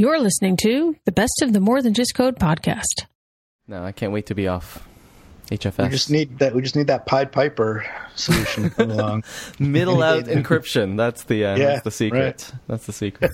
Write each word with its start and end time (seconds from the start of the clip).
You're 0.00 0.20
listening 0.20 0.56
to 0.58 0.94
the 1.06 1.10
best 1.10 1.42
of 1.42 1.52
the 1.52 1.58
More 1.58 1.82
Than 1.82 1.92
Just 1.92 2.14
Code 2.14 2.38
podcast. 2.38 3.06
No, 3.66 3.82
I 3.82 3.90
can't 3.90 4.12
wait 4.12 4.26
to 4.26 4.34
be 4.36 4.46
off 4.46 4.86
HFS. 5.50 5.82
We 5.82 5.88
just 5.88 6.08
need 6.08 6.38
that. 6.38 6.54
We 6.54 6.62
just 6.62 6.76
need 6.76 6.86
that 6.86 7.04
Pied 7.04 7.32
Piper 7.32 7.84
solution 8.14 8.62
to 8.62 8.70
come 8.70 8.92
along. 8.92 9.24
Middle 9.58 10.00
out 10.00 10.26
encryption. 10.26 10.96
That's 10.96 11.24
the 11.24 11.46
uh, 11.46 11.56
Yeah, 11.56 11.66
that's 11.66 11.82
the 11.82 11.90
secret. 11.90 12.20
right. 12.20 12.52
That's 12.68 12.86
the 12.86 12.92
secret. 12.92 13.32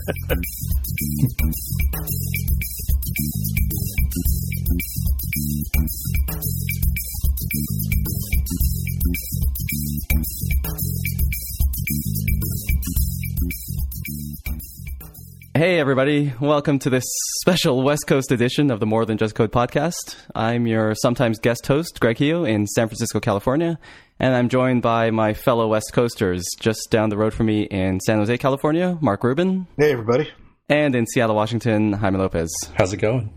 Hey, 15.56 15.78
everybody. 15.78 16.32
Welcome 16.40 16.80
to 16.80 16.90
this 16.90 17.04
special 17.40 17.82
West 17.82 18.08
Coast 18.08 18.32
edition 18.32 18.72
of 18.72 18.80
the 18.80 18.86
More 18.86 19.04
Than 19.06 19.18
Just 19.18 19.36
Code 19.36 19.52
podcast. 19.52 20.16
I'm 20.34 20.66
your 20.66 20.94
sometimes 20.96 21.38
guest 21.38 21.64
host, 21.68 22.00
Greg 22.00 22.16
Heo, 22.16 22.44
in 22.48 22.66
San 22.66 22.88
Francisco, 22.88 23.20
California, 23.20 23.78
and 24.18 24.34
I'm 24.34 24.48
joined 24.48 24.82
by 24.82 25.10
my 25.12 25.32
fellow 25.32 25.68
West 25.68 25.92
Coasters 25.92 26.44
just 26.58 26.88
down 26.90 27.08
the 27.08 27.16
road 27.16 27.32
from 27.34 27.46
me 27.46 27.62
in 27.62 28.00
San 28.00 28.18
Jose, 28.18 28.36
California, 28.38 28.98
Mark 29.00 29.22
Rubin, 29.22 29.68
Hey, 29.78 29.92
everybody. 29.92 30.28
and 30.68 30.96
in 30.96 31.06
Seattle, 31.06 31.36
Washington, 31.36 31.92
Jaime 31.92 32.18
Lopez. 32.18 32.50
How's 32.76 32.92
it 32.92 32.96
going? 32.98 33.32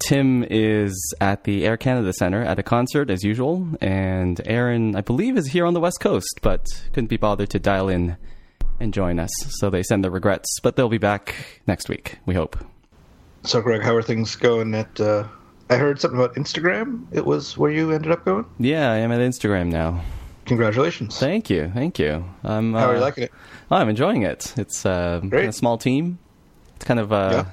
Tim 0.00 0.44
is 0.50 1.14
at 1.20 1.44
the 1.44 1.64
Air 1.64 1.76
Canada 1.76 2.12
Center 2.14 2.42
at 2.42 2.58
a 2.58 2.64
concert 2.64 3.10
as 3.10 3.22
usual, 3.22 3.68
and 3.80 4.40
Aaron, 4.44 4.96
I 4.96 5.02
believe, 5.02 5.36
is 5.36 5.46
here 5.46 5.66
on 5.66 5.74
the 5.74 5.80
West 5.80 6.00
Coast, 6.00 6.40
but 6.42 6.66
couldn't 6.92 7.08
be 7.10 7.16
bothered 7.16 7.50
to 7.50 7.60
dial 7.60 7.88
in 7.88 8.16
and 8.84 8.94
join 8.94 9.18
us. 9.18 9.32
So 9.58 9.70
they 9.70 9.82
send 9.82 10.04
their 10.04 10.10
regrets, 10.12 10.60
but 10.62 10.76
they'll 10.76 10.88
be 10.88 10.98
back 10.98 11.34
next 11.66 11.88
week, 11.88 12.18
we 12.26 12.34
hope. 12.34 12.56
So, 13.42 13.60
Greg, 13.60 13.82
how 13.82 13.94
are 13.96 14.02
things 14.02 14.36
going 14.36 14.74
at? 14.74 15.00
Uh, 15.00 15.26
I 15.68 15.76
heard 15.76 16.00
something 16.00 16.20
about 16.20 16.36
Instagram. 16.36 17.06
It 17.10 17.26
was 17.26 17.58
where 17.58 17.70
you 17.70 17.90
ended 17.90 18.12
up 18.12 18.24
going. 18.24 18.46
Yeah, 18.58 18.92
I 18.92 18.98
am 18.98 19.10
at 19.10 19.20
Instagram 19.20 19.72
now. 19.72 20.02
Congratulations. 20.46 21.18
Thank 21.18 21.50
you, 21.50 21.70
thank 21.74 21.98
you. 21.98 22.24
I'm, 22.44 22.74
How 22.74 22.90
are 22.90 22.92
you 22.92 22.98
uh, 22.98 23.02
liking 23.02 23.24
it? 23.24 23.32
Oh, 23.70 23.76
I'm 23.76 23.88
enjoying 23.88 24.22
it. 24.22 24.52
It's 24.58 24.84
uh, 24.84 25.20
of 25.22 25.54
small 25.54 25.78
team. 25.78 26.18
It's 26.76 26.84
kind 26.84 27.00
of 27.00 27.12
uh, 27.12 27.30
Yeah. 27.32 27.50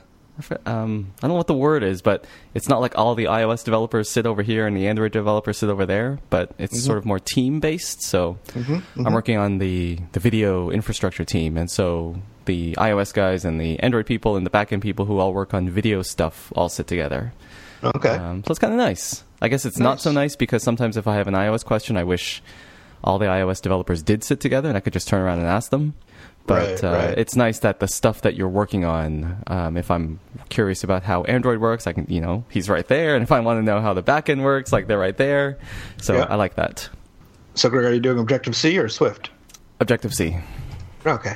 I 0.50 0.56
um, 0.72 1.14
I 1.18 1.22
don't 1.22 1.30
know 1.32 1.36
what 1.38 1.48
the 1.48 1.54
word 1.54 1.84
is, 1.84 2.02
but 2.02 2.26
it's 2.54 2.70
not 2.70 2.82
like 2.82 2.98
all 2.98 3.16
the 3.16 3.26
iOS 3.26 3.64
developers 3.64 4.10
sit 4.10 4.26
over 4.26 4.42
here 4.42 4.66
and 4.66 4.76
the 4.76 4.88
Android 4.88 5.12
developers 5.12 5.58
sit 5.60 5.70
over 5.70 5.86
there. 5.86 6.20
But 6.30 6.52
it's 6.58 6.74
Mm-hmm. 6.78 6.86
sort 6.86 6.98
of 6.98 7.06
more 7.06 7.20
team 7.20 7.60
based. 7.60 8.02
So 8.04 8.38
I'm 8.56 9.14
working 9.14 9.38
on 9.38 9.58
the 9.60 10.00
the 10.14 10.20
video 10.20 10.70
infrastructure 10.72 11.26
team, 11.26 11.58
and 11.58 11.70
so 11.70 12.16
the 12.46 12.74
iOS 12.74 13.14
guys 13.14 13.46
and 13.46 13.60
the 13.62 13.80
Android 13.82 14.06
people 14.06 14.36
and 14.36 14.46
the 14.46 14.50
backend 14.50 14.82
people 14.82 15.06
who 15.06 15.20
all 15.20 15.34
work 15.34 15.54
on 15.54 15.70
video 15.70 16.02
stuff 16.02 16.52
all 16.56 16.70
sit 16.70 16.88
together. 16.88 17.34
Okay. 17.84 18.10
Um, 18.16 18.44
so 18.46 18.52
it's 18.52 18.60
kind 18.60 18.74
of 18.74 18.78
nice. 18.78 19.24
I 19.42 19.48
guess 19.48 19.66
it's 19.66 19.80
not 19.80 20.00
so 20.00 20.12
nice 20.12 20.36
because 20.36 20.62
sometimes 20.64 20.98
if 20.98 21.08
I 21.08 21.16
have 21.16 21.28
an 21.28 21.34
iOS 21.34 21.66
question, 21.66 21.98
I 21.98 22.04
wish 22.04 22.42
all 23.04 23.18
the 23.18 23.26
iOS 23.26 23.60
developers 23.62 24.04
did 24.04 24.24
sit 24.24 24.40
together 24.40 24.70
and 24.70 24.78
I 24.78 24.82
could 24.82 24.94
just 24.94 25.08
turn 25.08 25.22
around 25.22 25.40
and 25.40 25.48
ask 25.48 25.72
them. 25.72 25.96
But 26.48 26.82
Right, 26.82 26.84
uh, 26.84 26.92
right. 26.92 27.18
it's 27.18 27.36
nice 27.36 27.60
that 27.60 27.80
the 27.80 27.88
stuff 27.88 28.22
that 28.22 28.36
you're 28.36 28.50
working 28.50 28.84
on, 28.84 29.38
um, 29.48 29.78
if 29.78 29.92
I'm 29.92 30.20
curious 30.50 30.84
about 30.84 31.04
how 31.04 31.24
Android 31.24 31.60
works, 31.60 31.86
I 31.88 31.94
can, 31.94 32.06
you 32.10 32.20
know, 32.20 32.44
he's 32.50 32.68
right 32.68 32.88
there. 32.88 33.16
And 33.16 33.24
if 33.24 33.32
I 33.32 33.40
want 33.42 33.60
to 33.60 33.64
know 33.64 33.80
how 33.80 33.94
the 33.94 34.04
backend 34.04 34.42
works, 34.42 34.74
like 34.74 34.88
they're 34.88 34.98
right 35.00 35.16
there. 35.16 35.58
So 36.02 36.16
Yeah. 36.16 36.26
I 36.30 36.36
like 36.36 36.56
that. 36.56 36.90
so, 37.54 37.70
Greg, 37.70 37.86
are 37.86 37.94
you 37.94 38.00
doing 38.00 38.18
Objective 38.20 38.56
C 38.56 38.78
or 38.80 38.90
Swift? 38.90 39.30
Objective 39.80 40.14
C. 40.14 40.38
Okay. 41.06 41.36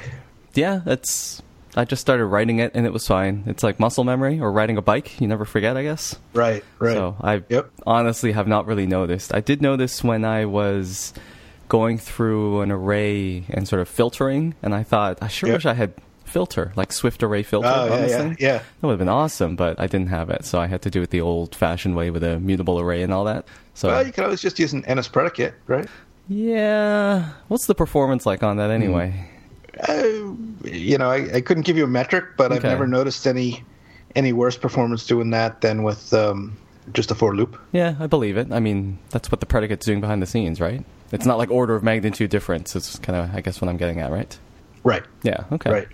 Yeah, 0.53 0.81
that's. 0.85 1.41
I 1.77 1.83
just 1.83 1.99
started 2.01 2.25
writing 2.27 2.59
it 2.59 2.71
and 2.73 2.85
it 2.85 2.93
was 2.93 3.05
fine. 3.05 3.43
It's 3.47 3.61
like 3.61 3.79
muscle 3.81 4.05
memory 4.05 4.39
or 4.39 4.49
riding 4.51 4.77
a 4.77 4.81
bike. 4.81 5.19
You 5.19 5.27
never 5.27 5.43
forget, 5.43 5.75
I 5.75 5.83
guess. 5.83 6.17
Right. 6.33 6.63
Right. 6.79 6.93
So 6.93 7.17
I 7.21 7.43
Yep. 7.49 7.69
honestly 7.85 8.31
have 8.31 8.47
not 8.47 8.65
really 8.65 8.87
noticed. 8.87 9.35
I 9.35 9.41
did 9.41 9.61
notice 9.61 10.01
when 10.01 10.23
I 10.23 10.45
was 10.45 11.13
going 11.67 11.97
through 11.97 12.61
an 12.61 12.71
array 12.71 13.43
and 13.49 13.67
sort 13.67 13.81
of 13.81 13.87
filtering, 13.89 14.55
and 14.61 14.73
I 14.75 14.83
thought 14.83 15.17
I 15.21 15.27
sure 15.27 15.49
Yep. 15.49 15.57
wish 15.57 15.65
I 15.65 15.73
had 15.73 15.93
filter 16.25 16.73
like 16.75 16.91
Swift 16.91 17.23
array 17.23 17.43
filter 17.43 17.67
Oh, 17.67 17.83
on 17.83 17.89
yeah, 17.91 17.97
this 18.01 18.11
yeah, 18.11 18.17
thing. 18.17 18.37
yeah. 18.39 18.57
That 18.57 18.63
would 18.87 18.91
have 18.91 18.99
been 18.99 19.09
awesome, 19.09 19.55
but 19.55 19.79
I 19.79 19.87
didn't 19.87 20.09
have 20.09 20.29
it, 20.29 20.45
so 20.45 20.59
I 20.59 20.67
had 20.67 20.81
to 20.83 20.89
do 20.89 21.01
it 21.01 21.09
the 21.11 21.21
old-fashioned 21.21 21.95
way 21.95 22.09
with 22.09 22.23
a 22.23 22.39
mutable 22.39 22.79
array 22.79 23.01
and 23.03 23.13
all 23.13 23.23
that. 23.25 23.45
So 23.73 23.89
Well, 23.89 24.05
you 24.05 24.11
could 24.11 24.23
always 24.25 24.41
just 24.41 24.59
use 24.59 24.73
an 24.73 24.83
NS 24.87 25.07
predicate, 25.07 25.53
right? 25.67 25.87
yeah, 26.27 27.29
what's 27.47 27.67
the 27.67 27.75
performance 27.75 28.25
like 28.25 28.43
on 28.43 28.57
that 28.57 28.71
anyway? 28.71 29.29
Uh, 29.87 30.03
you 30.63 30.97
know, 30.97 31.09
I, 31.09 31.35
I 31.35 31.41
couldn't 31.41 31.63
give 31.65 31.77
you 31.77 31.83
a 31.83 31.87
metric, 31.87 32.25
but 32.37 32.51
I've 32.51 32.63
never 32.63 32.87
noticed 32.87 33.27
any 33.27 33.63
any 34.15 34.31
worse 34.31 34.55
performance 34.57 35.05
doing 35.05 35.31
that 35.31 35.59
than 35.61 35.83
with 35.83 36.13
um, 36.13 36.55
just 36.93 37.11
a 37.11 37.15
for 37.15 37.35
loop. 37.35 37.59
Yeah, 37.73 37.95
I 37.99 38.07
believe 38.07 38.37
it. 38.37 38.51
I 38.51 38.59
mean, 38.61 38.97
that's 39.09 39.29
what 39.29 39.41
the 39.41 39.45
predicate's 39.45 39.85
doing 39.85 39.99
behind 39.99 40.21
the 40.21 40.25
scenes, 40.25 40.61
right? 40.61 40.83
It's 41.11 41.25
not 41.25 41.37
like 41.37 41.49
order 41.51 41.75
of 41.75 41.83
magnitude 41.83 42.29
difference. 42.29 42.75
It's 42.75 42.97
kind 42.99 43.17
of, 43.19 43.35
I 43.35 43.41
guess, 43.41 43.61
what 43.61 43.69
I'm 43.69 43.77
getting 43.77 43.99
at, 43.99 44.11
right? 44.11 44.37
Right. 44.83 45.03
Yeah. 45.23 45.45
Okay. 45.51 45.71
Right. 45.71 45.87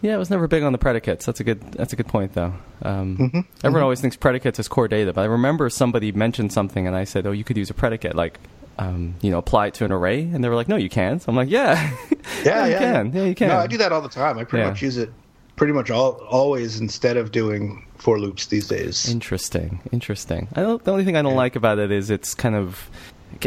Yeah, 0.00 0.14
I 0.14 0.16
was 0.18 0.30
never 0.30 0.46
big 0.46 0.62
on 0.62 0.70
the 0.72 0.78
predicates. 0.78 1.26
That's 1.26 1.40
a 1.40 1.44
good. 1.44 1.60
That's 1.72 1.92
a 1.92 1.96
good 1.96 2.06
point, 2.06 2.34
though. 2.34 2.54
Um, 2.82 3.16
Mm-hmm. 3.18 3.40
Everyone 3.64 3.82
always 3.82 4.00
thinks 4.00 4.16
predicates 4.16 4.58
is 4.60 4.68
core 4.68 4.86
data, 4.86 5.12
but 5.12 5.22
I 5.22 5.24
remember 5.24 5.68
somebody 5.70 6.12
mentioned 6.12 6.52
something, 6.52 6.86
and 6.86 6.94
I 6.94 7.02
said, 7.04 7.26
"Oh, 7.26 7.32
you 7.32 7.42
could 7.42 7.56
use 7.56 7.68
a 7.68 7.74
predicate, 7.74 8.14
like, 8.14 8.38
um, 8.78 9.16
you 9.22 9.32
know, 9.32 9.38
apply 9.38 9.66
it 9.68 9.74
to 9.74 9.84
an 9.84 9.90
array," 9.90 10.20
and 10.22 10.44
they 10.44 10.48
were 10.48 10.54
like, 10.54 10.68
"No, 10.68 10.76
you 10.76 10.88
can't." 10.88 11.20
So 11.20 11.30
I'm 11.30 11.34
like, 11.36 11.50
"Yeah, 11.50 11.74
Yeah, 12.44 12.66
you 12.66 12.72
yeah, 12.72 12.78
can. 12.78 13.12
Yeah, 13.12 13.24
you 13.24 13.34
can." 13.34 13.48
No, 13.48 13.56
I 13.56 13.66
do 13.66 13.76
that 13.78 13.90
all 13.90 14.00
the 14.00 14.08
time. 14.08 14.38
I 14.38 14.44
pretty 14.44 14.62
Yeah. 14.62 14.70
much 14.70 14.82
use 14.82 14.98
it 14.98 15.10
pretty 15.56 15.72
much 15.72 15.90
all 15.90 16.12
always 16.30 16.78
instead 16.78 17.16
of 17.16 17.32
doing 17.32 17.84
for 17.96 18.20
loops 18.20 18.46
these 18.46 18.68
days. 18.68 19.10
Interesting. 19.10 19.80
Interesting. 19.90 20.46
I 20.54 20.60
don't, 20.60 20.84
the 20.84 20.92
only 20.92 21.04
thing 21.04 21.16
I 21.16 21.22
don't 21.22 21.34
like 21.34 21.56
about 21.56 21.80
it 21.80 21.90
is 21.90 22.08
it's 22.08 22.34
kind 22.36 22.54
of. 22.54 22.88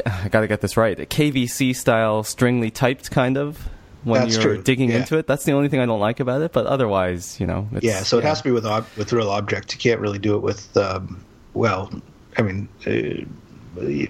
I 0.05 0.29
got 0.29 0.41
to 0.41 0.47
get 0.47 0.61
this 0.61 0.77
right. 0.77 0.99
A 0.99 1.05
KVC 1.05 1.75
style, 1.75 2.23
stringly 2.23 2.71
typed, 2.71 3.11
kind 3.11 3.37
of. 3.37 3.69
When 4.03 4.21
That's 4.21 4.33
you're 4.33 4.43
true, 4.43 4.63
digging 4.63 4.89
yeah. 4.89 4.97
into 4.97 5.17
it, 5.19 5.27
that's 5.27 5.43
the 5.43 5.51
only 5.51 5.69
thing 5.69 5.79
I 5.79 5.85
don't 5.85 5.99
like 5.99 6.19
about 6.19 6.41
it. 6.41 6.53
But 6.53 6.65
otherwise, 6.65 7.39
you 7.39 7.45
know, 7.45 7.69
it's, 7.71 7.85
yeah, 7.85 8.01
so 8.01 8.17
it 8.17 8.23
has 8.23 8.39
to 8.39 8.43
be 8.43 8.49
with 8.49 8.65
ob- 8.65 8.87
with 8.97 9.13
real 9.13 9.29
objects. 9.29 9.75
You 9.75 9.79
can't 9.79 10.01
really 10.01 10.17
do 10.17 10.35
it 10.35 10.39
with 10.39 10.75
um, 10.75 11.23
well, 11.53 11.91
I 12.35 12.41
mean, 12.41 12.67
uh, 12.87 13.23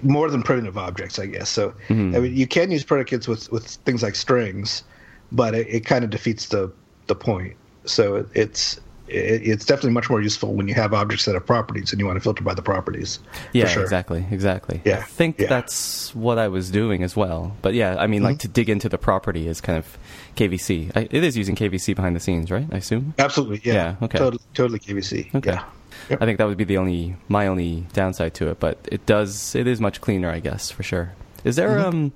more 0.02 0.30
than 0.30 0.42
primitive 0.42 0.78
objects, 0.78 1.18
I 1.18 1.26
guess. 1.26 1.50
So 1.50 1.74
Mm-hmm. 1.88 2.16
I 2.16 2.20
mean, 2.20 2.34
you 2.34 2.46
can 2.46 2.70
use 2.70 2.84
predicates 2.84 3.28
with 3.28 3.52
with 3.52 3.66
things 3.66 4.02
like 4.02 4.14
strings, 4.14 4.82
but 5.30 5.54
it, 5.54 5.66
it 5.68 5.80
kind 5.84 6.04
of 6.04 6.10
defeats 6.10 6.46
the 6.46 6.72
the 7.06 7.14
point. 7.14 7.54
So 7.84 8.26
it's 8.32 8.80
it, 9.12 9.42
it's 9.46 9.64
definitely 9.64 9.92
much 9.92 10.08
more 10.10 10.20
useful 10.20 10.54
when 10.54 10.68
you 10.68 10.74
have 10.74 10.92
objects 10.94 11.24
that 11.26 11.34
have 11.34 11.46
properties 11.46 11.92
and 11.92 12.00
you 12.00 12.06
want 12.06 12.16
to 12.16 12.20
filter 12.20 12.42
by 12.42 12.54
the 12.54 12.62
properties. 12.62 13.18
Yeah, 13.52 13.66
sure. 13.68 13.82
exactly, 13.82 14.26
exactly. 14.30 14.80
Yeah, 14.84 14.98
I 14.98 15.02
think 15.02 15.38
yeah. 15.38 15.48
that's 15.48 16.14
what 16.14 16.38
I 16.38 16.48
was 16.48 16.70
doing 16.70 17.02
as 17.02 17.14
well. 17.16 17.56
But 17.62 17.74
yeah, 17.74 17.96
I 17.98 18.06
mean, 18.06 18.22
like 18.22 18.32
Mm-hmm. 18.36 18.38
to 18.38 18.48
dig 18.48 18.70
into 18.70 18.88
the 18.88 18.98
property 18.98 19.46
is 19.48 19.60
kind 19.60 19.78
of 19.78 19.98
KVC. 20.36 20.92
I, 20.96 21.08
it 21.10 21.22
is 21.22 21.36
using 21.36 21.54
KVC 21.54 21.94
behind 21.94 22.16
the 22.16 22.20
scenes, 22.20 22.50
right? 22.50 22.66
I 22.72 22.78
assume. 22.78 23.14
Absolutely, 23.18 23.60
yeah. 23.64 23.74
Yeah, 23.74 23.96
okay. 24.02 24.18
Totally, 24.18 24.42
totally 24.54 24.78
KVC. 24.78 25.34
Okay. 25.34 25.50
Yeah. 25.52 25.64
Yep. 26.08 26.22
I 26.22 26.24
think 26.24 26.38
that 26.38 26.46
would 26.48 26.56
be 26.56 26.64
the 26.64 26.78
only 26.78 27.16
my 27.28 27.46
only 27.46 27.86
downside 27.92 28.34
to 28.34 28.48
it, 28.48 28.58
but 28.58 28.78
it 28.90 29.04
does 29.06 29.54
it 29.54 29.66
is 29.66 29.80
much 29.80 30.00
cleaner, 30.00 30.30
I 30.30 30.40
guess, 30.40 30.70
for 30.70 30.82
sure. 30.82 31.12
Is 31.44 31.56
there 31.56 31.68
Mm-hmm. 31.68 31.88
um 31.88 32.12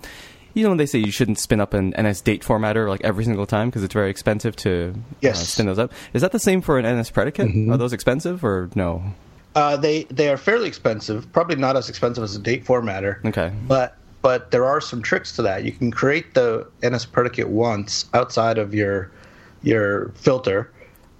you 0.56 0.62
know 0.62 0.70
when 0.70 0.78
they 0.78 0.86
say 0.86 0.98
you 0.98 1.10
shouldn't 1.12 1.38
spin 1.38 1.60
up 1.60 1.74
an 1.74 1.94
NS 2.00 2.22
date 2.22 2.42
formatter 2.42 2.88
like 2.88 3.02
every 3.04 3.24
single 3.24 3.46
time 3.46 3.68
because 3.68 3.84
it's 3.84 3.92
very 3.94 4.10
expensive 4.10 4.56
to 4.56 4.94
uh, 4.96 4.98
Yes. 5.20 5.36
Mm-hmm. 5.36 5.44
spin 5.44 5.66
those 5.66 5.78
up. 5.78 5.92
Is 6.14 6.22
that 6.22 6.32
the 6.32 6.38
same 6.40 6.62
for 6.62 6.78
an 6.78 6.98
NS 6.98 7.10
predicate? 7.10 7.50
Are 7.70 7.76
those 7.76 7.92
expensive 7.92 8.42
or 8.44 8.70
no? 8.74 9.02
Uh, 9.54 9.76
they 9.76 10.04
they 10.04 10.28
are 10.30 10.36
fairly 10.36 10.66
expensive. 10.66 11.30
Probably 11.32 11.56
not 11.56 11.76
as 11.76 11.88
expensive 11.88 12.24
as 12.24 12.34
a 12.34 12.38
date 12.38 12.64
formatter. 12.64 13.24
Okay. 13.26 13.52
But 13.68 13.96
but 14.22 14.50
there 14.50 14.64
are 14.64 14.80
some 14.80 15.02
tricks 15.02 15.36
to 15.36 15.42
that. 15.42 15.64
You 15.64 15.72
can 15.72 15.90
create 15.90 16.34
the 16.34 16.66
NS 16.82 17.04
predicate 17.06 17.48
once 17.48 18.06
outside 18.14 18.58
of 18.58 18.74
your 18.74 19.10
your 19.62 20.08
filter. 20.14 20.70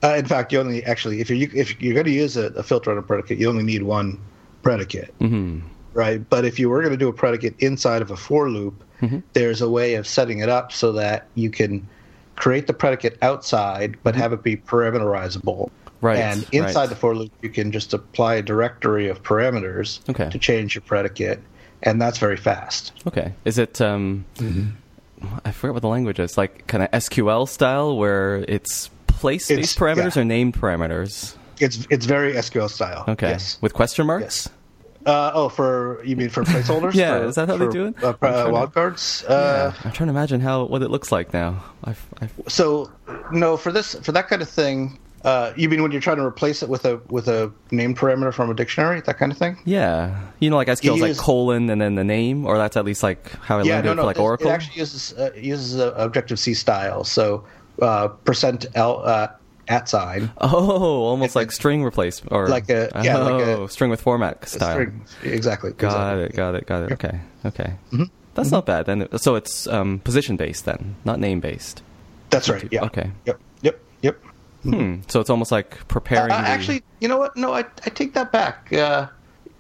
Uh, 0.03 0.15
in 0.17 0.27
fact, 0.27 0.53
you 0.53 0.61
only 0.61 0.83
actually 0.85 1.21
if 1.21 1.31
you 1.31 1.51
if 1.55 1.81
you're 1.81 1.95
going 1.95 2.07
to 2.07 2.13
use 2.13 2.37
a, 2.37 2.47
a 2.55 2.63
filter 2.63 2.91
on 2.91 2.99
a 2.99 3.03
predicate, 3.03 3.39
you 3.39 3.49
only 3.49 3.65
need 3.65 3.83
one 3.83 4.19
predicate. 4.63 5.15
Mm-hmm. 5.21 5.61
Right. 5.97 6.29
But 6.29 6.45
if 6.45 6.59
you 6.59 6.69
were 6.69 6.81
going 6.83 6.93
to 6.93 6.99
do 6.99 7.09
a 7.09 7.13
predicate 7.13 7.55
inside 7.59 8.03
of 8.03 8.11
a 8.11 8.17
for 8.17 8.49
loop, 8.51 8.83
Mm-hmm. 9.03 9.19
there's 9.35 9.61
a 9.61 9.69
way 9.69 9.97
of 9.97 10.07
setting 10.07 10.39
it 10.39 10.49
up 10.49 10.73
so 10.73 10.93
that 10.93 11.27
you 11.35 11.51
can 11.51 11.87
create 12.35 12.67
the 12.67 12.73
predicate 12.73 13.19
outside, 13.21 13.97
but 14.03 14.15
have 14.17 14.33
it 14.33 14.43
be 14.43 14.57
parameterizable. 14.57 15.67
Mm-hmm. 15.69 16.07
Right, 16.07 16.19
And 16.19 16.47
inside 16.53 16.75
right. 16.75 16.89
the 16.89 16.97
for 16.97 17.15
loop, 17.15 17.31
you 17.43 17.51
can 17.51 17.73
just 17.73 17.93
apply 17.93 18.37
a 18.37 18.43
directory 18.43 19.09
of 19.09 19.23
parameters 19.23 20.01
Okay. 20.09 20.31
to 20.31 20.39
change 20.39 20.75
your 20.75 20.83
predicate, 20.83 21.41
and 21.83 22.01
that's 22.01 22.17
very 22.19 22.37
fast. 22.39 22.93
Okay. 23.07 23.35
Is 23.45 23.59
it 23.59 23.81
um 23.83 24.25
I 25.45 25.51
forget 25.53 25.75
what 25.75 25.83
the 25.83 25.89
language 25.89 26.19
is, 26.21 26.37
like 26.39 26.67
kind 26.67 26.83
of 26.83 26.91
SQL 26.91 27.49
style 27.49 27.97
where 27.97 28.45
it's 28.49 28.89
place 29.07 29.51
It's- 29.51 29.75
based 29.75 29.79
parameters 29.79 30.17
yeah. 30.17 30.23
or 30.23 30.25
named 30.25 30.55
parameters? 30.55 31.35
It's 31.61 31.87
it's 31.91 32.05
very 32.07 32.35
SQL 32.35 32.69
style. 32.71 33.05
Okay. 33.09 33.31
Yes. 33.31 33.59
With 33.63 33.73
question 33.75 34.07
marks? 34.07 34.49
Uh, 35.07 35.31
oh, 35.35 35.49
for 35.49 36.03
you 36.05 36.17
mean 36.17 36.29
for 36.29 36.43
placeholders? 36.43 36.95
Yeah, 36.95 37.21
For- 37.21 37.25
is 37.27 37.35
that 37.37 37.49
how 37.49 37.57
they 37.57 37.69
do 37.69 37.87
it? 37.87 38.03
Uh, 38.03 38.09
uh, 38.21 38.45
to- 38.45 38.51
wildcards. 38.51 39.25
Uh, 39.31 39.73
I'm 39.85 39.93
trying 39.93 40.09
to 40.09 40.13
imagine 40.13 40.41
how 40.41 40.65
what 40.65 40.83
it 40.83 40.91
looks 40.91 41.13
like 41.13 41.33
now. 41.33 41.63
I've, 41.85 42.05
I've, 42.21 42.33
So 42.49 42.91
no, 43.31 43.57
for 43.57 43.71
this 43.71 43.95
for 43.95 44.11
that 44.13 44.27
kind 44.29 44.43
of 44.43 44.49
thing, 44.49 44.99
uh, 45.25 45.53
you 45.57 45.69
mean 45.69 45.81
when 45.83 45.93
you're 45.93 46.01
trying 46.01 46.17
to 46.17 46.25
replace 46.25 46.61
it 46.63 46.69
with 46.69 46.85
a 46.85 47.01
with 47.09 47.29
a 47.29 47.53
name 47.71 47.95
parameter 47.95 48.35
from 48.35 48.51
a 48.51 48.55
dictionary, 48.55 49.01
that 49.03 49.17
kind 49.19 49.31
of 49.31 49.39
thing? 49.39 49.57
yeah, 49.65 50.21
you 50.41 50.51
know, 50.51 50.57
like 50.57 50.67
SQL 50.69 50.97
is 50.97 51.01
like 51.03 51.17
colon 51.17 51.71
and 51.71 51.81
then 51.81 51.95
the 51.95 52.05
name, 52.05 52.45
or 52.45 52.59
that's 52.59 52.77
at 52.77 52.85
least 52.85 53.05
like 53.05 53.31
how 53.37 53.59
I 53.61 53.63
yeah, 53.63 53.75
learned 53.77 53.85
no, 53.87 53.93
it 53.93 53.95
no. 53.95 54.03
for 54.03 54.07
like 54.07 54.17
this- 54.17 54.23
Oracle. 54.23 54.47
It 54.49 54.55
actually 54.55 54.79
uses 54.81 55.13
uh, 55.17 55.31
uses 55.37 55.77
Objective 55.97 56.39
C 56.41 56.53
style. 56.53 57.05
So 57.05 57.45
uh, 57.81 58.09
percent 58.09 58.67
L 58.75 59.05
uh, 59.69 59.73
at 59.73 59.89
sign. 59.89 60.31
oh, 60.39 61.05
almost 61.05 61.37
like 61.37 61.53
string 61.53 61.83
replace 61.85 62.23
or 62.31 62.49
like 62.49 62.69
a- 62.71 62.91
yeah, 63.03 63.19
oh, 63.19 63.37
like 63.37 63.47
a- 63.47 63.69
string 63.69 63.91
with 63.91 64.01
format 64.01 64.49
style. 64.49 64.73
String. 64.73 65.05
Exactly. 65.23 65.73
Got 65.73 65.89
exactly. 65.89 66.25
it, 66.25 66.33
got 66.35 66.55
it, 66.55 66.67
got 66.67 66.83
it. 66.85 66.93
Okay, 66.93 67.21
okay. 67.45 67.75
Mm-hmm. 67.93 68.05
That's 68.35 68.51
not 68.51 68.67
bad. 68.67 68.87
Then, 68.87 69.09
so 69.19 69.35
it's 69.35 69.67
um, 69.67 69.99
position 70.01 70.37
based 70.37 70.67
then, 70.67 70.97
not 71.05 71.19
name 71.19 71.41
based. 71.41 71.83
That's 72.31 72.49
right. 72.49 72.69
Yeah. 72.71 72.85
Okay. 72.85 73.11
Yep. 73.25 73.41
Yep. 73.63 73.81
Yep. 74.03 74.23
Hmm. 74.63 74.97
So 75.07 75.21
it's 75.21 75.31
almost 75.31 75.53
like 75.53 75.87
preparing. 75.89 76.33
Uh, 76.33 76.43
the- 76.43 76.49
actually, 76.49 76.83
you 77.01 77.09
know 77.09 77.19
what? 77.19 77.37
No, 77.37 77.55
I, 77.55 77.61
I 77.61 77.91
take 77.91 78.15
that 78.15 78.33
back. 78.33 78.73
Uh, 78.73 79.09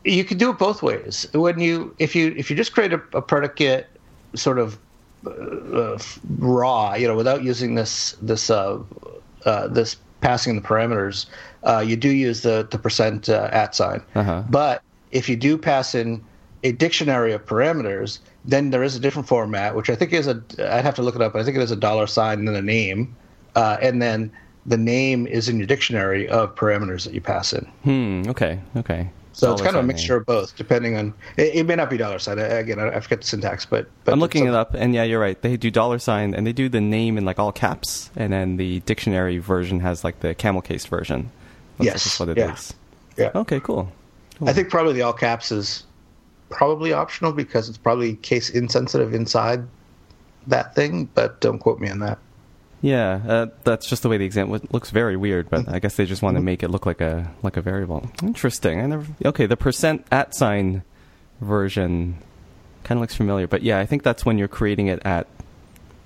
you 0.04 0.24
could 0.24 0.38
do 0.38 0.50
it 0.50 0.58
both 0.58 0.82
ways. 0.82 1.26
When 1.32 1.58
you 1.58 1.94
if 1.98 2.14
you 2.14 2.34
if 2.36 2.50
you 2.50 2.56
just 2.56 2.72
create 2.72 2.92
a, 2.92 3.00
a 3.14 3.22
predicate 3.22 3.86
sort 4.34 4.58
of 4.58 4.78
uh, 5.26 5.30
uh, 5.30 5.98
raw, 6.38 6.94
you 6.94 7.08
know, 7.08 7.16
without 7.16 7.42
using 7.42 7.74
this 7.74 8.16
this 8.20 8.50
uh, 9.46 9.68
this 9.68 9.96
passing 10.20 10.56
the 10.56 10.62
parameters, 10.62 11.26
uh, 11.62 11.82
you 11.86 11.96
do 11.96 12.10
use 12.10 12.42
the 12.42 12.66
the 12.70 12.78
percent 12.78 13.28
uh, 13.28 13.48
at 13.52 13.74
sign. 13.74 14.02
Uh-huh. 14.14 14.42
But 14.50 14.82
if 15.10 15.28
you 15.28 15.36
do 15.36 15.56
pass 15.56 15.94
in 15.94 16.22
a 16.64 16.72
dictionary 16.72 17.32
of 17.32 17.46
parameters, 17.46 18.18
then 18.44 18.70
there 18.70 18.82
is 18.82 18.96
a 18.96 19.00
different 19.00 19.28
format, 19.28 19.74
which 19.74 19.88
I 19.88 19.94
think 19.94 20.12
is 20.12 20.26
a. 20.26 20.42
I'd 20.58 20.84
have 20.84 20.94
to 20.96 21.02
look 21.02 21.14
it 21.14 21.22
up. 21.22 21.32
But 21.32 21.42
I 21.42 21.44
think 21.44 21.56
it 21.56 21.62
is 21.62 21.70
a 21.70 21.76
dollar 21.76 22.06
sign 22.06 22.40
and 22.40 22.48
then 22.48 22.56
a 22.56 22.62
name, 22.62 23.16
uh, 23.54 23.78
and 23.80 24.02
then 24.02 24.30
the 24.66 24.76
name 24.76 25.26
is 25.26 25.48
in 25.48 25.58
your 25.58 25.66
dictionary 25.66 26.28
of 26.28 26.54
parameters 26.56 27.04
that 27.04 27.14
you 27.14 27.20
pass 27.20 27.52
in. 27.52 27.64
Hmm. 27.84 28.22
Okay. 28.28 28.60
Okay. 28.76 29.10
So 29.36 29.52
it's 29.52 29.60
kind 29.60 29.76
of 29.76 29.84
a 29.84 29.86
mixture 29.86 30.14
name. 30.14 30.20
of 30.20 30.26
both, 30.26 30.56
depending 30.56 30.96
on. 30.96 31.12
It, 31.36 31.56
it 31.56 31.66
may 31.66 31.76
not 31.76 31.90
be 31.90 31.98
dollar 31.98 32.18
sign. 32.18 32.38
Again, 32.38 32.78
I, 32.78 32.88
I 32.88 33.00
forget 33.00 33.20
the 33.20 33.26
syntax, 33.26 33.66
but, 33.66 33.86
but 34.04 34.12
I'm 34.12 34.18
looking 34.18 34.46
it 34.46 34.54
up, 34.54 34.72
and 34.72 34.94
yeah, 34.94 35.02
you're 35.02 35.20
right. 35.20 35.40
They 35.40 35.58
do 35.58 35.70
dollar 35.70 35.98
sign, 35.98 36.32
and 36.32 36.46
they 36.46 36.54
do 36.54 36.70
the 36.70 36.80
name 36.80 37.18
in 37.18 37.26
like 37.26 37.38
all 37.38 37.52
caps, 37.52 38.10
and 38.16 38.32
then 38.32 38.56
the 38.56 38.80
dictionary 38.80 39.36
version 39.36 39.80
has 39.80 40.04
like 40.04 40.20
the 40.20 40.34
camel 40.34 40.62
cased 40.62 40.88
version. 40.88 41.30
Like 41.78 41.84
Yes, 41.84 42.04
that's 42.04 42.18
what 42.18 42.30
it 42.30 42.38
is. 42.38 42.72
yeah. 43.18 43.24
Yeah. 43.24 43.40
Okay. 43.40 43.60
Cool. 43.60 43.92
I 44.46 44.54
think 44.54 44.70
probably 44.70 44.94
the 44.94 45.02
all 45.02 45.12
caps 45.12 45.52
is 45.52 45.84
probably 46.48 46.94
optional 46.94 47.32
because 47.32 47.68
it's 47.68 47.78
probably 47.78 48.14
case 48.16 48.48
insensitive 48.48 49.12
inside 49.12 49.66
that 50.46 50.74
thing, 50.74 51.10
but 51.14 51.42
don't 51.42 51.58
quote 51.58 51.78
me 51.78 51.90
on 51.90 51.98
that. 51.98 52.18
Yeah, 52.82 53.20
uh, 53.26 53.46
that's 53.64 53.86
just 53.88 54.02
the 54.02 54.08
way 54.08 54.18
the 54.18 54.24
exam 54.26 54.54
it 54.54 54.72
looks 54.72 54.90
very 54.90 55.16
weird, 55.16 55.48
Mm-hmm. 55.50 55.64
but 55.66 55.74
I 55.74 55.78
guess 55.78 55.96
they 55.96 56.04
just 56.06 56.22
want 56.22 56.36
to 56.36 56.42
make 56.42 56.62
it 56.62 56.68
look 56.70 56.86
like 56.86 57.00
a 57.00 57.30
like 57.42 57.56
a 57.56 57.62
variable. 57.62 58.08
Interesting. 58.22 58.80
I 58.80 58.86
never. 58.86 59.06
Okay, 59.24 59.46
the 59.46 59.56
percent 59.56 60.06
at 60.12 60.34
sign 60.34 60.82
version 61.40 62.16
kind 62.84 62.98
of 62.98 63.00
looks 63.02 63.14
familiar, 63.14 63.46
but 63.46 63.62
yeah, 63.62 63.78
I 63.78 63.86
think 63.86 64.02
that's 64.02 64.24
when 64.24 64.38
you're 64.38 64.48
creating 64.48 64.86
it 64.88 65.00
at 65.04 65.26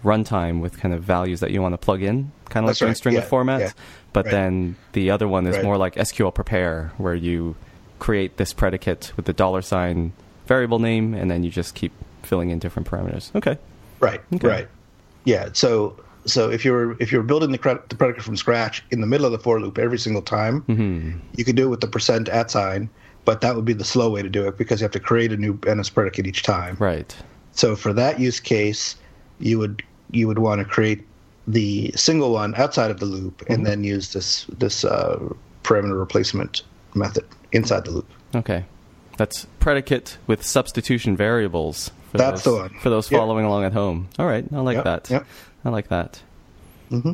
runtime 0.04 0.60
with 0.60 0.78
kind 0.78 0.94
of 0.94 1.02
values 1.02 1.40
that 1.40 1.50
you 1.50 1.60
want 1.60 1.74
to 1.74 1.78
plug 1.78 2.02
in, 2.02 2.32
kind 2.48 2.64
of 2.64 2.68
like 2.68 2.74
That's 2.78 2.82
right, 2.82 2.96
string 2.96 3.14
yeah, 3.16 3.20
format. 3.20 3.60
yeah, 3.60 3.70
But 4.14 4.24
right. 4.26 4.30
then 4.32 4.76
the 4.92 5.10
other 5.10 5.28
one 5.28 5.46
is 5.46 5.56
Right. 5.56 5.64
more 5.64 5.76
like 5.76 5.94
SQL 5.96 6.32
prepare, 6.34 6.92
where 6.96 7.14
you 7.14 7.54
create 7.98 8.38
this 8.38 8.54
predicate 8.54 9.12
with 9.16 9.26
the 9.26 9.34
dollar 9.34 9.60
sign 9.60 10.12
variable 10.46 10.78
name, 10.78 11.12
and 11.14 11.30
then 11.30 11.44
you 11.44 11.50
just 11.50 11.74
keep 11.74 11.92
filling 12.22 12.48
in 12.50 12.58
different 12.58 12.88
parameters. 12.88 13.34
Okay. 13.36 13.58
Right. 14.00 14.20
Okay. 14.34 14.48
Right. 14.48 14.68
Yeah. 15.24 15.50
So 15.52 15.96
so 16.26 16.50
if 16.50 16.64
you're 16.64 16.96
if 17.00 17.10
you're 17.12 17.22
building 17.22 17.50
the, 17.52 17.58
cred- 17.58 17.88
the 17.88 17.96
predicate 17.96 18.22
from 18.24 18.36
scratch 18.36 18.84
in 18.90 19.00
the 19.00 19.06
middle 19.06 19.26
of 19.26 19.32
the 19.32 19.38
for 19.38 19.60
loop 19.60 19.78
every 19.78 19.98
single 19.98 20.22
time, 20.22 20.62
Mm-hmm. 20.62 21.18
you 21.36 21.44
could 21.44 21.56
do 21.56 21.64
it 21.66 21.70
with 21.70 21.80
the 21.80 21.86
percent 21.88 22.28
at 22.28 22.50
sign, 22.50 22.88
but 23.24 23.40
that 23.40 23.56
would 23.56 23.64
be 23.64 23.72
the 23.72 23.84
slow 23.84 24.10
way 24.10 24.22
to 24.22 24.28
do 24.28 24.46
it 24.48 24.56
because 24.58 24.80
you 24.80 24.84
have 24.84 24.92
to 24.92 25.00
create 25.00 25.32
a 25.32 25.36
new 25.36 25.58
NS 25.66 25.90
predicate 25.90 26.26
each 26.26 26.42
time. 26.42 26.76
Right. 26.78 27.14
So 27.52 27.74
for 27.76 27.92
that 27.94 28.20
use 28.20 28.40
case, 28.40 28.96
you 29.38 29.58
would 29.58 29.82
you 30.10 30.26
would 30.28 30.38
want 30.38 30.58
to 30.60 30.64
create 30.64 31.06
the 31.48 31.90
single 31.96 32.32
one 32.32 32.54
outside 32.56 32.90
of 32.90 33.00
the 33.00 33.06
loop 33.06 33.38
Mm-hmm. 33.38 33.52
and 33.52 33.66
then 33.66 33.84
use 33.84 34.12
this 34.12 34.46
this 34.58 34.84
uh, 34.84 35.18
parameter 35.62 35.98
replacement 35.98 36.62
method 36.94 37.24
inside 37.52 37.84
the 37.84 37.90
loop. 37.92 38.08
Okay. 38.34 38.64
That's 39.16 39.46
predicate 39.58 40.16
with 40.26 40.44
substitution 40.44 41.16
variables. 41.16 41.90
For 42.10 42.18
That's 42.18 42.42
those, 42.42 42.54
the 42.54 42.60
one. 42.62 42.78
For 42.80 42.90
those 42.90 43.10
Yep. 43.10 43.18
following 43.20 43.44
along 43.44 43.64
at 43.64 43.72
home. 43.72 44.08
All 44.18 44.26
right. 44.26 44.44
I 44.52 44.60
like 44.60 44.76
Yep, 44.76 44.84
that. 44.84 45.10
yep. 45.10 45.26
I 45.64 45.68
like 45.70 45.88
that. 45.88 46.22
Mm-hmm. 46.90 47.12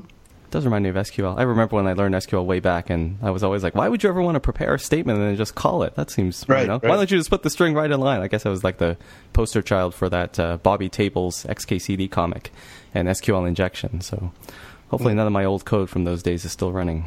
does 0.50 0.64
remind 0.64 0.84
me 0.84 0.88
of 0.90 0.96
SQL. 0.96 1.36
I 1.38 1.42
remember 1.42 1.76
when 1.76 1.86
I 1.86 1.92
learned 1.92 2.14
SQL 2.14 2.44
way 2.46 2.60
back, 2.60 2.88
and 2.88 3.18
I 3.22 3.30
was 3.30 3.42
always 3.42 3.62
like, 3.62 3.74
why 3.74 3.88
would 3.88 4.02
you 4.02 4.08
ever 4.08 4.22
want 4.22 4.36
to 4.36 4.40
prepare 4.40 4.74
a 4.74 4.78
statement 4.78 5.18
and 5.18 5.28
then 5.28 5.36
just 5.36 5.54
call 5.54 5.82
it? 5.82 5.94
That 5.96 6.08
seems, 6.10 6.44
you 6.48 6.54
Right, 6.54 6.66
know, 6.66 6.74
right. 6.74 6.84
why 6.88 6.96
don't 6.96 7.10
you 7.10 7.18
just 7.18 7.28
put 7.30 7.42
the 7.42 7.50
string 7.50 7.74
right 7.74 7.90
in 7.90 8.00
line? 8.00 8.20
I 8.22 8.28
guess 8.28 8.46
I 8.46 8.48
was 8.48 8.62
like 8.64 8.78
the 8.78 8.96
poster 9.32 9.60
child 9.60 9.94
for 9.94 10.08
that 10.08 10.38
uh, 10.38 10.56
Bobby 10.58 10.88
Tables 10.88 11.44
XKCD 11.44 12.10
comic 12.10 12.52
and 12.94 13.08
SQL 13.08 13.46
injection. 13.46 14.00
So 14.00 14.32
hopefully 14.88 15.12
Hmm. 15.12 15.18
none 15.18 15.26
of 15.26 15.32
my 15.32 15.44
old 15.44 15.64
code 15.64 15.90
from 15.90 16.04
those 16.04 16.22
days 16.22 16.44
is 16.44 16.52
still 16.52 16.72
running. 16.72 17.06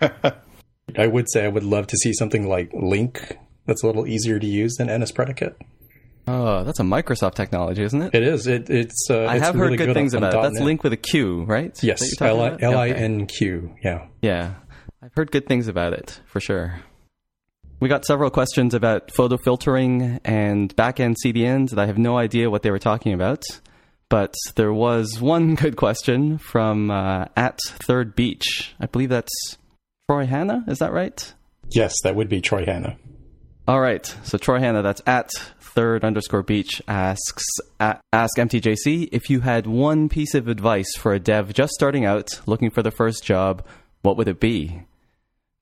I 0.96 1.06
would 1.06 1.28
say 1.30 1.44
I 1.44 1.48
would 1.48 1.64
love 1.64 1.86
to 1.88 1.96
see 1.96 2.12
something 2.12 2.46
like 2.46 2.70
Linq 2.72 3.36
that's 3.66 3.82
a 3.82 3.86
little 3.86 4.06
easier 4.06 4.38
to 4.38 4.46
use 4.46 4.74
than 4.76 4.88
NS 4.88 5.12
predicate. 5.12 5.56
Oh, 6.26 6.64
that's 6.64 6.80
a 6.80 6.84
Microsoft 6.84 7.34
technology, 7.34 7.82
isn't 7.82 8.00
it? 8.00 8.14
It 8.14 8.22
is. 8.22 8.46
It, 8.46 8.70
it's. 8.70 9.08
Uh, 9.10 9.24
I 9.24 9.36
it's 9.36 9.44
have 9.44 9.54
really 9.56 9.76
heard 9.76 9.86
good, 9.88 9.94
things 9.94 10.14
on 10.14 10.22
about 10.22 10.46
it. 10.46 10.52
That's. 10.52 10.64
Link 10.64 10.82
with 10.82 10.92
a 10.92 10.96
Q, 10.96 11.44
right? 11.44 11.76
Yes, 11.82 12.00
L 12.20 12.40
I 12.40 12.46
about? 12.48 12.62
L 12.62 12.78
I 12.78 12.88
Okay. 12.90 12.98
N 13.04 13.26
Q. 13.26 13.74
Yeah. 13.82 14.06
Yeah, 14.22 14.54
I've 15.02 15.12
heard 15.14 15.30
good 15.30 15.46
things 15.46 15.68
about 15.68 15.92
it 15.92 16.20
for 16.26 16.40
sure. 16.40 16.80
We 17.80 17.88
got 17.88 18.06
several 18.06 18.30
questions 18.30 18.72
about 18.72 19.10
photo 19.10 19.36
filtering 19.36 20.20
and 20.24 20.74
backend 20.76 21.16
CDNs 21.22 21.70
that 21.70 21.78
I 21.78 21.86
have 21.86 21.98
no 21.98 22.16
idea 22.16 22.48
what 22.48 22.62
they 22.62 22.70
were 22.70 22.78
talking 22.78 23.12
about. 23.12 23.42
But 24.08 24.34
there 24.54 24.72
was 24.72 25.20
one 25.20 25.54
good 25.56 25.76
question 25.76 26.38
from 26.38 26.90
uh, 26.90 27.26
at 27.36 27.58
Third 27.86 28.14
Beach. 28.14 28.74
I 28.80 28.86
believe 28.86 29.10
that's 29.10 29.58
Troy 30.08 30.24
Hanna. 30.24 30.64
Is 30.68 30.78
that 30.78 30.92
right? 30.92 31.34
Yes, 31.70 31.94
that 32.04 32.14
would 32.14 32.28
be 32.30 32.40
Troy 32.40 32.64
Hanna. 32.64 32.96
All 33.66 33.80
right. 33.80 34.06
So 34.22 34.38
Troy 34.38 34.60
Hanna, 34.60 34.82
that's 34.82 35.02
at 35.06 35.30
third 35.74 36.04
underscore 36.04 36.42
beach 36.42 36.80
asks 36.86 37.44
ask 37.80 38.36
MTJC 38.36 39.08
if 39.12 39.28
you 39.28 39.40
had 39.40 39.66
one 39.66 40.08
piece 40.08 40.34
of 40.34 40.48
advice 40.48 40.94
for 40.96 41.12
a 41.12 41.18
dev 41.18 41.52
just 41.52 41.72
starting 41.72 42.04
out, 42.04 42.40
looking 42.46 42.70
for 42.70 42.82
the 42.82 42.90
first 42.90 43.24
job. 43.24 43.64
what 44.02 44.16
would 44.16 44.28
it 44.28 44.40
be? 44.40 44.82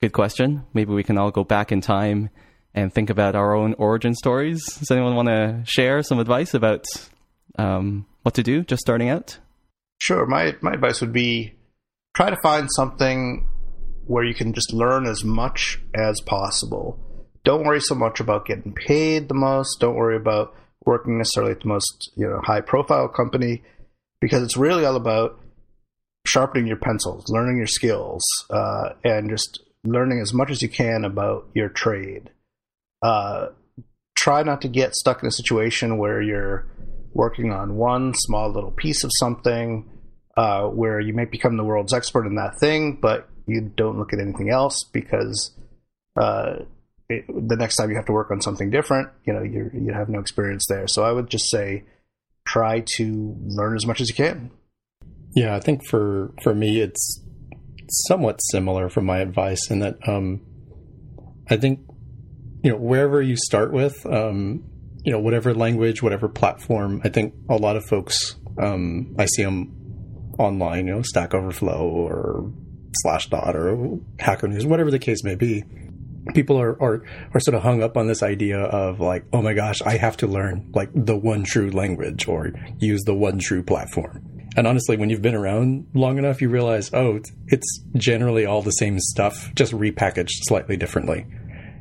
Good 0.00 0.12
question. 0.12 0.64
Maybe 0.74 0.92
we 0.92 1.04
can 1.04 1.16
all 1.16 1.30
go 1.30 1.44
back 1.44 1.70
in 1.70 1.80
time 1.80 2.30
and 2.74 2.92
think 2.92 3.08
about 3.10 3.36
our 3.36 3.54
own 3.54 3.74
origin 3.74 4.14
stories. 4.14 4.64
Does 4.78 4.90
anyone 4.90 5.14
want 5.14 5.28
to 5.28 5.62
share 5.64 6.02
some 6.02 6.18
advice 6.18 6.54
about 6.54 6.84
um, 7.58 8.06
what 8.22 8.34
to 8.34 8.42
do 8.42 8.64
just 8.64 8.80
starting 8.80 9.08
out? 9.08 9.38
Sure. 9.98 10.26
My 10.26 10.56
my 10.60 10.72
advice 10.72 11.00
would 11.00 11.12
be 11.12 11.54
try 12.14 12.30
to 12.30 12.36
find 12.42 12.68
something 12.72 13.48
where 14.06 14.24
you 14.24 14.34
can 14.34 14.52
just 14.52 14.72
learn 14.72 15.06
as 15.06 15.24
much 15.24 15.80
as 15.94 16.20
possible. 16.26 16.98
Don't 17.44 17.64
worry 17.64 17.80
so 17.80 17.94
much 17.94 18.20
about 18.20 18.46
getting 18.46 18.72
paid 18.72 19.28
the 19.28 19.34
most. 19.34 19.80
Don't 19.80 19.96
worry 19.96 20.16
about 20.16 20.54
working 20.84 21.18
necessarily 21.18 21.52
at 21.52 21.60
the 21.60 21.68
most 21.68 22.12
you 22.16 22.26
know 22.26 22.40
high 22.42 22.60
profile 22.60 23.08
company 23.08 23.62
because 24.20 24.42
it's 24.42 24.56
really 24.56 24.84
all 24.84 24.96
about 24.96 25.38
sharpening 26.26 26.66
your 26.66 26.76
pencils, 26.76 27.28
learning 27.28 27.56
your 27.56 27.66
skills, 27.66 28.22
uh, 28.50 28.90
and 29.04 29.28
just 29.28 29.60
learning 29.84 30.20
as 30.20 30.32
much 30.32 30.50
as 30.50 30.62
you 30.62 30.68
can 30.68 31.04
about 31.04 31.48
your 31.54 31.68
trade. 31.68 32.30
Uh, 33.02 33.48
try 34.16 34.42
not 34.44 34.62
to 34.62 34.68
get 34.68 34.94
stuck 34.94 35.22
in 35.22 35.28
a 35.28 35.32
situation 35.32 35.98
where 35.98 36.22
you're 36.22 36.66
working 37.12 37.52
on 37.52 37.74
one 37.74 38.14
small 38.14 38.50
little 38.50 38.70
piece 38.70 39.02
of 39.02 39.10
something 39.18 39.88
uh, 40.36 40.62
where 40.62 41.00
you 41.00 41.12
may 41.12 41.24
become 41.24 41.56
the 41.56 41.64
world's 41.64 41.92
expert 41.92 42.26
in 42.26 42.36
that 42.36 42.58
thing, 42.58 42.98
but 43.00 43.28
you 43.46 43.60
don't 43.60 43.98
look 43.98 44.12
at 44.12 44.20
anything 44.20 44.50
else 44.50 44.84
because 44.92 45.50
uh, 46.16 46.54
it, 47.12 47.48
the 47.48 47.56
next 47.56 47.76
time 47.76 47.90
you 47.90 47.96
have 47.96 48.06
to 48.06 48.12
work 48.12 48.30
on 48.30 48.40
something 48.40 48.70
different, 48.70 49.10
you 49.24 49.32
know, 49.32 49.42
you 49.42 49.70
you 49.72 49.92
have 49.92 50.08
no 50.08 50.18
experience 50.18 50.64
there. 50.68 50.86
So 50.86 51.04
I 51.04 51.12
would 51.12 51.28
just 51.28 51.50
say, 51.50 51.84
try 52.46 52.84
to 52.96 53.36
learn 53.46 53.76
as 53.76 53.86
much 53.86 54.00
as 54.00 54.08
you 54.08 54.14
can. 54.14 54.50
Yeah, 55.34 55.54
I 55.54 55.60
think 55.60 55.86
for 55.88 56.32
for 56.42 56.54
me, 56.54 56.80
it's 56.80 57.22
somewhat 58.06 58.40
similar 58.50 58.88
from 58.88 59.06
my 59.06 59.18
advice 59.18 59.70
in 59.70 59.80
that 59.80 59.96
um, 60.08 60.40
I 61.48 61.56
think 61.56 61.80
you 62.62 62.70
know 62.70 62.78
wherever 62.78 63.20
you 63.22 63.36
start 63.36 63.72
with, 63.72 64.04
um, 64.06 64.64
you 65.04 65.12
know 65.12 65.20
whatever 65.20 65.54
language, 65.54 66.02
whatever 66.02 66.28
platform, 66.28 67.00
I 67.04 67.08
think 67.08 67.34
a 67.48 67.56
lot 67.56 67.76
of 67.76 67.84
folks 67.86 68.36
um, 68.58 69.14
I 69.18 69.26
see 69.26 69.42
them 69.42 69.78
online, 70.38 70.86
you 70.86 70.94
know, 70.94 71.02
Stack 71.02 71.34
Overflow 71.34 71.80
or 71.88 72.52
Slashdot 73.04 73.54
or 73.54 74.00
Hacker 74.18 74.48
News, 74.48 74.66
whatever 74.66 74.90
the 74.90 74.98
case 74.98 75.24
may 75.24 75.34
be. 75.34 75.64
People 76.34 76.60
are, 76.60 76.80
are 76.82 77.02
are 77.34 77.40
sort 77.40 77.54
of 77.54 77.62
hung 77.62 77.82
up 77.82 77.96
on 77.96 78.06
this 78.06 78.22
idea 78.22 78.60
of 78.60 79.00
like, 79.00 79.24
oh 79.32 79.42
my 79.42 79.54
gosh, 79.54 79.82
I 79.82 79.96
have 79.96 80.16
to 80.18 80.26
learn 80.26 80.70
like 80.74 80.90
the 80.94 81.16
one 81.16 81.44
true 81.44 81.70
language 81.70 82.28
or 82.28 82.52
use 82.78 83.02
the 83.04 83.14
one 83.14 83.38
true 83.38 83.62
platform. 83.62 84.28
And 84.56 84.66
honestly, 84.66 84.96
when 84.96 85.08
you've 85.08 85.22
been 85.22 85.34
around 85.34 85.86
long 85.94 86.18
enough, 86.18 86.42
you 86.42 86.48
realize, 86.48 86.92
oh, 86.92 87.20
it's 87.48 87.80
generally 87.96 88.44
all 88.44 88.62
the 88.62 88.70
same 88.72 88.98
stuff, 89.00 89.50
just 89.54 89.72
repackaged 89.72 90.30
slightly 90.42 90.76
differently. 90.76 91.26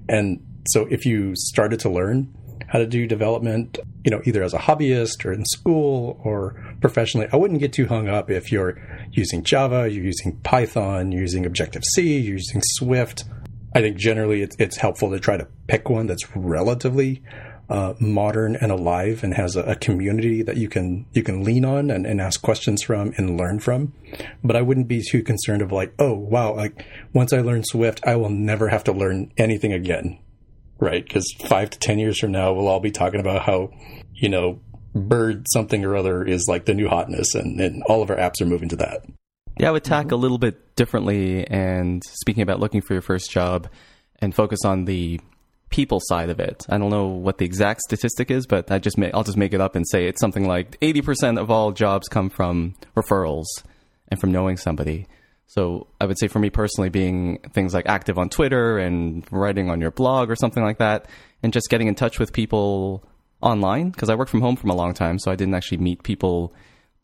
And 0.07 0.41
so 0.69 0.87
if 0.89 1.05
you 1.05 1.33
started 1.35 1.79
to 1.81 1.89
learn 1.89 2.33
how 2.67 2.79
to 2.79 2.87
do 2.87 3.05
development, 3.05 3.77
you 4.05 4.11
know, 4.11 4.21
either 4.23 4.41
as 4.43 4.53
a 4.53 4.57
hobbyist 4.57 5.25
or 5.25 5.33
in 5.33 5.43
school 5.45 6.21
or 6.23 6.75
professionally, 6.79 7.27
I 7.33 7.35
wouldn't 7.35 7.59
get 7.59 7.73
too 7.73 7.85
hung 7.87 8.07
up 8.07 8.31
if 8.31 8.49
you're 8.51 8.81
using 9.11 9.43
Java, 9.43 9.89
you're 9.91 10.05
using 10.05 10.37
Python, 10.37 11.11
you're 11.11 11.21
using 11.21 11.45
Objective 11.45 11.83
C, 11.93 12.17
you're 12.17 12.37
using 12.37 12.61
Swift. 12.63 13.25
I 13.73 13.81
think 13.81 13.97
generally 13.97 14.41
it's, 14.41 14.55
it's 14.59 14.77
helpful 14.77 15.11
to 15.11 15.19
try 15.19 15.37
to 15.37 15.47
pick 15.67 15.89
one 15.89 16.07
that's 16.07 16.35
relatively 16.35 17.23
uh, 17.71 17.93
modern 18.01 18.57
and 18.57 18.69
alive 18.69 19.23
and 19.23 19.33
has 19.33 19.55
a, 19.55 19.61
a, 19.61 19.75
community 19.77 20.41
that 20.41 20.57
you 20.57 20.67
can 20.67 21.05
you 21.13 21.23
can 21.23 21.41
lean 21.41 21.63
on 21.63 21.89
and, 21.89 22.05
and, 22.05 22.19
ask 22.19 22.41
questions 22.41 22.83
from 22.83 23.13
and 23.15 23.37
learn 23.37 23.61
from. 23.61 23.93
But 24.43 24.57
I 24.57 24.61
wouldn't 24.61 24.89
be 24.89 25.01
too 25.01 25.23
concerned 25.23 25.61
of 25.61 25.71
like, 25.71 25.93
oh 25.97 26.13
wow, 26.13 26.53
like 26.53 26.85
once 27.13 27.31
I 27.31 27.39
learn 27.39 27.63
Swift, 27.63 28.01
I 28.05 28.17
will 28.17 28.29
never 28.29 28.67
have 28.67 28.83
to 28.85 28.91
learn 28.91 29.31
anything 29.37 29.71
again, 29.71 30.19
right? 30.79 31.01
Because 31.01 31.33
five 31.47 31.69
to 31.69 31.79
ten 31.79 31.97
years 31.97 32.19
from 32.19 32.33
now, 32.33 32.51
we'll 32.51 32.67
all 32.67 32.81
be 32.81 32.91
talking 32.91 33.21
about 33.21 33.43
how 33.43 33.71
you 34.13 34.27
know 34.27 34.59
bird 34.93 35.45
something 35.53 35.85
or 35.85 35.95
other 35.95 36.25
is 36.25 36.47
like 36.49 36.65
the 36.65 36.73
new 36.73 36.89
hotness, 36.89 37.35
and, 37.35 37.61
and 37.61 37.83
all 37.83 38.01
of 38.01 38.09
our 38.09 38.17
apps 38.17 38.41
are 38.41 38.45
moving 38.45 38.67
to 38.67 38.75
that. 38.75 39.05
Yeah, 39.61 39.69
I 39.69 39.71
would 39.71 39.83
tack 39.83 40.07
mm-hmm. 40.07 40.15
a 40.15 40.17
little 40.17 40.37
bit 40.37 40.75
differently. 40.75 41.47
And 41.47 42.03
speaking 42.03 42.43
about 42.43 42.59
looking 42.59 42.81
for 42.81 42.93
your 42.93 43.01
first 43.01 43.31
job, 43.31 43.69
and 44.21 44.33
focus 44.35 44.59
on 44.63 44.85
the 44.85 45.19
people 45.69 45.99
side 46.03 46.29
of 46.29 46.39
it. 46.39 46.65
I 46.69 46.77
don't 46.77 46.89
know 46.89 47.07
what 47.07 47.37
the 47.37 47.45
exact 47.45 47.81
statistic 47.81 48.29
is, 48.29 48.45
but 48.45 48.71
I 48.71 48.77
just 48.77 48.97
I'll 49.13 49.23
just 49.23 49.37
make 49.37 49.53
it 49.53 49.61
up 49.61 49.75
and 49.75 49.87
say 49.87 50.05
it's 50.05 50.19
something 50.19 50.47
like 50.47 50.79
80% 50.81 51.39
of 51.39 51.49
all 51.49 51.71
jobs 51.71 52.07
come 52.07 52.29
from 52.29 52.75
referrals 52.95 53.45
and 54.09 54.19
from 54.19 54.31
knowing 54.31 54.57
somebody. 54.57 55.07
So 55.47 55.87
I 55.99 56.05
would 56.05 56.19
say 56.19 56.27
for 56.27 56.39
me 56.39 56.49
personally, 56.49 56.89
being 56.89 57.39
things 57.53 57.73
like 57.73 57.87
active 57.87 58.17
on 58.17 58.29
Twitter 58.29 58.77
and 58.77 59.25
writing 59.31 59.69
on 59.69 59.81
your 59.81 59.91
blog 59.91 60.29
or 60.29 60.35
something 60.35 60.63
like 60.63 60.77
that, 60.77 61.07
and 61.41 61.51
just 61.51 61.69
getting 61.69 61.87
in 61.87 61.95
touch 61.95 62.19
with 62.19 62.31
people 62.31 63.03
online 63.41 63.89
because 63.89 64.09
I 64.09 64.15
worked 64.15 64.31
from 64.31 64.41
home 64.41 64.55
for 64.55 64.67
a 64.67 64.73
long 64.73 64.93
time, 64.93 65.19
so 65.19 65.31
I 65.31 65.35
didn't 65.35 65.55
actually 65.55 65.79
meet 65.79 66.03
people 66.03 66.53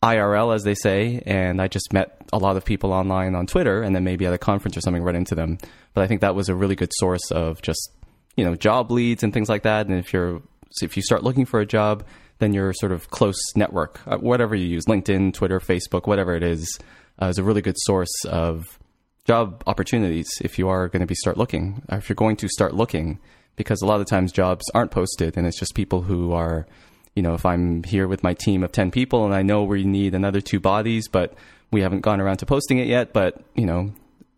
IRL, 0.02 0.54
as 0.54 0.62
they 0.62 0.74
say, 0.74 1.22
and 1.26 1.60
I 1.60 1.68
just 1.68 1.92
met 1.92 2.20
a 2.32 2.38
lot 2.38 2.56
of 2.56 2.64
people 2.64 2.92
online 2.92 3.34
on 3.34 3.46
Twitter, 3.46 3.82
and 3.82 3.94
then 3.94 4.04
maybe 4.04 4.26
at 4.26 4.32
a 4.32 4.38
conference 4.38 4.76
or 4.76 4.80
something, 4.80 5.02
run 5.02 5.16
into 5.16 5.34
them. 5.34 5.58
But 5.94 6.02
I 6.02 6.06
think 6.06 6.20
that 6.20 6.34
was 6.34 6.48
a 6.48 6.54
really 6.54 6.76
good 6.76 6.92
source 6.94 7.30
of 7.32 7.60
just 7.62 7.90
you 8.36 8.44
know 8.44 8.54
job 8.54 8.90
leads 8.90 9.22
and 9.22 9.32
things 9.32 9.48
like 9.48 9.64
that. 9.64 9.86
And 9.86 9.98
if 9.98 10.12
you're 10.12 10.40
if 10.82 10.96
you 10.96 11.02
start 11.02 11.24
looking 11.24 11.46
for 11.46 11.60
a 11.60 11.66
job, 11.66 12.04
then 12.38 12.52
your 12.52 12.72
sort 12.72 12.92
of 12.92 13.10
close 13.10 13.40
network, 13.56 14.00
uh, 14.06 14.18
whatever 14.18 14.54
you 14.54 14.66
use, 14.66 14.84
LinkedIn, 14.86 15.34
Twitter, 15.34 15.60
Facebook, 15.60 16.06
whatever 16.06 16.36
it 16.36 16.42
is, 16.42 16.78
uh, 17.20 17.26
is 17.26 17.38
a 17.38 17.42
really 17.42 17.62
good 17.62 17.76
source 17.78 18.24
of 18.26 18.78
job 19.24 19.62
opportunities 19.66 20.28
if 20.40 20.58
you 20.58 20.68
are 20.68 20.88
going 20.88 21.00
to 21.00 21.06
be 21.06 21.14
start 21.14 21.36
looking, 21.36 21.82
or 21.90 21.98
if 21.98 22.08
you're 22.08 22.14
going 22.14 22.36
to 22.36 22.48
start 22.48 22.74
looking, 22.74 23.18
because 23.56 23.82
a 23.82 23.86
lot 23.86 24.00
of 24.00 24.06
times 24.06 24.32
jobs 24.32 24.64
aren't 24.72 24.90
posted, 24.90 25.36
and 25.36 25.46
it's 25.46 25.58
just 25.58 25.74
people 25.74 26.02
who 26.02 26.32
are, 26.32 26.66
you 27.14 27.22
know, 27.22 27.34
if 27.34 27.44
I'm 27.44 27.82
here 27.84 28.06
with 28.08 28.22
my 28.22 28.34
team 28.34 28.62
of 28.62 28.72
ten 28.72 28.90
people 28.90 29.24
and 29.24 29.34
I 29.34 29.42
know 29.42 29.64
we 29.64 29.84
need 29.84 30.14
another 30.14 30.40
two 30.40 30.60
bodies, 30.60 31.08
but 31.08 31.34
we 31.70 31.82
haven't 31.82 32.00
gone 32.00 32.20
around 32.20 32.38
to 32.38 32.46
posting 32.46 32.78
it 32.78 32.86
yet, 32.86 33.12
but 33.12 33.42
you 33.54 33.66
know, 33.66 33.92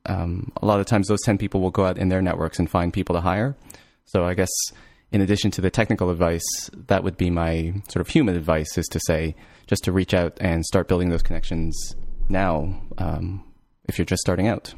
um, 0.07 0.53
a 0.63 0.67
lot 0.67 0.81
of 0.81 0.87
times 0.87 1.09
those 1.09 1.23
ten 1.23 1.39
people 1.39 1.61
will 1.61 1.71
go 1.71 1.85
out 1.85 1.99
in 1.99 2.09
their 2.09 2.23
networks 2.23 2.59
and 2.59 2.71
find 2.71 2.93
people 2.93 3.15
to 3.15 3.21
hire. 3.21 3.57
So 4.07 4.25
I 4.25 4.35
guess 4.35 4.51
in 5.13 5.21
addition 5.21 5.51
to 5.53 5.61
the 5.61 5.71
technical 5.71 6.11
advice, 6.11 6.71
that 6.87 7.03
would 7.03 7.17
be 7.17 7.31
my 7.31 7.75
sort 7.89 8.01
of 8.01 8.09
human 8.09 8.37
advice 8.37 8.79
is 8.79 8.87
to 8.89 9.01
say 9.07 9.35
just 9.67 9.85
to 9.85 9.93
reach 9.93 10.15
out 10.15 10.37
and 10.41 10.65
start 10.65 10.89
building 10.89 11.11
those 11.11 11.23
connections 11.23 11.95
now 12.29 12.81
um, 12.99 13.45
if 13.87 13.99
you're 13.99 14.05
just 14.05 14.21
starting 14.21 14.49
out. 14.49 14.75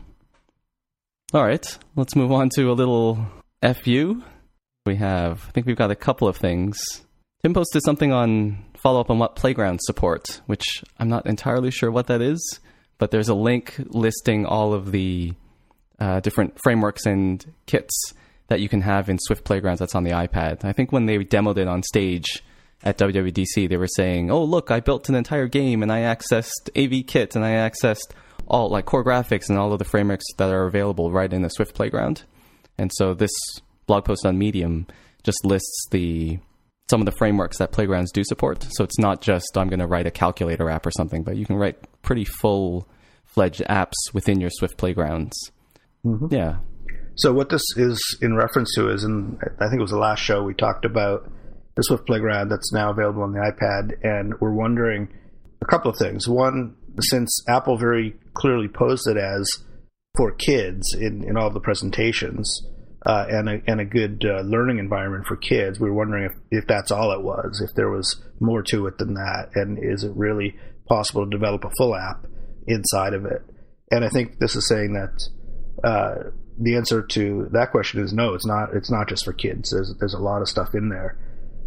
All 1.35 1.45
right, 1.45 1.79
let's 1.97 2.17
move 2.17 2.33
on 2.33 2.51
to 2.57 2.71
a 2.71 2.75
little 2.75 3.27
FU. 3.63 4.23
We 4.85 4.97
have, 4.97 5.47
I 5.49 5.51
think 5.53 5.67
we've 5.67 5.77
got 5.77 5.91
a 5.91 5.97
couple 5.97 6.29
of 6.29 6.37
things. 6.37 6.79
Tim 7.43 7.55
posted 7.55 7.83
something 7.85 8.13
on 8.13 8.65
follow 8.77 9.01
up 9.01 9.11
on 9.11 9.19
what 9.19 9.35
playground 9.35 9.81
support, 9.83 10.41
which 10.47 10.85
I'm 11.01 11.09
not 11.09 11.27
entirely 11.27 11.73
sure 11.73 11.91
what 11.91 12.07
that 12.07 12.23
is, 12.23 12.61
but 12.99 13.11
there's 13.11 13.29
a 13.29 13.35
link 13.35 13.75
listing 13.87 14.47
all 14.47 14.73
of 14.73 14.93
the 14.93 15.33
uh, 15.99 16.21
different 16.21 16.57
frameworks 16.63 17.05
and 17.05 17.45
kits 17.67 18.13
that 18.47 18.61
you 18.61 18.69
can 18.69 18.83
have 18.83 19.09
in 19.09 19.19
Swift 19.19 19.43
Playgrounds 19.43 19.81
that's 19.81 19.97
on 19.97 20.05
the 20.05 20.13
iPad. 20.13 20.65
I 20.65 20.73
think 20.73 20.93
when 20.93 21.07
they 21.07 21.19
demoed 21.19 21.59
it 21.59 21.67
on 21.67 21.83
stage 21.83 22.45
at 22.85 22.97
WWDC, 22.99 23.69
they 23.69 23.77
were 23.77 23.89
saying, 23.89 24.31
"Oh, 24.31 24.45
look, 24.45 24.71
I 24.71 24.79
built 24.79 25.09
an 25.09 25.17
entire 25.17 25.49
game 25.49 25.83
and 25.83 25.91
I 25.91 26.03
accessed 26.03 26.71
AV-Kit 26.77 27.35
and 27.35 27.45
I 27.45 27.69
accessed 27.69 28.13
all 28.47 28.69
like 28.69 28.85
core 28.85 29.05
graphics 29.05 29.49
and 29.49 29.59
all 29.59 29.73
of 29.73 29.81
the 29.81 29.85
frameworks 29.85 30.27
that 30.39 30.51
are 30.51 30.67
available 30.67 31.11
right 31.11 31.33
in 31.33 31.43
the 31.43 31.49
Swift 31.49 31.75
Playground." 31.75 32.23
And 32.79 32.93
so 32.95 33.15
this 33.15 33.33
blog 33.87 34.05
post 34.05 34.25
on 34.25 34.39
Medium 34.39 34.87
just 35.25 35.45
lists 35.45 35.89
the 35.91 36.39
some 36.93 37.01
of 37.01 37.07
the 37.07 37.13
frameworks 37.13 37.57
that 37.57 37.73
playgrounds 37.73 38.13
do 38.13 38.23
support. 38.23 38.67
So 38.73 38.85
it's 38.85 38.99
not 38.99 39.23
just 39.23 39.57
I'm 39.57 39.71
going 39.71 39.81
to 39.81 39.87
write 39.87 40.07
a 40.07 40.11
calculator 40.11 40.69
app 40.69 40.85
or 40.85 40.91
something, 40.91 41.23
but 41.23 41.37
you 41.37 41.47
can 41.47 41.57
write 41.57 41.79
pretty 42.03 42.27
full 42.27 42.87
fledged 43.25 43.63
apps 43.63 43.95
within 44.13 44.43
your 44.43 44.51
Swift 44.51 44.77
playgrounds. 44.77 45.33
Mm-hmm. 46.05 46.27
Yeah. 46.31 46.59
So 47.15 47.33
what 47.33 47.49
this 47.49 47.63
is 47.77 48.19
in 48.21 48.37
reference 48.37 48.75
to 48.75 48.91
is, 48.91 49.05
in 49.05 49.39
I 49.41 49.69
think 49.71 49.79
it 49.79 49.81
was 49.81 49.91
the 49.91 49.97
last 49.97 50.21
show 50.21 50.43
we 50.43 50.53
talked 50.53 50.85
about 50.85 51.33
the 51.77 51.83
Swift 51.83 52.07
Playground 52.07 52.51
that's 52.51 52.75
now 52.75 52.91
available 52.91 53.23
on 53.23 53.33
the 53.33 53.41
iPad, 53.41 53.97
and 54.03 54.35
we're 54.39 54.53
wondering 54.53 55.09
a 55.63 55.65
couple 55.65 55.91
of 55.91 55.97
things. 55.97 56.29
One, 56.29 56.77
since 57.01 57.43
Apple 57.49 57.79
very 57.79 58.17
clearly 58.35 58.69
posed 58.69 59.09
it 59.09 59.17
as 59.17 59.49
for 60.15 60.33
kids 60.33 60.95
in, 60.95 61.25
in 61.27 61.39
all 61.39 61.51
the 61.51 61.61
presentations, 61.61 62.67
uh, 63.05 63.27
and 63.29 63.49
a 63.49 63.63
and 63.67 63.81
a 63.81 63.85
good 63.85 64.25
uh, 64.25 64.41
learning 64.43 64.79
environment 64.79 65.27
for 65.27 65.37
kids. 65.37 65.81
We 65.81 65.91
were 65.91 65.97
wondering 65.97 66.25
if, 66.25 66.63
if 66.63 66.67
that's 66.67 66.91
all 66.91 67.13
it 67.13 67.23
was, 67.23 67.61
if 67.61 67.75
there 67.75 67.91
was 67.91 68.23
more 68.41 68.63
to 68.65 68.87
it 68.87 68.99
than 68.99 69.15
that, 69.15 69.51
and 69.55 69.79
is 69.83 70.05
it 70.05 70.13
really 70.15 70.57
possible 70.89 71.25
to 71.25 71.31
develop 71.31 71.65
a 71.65 71.71
full 71.77 71.97
app 71.97 72.27
inside 72.67 73.15
of 73.15 73.25
it? 73.25 73.43
And 73.91 74.05
I 74.05 74.09
think 74.09 74.39
this 74.39 74.57
is 74.57 74.69
saying 74.69 74.95
that 74.95 75.87
uh, 75.87 76.31
the 76.59 76.77
answer 76.77 77.03
to 77.03 77.49
that 77.53 77.71
question 77.71 78.03
is 78.03 78.13
no. 78.13 78.35
It's 78.35 78.47
not. 78.47 78.75
It's 78.75 78.91
not 78.91 79.09
just 79.09 79.25
for 79.25 79.33
kids. 79.33 79.71
There's 79.71 79.95
there's 79.99 80.15
a 80.15 80.19
lot 80.19 80.43
of 80.43 80.49
stuff 80.49 80.69
in 80.75 80.89
there. 80.89 81.19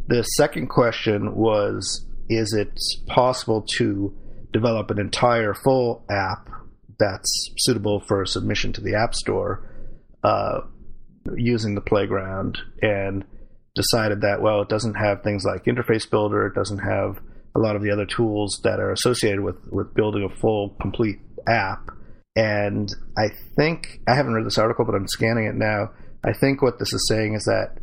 The 0.07 0.23
second 0.23 0.67
question 0.67 1.35
was: 1.35 2.05
Is 2.29 2.53
it 2.53 2.79
possible 3.07 3.65
to 3.77 4.15
develop 4.53 4.89
an 4.89 4.99
entire 4.99 5.53
full 5.53 6.05
app 6.09 6.49
that's 6.97 7.51
suitable 7.57 7.99
for 8.07 8.25
submission 8.25 8.71
to 8.71 8.81
the 8.81 8.95
App 8.95 9.13
Store 9.13 9.69
uh, 10.23 10.61
using 11.35 11.75
the 11.75 11.81
playground 11.81 12.57
and 12.81 13.25
decided 13.75 14.21
that, 14.21 14.41
well, 14.41 14.61
it 14.61 14.69
doesn't 14.69 14.95
have 14.95 15.21
things 15.21 15.43
like 15.43 15.65
Interface 15.65 16.09
Builder, 16.09 16.47
it 16.47 16.55
doesn't 16.55 16.79
have 16.79 17.19
a 17.55 17.59
lot 17.59 17.75
of 17.75 17.81
the 17.81 17.91
other 17.91 18.05
tools 18.05 18.59
that 18.63 18.79
are 18.79 18.91
associated 18.91 19.41
with, 19.41 19.55
with 19.71 19.93
building 19.93 20.23
a 20.23 20.35
full, 20.39 20.75
complete 20.81 21.19
app. 21.47 21.89
And 22.35 22.93
I 23.17 23.29
think, 23.55 24.01
I 24.07 24.15
haven't 24.15 24.33
read 24.33 24.45
this 24.45 24.57
article, 24.57 24.85
but 24.85 24.95
I'm 24.95 25.07
scanning 25.07 25.45
it 25.45 25.55
now. 25.55 25.91
I 26.23 26.33
think 26.33 26.61
what 26.61 26.79
this 26.79 26.93
is 26.93 27.07
saying 27.07 27.35
is 27.35 27.43
that 27.43 27.77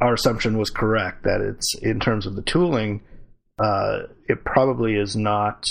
our 0.00 0.14
assumption 0.14 0.58
was 0.58 0.70
correct, 0.70 1.24
that 1.24 1.40
it's 1.40 1.74
in 1.80 2.00
terms 2.00 2.26
of 2.26 2.34
the 2.34 2.42
tooling, 2.42 3.02
uh, 3.58 4.00
it 4.28 4.44
probably 4.44 4.96
is 4.96 5.16
not 5.16 5.64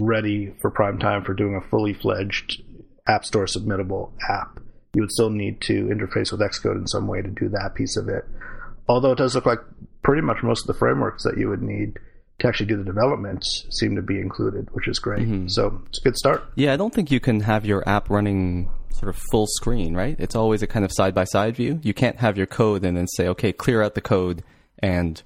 ready 0.00 0.54
for 0.60 0.70
prime 0.70 0.98
time 0.98 1.24
for 1.24 1.34
doing 1.34 1.56
a 1.56 1.68
fully 1.68 1.94
fledged 1.94 2.62
App 3.08 3.24
Store 3.24 3.46
submittable 3.46 4.12
app. 4.28 4.60
You 4.96 5.02
would 5.02 5.12
still 5.12 5.28
need 5.28 5.60
to 5.60 5.88
interface 5.88 6.32
with 6.32 6.40
Xcode 6.40 6.76
in 6.76 6.86
some 6.86 7.06
way 7.06 7.20
to 7.20 7.28
do 7.28 7.50
that 7.50 7.74
piece 7.74 7.98
of 7.98 8.08
it. 8.08 8.24
Although 8.88 9.12
it 9.12 9.18
does 9.18 9.34
look 9.34 9.44
like 9.44 9.58
pretty 10.02 10.22
much 10.22 10.38
most 10.42 10.62
of 10.62 10.68
the 10.68 10.78
frameworks 10.78 11.22
that 11.24 11.36
you 11.36 11.50
would 11.50 11.60
need 11.60 11.98
to 12.38 12.48
actually 12.48 12.64
do 12.64 12.78
the 12.78 12.84
development 12.84 13.44
seem 13.70 13.94
to 13.96 14.00
be 14.00 14.18
included, 14.18 14.68
which 14.72 14.88
is 14.88 14.98
great. 14.98 15.28
Mm-hmm. 15.28 15.48
So 15.48 15.82
it's 15.88 15.98
a 15.98 16.02
good 16.02 16.16
start. 16.16 16.44
Yeah, 16.54 16.72
I 16.72 16.78
don't 16.78 16.94
think 16.94 17.10
you 17.10 17.20
can 17.20 17.40
have 17.40 17.66
your 17.66 17.86
app 17.86 18.08
running 18.08 18.70
sort 18.94 19.10
of 19.10 19.20
full 19.30 19.46
screen, 19.46 19.94
right? 19.94 20.16
It's 20.18 20.34
always 20.34 20.62
a 20.62 20.66
kind 20.66 20.86
of 20.86 20.92
side 20.92 21.14
by 21.14 21.24
side 21.24 21.56
view. 21.56 21.78
You 21.82 21.92
can't 21.92 22.16
have 22.16 22.38
your 22.38 22.46
code 22.46 22.82
and 22.82 22.96
then 22.96 23.06
say, 23.06 23.28
okay, 23.28 23.52
clear 23.52 23.82
out 23.82 23.96
the 23.96 24.00
code 24.00 24.42
and 24.78 25.22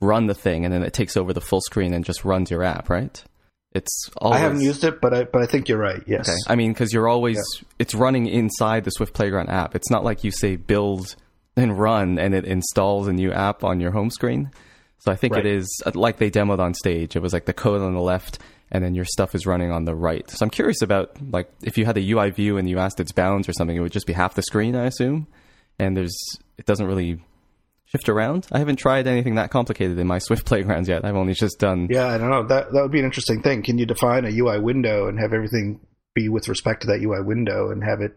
run 0.00 0.28
the 0.28 0.34
thing, 0.34 0.64
and 0.64 0.72
then 0.72 0.82
it 0.82 0.94
takes 0.94 1.14
over 1.14 1.34
the 1.34 1.42
full 1.42 1.60
screen 1.60 1.92
and 1.92 2.06
just 2.06 2.24
runs 2.24 2.50
your 2.50 2.62
app, 2.62 2.88
right? 2.88 3.22
It's 3.72 4.10
always... 4.16 4.38
I 4.38 4.40
haven't 4.40 4.62
used 4.62 4.82
it, 4.84 5.00
but 5.00 5.14
I 5.14 5.24
but 5.24 5.42
I 5.42 5.46
think 5.46 5.68
you're 5.68 5.78
right. 5.78 6.02
Yes. 6.06 6.28
Okay. 6.28 6.38
I 6.48 6.56
mean, 6.56 6.72
because 6.72 6.92
you're 6.92 7.08
always 7.08 7.36
yeah. 7.36 7.68
it's 7.78 7.94
running 7.94 8.26
inside 8.26 8.84
the 8.84 8.90
Swift 8.90 9.14
Playground 9.14 9.48
app. 9.48 9.74
It's 9.76 9.90
not 9.90 10.04
like 10.04 10.24
you 10.24 10.32
say 10.32 10.56
build 10.56 11.14
and 11.56 11.78
run 11.78 12.18
and 12.18 12.34
it 12.34 12.44
installs 12.44 13.06
a 13.06 13.12
new 13.12 13.32
app 13.32 13.64
on 13.64 13.80
your 13.80 13.92
home 13.92 14.10
screen. 14.10 14.50
So 14.98 15.10
I 15.12 15.16
think 15.16 15.34
right. 15.34 15.46
it 15.46 15.54
is 15.54 15.82
uh, 15.86 15.92
like 15.94 16.18
they 16.18 16.30
demoed 16.30 16.58
on 16.58 16.74
stage. 16.74 17.16
It 17.16 17.20
was 17.22 17.32
like 17.32 17.46
the 17.46 17.52
code 17.52 17.80
on 17.80 17.94
the 17.94 18.00
left 18.00 18.38
and 18.72 18.84
then 18.84 18.94
your 18.94 19.04
stuff 19.04 19.34
is 19.34 19.46
running 19.46 19.70
on 19.70 19.84
the 19.84 19.94
right. 19.94 20.28
So 20.30 20.38
I'm 20.42 20.50
curious 20.50 20.82
about 20.82 21.16
like 21.30 21.50
if 21.62 21.78
you 21.78 21.84
had 21.84 21.96
a 21.96 22.10
UI 22.10 22.30
view 22.30 22.58
and 22.58 22.68
you 22.68 22.78
asked 22.78 23.00
its 23.00 23.12
bounds 23.12 23.48
or 23.48 23.52
something, 23.52 23.76
it 23.76 23.80
would 23.80 23.92
just 23.92 24.06
be 24.06 24.12
half 24.12 24.34
the 24.34 24.42
screen, 24.42 24.76
I 24.76 24.86
assume. 24.86 25.26
And 25.78 25.96
there's 25.96 26.16
it 26.58 26.66
doesn't 26.66 26.86
really 26.86 27.22
shift 27.90 28.08
around. 28.08 28.46
I 28.52 28.58
haven't 28.58 28.76
tried 28.76 29.06
anything 29.06 29.34
that 29.34 29.50
complicated 29.50 29.98
in 29.98 30.06
my 30.06 30.18
Swift 30.26 30.46
playgrounds 30.46 30.88
yet. 30.88 31.04
I've 31.04 31.16
only 31.16 31.34
just 31.34 31.58
done. 31.58 31.88
Yeah, 31.90 32.06
I 32.06 32.18
don't 32.18 32.30
know. 32.30 32.46
That 32.46 32.72
that 32.72 32.82
would 32.82 32.92
be 32.92 33.00
an 33.00 33.04
interesting 33.04 33.42
thing. 33.42 33.62
Can 33.62 33.78
you 33.78 33.86
define 33.86 34.24
a 34.24 34.30
UI 34.30 34.60
window 34.60 35.08
and 35.08 35.18
have 35.18 35.32
everything 35.32 35.80
be 36.14 36.28
with 36.28 36.48
respect 36.48 36.82
to 36.82 36.88
that 36.88 37.00
UI 37.00 37.22
window 37.22 37.70
and 37.70 37.84
have 37.84 38.00
it 38.00 38.12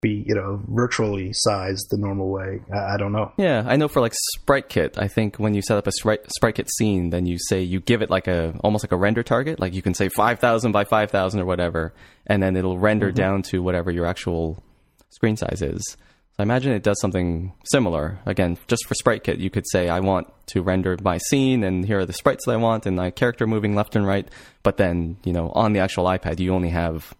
be 0.00 0.22
you 0.26 0.34
know 0.34 0.62
virtually 0.68 1.30
sized 1.32 1.86
the 1.90 1.98
normal 1.98 2.30
way? 2.30 2.60
I, 2.72 2.94
I 2.94 2.96
don't 2.96 3.12
know. 3.12 3.32
Yeah, 3.36 3.64
I 3.66 3.76
know 3.76 3.88
for 3.88 4.00
like 4.00 4.14
SpriteKit, 4.38 4.98
I 4.98 5.08
think 5.08 5.36
when 5.36 5.54
you 5.54 5.62
set 5.62 5.78
up 5.78 5.86
a 5.86 5.92
Sprite, 5.92 6.26
SpriteKit 6.40 6.68
scene, 6.76 7.10
then 7.10 7.26
you 7.26 7.38
say 7.38 7.62
you 7.62 7.80
give 7.80 8.02
it 8.02 8.10
like 8.10 8.26
a 8.26 8.58
almost 8.64 8.84
like 8.84 8.92
a 8.92 8.96
render 8.96 9.22
target. 9.22 9.60
Like 9.60 9.74
you 9.74 9.82
can 9.82 9.94
say 9.94 10.08
five 10.08 10.40
thousand 10.40 10.72
by 10.72 10.84
five 10.84 11.10
thousand 11.10 11.40
or 11.40 11.46
whatever, 11.46 11.94
and 12.26 12.42
then 12.42 12.56
it'll 12.56 12.78
render 12.78 13.08
mm-hmm. 13.08 13.16
down 13.16 13.42
to 13.42 13.62
whatever 13.62 13.90
your 13.90 14.06
actual 14.06 14.62
screen 15.10 15.36
size 15.36 15.62
is. 15.62 15.96
So 16.36 16.40
I 16.40 16.42
imagine 16.42 16.72
it 16.72 16.82
does 16.82 17.00
something 17.00 17.52
similar. 17.64 18.18
Again, 18.26 18.58
just 18.66 18.86
for 18.86 18.94
SpriteKit, 18.94 19.38
you 19.38 19.50
could 19.50 19.64
say, 19.70 19.88
I 19.88 20.00
want 20.00 20.26
to 20.48 20.62
render 20.62 20.96
my 21.00 21.18
scene, 21.18 21.62
and 21.62 21.86
here 21.86 22.00
are 22.00 22.06
the 22.06 22.12
sprites 22.12 22.46
that 22.46 22.52
I 22.52 22.56
want, 22.56 22.86
and 22.86 22.96
my 22.96 23.12
character 23.12 23.46
moving 23.46 23.76
left 23.76 23.94
and 23.94 24.04
right. 24.04 24.28
But 24.64 24.76
then, 24.76 25.16
you 25.24 25.32
know, 25.32 25.50
on 25.50 25.74
the 25.74 25.80
actual 25.80 26.06
iPad, 26.06 26.40
you 26.40 26.52
only 26.52 26.70
have 26.70 27.14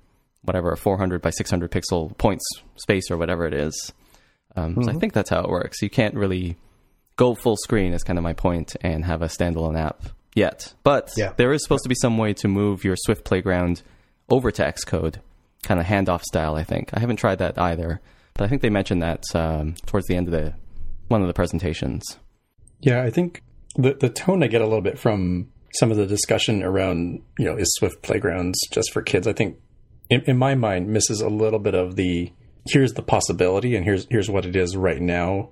whatever, 0.44 0.72
a 0.72 0.76
400 0.76 1.22
by 1.22 1.30
600 1.30 1.70
pixel 1.70 2.16
points 2.18 2.44
space 2.76 3.10
or 3.10 3.16
whatever 3.16 3.46
it 3.46 3.54
is. 3.54 3.92
Um, 4.56 4.72
mm-hmm. 4.72 4.82
So 4.82 4.88
I 4.88 4.90
mm-hmm. 4.90 5.00
think 5.00 5.12
that's 5.12 5.30
how 5.30 5.40
it 5.40 5.48
works. 5.48 5.82
You 5.82 5.90
can't 5.90 6.14
really 6.14 6.56
go 7.16 7.34
full 7.34 7.56
screen, 7.56 7.92
is 7.92 8.02
kind 8.02 8.18
of 8.18 8.22
my 8.22 8.34
point, 8.34 8.76
and 8.80 9.04
have 9.04 9.22
a 9.22 9.26
standalone 9.26 9.78
app 9.78 10.02
yet. 10.34 10.74
But 10.82 11.12
yeah. 11.16 11.32
there 11.36 11.52
is 11.52 11.62
supposed 11.62 11.84
to 11.84 11.88
be 11.88 11.94
some 11.94 12.18
way 12.18 12.34
to 12.34 12.48
move 12.48 12.84
your 12.84 12.96
Swift 12.96 13.24
Playground 13.24 13.82
over 14.28 14.50
to 14.50 14.62
Xcode, 14.62 15.16
kind 15.62 15.80
of 15.80 15.86
handoff 15.86 16.22
style, 16.22 16.56
I 16.56 16.64
think. 16.64 16.90
I 16.92 17.00
haven't 17.00 17.16
tried 17.16 17.38
that 17.38 17.58
either. 17.58 18.00
But 18.34 18.44
I 18.44 18.48
think 18.48 18.62
they 18.62 18.70
mentioned 18.70 19.02
that 19.02 19.24
um, 19.34 19.74
towards 19.86 20.06
the 20.06 20.16
end 20.16 20.28
of 20.28 20.32
the 20.32 20.54
one 21.08 21.22
of 21.22 21.28
the 21.28 21.34
presentations. 21.34 22.18
Yeah, 22.80 23.02
I 23.02 23.10
think 23.10 23.42
the 23.76 23.94
the 23.94 24.08
tone 24.08 24.42
I 24.42 24.48
get 24.48 24.60
a 24.60 24.66
little 24.66 24.82
bit 24.82 24.98
from 24.98 25.50
some 25.74 25.90
of 25.90 25.96
the 25.96 26.06
discussion 26.06 26.62
around 26.62 27.22
you 27.38 27.46
know 27.46 27.56
is 27.56 27.72
Swift 27.74 28.02
playgrounds 28.02 28.58
just 28.70 28.92
for 28.92 29.02
kids. 29.02 29.26
I 29.26 29.32
think 29.32 29.58
in, 30.10 30.22
in 30.22 30.36
my 30.36 30.54
mind 30.54 30.88
misses 30.88 31.20
a 31.20 31.28
little 31.28 31.58
bit 31.58 31.74
of 31.74 31.96
the 31.96 32.32
here's 32.66 32.94
the 32.94 33.02
possibility 33.02 33.76
and 33.76 33.84
here's 33.84 34.06
here's 34.10 34.30
what 34.30 34.46
it 34.46 34.56
is 34.56 34.76
right 34.76 35.00
now. 35.00 35.50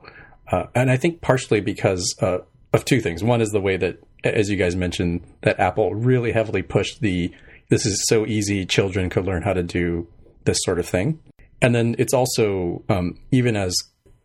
Uh, 0.50 0.64
and 0.74 0.90
I 0.90 0.96
think 0.96 1.20
partially 1.20 1.60
because 1.60 2.14
uh, 2.20 2.38
of 2.72 2.84
two 2.84 3.00
things. 3.00 3.22
One 3.22 3.40
is 3.40 3.50
the 3.50 3.60
way 3.60 3.76
that, 3.76 4.02
as 4.24 4.50
you 4.50 4.56
guys 4.56 4.74
mentioned, 4.74 5.22
that 5.42 5.60
Apple 5.60 5.94
really 5.94 6.32
heavily 6.32 6.62
pushed 6.62 7.00
the 7.00 7.32
this 7.68 7.86
is 7.86 8.04
so 8.06 8.26
easy, 8.26 8.66
children 8.66 9.08
could 9.08 9.24
learn 9.24 9.42
how 9.42 9.54
to 9.54 9.62
do 9.62 10.06
this 10.44 10.58
sort 10.62 10.78
of 10.78 10.86
thing. 10.86 11.20
And 11.62 11.74
then 11.74 11.94
it's 11.98 12.12
also 12.12 12.82
um, 12.88 13.18
even 13.30 13.56
as 13.56 13.74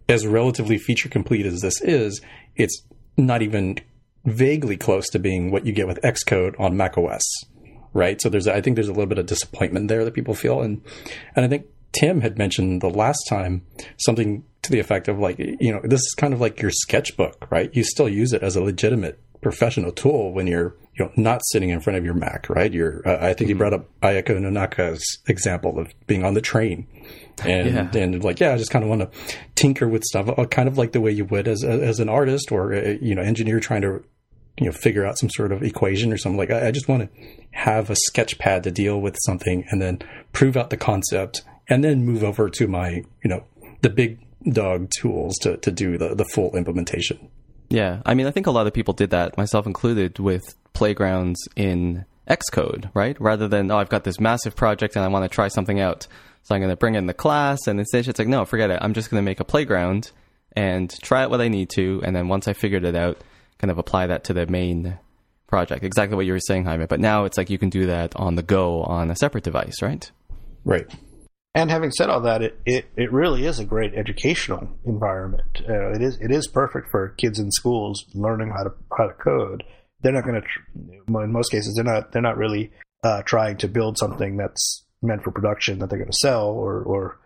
as 0.10 0.26
relatively 0.26 0.78
feature 0.78 1.10
complete 1.10 1.45
as 1.45 1.62
this 1.62 1.82
is, 1.82 2.21
it's 2.56 2.82
not 3.15 3.41
even 3.41 3.78
vaguely 4.26 4.76
close 4.76 5.08
to 5.10 5.19
being 5.19 5.52
what 5.52 5.65
you 5.65 5.71
get 5.71 5.88
with 5.88 6.02
Xcode 6.02 6.60
on 6.60 6.76
macOS, 6.76 7.23
right? 7.93 8.21
So 8.21 8.30
there's 8.30 8.47
I 8.47 8.60
think 8.62 8.76
there's 8.76 8.89
a 8.89 8.93
little 8.93 9.08
bit 9.08 9.19
of 9.19 9.28
disappointment 9.28 9.88
there 9.88 10.04
that 10.04 10.13
people 10.13 10.34
feel, 10.34 10.62
and 10.62 10.82
and 11.36 11.45
I 11.45 11.47
think 11.47 11.67
Tim 11.93 12.21
had 12.21 12.38
mentioned 12.38 12.82
the 12.82 12.89
last 12.89 13.23
time 13.30 13.65
something 13.97 14.43
to 14.63 14.71
the 14.71 14.80
effect 14.80 15.08
of 15.08 15.19
like 15.19 15.38
you 15.39 15.71
know 15.71 15.82
this 15.84 16.02
is 16.02 16.15
kind 16.17 16.34
of 16.34 16.41
like 16.41 16.62
your 16.62 16.71
sketchbook, 16.71 17.47
right? 17.52 17.69
You 17.73 17.84
still 17.84 18.10
use 18.10 18.34
it 18.34 18.43
as 18.43 18.56
a 18.56 18.63
legitimate 18.63 19.21
professional 19.41 19.91
tool 19.91 20.34
when 20.34 20.47
you're 20.47 20.76
you 20.97 21.06
know 21.06 21.12
not 21.15 21.41
sitting 21.45 21.69
in 21.69 21.80
front 21.80 21.97
of 21.97 22.04
your 22.06 22.13
Mac, 22.13 22.50
right? 22.50 22.73
You're 22.73 23.08
uh, 23.08 23.17
I 23.17 23.34
think 23.34 23.41
mm-hmm. 23.41 23.50
you 23.50 23.56
brought 23.56 23.73
up 23.73 23.89
Ayaka 24.02 24.38
Nonaka's 24.39 25.19
example 25.28 25.80
of 25.80 25.93
being 26.08 26.26
on 26.26 26.34
the 26.34 26.41
train 26.41 26.88
and 27.43 27.93
yeah. 27.93 28.02
and 28.02 28.23
like 28.23 28.39
yeah, 28.39 28.54
I 28.54 28.58
just 28.58 28.71
kind 28.71 28.84
of 28.84 28.89
want 28.89 29.02
to 29.02 29.36
tinker 29.56 29.88
with 29.88 30.04
stuff, 30.04 30.28
uh, 30.38 30.45
kind 30.45 30.67
of 30.67 30.78
like 30.78 30.91
the 30.91 31.02
way 31.02 31.12
you 31.12 31.26
would 31.26 31.47
as 31.47 31.63
as 31.63 32.00
an 32.00 32.10
artist 32.10 32.52
or 32.52 32.73
uh, 32.73 32.95
you 33.02 33.15
know 33.15 33.21
engineer 33.21 33.60
trying 33.60 33.82
to 33.82 34.04
you 34.60 34.65
know 34.65 34.71
figure 34.71 35.06
out 35.06 35.17
some 35.17 35.30
sort 35.30 35.52
of 35.52 35.63
equation 35.63 36.12
or 36.12 36.17
something 36.17 36.38
like 36.38 36.52
I, 36.52 36.67
I 36.67 36.71
just 36.71 36.88
want 36.88 37.04
to 37.04 37.28
have 37.52 37.89
a 37.89 37.95
sketch 37.95 38.38
pad 38.38 38.63
to 38.63 38.71
deal 38.71 39.00
with 39.00 39.17
something 39.26 39.65
and 39.69 39.82
then 39.82 40.00
prove 40.32 40.58
out 40.58 40.69
the 40.69 40.78
concept 40.78 41.43
and 41.67 41.84
then 41.84 42.04
move 42.04 42.23
over 42.23 42.50
to 42.50 42.67
my 42.67 43.04
you 43.23 43.30
know 43.30 43.43
the 43.82 43.89
big 43.89 44.19
dog 44.52 44.89
tools 44.89 45.38
to 45.39 45.58
to 45.58 45.71
do 45.71 45.97
the 45.97 46.15
the 46.15 46.26
full 46.26 46.56
implementation. 46.56 47.30
Yeah, 47.69 48.02
I 48.06 48.13
mean, 48.13 48.28
I 48.28 48.32
think 48.32 48.47
a 48.47 48.52
lot 48.52 48.65
of 48.65 48.73
people 48.73 48.93
did 48.93 49.10
that, 49.10 49.38
myself 49.38 49.67
included, 49.67 50.19
with 50.19 50.56
playgrounds 50.71 51.50
in 51.58 52.06
Xcode, 52.30 52.89
right? 52.93 53.19
Rather 53.19 53.47
than, 53.47 53.71
oh, 53.71 53.78
I've 53.78 53.89
got 53.89 54.04
this 54.04 54.19
massive 54.19 54.56
project 54.56 54.95
and 54.95 55.04
I 55.04 55.08
want 55.08 55.23
to 55.23 55.30
try 55.30 55.47
something 55.47 55.80
out. 55.80 56.08
So 56.47 56.55
I'm 56.55 56.62
going 56.62 56.69
to 56.69 56.77
bring 56.77 56.95
in 56.95 57.07
the 57.07 57.13
class, 57.13 57.67
and 57.67 57.77
instead 57.77 58.07
it's 58.07 58.17
like, 58.17 58.29
no, 58.29 58.45
forget 58.45 58.69
it. 58.69 58.79
I'm 58.81 58.93
just 58.93 59.10
going 59.10 59.21
to 59.21 59.25
make 59.25 59.41
a 59.41 59.43
playground 59.43 60.12
and 60.55 60.89
try 61.01 61.23
it 61.23 61.29
what 61.29 61.41
I 61.41 61.49
need 61.49 61.69
to, 61.71 62.01
and 62.05 62.15
then 62.15 62.29
once 62.29 62.47
I 62.47 62.53
figured 62.53 62.86
it 62.86 62.95
out, 62.95 63.21
kind 63.57 63.69
of 63.69 63.77
apply 63.77 64.07
that 64.07 64.23
to 64.25 64.33
the 64.33 64.47
main 64.47 64.97
project. 65.47 65.83
Exactly 65.83 66.15
what 66.15 66.25
you 66.25 66.31
were 66.31 66.39
saying, 66.39 66.63
Jaime. 66.63 66.86
But 66.86 67.01
now 67.01 67.25
it's 67.25 67.38
like 67.38 67.49
you 67.49 67.57
can 67.57 67.69
do 67.69 67.88
that 67.88 68.15
on 68.15 68.36
the 68.36 68.43
go 68.43 68.81
on 68.83 69.12
a 69.12 69.15
separate 69.17 69.43
device, 69.43 69.81
right? 69.81 70.10
Right. 70.63 70.89
And 71.53 71.69
having 71.69 71.91
said 71.91 72.10
all 72.10 72.21
that, 72.21 72.41
it, 72.41 72.57
it, 72.65 72.86
it 72.95 73.12
really 73.12 73.45
is 73.45 73.60
a 73.60 73.65
great 73.65 73.93
educational 73.93 74.69
environment. 74.86 75.63
Uh, 75.67 75.91
it 75.91 76.01
is 76.01 76.17
it 76.21 76.31
is 76.31 76.47
perfect 76.47 76.91
for 76.91 77.10
kids 77.17 77.39
in 77.39 77.51
schools 77.51 78.05
learning 78.13 78.53
how 78.55 78.63
to 78.63 78.73
how 78.97 79.07
to 79.07 79.13
code. 79.15 79.65
They're 79.99 80.13
not 80.13 80.23
going 80.23 80.41
to, 80.41 81.19
in 81.19 81.31
most 81.33 81.51
cases, 81.51 81.73
they're 81.75 81.83
not 81.83 82.13
they're 82.13 82.21
not 82.21 82.38
really 82.38 82.71
uh, 83.03 83.23
trying 83.23 83.57
to 83.57 83.67
build 83.67 83.97
something 83.97 84.38
that's 84.38 84.86
meant 85.01 85.23
for 85.23 85.31
production 85.31 85.79
that 85.79 85.89
they're 85.89 85.99
going 85.99 86.12
to 86.12 86.17
sell 86.17 86.47
or 86.47 86.81
or 86.81 87.19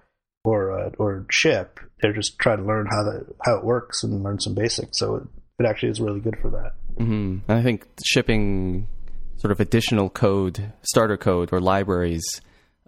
or 0.43 0.71
uh, 0.71 0.89
or 0.97 1.25
ship. 1.29 1.79
They're 2.01 2.13
just 2.13 2.39
trying 2.39 2.57
to 2.57 2.65
learn 2.65 2.87
how 2.89 3.03
the 3.03 3.25
how 3.45 3.57
it 3.57 3.63
works 3.63 4.03
and 4.03 4.23
learn 4.23 4.39
some 4.39 4.55
basics. 4.55 4.99
So 4.99 5.15
it, 5.15 5.23
it 5.59 5.65
actually 5.65 5.89
is 5.89 6.01
really 6.01 6.19
good 6.19 6.37
for 6.41 6.49
that. 6.51 6.73
Mm-hmm. 6.95 7.39
And 7.47 7.59
I 7.59 7.61
think 7.61 7.87
shipping 8.03 8.87
sort 9.37 9.51
of 9.51 9.59
additional 9.59 10.09
code, 10.09 10.71
starter 10.83 11.17
code, 11.17 11.49
or 11.51 11.59
libraries 11.59 12.23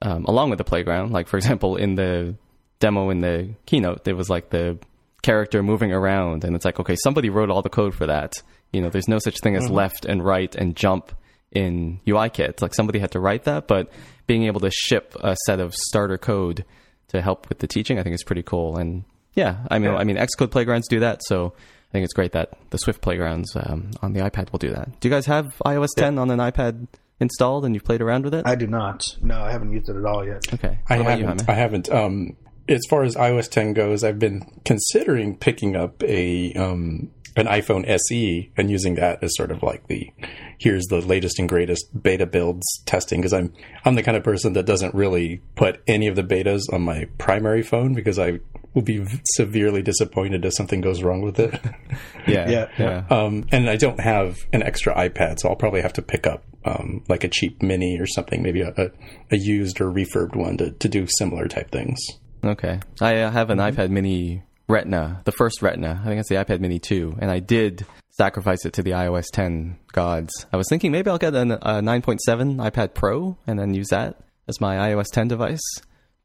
um, 0.02 0.26
along 0.26 0.50
with 0.50 0.58
the 0.58 0.63
playground. 0.63 1.12
Like 1.12 1.28
for 1.28 1.38
example, 1.38 1.76
in 1.76 1.96
the 1.96 2.36
demo 2.80 3.10
in 3.10 3.22
the 3.22 3.56
keynote, 3.65 4.04
there 4.04 4.15
was 4.15 4.30
like 4.30 4.50
the 4.50 4.78
character 5.22 5.63
moving 5.63 5.93
around, 5.93 6.43
and 6.43 6.56
it's 6.56 6.65
like 6.65 6.80
okay, 6.80 6.96
somebody 7.04 7.30
wrote 7.30 7.50
all 7.50 7.62
the 7.62 7.69
code 7.69 7.96
for 7.96 8.08
that. 8.08 8.34
You 8.72 8.82
know, 8.82 8.89
there's 8.89 9.08
no 9.08 9.19
such 9.19 9.39
thing 9.39 9.56
as 9.56 9.65
mm-hmm. 9.65 9.76
left 9.76 10.06
and 10.06 10.24
right 10.24 10.54
and 10.56 10.76
jump 10.76 11.12
in 11.54 12.00
UIKit. 12.06 12.62
Like 12.62 12.74
somebody 12.74 13.00
had 13.00 13.12
to 13.12 13.20
write 13.20 13.44
that, 13.46 13.68
but 13.68 13.89
being 14.28 14.44
able 14.44 14.60
to 14.62 14.72
ship 14.72 15.16
a 15.22 15.36
set 15.46 15.60
of 15.60 15.74
starter 15.74 16.18
code 16.18 16.66
to 17.10 17.22
help 17.22 17.50
with 17.50 17.60
the 17.60 17.68
teaching, 17.68 18.00
I 18.00 18.04
think 18.04 18.16
is 18.16 18.24
pretty 18.24 18.44
cool. 18.44 18.78
And 18.78 19.04
yeah, 19.34 19.66
I 19.70 19.80
mean, 19.80 19.92
yeah. 19.92 19.98
I 19.98 20.04
mean, 20.04 20.18
Xcode 20.18 20.52
playgrounds 20.52 20.88
do 20.88 21.00
that, 21.02 21.22
so 21.24 21.54
I 21.56 21.92
think 21.92 22.06
it's 22.06 22.13
great 22.13 22.32
that 22.32 22.54
the 22.72 22.78
Swift 22.78 23.02
playgrounds 23.02 23.56
um, 23.56 23.92
on 24.02 24.13
the 24.13 24.22
iPad 24.22 24.52
will 24.52 24.60
do 24.60 24.72
that. 24.72 25.00
Do 25.00 25.08
you 25.08 25.13
guys 25.13 25.26
have 25.28 25.56
iOS 25.66 25.89
10 25.96 26.16
yeah. 26.16 26.22
on 26.22 26.32
an 26.32 26.39
iPad 26.39 26.88
installed 27.20 27.66
and 27.66 27.76
you've 27.76 27.84
played 27.84 28.02
around 28.02 28.26
with 28.26 28.34
it? 28.34 28.48
I 28.48 28.56
do 28.56 28.68
not. 28.68 29.16
No, 29.22 29.39
I 29.42 29.52
haven't 29.52 29.72
used 29.72 29.89
it 29.89 29.96
at 29.96 30.06
all 30.06 30.26
yet. 30.26 30.52
Okay. 30.54 30.80
I 30.89 30.96
How 30.96 31.02
about 31.02 31.20
you, 31.20 31.26
haven't. 31.26 31.46
Jaime? 31.46 31.58
I 31.58 31.62
haven't. 31.62 31.89
Um, 31.92 32.38
as 32.68 32.82
far 32.89 33.04
as 33.04 33.16
iOS 33.16 33.50
10 33.50 33.74
goes, 33.74 34.04
I've 34.04 34.20
been 34.20 34.42
considering 34.66 35.38
picking 35.38 35.76
up 35.76 36.02
a 36.04 36.54
um, 36.54 37.12
an 37.36 37.48
iPhone 37.48 37.88
SE 37.88 38.52
and 38.56 38.69
using 38.69 38.96
that 38.96 39.24
as 39.24 39.36
sort 39.36 39.52
of 39.52 39.63
like 39.63 39.88
the 39.88 40.12
here's 40.60 40.86
the 40.86 41.02
latest 41.02 41.39
and 41.39 41.50
greatest 41.50 41.86
beta 42.02 42.26
builds 42.26 42.65
testing 42.86 43.19
because 43.19 43.34
I'm 43.34 43.54
I'm 43.86 43.96
the 43.96 44.04
kind 44.04 44.17
of 44.17 44.24
person 44.24 44.54
that 44.54 44.65
doesn't 44.65 44.93
really 44.93 45.41
put 45.56 45.82
any 45.88 46.08
of 46.08 46.15
the 46.15 46.24
betas 46.24 46.62
on 46.72 46.82
my 46.82 47.08
primary 47.17 47.63
phone 47.63 47.93
because 47.93 48.19
I 48.19 48.39
will 48.74 48.82
be 48.82 49.06
severely 49.36 49.82
disappointed 49.82 50.43
if 50.46 50.54
something 50.56 50.82
goes 50.82 51.04
wrong 51.04 51.22
with 51.22 51.39
it. 51.39 51.54
yeah. 52.28 52.50
Yeah. 52.50 52.69
Yeah. 52.78 53.06
um, 53.10 53.46
and 53.52 53.69
I 53.69 53.76
don't 53.76 54.00
have 54.00 54.38
an 54.52 54.63
extra 54.63 54.96
iPad, 54.96 55.39
so 55.39 55.50
I'll 55.50 55.56
probably 55.56 55.82
have 55.82 55.93
to 55.93 56.02
pick 56.02 56.26
up 56.26 56.43
um, 56.65 57.04
like 57.08 57.24
a 57.24 57.28
cheap 57.28 57.62
mini 57.62 58.00
or 58.00 58.08
something, 58.08 58.41
maybe 58.41 58.62
a, 58.62 58.74
a, 58.76 58.89
a 59.32 59.38
used 59.38 59.80
or 59.80 59.91
refurbed 59.91 60.36
one 60.36 60.58
to, 60.58 60.72
to 60.72 60.89
do 60.89 61.08
similar 61.17 61.48
type 61.48 61.72
things. 61.72 62.00
Okay. 62.43 62.80
I 63.00 63.22
uh, 63.22 63.32
have 63.32 63.50
an 63.50 63.60
iPad 63.60 63.89
mini 63.89 64.43
Retina, 64.67 65.21
the 65.26 65.32
first 65.32 65.62
Retina. 65.62 65.99
I 66.02 66.08
think 66.08 66.19
it's 66.19 66.30
the 66.30 66.36
iPad 66.36 66.60
mini 66.60 66.80
2. 66.80 67.17
And 67.19 67.30
I 67.30 67.39
did 67.39 67.86
sacrifice 68.12 68.65
it 68.65 68.73
to 68.73 68.84
the 68.84 68.91
iOS 68.91 69.26
10 69.32 69.78
gods. 69.91 70.45
I 70.54 70.58
was 70.58 70.67
thinking 70.69 70.91
maybe 70.91 71.10
I'll 71.10 71.17
get 71.17 71.36
an, 71.36 71.52
a 71.52 71.82
9.7 71.82 72.17
iPad 72.28 72.93
Pro 72.93 73.38
and 73.47 73.60
then 73.60 73.73
use 73.73 73.89
that 73.89 74.17
as 74.47 74.62
my 74.62 74.76
iOS 74.76 75.08
10 75.12 75.28
device. 75.28 75.62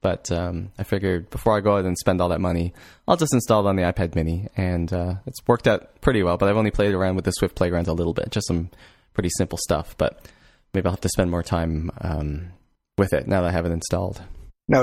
But 0.01 0.31
um, 0.31 0.71
I 0.79 0.85
figured 0.85 1.29
before 1.31 1.57
I 1.57 1.61
go 1.61 1.77
out 1.77 1.85
and 1.85 1.99
spend 1.99 2.21
all 2.21 2.29
that 2.29 2.41
money, 2.41 2.73
I'll 3.09 3.17
just 3.17 3.35
install 3.35 3.67
it 3.67 3.69
on 3.69 3.77
the 3.77 3.83
iPad 3.83 4.15
mini. 4.15 4.47
And 4.57 4.93
uh, 4.93 5.15
it's 5.27 5.41
worked 5.47 5.67
out 5.67 6.01
pretty 6.01 6.23
well. 6.23 6.37
But 6.37 6.49
I've 6.49 6.57
only 6.57 6.71
played 6.71 6.95
around 6.95 7.17
with 7.17 7.25
the 7.25 7.33
Swift 7.33 7.57
Playground 7.57 7.89
a 7.89 7.93
little 7.93 8.15
bit, 8.15 8.31
just 8.31 8.47
some 8.47 8.71
pretty 9.15 9.31
simple 9.37 9.59
stuff. 9.59 9.97
But 9.99 10.25
maybe 10.73 10.87
I'll 10.87 10.93
have 10.93 11.01
to 11.01 11.09
spend 11.09 11.31
more 11.31 11.43
time 11.43 11.91
um, 12.01 12.53
with 12.97 13.13
it 13.13 13.27
now 13.27 13.41
that 13.41 13.49
I 13.49 13.53
have 13.53 13.67
it 13.67 13.73
installed. 13.73 14.23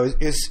Is, 0.04 0.16
is 0.20 0.50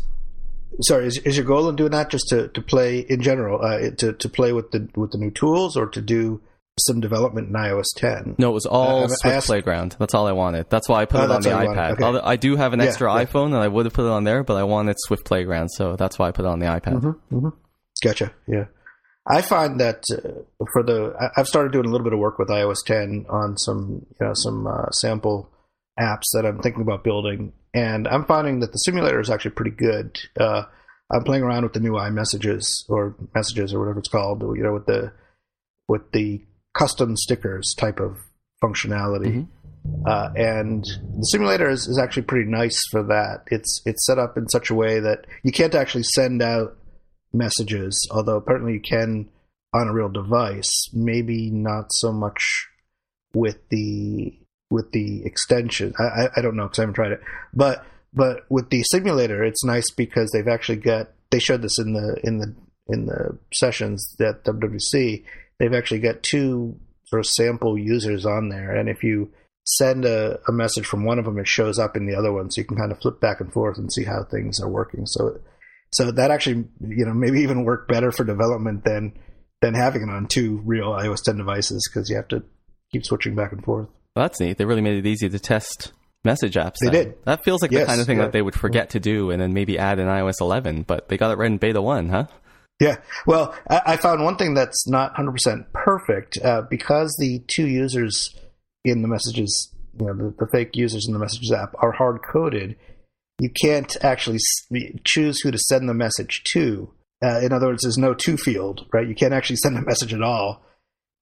sorry, 0.83 1.07
is, 1.07 1.19
is 1.19 1.37
your 1.37 1.47
goal 1.47 1.69
in 1.69 1.77
doing 1.77 1.93
that 1.93 2.11
just 2.11 2.29
to, 2.29 2.49
to 2.49 2.63
play 2.63 3.01
in 3.01 3.21
general, 3.23 3.61
uh, 3.65 3.91
to 3.99 4.13
to 4.13 4.29
play 4.29 4.53
with 4.53 4.71
the 4.71 4.89
with 4.97 5.13
the 5.13 5.19
new 5.19 5.31
tools, 5.31 5.77
or 5.77 5.87
to 5.89 6.01
do 6.01 6.41
some 6.79 7.01
development 7.01 7.49
in 7.49 7.55
iOS 7.55 7.85
10? 7.97 8.35
No, 8.39 8.51
it 8.51 8.55
was 8.55 8.67
all 8.67 9.05
Uh, 9.05 9.09
Swift 9.09 9.37
asked- 9.37 9.47
Playground. 9.47 9.95
That's 9.99 10.13
all 10.15 10.27
I 10.27 10.33
wanted. 10.33 10.69
That's 10.71 10.89
why 10.89 11.03
I 11.03 11.05
put 11.05 11.21
Oh, 11.21 11.25
it 11.25 11.31
on 11.31 11.43
the 11.43 11.55
all 11.55 11.63
you 11.63 11.69
wanted. 11.69 11.99
iPad. 11.99 12.03
Okay. 12.17 12.21
I 12.27 12.37
do 12.37 12.57
have 12.57 12.73
an 12.73 12.81
extra 12.81 13.15
yeah. 13.15 13.25
iPhone, 13.25 13.47
and 13.47 13.57
I 13.57 13.69
would 13.69 13.87
have 13.87 13.93
put 13.93 14.05
it 14.07 14.11
on 14.11 14.25
there, 14.25 14.43
but 14.43 14.57
I 14.57 14.65
wanted 14.65 14.97
Swift 14.99 15.25
Playground, 15.25 15.69
so 15.69 15.95
that's 15.97 16.19
why 16.19 16.29
I 16.29 16.33
put 16.33 16.45
it 16.45 16.49
on 16.49 16.59
the 16.59 16.67
iPad. 16.67 17.01
Mm-hmm. 17.33 17.49
Gotcha. 18.03 18.33
Yeah, 18.49 18.65
I 19.27 19.41
find 19.41 19.79
that 19.81 20.03
uh, 20.13 20.43
for 20.73 20.83
the 20.83 21.15
I've 21.37 21.47
started 21.47 21.73
doing 21.73 21.87
a 21.87 21.91
little 21.91 22.05
bit 22.05 22.13
of 22.13 22.19
work 22.19 22.39
with 22.39 22.49
iOS 22.49 22.85
10 22.85 23.27
on 23.31 23.57
some 23.57 24.05
you 24.21 24.27
know 24.27 24.33
some 24.35 24.67
uh, 24.67 24.91
sample 24.91 25.51
apps 25.99 26.25
that 26.35 26.45
I'm 26.45 26.59
thinking 26.61 26.83
about 26.83 27.05
building, 27.05 27.53
and 27.75 28.07
I'm 28.07 28.25
finding 28.25 28.61
that 28.61 28.73
the 28.73 28.79
simulator 28.79 29.21
is 29.21 29.29
actually 29.29 29.51
pretty 29.51 29.73
good. 29.73 30.19
Uh, 30.39 30.63
I'm 31.13 31.25
playing 31.25 31.43
around 31.43 31.65
with 31.65 31.73
the 31.73 31.81
new 31.81 31.93
iMessages 31.93 32.65
or 32.89 33.17
messages 33.35 33.75
or 33.75 33.81
whatever 33.81 33.99
it's 33.99 34.09
called, 34.09 34.43
you 34.57 34.63
know, 34.63 34.73
with 34.73 34.87
the 34.87 35.13
with 35.89 36.13
the 36.13 36.43
custom 36.73 37.17
stickers 37.17 37.75
type 37.77 38.01
of 38.01 38.17
functionality. 38.63 39.47
Uh, 40.07 40.31
and 40.35 40.83
the 40.85 41.25
simulator 41.25 41.69
is, 41.69 41.87
is 41.87 41.99
actually 42.03 42.23
pretty 42.23 42.49
nice 42.49 42.81
for 42.91 43.03
that. 43.03 43.43
It's 43.49 43.83
it's 43.85 44.07
set 44.07 44.19
up 44.19 44.39
in 44.39 44.49
such 44.49 44.71
a 44.71 44.75
way 44.75 45.01
that 45.01 45.27
you 45.43 45.53
can't 45.53 45.75
actually 45.75 46.05
send 46.05 46.41
out 46.41 46.77
messages, 47.33 48.09
although 48.11 48.37
apparently 48.37 48.75
you 48.75 48.81
can 48.81 49.29
on 49.75 49.89
a 49.89 49.93
real 49.93 50.09
device. 50.09 50.71
Maybe 50.95 51.51
not 51.51 51.87
so 51.91 52.13
much 52.13 52.69
with 53.35 53.59
the 53.69 54.39
with 54.75 54.91
the 54.91 55.25
extension. 55.25 55.95
I 55.99 56.29
I, 56.37 56.43
don't 56.43 56.57
know 56.57 56.65
because 56.65 56.81
I 56.81 56.83
haven't 56.83 56.95
tried 56.95 57.13
it, 57.13 57.21
but 57.55 57.87
but 58.13 58.45
with 58.51 58.69
the 58.71 58.83
simulator, 58.83 59.43
it's 59.43 59.65
nice 59.65 59.91
because 59.91 60.31
they've 60.31 60.49
actually 60.49 60.79
got. 60.79 61.11
They 61.31 61.39
showed 61.39 61.63
this 61.63 61.79
in 61.79 61.95
the 61.95 62.21
in 62.25 62.39
the 62.39 62.55
in 62.89 63.07
the 63.07 63.39
sessions 63.53 64.15
at 64.21 64.45
WWC. 64.45 65.25
They've 65.59 65.73
actually 65.73 66.01
got 66.01 66.23
two 66.23 66.79
sort 67.07 67.21
of 67.21 67.27
sample 67.27 67.79
users 67.79 68.27
on 68.27 68.49
there, 68.49 68.75
and 68.75 68.89
if 68.89 69.03
you 69.05 69.31
send 69.67 70.05
a, 70.05 70.39
a 70.47 70.53
message 70.53 70.87
from 70.87 71.05
one 71.05 71.19
of 71.19 71.25
them, 71.25 71.39
it 71.39 71.49
shows 71.49 71.79
up 71.79 71.97
in 71.97 72.07
the 72.07 72.17
other 72.17 72.33
one, 72.33 72.51
so 72.51 72.61
you 72.61 72.67
can 72.67 72.77
kind 72.77 72.93
of 72.93 73.01
flip 73.01 73.21
back 73.21 73.41
and 73.41 73.53
forth 73.53 73.79
and 73.79 73.93
see 73.93 74.05
how 74.05 74.25
things 74.25 74.61
are 74.61 74.69
working. 74.69 75.07
So, 75.07 75.41
so 75.93 76.11
that 76.11 76.31
actually, 76.31 76.65
you 76.81 77.07
know, 77.07 77.15
maybe 77.15 77.41
even 77.41 77.65
work 77.65 77.89
better 77.89 78.11
for 78.11 78.25
development 78.25 78.85
than 78.85 79.13
than 79.63 79.75
having 79.75 80.03
it 80.03 80.11
on 80.11 80.27
two 80.27 80.61
real 80.65 80.91
iOS 80.91 81.23
10 81.23 81.39
devices 81.39 81.89
because 81.89 82.11
you 82.11 82.17
have 82.17 82.29
to 82.29 82.43
keep 82.93 83.05
switching 83.07 83.35
back 83.35 83.53
and 83.53 83.65
forth. 83.65 83.89
Well, 84.15 84.25
that's 84.25 84.41
neat. 84.41 84.59
They 84.59 84.65
really 84.65 84.81
made 84.81 84.99
it 84.99 85.07
easy 85.07 85.29
to 85.29 85.39
test 85.39 85.93
message 86.25 86.55
apps. 86.55 86.77
They 86.81 86.91
then. 86.91 87.05
did. 87.05 87.25
That 87.25 87.45
feels 87.45 87.63
like 87.63 87.71
the 87.71 87.85
kind 87.85 88.01
of 88.01 88.07
thing 88.07 88.19
yeah. 88.19 88.25
that 88.25 88.33
they 88.33 88.43
would 88.43 88.55
forget 88.55 88.91
to 88.91 89.01
do, 89.01 89.31
and 89.31 89.41
then 89.41 89.53
maybe 89.53 89.79
add 89.79 89.99
in 89.99 90.07
iOS 90.07 90.41
11. 90.41 90.83
But 90.83 91.09
they 91.09 91.17
got 91.17 91.33
it 91.33 91.39
right 91.39 91.51
in 91.51 91.59
beta 91.59 91.83
one, 91.83 92.09
huh? 92.09 92.27
Yeah. 92.81 92.97
Well, 93.27 93.55
I, 93.69 93.83
I 93.87 93.97
found 93.97 94.25
one 94.25 94.37
thing 94.37 94.55
that's 94.55 94.89
not 94.89 95.15
100% 95.15 95.67
perfect 95.73 96.39
uh, 96.43 96.63
because 96.69 97.15
the 97.19 97.43
two 97.47 97.67
users 97.67 98.35
in 98.85 99.03
the 99.03 99.09
messages, 99.09 99.73
you 99.99 100.07
know, 100.07 100.15
the, 100.15 100.35
the 100.39 100.49
fake 100.53 100.71
users 100.75 101.07
in 101.07 101.13
the 101.13 101.19
messages 101.19 101.53
app 101.53 101.75
are 101.79 101.93
hard 101.93 102.21
coded. 102.31 102.77
You 103.41 103.51
can't 103.51 103.97
actually 104.05 104.37
s- 104.37 104.93
choose 105.05 105.41
who 105.41 105.51
to 105.51 105.59
send 105.59 105.89
the 105.89 105.95
message 105.95 106.43
to. 106.53 106.91
Uh, 107.23 107.41
in 107.41 107.53
other 107.53 107.69
words, 107.69 107.83
there's 107.83 107.99
no 107.99 108.15
to 108.15 108.37
field, 108.37 108.87
right? 108.93 109.09
You 109.09 109.15
can't 109.15 109.35
actually 109.35 109.57
send 109.57 109.77
a 109.77 109.83
message 109.83 110.13
at 110.13 110.23
all. 110.23 110.65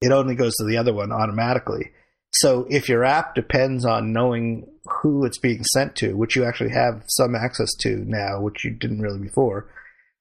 It 0.01 0.11
only 0.11 0.35
goes 0.35 0.53
to 0.55 0.65
the 0.65 0.77
other 0.77 0.93
one 0.93 1.11
automatically. 1.11 1.91
So 2.33 2.65
if 2.69 2.89
your 2.89 3.03
app 3.03 3.35
depends 3.35 3.85
on 3.85 4.11
knowing 4.11 4.67
who 5.01 5.23
it's 5.25 5.37
being 5.37 5.63
sent 5.63 5.95
to, 5.97 6.13
which 6.13 6.35
you 6.35 6.43
actually 6.43 6.71
have 6.71 7.03
some 7.07 7.35
access 7.35 7.69
to 7.81 8.03
now, 8.07 8.41
which 8.41 8.63
you 8.63 8.71
didn't 8.71 9.01
really 9.01 9.19
before, 9.19 9.69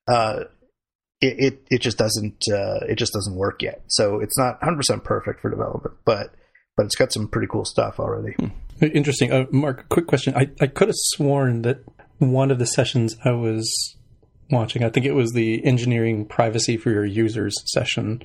uh, 0.06 0.44
it, 1.20 1.36
it 1.38 1.62
it 1.70 1.80
just 1.80 1.96
doesn't 1.96 2.44
uh, 2.52 2.80
it 2.88 2.96
just 2.96 3.12
doesn't 3.12 3.36
work 3.36 3.62
yet. 3.62 3.82
So 3.88 4.20
it's 4.20 4.36
not 4.36 4.60
100 4.60 4.76
percent 4.76 5.04
perfect 5.04 5.40
for 5.40 5.50
development, 5.50 5.96
but 6.04 6.34
but 6.76 6.86
it's 6.86 6.96
got 6.96 7.12
some 7.12 7.28
pretty 7.28 7.48
cool 7.48 7.64
stuff 7.64 7.98
already. 7.98 8.34
Interesting. 8.80 9.32
Uh, 9.32 9.46
Mark, 9.50 9.88
quick 9.88 10.06
question. 10.06 10.34
I, 10.34 10.50
I 10.60 10.66
could 10.66 10.88
have 10.88 10.96
sworn 10.96 11.62
that 11.62 11.84
one 12.18 12.50
of 12.50 12.58
the 12.58 12.66
sessions 12.66 13.16
I 13.24 13.32
was 13.32 13.96
watching, 14.50 14.82
I 14.82 14.90
think 14.90 15.06
it 15.06 15.12
was 15.12 15.32
the 15.32 15.64
engineering 15.64 16.26
privacy 16.26 16.76
for 16.76 16.90
your 16.90 17.04
users 17.04 17.54
session, 17.66 18.22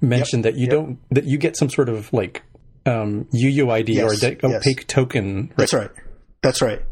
mentioned 0.00 0.44
that 0.44 0.56
you 0.56 0.62
yep. 0.62 0.70
don't 0.70 0.98
that 1.10 1.24
you 1.24 1.38
get 1.38 1.56
some 1.56 1.70
sort 1.70 1.88
of 1.88 2.12
like 2.12 2.42
um, 2.90 3.26
UUID 3.32 3.88
or 3.88 4.12
Yes, 4.12 4.20
de- 4.20 4.38
yes. 4.42 4.66
opaque 4.66 4.86
token. 4.86 5.52
That's 5.56 5.72
right. 5.72 5.90
That's 6.42 6.62
right. 6.62 6.82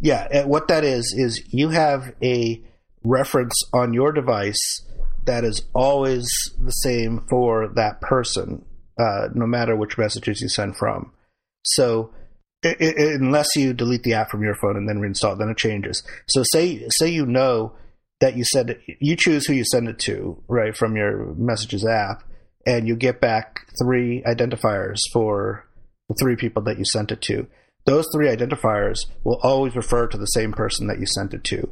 Yeah, 0.00 0.26
and 0.30 0.48
what 0.48 0.68
that 0.68 0.84
is 0.84 1.14
is 1.16 1.42
you 1.52 1.70
have 1.70 2.14
a 2.22 2.62
reference 3.04 3.54
on 3.72 3.94
your 3.94 4.12
device 4.12 4.82
that 5.24 5.44
is 5.44 5.62
always 5.74 6.26
the 6.62 6.70
same 6.70 7.24
for 7.30 7.68
that 7.74 8.00
person, 8.00 8.64
uh, 8.98 9.28
no 9.34 9.46
matter 9.46 9.76
which 9.76 9.96
messages 9.96 10.40
you 10.40 10.48
send 10.48 10.76
from. 10.76 11.12
So, 11.64 12.10
i 12.64 12.76
i 12.80 12.92
unless 13.14 13.48
you 13.56 13.72
delete 13.72 14.02
the 14.02 14.14
app 14.14 14.30
from 14.30 14.42
your 14.42 14.54
phone 14.54 14.76
and 14.76 14.88
then 14.88 14.98
reinstall 14.98 15.34
it, 15.34 15.38
then 15.38 15.48
it 15.50 15.56
changes. 15.56 16.02
So, 16.28 16.42
say 16.52 16.86
say 16.90 17.08
you 17.08 17.24
know 17.26 17.72
that 18.20 18.36
you 18.36 18.44
send 18.44 18.70
it, 18.70 18.80
you 19.00 19.16
choose 19.16 19.46
who 19.46 19.54
you 19.54 19.64
send 19.64 19.88
it 19.88 19.98
to, 20.00 20.42
right, 20.48 20.76
from 20.76 20.96
your 20.96 21.34
messages 21.34 21.86
app, 21.86 22.24
and 22.66 22.88
you 22.88 22.96
get 22.96 23.20
back 23.20 23.66
three 23.82 24.22
identifiers 24.26 24.98
for 25.12 25.66
the 26.08 26.14
three 26.20 26.36
people 26.36 26.62
that 26.62 26.78
you 26.78 26.84
sent 26.84 27.12
it 27.12 27.20
to. 27.22 27.46
Those 27.86 28.06
three 28.12 28.28
identifiers 28.28 28.98
will 29.24 29.38
always 29.42 29.76
refer 29.76 30.06
to 30.06 30.16
the 30.16 30.26
same 30.26 30.52
person 30.52 30.86
that 30.86 30.98
you 30.98 31.06
sent 31.06 31.34
it 31.34 31.44
to. 31.44 31.70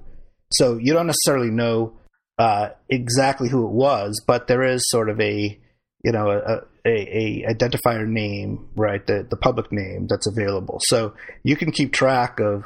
So 0.52 0.76
you 0.76 0.92
don't 0.92 1.06
necessarily 1.06 1.50
know 1.50 1.94
uh, 2.38 2.70
exactly 2.88 3.48
who 3.48 3.66
it 3.66 3.72
was, 3.72 4.22
but 4.26 4.46
there 4.46 4.62
is 4.62 4.82
sort 4.88 5.08
of 5.08 5.20
a 5.20 5.58
you 6.04 6.12
know 6.12 6.30
a, 6.30 6.62
a, 6.84 7.44
a 7.44 7.46
identifier 7.48 8.06
name, 8.06 8.68
right? 8.74 9.06
The 9.06 9.26
the 9.28 9.36
public 9.36 9.70
name 9.72 10.06
that's 10.08 10.26
available. 10.26 10.78
So 10.82 11.14
you 11.44 11.56
can 11.56 11.70
keep 11.70 11.92
track 11.92 12.40
of 12.40 12.64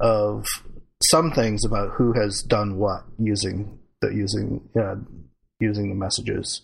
of 0.00 0.44
some 1.02 1.30
things 1.30 1.64
about 1.64 1.92
who 1.96 2.12
has 2.12 2.42
done 2.42 2.76
what 2.78 3.04
using 3.18 3.78
the 4.00 4.08
using 4.08 4.68
uh, 4.78 4.96
using 5.60 5.88
the 5.88 5.94
messages. 5.94 6.62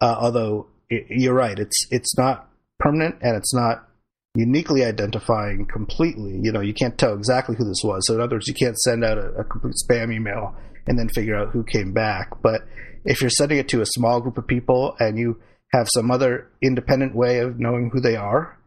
Uh, 0.00 0.16
although 0.18 0.66
y- 0.90 1.06
you're 1.08 1.34
right, 1.34 1.58
it's 1.58 1.86
it's 1.90 2.16
not 2.16 2.48
permanent 2.78 3.16
and 3.22 3.36
it's 3.36 3.54
not 3.54 3.88
uniquely 4.34 4.84
identifying 4.84 5.66
completely. 5.66 6.38
You 6.42 6.52
know, 6.52 6.60
you 6.60 6.74
can't 6.74 6.98
tell 6.98 7.14
exactly 7.14 7.56
who 7.56 7.64
this 7.64 7.82
was. 7.82 8.06
So 8.06 8.14
in 8.14 8.20
other 8.20 8.36
words, 8.36 8.48
you 8.48 8.54
can't 8.54 8.78
send 8.78 9.04
out 9.04 9.18
a, 9.18 9.28
a 9.32 9.44
complete 9.44 9.74
spam 9.88 10.12
email 10.12 10.54
and 10.86 10.98
then 10.98 11.08
figure 11.08 11.36
out 11.36 11.50
who 11.50 11.64
came 11.64 11.92
back. 11.92 12.30
But 12.42 12.62
if 13.04 13.20
you're 13.20 13.30
sending 13.30 13.58
it 13.58 13.68
to 13.70 13.80
a 13.80 13.86
small 13.86 14.20
group 14.20 14.38
of 14.38 14.46
people 14.46 14.94
and 15.00 15.18
you 15.18 15.40
have 15.72 15.88
some 15.92 16.10
other 16.10 16.48
independent 16.62 17.14
way 17.14 17.38
of 17.38 17.58
knowing 17.58 17.90
who 17.92 18.00
they 18.00 18.16
are, 18.16 18.58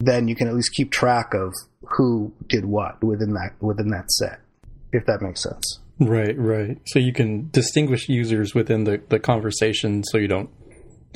then 0.00 0.28
you 0.28 0.34
can 0.34 0.48
at 0.48 0.54
least 0.54 0.72
keep 0.74 0.90
track 0.90 1.32
of 1.34 1.52
who 1.96 2.32
did 2.48 2.64
what 2.64 3.02
within 3.02 3.32
that 3.34 3.52
within 3.60 3.88
that 3.88 4.10
set. 4.10 4.40
If 4.92 5.06
that 5.06 5.22
makes 5.22 5.42
sense. 5.42 5.80
Right, 6.00 6.36
right. 6.36 6.78
So 6.86 6.98
you 6.98 7.12
can 7.12 7.50
distinguish 7.50 8.08
users 8.08 8.54
within 8.54 8.84
the, 8.84 9.00
the 9.08 9.20
conversation 9.20 10.02
so 10.04 10.18
you 10.18 10.28
don't 10.28 10.50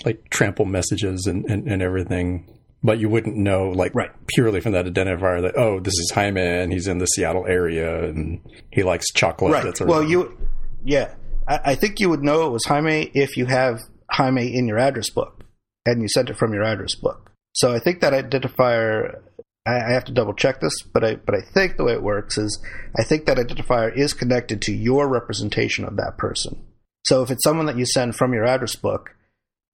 like 0.05 0.29
trample 0.31 0.65
messages 0.65 1.27
and, 1.27 1.45
and, 1.47 1.67
and 1.69 1.83
everything. 1.83 2.47
but 2.83 2.99
you 3.01 3.09
wouldn't 3.09 3.37
know 3.37 3.71
like 3.71 3.95
Right. 3.95 4.11
purely 4.29 4.61
from 4.61 4.73
that 4.73 4.87
identifier 4.87 5.43
that 5.43 5.57
oh 5.57 5.81
this 5.81 5.95
is 5.95 6.13
Jaime 6.15 6.41
and 6.41 6.73
he's 6.73 6.87
in 6.87 6.99
the 6.99 7.07
Seattle 7.07 7.47
area 7.47 8.05
and 8.05 8.41
he 8.71 8.83
likes 8.83 9.07
chocolate. 9.13 9.53
Right. 9.53 9.81
Well, 9.81 10.03
you, 10.05 10.37
yeah, 10.85 11.15
I, 11.47 11.73
I 11.73 11.75
think 11.75 11.99
you 12.01 12.09
would 12.09 12.23
know 12.23 12.47
it 12.47 12.51
was 12.51 12.65
Jaime 12.67 13.11
if 13.15 13.37
you 13.37 13.47
have 13.47 13.81
Jaime 14.11 14.57
in 14.57 14.69
your 14.69 14.79
address 14.79 15.11
book 15.11 15.43
and 15.85 16.01
you 16.01 16.09
sent 16.09 16.31
it 16.31 16.37
from 16.37 16.53
your 16.53 16.63
address 16.63 16.95
book. 16.95 17.33
So 17.55 17.73
I 17.75 17.79
think 17.81 18.01
that 18.01 18.13
identifier. 18.13 19.21
I, 19.67 19.81
I 19.89 19.93
have 19.93 20.05
to 20.05 20.13
double 20.13 20.33
check 20.35 20.61
this, 20.61 20.81
but 20.83 21.05
I 21.05 21.17
but 21.17 21.35
I 21.35 21.41
think 21.53 21.77
the 21.77 21.85
way 21.85 21.93
it 21.93 22.03
works 22.03 22.39
is 22.39 22.63
I 22.97 23.03
think 23.03 23.27
that 23.27 23.37
identifier 23.39 23.95
is 23.95 24.15
connected 24.15 24.63
to 24.63 24.73
your 24.73 25.09
representation 25.09 25.85
of 25.85 25.97
that 25.97 26.17
person. 26.17 26.65
So 27.07 27.23
if 27.23 27.31
it's 27.31 27.43
someone 27.43 27.67
that 27.67 27.77
you 27.77 27.85
send 27.87 28.15
from 28.15 28.33
your 28.33 28.45
address 28.45 28.77
book, 28.77 29.15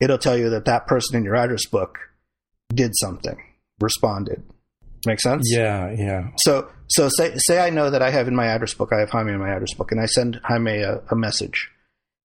it'll 0.00 0.18
tell 0.18 0.36
you 0.36 0.50
that 0.50 0.64
that 0.66 0.86
person 0.86 1.16
in 1.16 1.24
your 1.24 1.36
address 1.36 1.66
book 1.66 1.98
did 2.74 2.92
something, 2.94 3.36
responded. 3.80 4.42
Make 5.06 5.20
sense? 5.20 5.42
yeah, 5.50 5.90
yeah. 5.90 6.28
So 6.38 6.70
so 6.88 7.08
say 7.08 7.34
say 7.36 7.60
I 7.60 7.70
know 7.70 7.90
that 7.90 8.02
I 8.02 8.10
have 8.10 8.28
in 8.28 8.34
my 8.34 8.46
address 8.46 8.74
book, 8.74 8.90
I 8.92 9.00
have 9.00 9.10
Jaime 9.10 9.32
in 9.32 9.38
my 9.38 9.50
address 9.50 9.74
book, 9.74 9.92
and 9.92 10.00
I 10.00 10.06
send 10.06 10.40
Jaime 10.44 10.78
a, 10.78 11.02
a 11.10 11.16
message, 11.16 11.70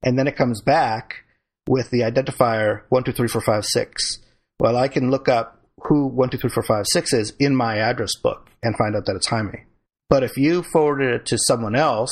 and 0.03 0.17
then 0.17 0.27
it 0.27 0.37
comes 0.37 0.61
back 0.61 1.25
with 1.67 1.89
the 1.89 2.01
identifier 2.01 2.81
one 2.89 3.03
two 3.03 3.11
three 3.11 3.27
four 3.27 3.41
five 3.41 3.65
six. 3.65 4.19
Well, 4.59 4.77
I 4.77 4.87
can 4.87 5.11
look 5.11 5.27
up 5.27 5.61
who 5.83 6.07
one 6.07 6.29
two 6.29 6.37
three 6.37 6.49
four 6.49 6.63
five 6.63 6.85
six 6.87 7.13
is 7.13 7.33
in 7.39 7.55
my 7.55 7.77
address 7.77 8.15
book 8.15 8.49
and 8.63 8.77
find 8.77 8.95
out 8.95 9.05
that 9.05 9.15
it's 9.15 9.27
Jaime. 9.27 9.65
But 10.09 10.23
if 10.23 10.37
you 10.37 10.63
forwarded 10.63 11.13
it 11.13 11.25
to 11.27 11.37
someone 11.37 11.75
else, 11.75 12.11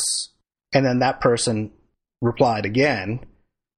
and 0.74 0.86
then 0.86 1.00
that 1.00 1.22
person 1.22 1.72
replied 2.22 2.66
again, 2.66 3.26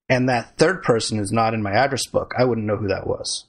and 0.10 0.28
that 0.30 0.58
third 0.58 0.84
person 0.84 1.20
is 1.20 1.32
not 1.32 1.54
in 1.54 1.62
my 1.62 1.72
address 1.72 2.06
book, 2.08 2.34
I 2.38 2.44
wouldn't 2.46 2.66
know 2.68 2.78
who 2.78 2.88
that 2.88 3.06
was. 3.08 3.46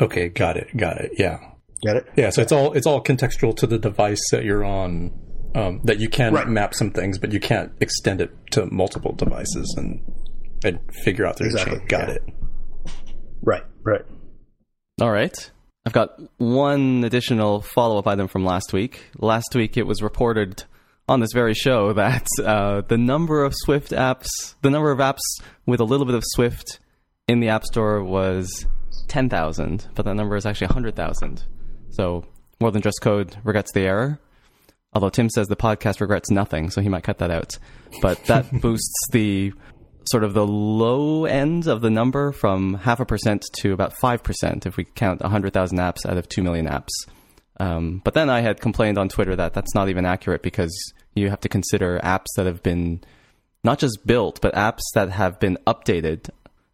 Okay, 0.00 0.28
got 0.28 0.56
it, 0.56 0.76
got 0.76 0.98
it. 0.98 1.12
Yeah, 1.18 1.38
Get 1.82 1.96
it? 1.96 2.06
yeah. 2.16 2.30
So 2.30 2.42
it's 2.42 2.52
all 2.52 2.72
it's 2.72 2.86
all 2.86 3.02
contextual 3.02 3.56
to 3.56 3.66
the 3.66 3.78
device 3.78 4.22
that 4.32 4.44
you're 4.44 4.64
on. 4.64 5.12
Um, 5.54 5.80
that 5.84 6.00
you 6.00 6.08
can 6.08 6.32
Right. 6.32 6.48
map 6.48 6.72
some 6.74 6.92
things, 6.92 7.18
but 7.18 7.30
you 7.32 7.38
can't 7.38 7.72
extend 7.78 8.22
it 8.22 8.30
to 8.52 8.64
multiple 8.66 9.12
devices 9.12 9.74
and 9.76 10.00
and 10.64 10.78
figure 11.04 11.26
out 11.26 11.36
there's 11.36 11.54
a 11.54 11.58
Exactly, 11.58 11.78
chain. 11.80 11.86
Got 11.88 12.08
yeah. 12.08 12.14
it. 12.14 12.22
Right, 13.42 13.62
right. 13.84 14.02
All 15.00 15.10
right. 15.10 15.50
I've 15.84 15.92
got 15.92 16.10
one 16.38 17.02
additional 17.04 17.60
follow 17.60 17.98
up 17.98 18.06
item 18.06 18.28
from 18.28 18.44
last 18.44 18.72
week. 18.72 19.02
Last 19.18 19.54
week, 19.54 19.76
it 19.76 19.82
was 19.86 20.00
reported 20.00 20.64
on 21.08 21.20
this 21.20 21.32
very 21.32 21.54
show 21.54 21.92
that 21.92 22.26
uh, 22.44 22.82
the 22.82 22.98
number 22.98 23.44
of 23.44 23.54
Swift 23.54 23.90
apps, 23.90 24.54
the 24.62 24.70
number 24.70 24.90
of 24.90 24.98
apps 24.98 25.20
with 25.66 25.80
a 25.80 25.84
little 25.84 26.06
bit 26.06 26.14
of 26.14 26.22
Swift 26.26 26.80
in 27.28 27.40
the 27.40 27.48
App 27.48 27.64
Store 27.64 28.02
was 28.02 28.66
10,000, 29.08 29.88
but 29.94 30.04
that 30.04 30.14
number 30.14 30.36
is 30.36 30.46
actually 30.46 30.68
100,000. 30.68 31.44
So 31.90 32.24
more 32.60 32.70
than 32.70 32.82
just 32.82 33.00
code 33.02 33.36
regrets 33.44 33.72
the 33.72 33.80
error. 33.80 34.20
Although 34.94 35.10
Tim 35.10 35.30
says 35.30 35.48
the 35.48 35.56
podcast 35.56 36.00
regrets 36.00 36.30
nothing, 36.30 36.70
so 36.70 36.82
he 36.82 36.88
might 36.88 37.02
cut 37.02 37.18
that 37.18 37.30
out. 37.30 37.58
But 38.02 38.22
that 38.24 38.50
boosts 38.60 39.08
the 39.10 39.52
sort 40.10 40.24
of 40.24 40.34
the 40.34 40.46
low 40.46 41.24
end 41.24 41.66
of 41.66 41.80
the 41.80 41.90
number 41.90 42.32
from 42.32 42.74
half 42.74 43.00
a 43.00 43.06
percent 43.06 43.44
to 43.60 43.72
about 43.72 43.94
5% 44.02 44.66
if 44.66 44.76
we 44.76 44.84
count 44.84 45.20
100,000 45.22 45.78
apps 45.78 46.04
out 46.04 46.18
of 46.18 46.28
2 46.28 46.42
million 46.42 46.66
apps. 46.66 46.90
Um, 47.60 48.00
but 48.04 48.14
then 48.14 48.30
I 48.30 48.40
had 48.40 48.60
complained 48.60 48.98
on 48.98 49.08
Twitter 49.08 49.36
that 49.36 49.54
that's 49.54 49.74
not 49.74 49.88
even 49.88 50.06
accurate 50.06 50.42
because 50.42 50.72
you 51.14 51.30
have 51.30 51.40
to 51.40 51.48
consider 51.48 52.00
apps 52.02 52.26
that 52.36 52.46
have 52.46 52.62
been 52.62 53.02
not 53.64 53.78
just 53.78 54.06
built, 54.06 54.40
but 54.40 54.54
apps 54.54 54.82
that 54.94 55.10
have 55.10 55.38
been 55.38 55.58
updated 55.66 56.30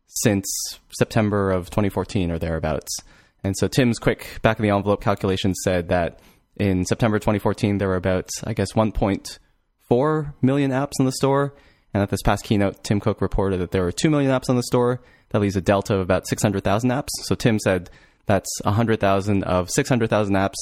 since 0.06 0.46
September 0.90 1.50
of 1.50 1.70
2014 1.70 2.30
or 2.30 2.38
thereabouts. 2.38 2.96
And 3.44 3.56
so 3.56 3.68
Tim's 3.68 3.98
quick 3.98 4.38
back 4.42 4.58
of 4.58 4.62
the 4.62 4.70
envelope 4.70 5.02
calculation 5.02 5.54
said 5.54 5.88
that 5.88 6.20
in 6.56 6.84
September 6.84 7.18
2014 7.18 7.78
there 7.78 7.88
were 7.88 7.96
about, 7.96 8.28
I 8.44 8.52
guess, 8.52 8.72
1.4 8.72 10.34
million 10.42 10.70
apps 10.70 10.92
in 10.98 11.06
the 11.06 11.12
store. 11.12 11.54
And 11.94 12.02
at 12.02 12.10
this 12.10 12.22
past 12.22 12.44
keynote, 12.44 12.84
Tim 12.84 13.00
Cook 13.00 13.20
reported 13.20 13.60
that 13.60 13.70
there 13.70 13.82
were 13.82 13.92
2 13.92 14.10
million 14.10 14.30
apps 14.30 14.50
on 14.50 14.56
the 14.56 14.62
store. 14.62 15.00
That 15.30 15.40
leaves 15.40 15.56
a 15.56 15.60
delta 15.60 15.94
of 15.94 16.00
about 16.00 16.26
600,000 16.26 16.90
apps. 16.90 17.08
So 17.22 17.34
Tim 17.34 17.58
said 17.58 17.90
that's 18.28 18.50
100,000 18.62 19.42
of 19.44 19.70
600,000 19.70 20.34
apps, 20.34 20.54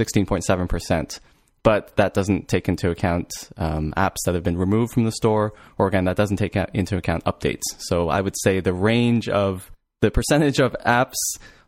16.7%. 0.00 1.20
But 1.62 1.94
that 1.96 2.14
doesn't 2.14 2.48
take 2.48 2.68
into 2.68 2.90
account 2.90 3.30
um, 3.56 3.92
apps 3.96 4.16
that 4.24 4.34
have 4.34 4.42
been 4.42 4.58
removed 4.58 4.94
from 4.94 5.04
the 5.04 5.12
store, 5.12 5.52
or 5.78 5.86
again, 5.86 6.06
that 6.06 6.16
doesn't 6.16 6.38
take 6.38 6.56
into 6.56 6.96
account 6.96 7.24
updates. 7.24 7.62
So 7.78 8.08
I 8.08 8.20
would 8.20 8.34
say 8.42 8.58
the 8.58 8.72
range 8.72 9.28
of 9.28 9.70
the 10.00 10.10
percentage 10.10 10.58
of 10.58 10.74
apps 10.84 11.14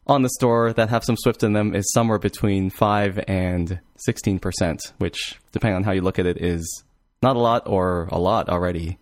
on 0.06 0.22
the 0.22 0.30
store 0.30 0.72
that 0.72 0.88
have 0.88 1.04
some 1.04 1.16
Swift 1.16 1.44
in 1.44 1.52
them 1.52 1.74
is 1.74 1.92
somewhere 1.92 2.18
between 2.18 2.70
5 2.70 3.20
and 3.28 3.78
16%, 4.08 4.92
which, 4.98 5.38
depending 5.52 5.76
on 5.76 5.84
how 5.84 5.92
you 5.92 6.00
look 6.00 6.18
at 6.18 6.26
it, 6.26 6.42
is 6.42 6.82
not 7.22 7.36
a 7.36 7.38
lot 7.38 7.62
or 7.66 8.08
a 8.10 8.18
lot 8.18 8.48
already. 8.48 8.98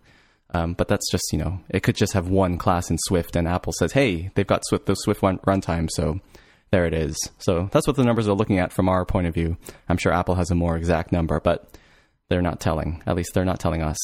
Um, 0.55 0.75
but 0.75 0.89
that's 0.89 1.11
just, 1.11 1.25
you 1.33 1.39
know, 1.39 1.61
it 1.71 1.83
could 1.83 1.97
just 1.97 2.13
have 2.13 2.29
one 2.29 2.59
class 2.59 2.91
in 2.91 2.99
Swift, 2.99 3.37
and 3.37 3.49
Apple 3.49 3.73
says, 3.73 3.93
hey, 3.93 4.31
they've 4.35 4.47
got 4.47 4.67
Swift, 4.67 4.85
those 4.85 5.01
Swift 5.01 5.23
run- 5.23 5.39
runtime, 5.39 5.89
so 5.91 6.21
there 6.73 6.87
it 6.87 6.95
is. 6.95 7.17
So 7.39 7.69
that's 7.71 7.87
what 7.87 7.97
the 7.97 8.03
numbers 8.05 8.27
are 8.27 8.35
looking 8.35 8.59
at 8.59 8.73
from 8.73 8.89
our 8.89 9.05
point 9.05 9.29
of 9.29 9.35
view. 9.35 9.57
I'm 9.89 9.99
sure 9.99 10.13
Apple 10.13 10.35
has 10.35 10.51
a 10.51 10.55
more 10.57 10.77
exact 10.77 11.13
number, 11.13 11.39
but 11.39 11.79
they're 12.29 12.43
not 12.43 12.61
telling. 12.61 13.03
At 13.07 13.15
least 13.15 13.31
they're 13.35 13.45
not 13.45 13.61
telling 13.61 13.83
us. 13.83 13.99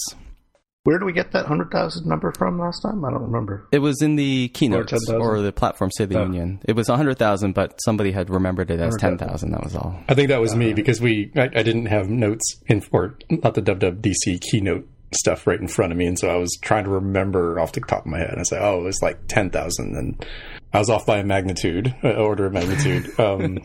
Where 0.84 0.98
did 0.98 1.04
we 1.04 1.12
get 1.12 1.32
that 1.32 1.42
100,000 1.44 2.06
number 2.06 2.32
from 2.32 2.58
last 2.58 2.80
time? 2.80 3.04
I 3.04 3.10
don't 3.10 3.22
remember. 3.22 3.66
It 3.72 3.80
was 3.80 4.00
in 4.00 4.16
the 4.16 4.48
keynote 4.48 4.88
10,000? 4.88 5.20
or 5.20 5.40
the 5.40 5.52
platform 5.52 5.90
State 5.90 6.04
of 6.04 6.10
the 6.10 6.18
Oh. 6.20 6.22
Union. 6.24 6.60
It 6.64 6.76
was 6.76 6.88
100,000, 6.88 7.52
but 7.52 7.78
somebody 7.84 8.12
had 8.12 8.30
remembered 8.30 8.70
it 8.70 8.80
as 8.80 8.92
100,000. 8.92 9.18
10,000. 9.18 9.50
That 9.50 9.64
was 9.64 9.74
all. 9.74 9.98
I 10.08 10.14
think 10.14 10.28
that 10.28 10.40
was 10.40 10.54
me 10.54 10.66
uh-huh. 10.66 10.76
because 10.76 11.00
we 11.00 11.32
I, 11.36 11.44
I 11.44 11.62
didn't 11.62 11.86
have 11.86 12.08
notes 12.08 12.62
in 12.66 12.82
or 12.92 13.18
not 13.28 13.54
the 13.54 13.62
WWDC 13.62 14.40
keynote 14.40 14.88
stuff 15.12 15.46
right 15.46 15.60
in 15.60 15.68
front 15.68 15.92
of 15.92 15.98
me, 15.98 16.06
and 16.06 16.18
so 16.18 16.28
I 16.28 16.36
was 16.36 16.56
trying 16.62 16.84
to 16.84 16.90
remember 16.90 17.58
off 17.58 17.72
the 17.72 17.80
top 17.80 18.00
of 18.00 18.06
my 18.06 18.18
head. 18.18 18.34
I 18.38 18.42
said, 18.42 18.62
"Oh, 18.62 18.80
it 18.80 18.84
was 18.84 19.00
like 19.02 19.26
ten 19.28 19.50
thousand, 19.50 19.96
and 19.96 20.26
I 20.72 20.78
was 20.78 20.90
off 20.90 21.06
by 21.06 21.18
a 21.18 21.24
magnitude, 21.24 21.94
uh, 22.04 22.12
order 22.14 22.46
of 22.46 22.52
magnitude." 22.52 23.12
Um, 23.18 23.58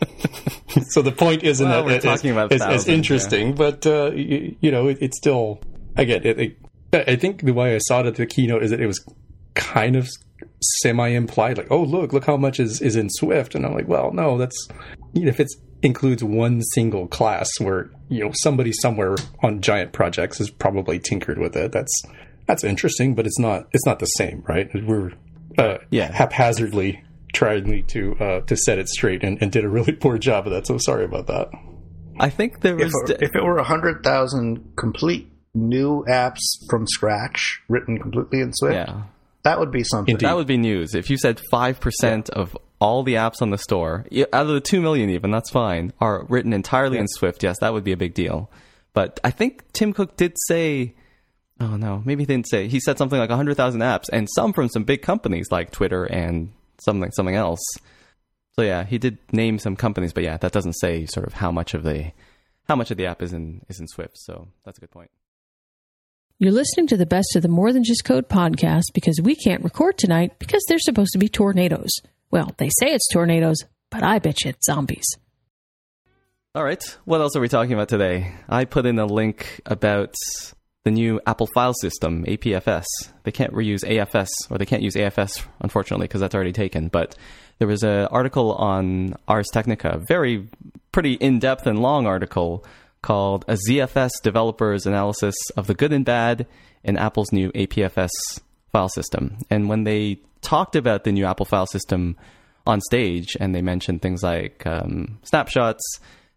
so 0.90 1.02
the 1.02 1.12
point 1.12 1.42
isn't 1.42 1.68
Well, 1.68 1.84
that 1.84 2.02
talking 2.02 2.30
it's, 2.30 2.32
about 2.32 2.44
it's, 2.46 2.54
it's 2.54 2.64
thousands, 2.64 2.88
yeah. 2.88 2.94
interesting, 2.94 3.54
but 3.54 3.86
uh, 3.86 4.10
you, 4.12 4.56
you 4.60 4.70
know, 4.70 4.88
it, 4.88 4.98
it's 5.00 5.16
still 5.16 5.60
again. 5.96 6.22
It, 6.24 6.40
it, 6.40 7.08
I 7.08 7.16
think 7.16 7.42
the 7.42 7.52
way 7.52 7.74
I 7.74 7.78
saw 7.78 8.00
it 8.00 8.06
at 8.06 8.14
the 8.16 8.26
keynote 8.26 8.62
is 8.62 8.70
that 8.70 8.80
it 8.80 8.86
was 8.86 9.04
kind 9.54 9.96
of 9.96 10.08
semi 10.82 11.08
implied, 11.08 11.58
like, 11.58 11.70
"Oh, 11.70 11.82
look, 11.82 12.12
look 12.12 12.24
how 12.24 12.36
much 12.36 12.58
is 12.58 12.80
is 12.80 12.96
in 12.96 13.10
Swift," 13.10 13.54
and 13.54 13.66
I'm 13.66 13.74
like, 13.74 13.88
"Well, 13.88 14.12
no, 14.12 14.38
that's 14.38 14.68
you 15.12 15.22
know, 15.24 15.28
if 15.28 15.40
it 15.40 15.48
includes 15.84 16.24
one 16.24 16.62
single 16.72 17.06
class 17.06 17.48
where 17.58 17.90
you 18.08 18.24
know 18.24 18.32
somebody 18.42 18.72
somewhere 18.72 19.16
on 19.42 19.60
giant 19.60 19.92
projects 19.92 20.38
has 20.38 20.50
probably 20.50 20.98
tinkered 20.98 21.38
with 21.38 21.56
it, 21.56 21.72
that's 21.72 21.92
that's 22.46 22.64
interesting, 22.64 23.14
but 23.14 23.26
it's 23.26 23.38
not 23.38 23.68
it's 23.72 23.86
not 23.86 23.98
the 23.98 24.06
same, 24.06 24.42
right? 24.48 24.68
We're 24.74 25.12
uh, 25.58 25.78
Yeah. 25.90 26.10
haphazardly 26.12 27.02
trying 27.32 27.84
to 27.86 28.14
uh, 28.20 28.40
to 28.42 28.56
set 28.56 28.78
it 28.78 28.88
straight 28.88 29.22
and, 29.24 29.40
and 29.42 29.50
did 29.52 29.64
a 29.64 29.68
really 29.68 29.92
poor 30.04 30.18
job 30.18 30.46
of 30.46 30.52
that. 30.52 30.66
So 30.66 30.78
sorry 30.78 31.04
about 31.04 31.26
that. 31.28 31.48
I 32.20 32.30
think 32.30 32.60
there 32.60 32.78
If, 32.78 32.92
was. 32.92 33.10
if 33.10 33.34
it 33.34 33.42
were 33.42 33.56
100,000 33.56 34.72
complete 34.76 35.30
new 35.54 36.04
apps 36.08 36.40
from 36.70 36.86
scratch, 36.86 37.60
written 37.68 37.98
completely 37.98 38.40
in 38.40 38.52
Swift, 38.52 38.74
yeah. 38.74 39.02
that 39.42 39.58
would 39.58 39.72
be 39.72 39.82
something. 39.82 40.12
Indeed. 40.12 40.26
That 40.26 40.36
would 40.36 40.46
be 40.46 40.56
news. 40.56 40.94
If 40.94 41.10
you 41.10 41.16
said 41.16 41.40
5% 41.52 42.30
of 42.30 42.56
all 42.84 43.02
the 43.02 43.14
apps 43.14 43.40
on 43.40 43.48
the 43.48 43.56
store, 43.56 44.04
out 44.34 44.46
of 44.46 44.48
the 44.48 44.60
2 44.60 44.82
million 44.82 45.08
even, 45.08 45.30
that's 45.30 45.48
fine, 45.48 45.90
are 46.02 46.26
written 46.28 46.52
entirely 46.52 46.98
in 46.98 47.08
Swift, 47.08 47.42
yes, 47.42 47.56
that 47.60 47.72
would 47.72 47.82
be 47.82 47.92
a 47.92 47.96
big 47.96 48.12
deal. 48.12 48.50
But 48.92 49.18
I 49.24 49.30
think 49.30 49.72
Tim 49.72 49.94
Cook 49.94 50.18
did 50.18 50.34
say, 50.48 50.94
oh 51.60 51.76
no, 51.78 52.02
maybe 52.04 52.24
he 52.24 52.26
didn't 52.26 52.50
say, 52.50 52.68
he 52.68 52.80
said 52.80 52.98
something 52.98 53.18
like 53.18 53.30
100,000 53.30 53.80
apps, 53.80 54.10
and 54.12 54.28
some 54.34 54.52
from 54.52 54.68
some 54.68 54.84
big 54.84 55.00
companies 55.00 55.46
like 55.50 55.70
Twitter 55.70 56.04
and 56.04 56.52
something, 56.84 57.10
something 57.12 57.34
else. 57.34 57.62
So 58.52 58.60
yeah, 58.60 58.84
he 58.84 58.98
did 58.98 59.16
name 59.32 59.58
some 59.58 59.76
companies, 59.76 60.12
but 60.12 60.22
yeah, 60.22 60.36
that 60.36 60.52
doesn't 60.52 60.74
say 60.74 61.06
sort 61.06 61.26
of 61.26 61.32
how 61.32 61.50
much 61.50 61.72
of 61.72 61.84
the 61.84 62.12
how 62.68 62.76
much 62.76 62.90
of 62.90 62.98
the 62.98 63.06
app 63.06 63.22
is 63.22 63.32
in 63.32 63.62
is 63.68 63.80
in 63.80 63.88
Swift. 63.88 64.18
So 64.18 64.48
that's 64.64 64.76
a 64.78 64.80
good 64.82 64.90
point. 64.90 65.10
You're 66.38 66.52
listening 66.52 66.86
to 66.88 66.96
the 66.96 67.06
best 67.06 67.34
of 67.34 67.42
the 67.42 67.48
More 67.48 67.72
Than 67.72 67.82
Just 67.82 68.04
Code 68.04 68.28
podcast 68.28 68.92
because 68.92 69.20
we 69.22 69.34
can't 69.34 69.64
record 69.64 69.96
tonight 69.96 70.38
because 70.38 70.62
there's 70.68 70.84
supposed 70.84 71.12
to 71.12 71.18
be 71.18 71.28
tornadoes. 71.28 71.90
Well, 72.34 72.50
they 72.58 72.68
say 72.80 72.88
it's 72.88 73.06
tornadoes, 73.12 73.58
but 73.92 74.02
I 74.02 74.18
bet 74.18 74.42
you 74.42 74.48
it's 74.48 74.66
zombies. 74.66 75.04
All 76.56 76.64
right. 76.64 76.82
What 77.04 77.20
else 77.20 77.36
are 77.36 77.40
we 77.40 77.46
talking 77.46 77.74
about 77.74 77.88
today? 77.88 78.32
I 78.48 78.64
put 78.64 78.86
in 78.86 78.98
a 78.98 79.06
link 79.06 79.60
about 79.66 80.16
the 80.82 80.90
new 80.90 81.20
Apple 81.28 81.48
file 81.54 81.74
system, 81.74 82.24
APFS. 82.24 82.86
They 83.22 83.30
can't 83.30 83.52
reuse 83.52 83.84
AFS, 83.84 84.30
or 84.50 84.58
they 84.58 84.66
can't 84.66 84.82
use 84.82 84.96
AFS, 84.96 85.46
unfortunately, 85.60 86.08
because 86.08 86.20
that's 86.20 86.34
already 86.34 86.50
taken. 86.50 86.88
But 86.88 87.14
there 87.60 87.68
was 87.68 87.84
an 87.84 88.06
article 88.06 88.54
on 88.54 89.14
Ars 89.28 89.46
Technica, 89.52 90.00
very 90.08 90.48
pretty 90.90 91.12
in 91.12 91.38
depth 91.38 91.68
and 91.68 91.78
long 91.78 92.04
article 92.04 92.64
called 93.00 93.44
A 93.46 93.56
ZFS 93.68 94.10
Developer's 94.24 94.86
Analysis 94.86 95.36
of 95.56 95.68
the 95.68 95.74
Good 95.74 95.92
and 95.92 96.04
Bad 96.04 96.48
in 96.82 96.96
Apple's 96.96 97.30
new 97.30 97.52
APFS 97.52 98.10
file 98.74 98.88
system. 98.88 99.38
And 99.50 99.68
when 99.68 99.84
they 99.84 100.18
talked 100.42 100.74
about 100.74 101.04
the 101.04 101.12
new 101.12 101.24
Apple 101.24 101.46
file 101.46 101.66
system 101.66 102.16
on 102.66 102.80
stage, 102.80 103.36
and 103.38 103.54
they 103.54 103.62
mentioned 103.62 104.02
things 104.02 104.22
like 104.22 104.66
um, 104.66 105.18
snapshots 105.22 105.82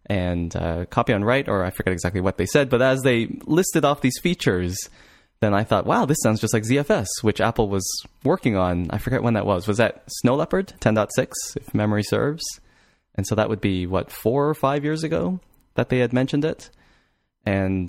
and 0.06 0.54
uh, 0.54 0.84
copy 0.86 1.12
on 1.12 1.24
write, 1.24 1.48
or 1.48 1.64
I 1.64 1.70
forget 1.70 1.92
exactly 1.92 2.20
what 2.20 2.38
they 2.38 2.46
said. 2.46 2.70
But 2.70 2.80
as 2.80 3.00
they 3.02 3.26
listed 3.44 3.84
off 3.84 4.02
these 4.02 4.18
features, 4.22 4.76
then 5.40 5.52
I 5.52 5.64
thought, 5.64 5.84
wow, 5.84 6.06
this 6.06 6.18
sounds 6.22 6.40
just 6.40 6.54
like 6.54 6.62
ZFS, 6.62 7.08
which 7.22 7.40
Apple 7.40 7.68
was 7.68 7.84
working 8.22 8.56
on. 8.56 8.86
I 8.90 8.98
forget 8.98 9.22
when 9.22 9.34
that 9.34 9.46
was. 9.46 9.66
Was 9.66 9.78
that 9.78 10.04
Snow 10.20 10.36
Leopard 10.36 10.74
10.6, 10.80 11.32
if 11.56 11.74
memory 11.74 12.04
serves? 12.04 12.44
And 13.16 13.26
so 13.26 13.34
that 13.34 13.48
would 13.48 13.60
be, 13.60 13.86
what, 13.86 14.12
four 14.12 14.48
or 14.48 14.54
five 14.54 14.84
years 14.84 15.02
ago 15.02 15.40
that 15.74 15.88
they 15.88 15.98
had 15.98 16.12
mentioned 16.12 16.44
it? 16.44 16.70
And 17.44 17.88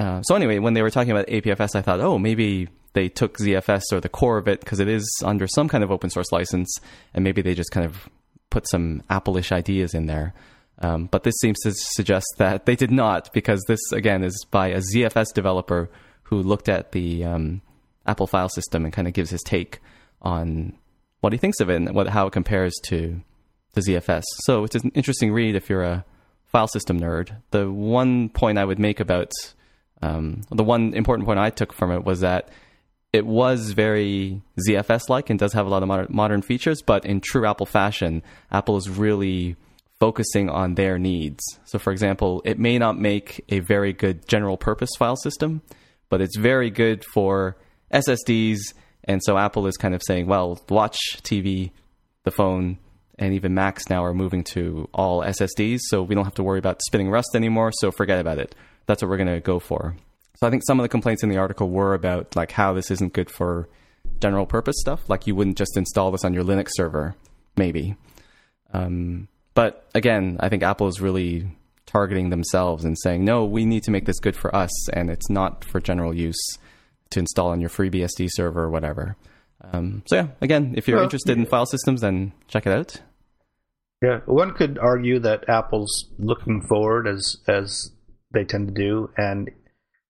uh, 0.00 0.22
so 0.22 0.34
anyway, 0.34 0.58
when 0.58 0.74
they 0.74 0.82
were 0.82 0.90
talking 0.90 1.12
about 1.12 1.28
APFS, 1.28 1.76
I 1.76 1.82
thought, 1.82 2.00
oh, 2.00 2.18
maybe 2.18 2.68
they 2.94 3.08
took 3.08 3.38
ZFS 3.38 3.82
or 3.92 4.00
the 4.00 4.08
core 4.08 4.38
of 4.38 4.48
it 4.48 4.60
because 4.60 4.80
it 4.80 4.88
is 4.88 5.08
under 5.24 5.46
some 5.46 5.68
kind 5.68 5.84
of 5.84 5.92
open 5.92 6.10
source 6.10 6.32
license, 6.32 6.74
and 7.12 7.22
maybe 7.22 7.42
they 7.42 7.54
just 7.54 7.70
kind 7.70 7.84
of 7.84 8.08
put 8.50 8.68
some 8.68 9.02
Apple-ish 9.10 9.52
ideas 9.52 9.94
in 9.94 10.06
there. 10.06 10.32
Um, 10.78 11.06
but 11.06 11.22
this 11.22 11.34
seems 11.40 11.60
to 11.60 11.72
suggest 11.74 12.26
that 12.38 12.66
they 12.66 12.76
did 12.76 12.90
not, 12.90 13.32
because 13.32 13.62
this 13.68 13.80
again 13.92 14.24
is 14.24 14.46
by 14.50 14.68
a 14.68 14.80
ZFS 14.80 15.32
developer 15.34 15.90
who 16.24 16.42
looked 16.42 16.68
at 16.68 16.92
the 16.92 17.24
um, 17.24 17.62
Apple 18.06 18.26
file 18.26 18.48
system 18.48 18.84
and 18.84 18.92
kind 18.92 19.06
of 19.06 19.14
gives 19.14 19.30
his 19.30 19.42
take 19.42 19.80
on 20.22 20.72
what 21.20 21.32
he 21.32 21.38
thinks 21.38 21.60
of 21.60 21.70
it 21.70 21.76
and 21.76 21.94
what, 21.94 22.08
how 22.08 22.26
it 22.26 22.32
compares 22.32 22.74
to 22.84 23.20
the 23.74 23.80
ZFS. 23.80 24.24
So 24.44 24.64
it's 24.64 24.76
an 24.76 24.90
interesting 24.94 25.32
read 25.32 25.54
if 25.54 25.68
you're 25.68 25.82
a 25.82 26.04
file 26.46 26.68
system 26.68 27.00
nerd. 27.00 27.36
The 27.50 27.70
one 27.70 28.28
point 28.28 28.58
I 28.58 28.64
would 28.64 28.78
make 28.78 29.00
about 29.00 29.32
um, 30.02 30.42
the 30.50 30.64
one 30.64 30.92
important 30.94 31.26
point 31.26 31.38
I 31.38 31.50
took 31.50 31.72
from 31.72 31.90
it 31.90 32.04
was 32.04 32.20
that 32.20 32.50
it 33.14 33.24
was 33.24 33.70
very 33.70 34.42
ZFS 34.68 35.08
like 35.08 35.30
and 35.30 35.38
does 35.38 35.52
have 35.52 35.66
a 35.66 35.68
lot 35.68 35.84
of 35.84 35.88
modern, 35.88 36.08
modern 36.10 36.42
features, 36.42 36.82
but 36.82 37.06
in 37.06 37.20
true 37.20 37.46
Apple 37.46 37.64
fashion, 37.64 38.24
Apple 38.50 38.76
is 38.76 38.90
really 38.90 39.54
focusing 40.00 40.50
on 40.50 40.74
their 40.74 40.98
needs. 40.98 41.40
So, 41.64 41.78
for 41.78 41.92
example, 41.92 42.42
it 42.44 42.58
may 42.58 42.76
not 42.76 42.98
make 42.98 43.44
a 43.50 43.60
very 43.60 43.92
good 43.92 44.26
general 44.26 44.56
purpose 44.56 44.90
file 44.98 45.14
system, 45.14 45.62
but 46.08 46.20
it's 46.20 46.36
very 46.36 46.70
good 46.70 47.04
for 47.14 47.56
SSDs. 47.92 48.58
And 49.04 49.22
so 49.22 49.38
Apple 49.38 49.68
is 49.68 49.76
kind 49.76 49.94
of 49.94 50.02
saying, 50.02 50.26
well, 50.26 50.60
watch 50.68 50.98
TV, 51.22 51.70
the 52.24 52.32
phone, 52.32 52.78
and 53.16 53.32
even 53.32 53.54
Macs 53.54 53.88
now 53.88 54.04
are 54.04 54.12
moving 54.12 54.42
to 54.54 54.88
all 54.92 55.22
SSDs. 55.22 55.78
So 55.82 56.02
we 56.02 56.16
don't 56.16 56.24
have 56.24 56.34
to 56.34 56.42
worry 56.42 56.58
about 56.58 56.82
spinning 56.82 57.10
Rust 57.10 57.36
anymore. 57.36 57.70
So 57.74 57.92
forget 57.92 58.18
about 58.18 58.38
it. 58.38 58.56
That's 58.86 59.02
what 59.02 59.08
we're 59.08 59.18
going 59.18 59.34
to 59.34 59.40
go 59.40 59.60
for. 59.60 59.94
So 60.44 60.48
I 60.48 60.50
think 60.50 60.62
some 60.66 60.78
of 60.78 60.84
the 60.84 60.90
complaints 60.90 61.22
in 61.22 61.30
the 61.30 61.38
article 61.38 61.70
were 61.70 61.94
about 61.94 62.36
like 62.36 62.52
how 62.52 62.74
this 62.74 62.90
isn't 62.90 63.14
good 63.14 63.30
for 63.30 63.66
general 64.20 64.44
purpose 64.44 64.76
stuff. 64.78 65.08
Like 65.08 65.26
you 65.26 65.34
wouldn't 65.34 65.56
just 65.56 65.74
install 65.74 66.10
this 66.10 66.22
on 66.22 66.34
your 66.34 66.44
Linux 66.44 66.68
server, 66.72 67.14
maybe. 67.56 67.96
Um, 68.70 69.28
but 69.54 69.88
again, 69.94 70.36
I 70.40 70.50
think 70.50 70.62
Apple 70.62 70.86
is 70.86 71.00
really 71.00 71.48
targeting 71.86 72.28
themselves 72.28 72.84
and 72.84 72.94
saying, 72.98 73.24
no, 73.24 73.46
we 73.46 73.64
need 73.64 73.84
to 73.84 73.90
make 73.90 74.04
this 74.04 74.20
good 74.20 74.36
for 74.36 74.54
us, 74.54 74.90
and 74.90 75.08
it's 75.08 75.30
not 75.30 75.64
for 75.64 75.80
general 75.80 76.12
use 76.12 76.58
to 77.08 77.20
install 77.20 77.48
on 77.48 77.62
your 77.62 77.70
FreeBSD 77.70 78.28
server 78.30 78.64
or 78.64 78.70
whatever. 78.70 79.16
Um, 79.62 80.02
so 80.04 80.16
yeah, 80.16 80.26
again, 80.42 80.74
if 80.76 80.86
you're 80.86 80.98
well, 80.98 81.04
interested 81.04 81.38
in 81.38 81.46
file 81.46 81.64
systems, 81.64 82.02
then 82.02 82.34
check 82.48 82.66
it 82.66 82.72
out. 82.74 83.00
Yeah, 84.02 84.20
one 84.26 84.52
could 84.52 84.76
argue 84.78 85.20
that 85.20 85.48
Apple's 85.48 86.10
looking 86.18 86.60
forward 86.68 87.08
as 87.08 87.38
as 87.48 87.92
they 88.34 88.44
tend 88.44 88.68
to 88.68 88.74
do, 88.74 89.08
and 89.16 89.50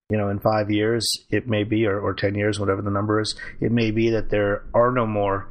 you 0.09 0.17
know, 0.17 0.29
in 0.29 0.39
five 0.39 0.69
years, 0.69 1.07
it 1.29 1.47
may 1.47 1.63
be, 1.63 1.85
or, 1.85 1.99
or 1.99 2.13
ten 2.13 2.35
years, 2.35 2.59
whatever 2.59 2.81
the 2.81 2.91
number 2.91 3.19
is, 3.19 3.35
it 3.59 3.71
may 3.71 3.91
be 3.91 4.09
that 4.11 4.29
there 4.29 4.63
are 4.73 4.91
no 4.91 5.05
more 5.05 5.49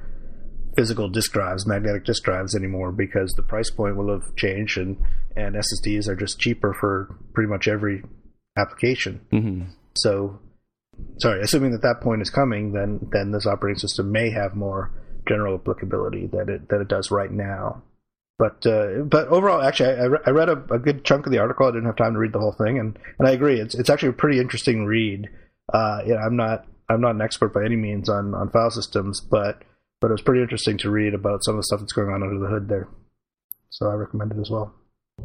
physical 0.76 1.08
disk 1.08 1.32
drives, 1.32 1.66
magnetic 1.66 2.04
disk 2.04 2.22
drives 2.22 2.54
anymore 2.54 2.92
because 2.92 3.32
the 3.32 3.42
price 3.42 3.70
point 3.70 3.96
will 3.96 4.10
have 4.10 4.34
changed 4.36 4.78
and, 4.78 4.96
and 5.36 5.56
SSDs 5.56 6.08
are 6.08 6.16
just 6.16 6.38
cheaper 6.38 6.74
for 6.78 7.16
pretty 7.32 7.48
much 7.48 7.68
every 7.68 8.02
application. 8.56 9.20
Mm-hmm. 9.32 9.70
So, 9.96 10.38
sorry, 11.18 11.40
assuming 11.42 11.72
that 11.72 11.82
that 11.82 12.00
point 12.00 12.22
is 12.22 12.30
coming, 12.30 12.72
then 12.72 13.00
then 13.12 13.32
this 13.32 13.46
operating 13.46 13.78
system 13.78 14.12
may 14.12 14.30
have 14.30 14.54
more 14.54 14.90
general 15.28 15.54
applicability 15.56 16.26
that 16.28 16.48
it 16.48 16.68
that 16.68 16.80
it 16.80 16.88
does 16.88 17.10
right 17.10 17.30
now. 17.30 17.82
But 18.38 18.66
uh, 18.66 19.02
but 19.04 19.28
overall, 19.28 19.62
actually, 19.62 19.90
I, 19.90 20.06
I 20.26 20.30
read 20.30 20.48
a, 20.48 20.62
a, 20.72 20.78
good 20.78 21.04
chunk 21.04 21.26
of 21.26 21.32
the 21.32 21.38
article. 21.38 21.66
I 21.66 21.70
didn't 21.70 21.86
have 21.86 21.96
time 21.96 22.14
to 22.14 22.18
read 22.18 22.32
the 22.32 22.40
whole 22.40 22.52
thing, 22.52 22.78
and, 22.80 22.98
and 23.18 23.28
I 23.28 23.30
agree. 23.30 23.60
It's 23.60 23.76
it's 23.76 23.88
actually 23.88 24.08
a 24.08 24.14
pretty 24.14 24.40
interesting 24.40 24.86
read. 24.86 25.28
Uh, 25.72 26.00
you 26.04 26.14
know, 26.14 26.18
I'm 26.18 26.36
not 26.36 26.66
I'm 26.88 27.00
not 27.00 27.14
an 27.14 27.22
expert 27.22 27.54
by 27.54 27.64
any 27.64 27.76
means 27.76 28.08
on 28.08 28.34
on 28.34 28.50
file 28.50 28.70
systems, 28.70 29.20
but 29.20 29.62
but 30.00 30.08
it 30.08 30.14
was 30.14 30.22
pretty 30.22 30.42
interesting 30.42 30.78
to 30.78 30.90
read 30.90 31.14
about 31.14 31.44
some 31.44 31.54
of 31.54 31.58
the 31.60 31.62
stuff 31.64 31.80
that's 31.80 31.92
going 31.92 32.08
on 32.08 32.22
under 32.24 32.40
the 32.40 32.48
hood 32.48 32.68
there. 32.68 32.88
So 33.70 33.88
I 33.88 33.94
recommend 33.94 34.32
it 34.32 34.40
as 34.40 34.50
well. 34.50 34.74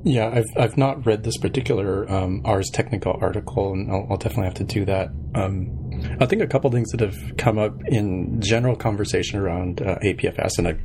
Yeah, 0.04 0.30
I've 0.30 0.46
I've 0.56 0.78
not 0.78 1.06
read 1.06 1.24
this 1.24 1.38
particular 1.38 2.10
um, 2.12 2.44
Ars 2.46 2.70
Technica 2.72 3.10
article, 3.10 3.74
and 3.74 3.92
I'll, 3.92 4.08
I'll, 4.12 4.18
definitely 4.18 4.46
have 4.46 4.54
to 4.56 4.64
do 4.64 4.86
that. 4.86 5.10
Um, 5.34 5.79
I 6.20 6.26
think 6.26 6.42
a 6.42 6.48
couple 6.48 6.72
things 6.72 6.90
that 6.92 7.02
have 7.02 7.38
come 7.38 7.58
up 7.58 7.74
in 7.88 8.42
general 8.42 8.76
conversation 8.76 9.40
around 9.40 9.82
uh, 9.82 9.98
APFS, 10.00 10.58
and 10.58 10.68
I 10.68 10.78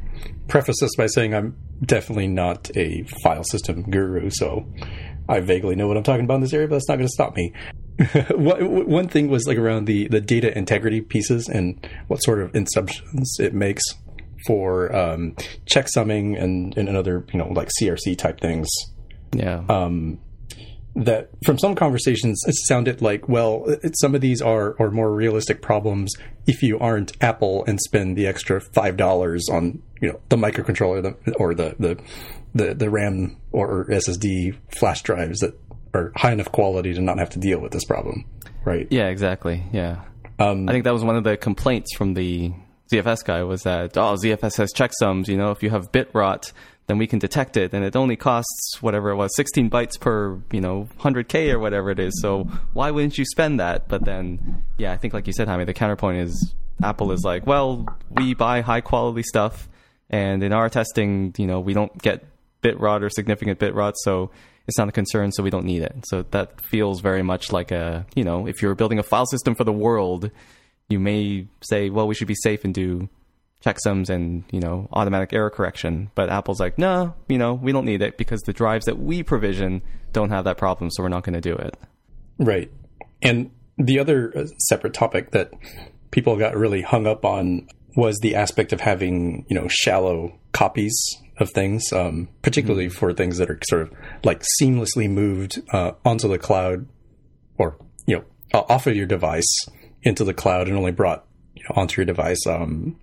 preface 0.48 0.76
this 0.80 0.94
by 0.96 1.06
saying 1.06 1.34
I'm 1.34 1.56
definitely 1.84 2.28
not 2.28 2.70
a 2.76 3.02
file 3.22 3.44
system 3.44 3.82
guru, 3.90 4.30
so 4.30 4.66
I 5.28 5.40
vaguely 5.40 5.74
know 5.74 5.88
what 5.88 5.96
I'm 5.96 6.02
talking 6.02 6.24
about 6.24 6.36
in 6.36 6.40
this 6.42 6.52
area, 6.52 6.68
but 6.68 6.76
that's 6.76 6.88
not 6.88 6.96
going 6.96 7.08
to 7.08 7.12
stop 7.12 7.36
me. 7.36 7.52
One 8.36 9.08
thing 9.08 9.28
was 9.28 9.46
like 9.46 9.56
around 9.56 9.86
the, 9.86 10.08
the 10.08 10.20
data 10.20 10.56
integrity 10.56 11.00
pieces 11.00 11.48
and 11.48 11.88
what 12.08 12.22
sort 12.22 12.40
of 12.40 12.54
assumptions 12.54 13.36
it 13.38 13.54
makes 13.54 13.82
for 14.46 14.94
um, 14.94 15.32
checksumming 15.66 16.40
and, 16.42 16.76
and 16.76 16.88
other, 16.96 17.24
you 17.32 17.38
know, 17.38 17.48
like 17.48 17.68
CRC 17.80 18.18
type 18.18 18.40
things. 18.40 18.68
Yeah. 19.32 19.64
Um, 19.68 20.20
that 20.96 21.28
from 21.44 21.58
some 21.58 21.74
conversations 21.74 22.40
it 22.46 22.54
sounded 22.66 23.02
like 23.02 23.28
well 23.28 23.64
it, 23.82 23.98
some 23.98 24.14
of 24.14 24.20
these 24.20 24.40
are 24.40 24.76
are 24.80 24.92
more 24.92 25.12
realistic 25.12 25.60
problems 25.60 26.14
if 26.46 26.62
you 26.62 26.78
aren't 26.78 27.12
apple 27.20 27.64
and 27.66 27.80
spend 27.80 28.16
the 28.16 28.28
extra 28.28 28.60
five 28.60 28.96
dollars 28.96 29.48
on 29.50 29.82
you 30.00 30.08
know 30.08 30.20
the 30.28 30.36
microcontroller 30.36 31.16
or 31.36 31.52
the 31.52 31.74
the 31.80 32.00
the, 32.54 32.74
the 32.74 32.88
ram 32.88 33.36
or 33.50 33.86
ssd 33.86 34.56
flash 34.68 35.02
drives 35.02 35.40
that 35.40 35.58
are 35.94 36.12
high 36.16 36.32
enough 36.32 36.50
quality 36.52 36.92
to 36.92 37.00
not 37.00 37.18
have 37.18 37.30
to 37.30 37.38
deal 37.38 37.60
with 37.60 37.72
this 37.72 37.84
problem, 37.84 38.24
right? 38.64 38.86
Yeah, 38.90 39.06
exactly. 39.06 39.62
Yeah. 39.72 40.02
Um, 40.38 40.68
I 40.68 40.72
think 40.72 40.84
that 40.84 40.92
was 40.92 41.04
one 41.04 41.16
of 41.16 41.24
the 41.24 41.36
complaints 41.36 41.94
from 41.96 42.14
the 42.14 42.52
ZFS 42.92 43.24
guy 43.24 43.44
was 43.44 43.62
that 43.62 43.96
oh 43.96 44.16
ZFS 44.16 44.56
has 44.56 44.72
checksums. 44.72 45.28
You 45.28 45.36
know, 45.36 45.52
if 45.52 45.62
you 45.62 45.70
have 45.70 45.92
bit 45.92 46.10
rot, 46.12 46.52
then 46.86 46.98
we 46.98 47.06
can 47.06 47.18
detect 47.18 47.56
it, 47.56 47.72
and 47.72 47.84
it 47.84 47.96
only 47.96 48.16
costs 48.16 48.78
whatever 48.80 49.10
it 49.10 49.16
was, 49.16 49.34
16 49.36 49.70
bytes 49.70 49.98
per 49.98 50.40
you 50.52 50.60
know 50.60 50.88
100k 51.00 51.52
or 51.52 51.58
whatever 51.58 51.90
it 51.90 51.98
is. 51.98 52.20
So 52.20 52.44
why 52.72 52.90
wouldn't 52.90 53.16
you 53.18 53.24
spend 53.24 53.60
that? 53.60 53.88
But 53.88 54.04
then, 54.04 54.62
yeah, 54.76 54.92
I 54.92 54.96
think 54.96 55.14
like 55.14 55.26
you 55.26 55.32
said, 55.32 55.48
Jaime, 55.48 55.64
the 55.64 55.74
counterpoint 55.74 56.18
is 56.18 56.54
Apple 56.82 57.12
is 57.12 57.22
like, 57.24 57.46
well, 57.46 57.86
we 58.10 58.34
buy 58.34 58.60
high 58.60 58.80
quality 58.80 59.22
stuff, 59.22 59.68
and 60.10 60.42
in 60.42 60.52
our 60.52 60.68
testing, 60.68 61.34
you 61.38 61.46
know, 61.46 61.60
we 61.60 61.72
don't 61.72 61.96
get 62.02 62.24
bit 62.60 62.78
rot 62.80 63.02
or 63.02 63.10
significant 63.10 63.58
bit 63.58 63.74
rot, 63.74 63.94
so 63.98 64.30
it's 64.66 64.78
not 64.78 64.88
a 64.88 64.92
concern, 64.92 65.32
so 65.32 65.42
we 65.42 65.50
don't 65.50 65.66
need 65.66 65.82
it. 65.82 65.94
So 66.06 66.22
that 66.30 66.60
feels 66.62 67.00
very 67.00 67.22
much 67.22 67.52
like 67.52 67.70
a, 67.70 68.06
you 68.14 68.24
know, 68.24 68.46
if 68.46 68.62
you're 68.62 68.74
building 68.74 68.98
a 68.98 69.02
file 69.02 69.26
system 69.26 69.54
for 69.54 69.64
the 69.64 69.72
world, 69.72 70.30
you 70.88 70.98
may 70.98 71.46
say, 71.62 71.90
well, 71.90 72.06
we 72.06 72.14
should 72.14 72.28
be 72.28 72.34
safe 72.34 72.64
and 72.64 72.74
do 72.74 73.08
checksums 73.64 74.10
and, 74.10 74.44
you 74.50 74.60
know, 74.60 74.88
automatic 74.92 75.32
error 75.32 75.50
correction. 75.50 76.10
But 76.14 76.28
Apple's 76.28 76.60
like, 76.60 76.78
no, 76.78 77.14
you 77.28 77.38
know, 77.38 77.54
we 77.54 77.72
don't 77.72 77.84
need 77.84 78.02
it 78.02 78.18
because 78.18 78.40
the 78.42 78.52
drives 78.52 78.86
that 78.86 78.98
we 78.98 79.22
provision 79.22 79.82
don't 80.12 80.30
have 80.30 80.44
that 80.44 80.58
problem, 80.58 80.90
so 80.90 81.02
we're 81.02 81.08
not 81.08 81.24
going 81.24 81.34
to 81.34 81.40
do 81.40 81.54
it. 81.54 81.76
Right. 82.38 82.70
And 83.22 83.50
the 83.78 83.98
other 83.98 84.32
uh, 84.36 84.46
separate 84.58 84.94
topic 84.94 85.30
that 85.32 85.52
people 86.10 86.36
got 86.36 86.56
really 86.56 86.82
hung 86.82 87.06
up 87.06 87.24
on 87.24 87.68
was 87.96 88.18
the 88.20 88.34
aspect 88.34 88.72
of 88.72 88.80
having, 88.80 89.46
you 89.48 89.54
know, 89.54 89.66
shallow 89.68 90.38
copies 90.52 90.94
of 91.38 91.50
things, 91.50 91.92
um, 91.92 92.28
particularly 92.42 92.86
mm-hmm. 92.86 92.98
for 92.98 93.12
things 93.12 93.38
that 93.38 93.50
are 93.50 93.58
sort 93.68 93.82
of 93.82 93.92
like 94.24 94.44
seamlessly 94.60 95.10
moved 95.10 95.60
uh, 95.72 95.92
onto 96.04 96.28
the 96.28 96.38
cloud 96.38 96.86
or, 97.58 97.76
you 98.06 98.16
know, 98.16 98.24
off 98.68 98.86
of 98.86 98.94
your 98.94 99.06
device 99.06 99.66
into 100.02 100.22
the 100.22 100.34
cloud 100.34 100.68
and 100.68 100.76
only 100.76 100.92
brought 100.92 101.26
you 101.54 101.62
know, 101.64 101.80
onto 101.80 102.00
your 102.00 102.06
device 102.06 102.46
um, 102.46 102.96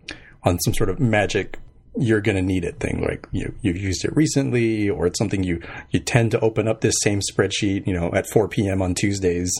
on 0.43 0.59
some 0.59 0.73
sort 0.73 0.89
of 0.89 0.99
magic 0.99 1.59
you're 1.97 2.21
going 2.21 2.37
to 2.37 2.41
need 2.41 2.63
it 2.63 2.79
thing 2.79 3.01
like 3.01 3.27
you 3.31 3.53
you've 3.61 3.77
used 3.77 4.05
it 4.05 4.15
recently 4.15 4.89
or 4.89 5.05
it's 5.05 5.17
something 5.17 5.43
you 5.43 5.61
you 5.89 5.99
tend 5.99 6.31
to 6.31 6.39
open 6.39 6.67
up 6.67 6.81
this 6.81 6.95
same 7.01 7.19
spreadsheet 7.19 7.85
you 7.85 7.93
know 7.93 8.11
at 8.13 8.29
4 8.29 8.47
p.m. 8.47 8.81
on 8.81 8.95
Tuesdays 8.95 9.53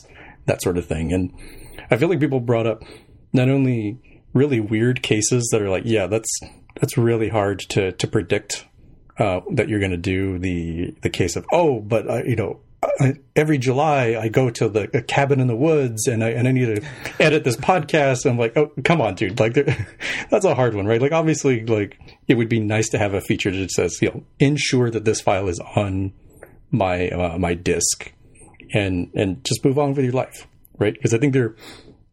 that 0.46 0.62
sort 0.62 0.78
of 0.78 0.86
thing 0.86 1.12
and 1.12 1.34
I 1.90 1.98
feel 1.98 2.08
like 2.08 2.20
people 2.20 2.40
brought 2.40 2.68
up 2.68 2.84
not 3.34 3.50
only 3.50 4.00
really 4.34 4.62
weird 4.62 5.04
cases 5.04 5.50
that 5.52 5.62
are 5.62 5.70
like 5.70 5.84
yeah 5.86 6.08
that's 6.08 6.40
that's 6.80 6.98
really 6.98 7.28
hard 7.30 7.60
to 7.70 7.92
to 7.92 8.08
predict 8.08 8.66
uh, 9.22 9.42
that 9.52 9.70
you're 9.70 9.80
going 9.80 9.92
to 9.92 9.98
do 9.98 10.40
the 10.40 10.96
the 11.02 11.10
case 11.10 11.36
of 11.36 11.46
oh, 11.52 11.80
but 11.80 12.28
you 12.28 12.36
know 12.36 12.60
every 13.36 13.58
July 13.58 14.18
I 14.20 14.28
go 14.28 14.50
to 14.50 14.68
the 14.68 14.88
cabin 15.08 15.40
in 15.40 15.48
the 15.48 15.56
woods 15.56 16.08
and 16.08 16.24
I 16.24 16.30
and 16.30 16.48
I 16.48 16.52
need 16.52 16.76
to 16.76 16.86
edit 17.20 17.44
this 17.44 17.58
podcast. 17.58 18.30
I'm 18.30 18.38
like, 18.38 18.58
oh, 18.58 18.72
come 18.84 19.02
on, 19.02 19.16
dude! 19.16 19.40
Like, 19.40 19.54
that's 20.30 20.46
a 20.46 20.56
hard 20.56 20.74
one, 20.76 20.86
right? 20.86 21.02
Like, 21.02 21.12
obviously, 21.12 21.66
like 21.66 22.00
it 22.28 22.36
would 22.36 22.50
be 22.50 22.60
nice 22.60 22.90
to 22.90 22.98
have 22.98 23.14
a 23.14 23.22
feature 23.22 23.52
that 23.52 23.72
says, 23.72 24.02
you 24.02 24.10
know, 24.10 24.24
ensure 24.40 24.90
that 24.90 25.06
this 25.06 25.22
file 25.22 25.48
is 25.48 25.60
on 25.76 26.14
my 26.72 27.10
uh, 27.10 27.38
my 27.38 27.54
disk, 27.54 28.12
and 28.74 29.12
and 29.14 29.44
just 29.44 29.64
move 29.64 29.78
on 29.78 29.94
with 29.94 30.04
your 30.04 30.14
life, 30.14 30.48
right? 30.78 30.94
Because 30.94 31.14
I 31.14 31.18
think 31.18 31.34
they're 31.34 31.56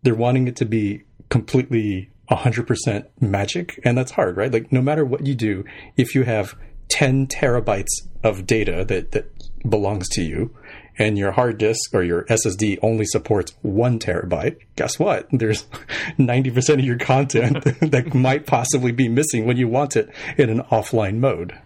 they're 0.03 0.15
wanting 0.15 0.49
it 0.49 0.57
to 0.57 0.65
be 0.65 1.05
completely 1.29 2.11
100% 2.31 3.07
magic, 3.21 3.81
and 3.85 3.97
that's 3.97 4.13
hard, 4.13 4.37
right? 4.37 4.53
Like 4.53 4.73
no 4.73 4.83
matter 4.83 5.05
what 5.05 5.27
you 5.27 5.35
do, 5.35 5.65
if 5.97 6.15
you 6.15 6.25
have 6.25 6.55
10 6.91 7.27
terabytes 7.27 7.89
of 8.23 8.47
data 8.47 8.85
that 8.87 9.13
that 9.13 9.31
belongs 9.69 10.09
to 10.11 10.23
you, 10.23 10.55
and 10.99 11.17
your 11.17 11.33
hard 11.33 11.59
disk 11.59 11.95
or 11.95 12.03
your 12.03 12.25
SSD 12.25 12.79
only 12.83 13.05
supports 13.05 13.55
one 13.63 13.99
terabyte, 13.99 14.57
guess 14.77 14.99
what? 14.99 15.29
There's 15.31 15.63
90% 16.19 16.75
of 16.75 16.81
your 16.81 16.99
content 16.99 17.65
that 17.81 18.15
might 18.15 18.47
possibly 18.47 18.93
be 18.93 19.09
missing 19.09 19.47
when 19.47 19.57
you 19.57 19.69
want 19.69 19.97
it 19.97 20.11
in 20.37 20.51
an 20.51 20.61
offline 20.71 21.19
mode. 21.19 21.59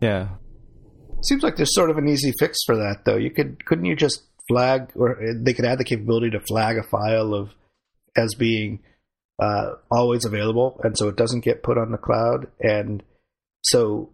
Yeah. 0.00 0.28
Seems 1.22 1.42
like 1.42 1.56
there's 1.56 1.74
sort 1.74 1.90
of 1.90 1.98
an 1.98 2.08
easy 2.08 2.32
fix 2.38 2.58
for 2.64 2.76
that, 2.76 3.04
though. 3.04 3.16
You 3.16 3.30
could 3.30 3.64
couldn't 3.66 3.86
you 3.86 3.96
just 3.96 4.22
flag, 4.48 4.92
or 4.94 5.18
they 5.36 5.52
could 5.52 5.64
add 5.64 5.78
the 5.78 5.84
capability 5.84 6.30
to 6.30 6.40
flag 6.40 6.78
a 6.78 6.84
file 6.84 7.34
of 7.34 7.50
as 8.16 8.34
being 8.34 8.80
uh, 9.42 9.72
always 9.90 10.24
available, 10.24 10.80
and 10.84 10.96
so 10.96 11.08
it 11.08 11.16
doesn't 11.16 11.44
get 11.44 11.64
put 11.64 11.76
on 11.76 11.90
the 11.90 11.98
cloud, 11.98 12.46
and 12.60 13.02
so 13.62 14.10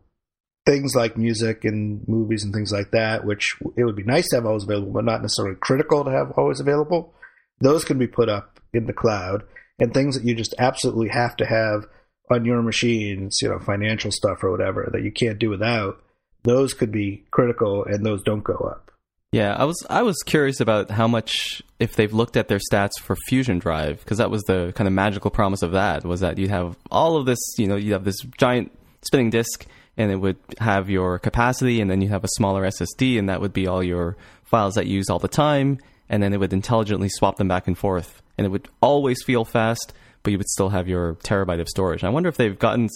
things 0.67 0.95
like 0.95 1.17
music 1.17 1.65
and 1.65 2.07
movies 2.09 2.45
and 2.45 2.55
things 2.55 2.73
like 2.73 2.91
that, 2.93 3.25
which 3.25 3.57
it 3.77 3.85
would 3.85 3.97
be 3.97 4.03
nice 4.03 4.29
to 4.29 4.37
have 4.37 4.47
always 4.47 4.65
available, 4.65 4.93
but 4.93 5.05
not 5.05 5.23
necessarily 5.23 5.57
critical 5.61 6.05
to 6.05 6.11
have 6.11 6.33
always 6.37 6.61
available, 6.61 7.15
those 7.61 7.85
can 7.85 7.99
be 7.99 8.07
put 8.07 8.29
up 8.29 8.61
in 8.73 8.87
the 8.87 8.93
cloud. 8.93 9.43
And 9.79 9.93
things 9.93 10.17
that 10.17 10.27
you 10.27 10.35
just 10.35 10.55
absolutely 10.59 11.09
have 11.09 11.37
to 11.37 11.47
have 11.47 11.87
on 12.31 12.45
your 12.45 12.63
machines, 12.63 13.39
you 13.43 13.49
know, 13.49 13.59
financial 13.59 14.11
stuff 14.11 14.43
or 14.43 14.51
whatever 14.51 14.89
that 14.93 15.03
you 15.03 15.13
can't 15.13 15.39
do 15.39 15.51
without, 15.51 16.01
those 16.45 16.73
could 16.73 16.93
be 16.93 17.25
critical 17.31 17.85
and 17.85 18.05
those 18.05 18.23
don't 18.23 18.45
go 18.45 18.55
up. 18.55 18.91
Yeah, 19.33 19.53
I 19.57 19.65
was 19.65 19.85
I 19.91 20.03
was 20.03 20.17
curious 20.25 20.61
about 20.61 20.93
how 20.93 21.09
much 21.09 21.61
if 21.81 21.97
they've 21.97 22.13
looked 22.13 22.37
at 22.37 22.47
their 22.47 22.61
stats 22.61 23.01
for 23.01 23.17
Fusion 23.27 23.59
Drive 23.59 23.99
because 23.99 24.19
that 24.19 24.31
was 24.31 24.45
the 24.45 24.73
kind 24.77 24.87
of 24.87 24.95
magical 24.95 25.29
promise 25.33 25.63
of 25.63 25.73
that 25.73 26.05
was 26.05 26.21
that 26.21 26.39
you'd 26.39 26.51
have 26.51 26.77
all 26.89 27.17
of 27.17 27.27
this, 27.27 27.41
you 27.59 27.67
know, 27.67 27.75
you 27.75 27.95
have 27.95 28.05
this 28.05 28.21
giant 28.39 28.71
spinning 29.03 29.31
disk 29.31 29.67
and 29.97 30.11
it 30.11 30.17
would 30.17 30.37
have 30.59 30.91
your 30.91 31.19
capacity, 31.19 31.81
and 31.81 31.91
then 31.91 32.01
you 32.01 32.09
have 32.09 32.25
a 32.25 32.29
smaller 32.37 32.65
SSD, 32.65 33.19
and 33.19 33.29
that 33.29 33.41
would 33.41 33.53
be 33.53 33.67
all 33.67 33.83
your 33.83 34.17
files 34.45 34.75
that 34.75 34.87
you 34.87 34.97
use 34.97 35.09
all 35.09 35.19
the 35.19 35.29
time, 35.29 35.79
and 36.09 36.23
then 36.23 36.33
it 36.33 36.41
would 36.41 36.53
intelligently 36.53 37.09
swap 37.09 37.37
them 37.37 37.49
back 37.49 37.67
and 37.67 37.79
forth, 37.79 38.23
and 38.37 38.47
it 38.47 38.51
would 38.51 38.69
always 38.81 39.23
feel 39.23 39.45
fast, 39.45 39.93
but 40.23 40.33
you 40.33 40.39
would 40.39 40.49
still 40.49 40.71
have 40.71 40.89
your 40.89 41.15
terabyte 41.17 41.61
of 41.61 41.69
storage. 41.69 42.03
I 42.03 42.09
wonder 42.09 42.29
if 42.29 42.37
they've 42.37 42.59
gotten 42.59 42.89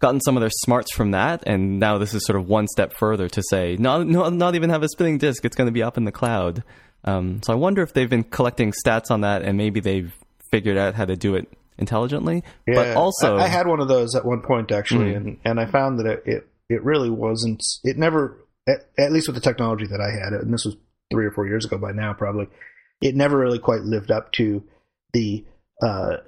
gotten 0.00 0.20
some 0.20 0.36
of 0.36 0.40
their 0.40 0.50
smarts 0.50 0.92
from 0.92 1.12
that, 1.12 1.42
and 1.46 1.78
now 1.78 1.98
this 1.98 2.12
is 2.12 2.26
sort 2.26 2.38
of 2.38 2.48
one 2.48 2.66
step 2.68 2.92
further 2.92 3.28
to 3.28 3.42
say, 3.48 3.76
no, 3.78 4.02
no 4.02 4.28
not 4.28 4.54
even 4.54 4.70
have 4.70 4.82
a 4.82 4.88
spinning 4.88 5.18
disk; 5.18 5.44
it's 5.44 5.56
going 5.56 5.68
to 5.68 5.72
be 5.72 5.82
up 5.82 5.96
in 5.96 6.04
the 6.04 6.12
cloud. 6.12 6.62
Um, 7.04 7.40
so 7.42 7.52
I 7.52 7.56
wonder 7.56 7.82
if 7.82 7.94
they've 7.94 8.10
been 8.10 8.24
collecting 8.24 8.72
stats 8.84 9.10
on 9.10 9.22
that, 9.22 9.42
and 9.42 9.56
maybe 9.56 9.80
they've 9.80 10.14
figured 10.50 10.76
out 10.76 10.94
how 10.94 11.04
to 11.04 11.16
do 11.16 11.34
it 11.34 11.48
intelligently. 11.78 12.42
Yeah, 12.66 12.74
but 12.74 12.96
also, 12.96 13.36
I, 13.36 13.44
I, 13.44 13.48
had 13.48 13.66
one 13.66 13.80
of 13.80 13.88
those 13.88 14.14
at 14.14 14.24
one 14.24 14.42
point 14.42 14.72
actually, 14.72 15.12
mm. 15.12 15.16
and 15.16 15.38
and 15.44 15.60
I 15.60 15.66
found 15.66 15.98
that 15.98 16.06
it, 16.06 16.22
it, 16.26 16.48
it 16.68 16.84
really 16.84 17.10
wasn't. 17.10 17.60
It 17.84 17.96
never, 17.96 18.38
at, 18.68 18.86
at, 18.98 19.12
least 19.12 19.28
with 19.28 19.34
the 19.34 19.40
technology 19.40 19.86
that 19.86 20.00
I 20.00 20.10
had, 20.10 20.32
and 20.32 20.52
this 20.52 20.64
was 20.64 20.76
three 21.12 21.26
or 21.26 21.32
four 21.32 21.46
years 21.46 21.64
ago 21.64 21.78
by 21.78 21.92
now 21.92 22.12
probably, 22.12 22.48
it 23.00 23.14
never 23.14 23.38
really 23.38 23.58
quite 23.58 23.82
lived 23.82 24.10
up 24.10 24.32
to 24.32 24.62
the. 25.12 25.44
Uh, 25.82 26.18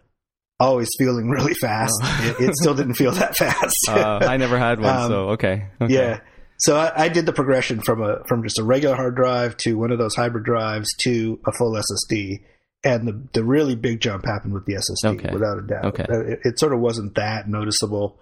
always 0.60 0.88
feeling 0.98 1.28
really 1.30 1.54
fast. 1.54 1.94
Oh. 2.02 2.36
it, 2.38 2.48
it, 2.48 2.54
still 2.56 2.74
didn't 2.74 2.94
feel 2.94 3.12
that 3.12 3.36
fast. 3.36 3.76
uh, 3.88 4.18
I 4.22 4.36
never 4.36 4.58
had 4.58 4.80
one, 4.80 4.96
um, 4.96 5.10
so 5.10 5.28
okay. 5.30 5.66
okay. 5.80 5.92
Yeah, 5.92 6.20
so 6.58 6.76
I, 6.76 7.04
I, 7.04 7.08
did 7.08 7.26
the 7.26 7.32
progression 7.32 7.80
from 7.80 8.02
a 8.02 8.24
from 8.26 8.42
just 8.42 8.58
a 8.58 8.64
regular 8.64 8.94
hard 8.94 9.16
drive 9.16 9.56
to 9.58 9.74
one 9.74 9.90
of 9.90 9.98
those 9.98 10.14
hybrid 10.14 10.44
drives 10.44 10.88
to 11.02 11.40
a 11.46 11.52
full 11.52 11.72
SSD, 11.72 12.42
and 12.84 13.08
the 13.08 13.28
the 13.32 13.44
really 13.44 13.74
big 13.74 14.00
jump 14.00 14.24
happened 14.24 14.52
with 14.52 14.66
the 14.66 14.74
SSD 14.74 15.18
okay. 15.18 15.32
without 15.32 15.58
a 15.58 15.62
doubt. 15.62 15.84
Okay. 15.86 16.06
Uh, 16.08 16.32
it, 16.32 16.40
it, 16.44 16.58
sort 16.58 16.74
of 16.74 16.80
wasn't 16.80 17.14
that 17.14 17.48
noticeable 17.48 18.20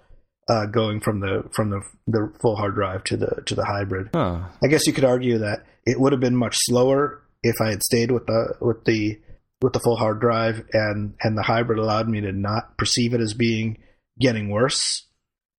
uh, 0.49 0.67
going 0.67 1.01
from 1.01 1.21
the 1.21 1.49
from 1.53 1.71
the 1.71 1.81
the 2.07 2.33
full 2.41 2.57
hard 2.57 2.75
drive 2.75 3.05
to 3.05 3.17
the 3.17 3.43
to 3.47 3.55
the 3.55 3.65
hybrid. 3.65 4.11
Huh. 4.15 4.41
I 4.63 4.69
guess 4.69 4.87
you 4.87 4.93
could 4.93 5.05
argue 5.05 5.39
that 5.39 5.65
it 5.85 6.01
would 6.01 6.13
have 6.13 6.21
been 6.21 6.37
much 6.37 6.57
slower 6.59 7.23
if 7.43 7.57
I 7.61 7.71
had 7.71 7.83
stayed 7.83 8.11
with 8.11 8.27
the 8.27 8.55
with 8.61 8.85
the 8.85 9.19
with 9.61 9.73
the 9.73 9.81
full 9.81 9.97
hard 9.97 10.21
drive 10.21 10.65
and 10.73 11.15
and 11.21 11.37
the 11.37 11.43
hybrid 11.43 11.79
allowed 11.79 12.09
me 12.09 12.21
to 12.21 12.33
not 12.33 12.77
perceive 12.79 13.15
it 13.15 13.21
as 13.21 13.35
being 13.35 13.79
getting 14.21 14.51
worse 14.51 15.07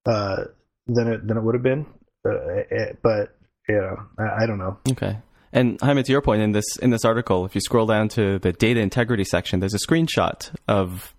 uh, 0.06 0.46
than 0.88 1.08
it 1.08 1.28
than 1.28 1.38
it 1.38 1.44
would 1.44 1.56
have 1.56 1.64
been. 1.64 1.86
Uh, 2.26 2.64
it, 2.72 3.00
but 3.04 3.36
you 3.68 3.76
know, 3.76 3.96
I, 4.20 4.44
I 4.44 4.46
don't 4.46 4.60
know. 4.60 4.78
Okay. 4.90 5.18
And 5.54 5.80
Jaime, 5.82 6.02
to 6.02 6.12
your 6.12 6.22
point 6.22 6.42
in 6.42 6.52
this 6.52 6.66
in 6.78 6.90
this 6.90 7.06
article, 7.06 7.46
if 7.46 7.54
you 7.54 7.62
scroll 7.62 7.86
down 7.86 8.10
to 8.10 8.40
the 8.40 8.52
data 8.52 8.80
integrity 8.80 9.24
section, 9.24 9.60
there's 9.60 9.76
a 9.76 9.88
screenshot 9.88 10.50
of 10.68 11.14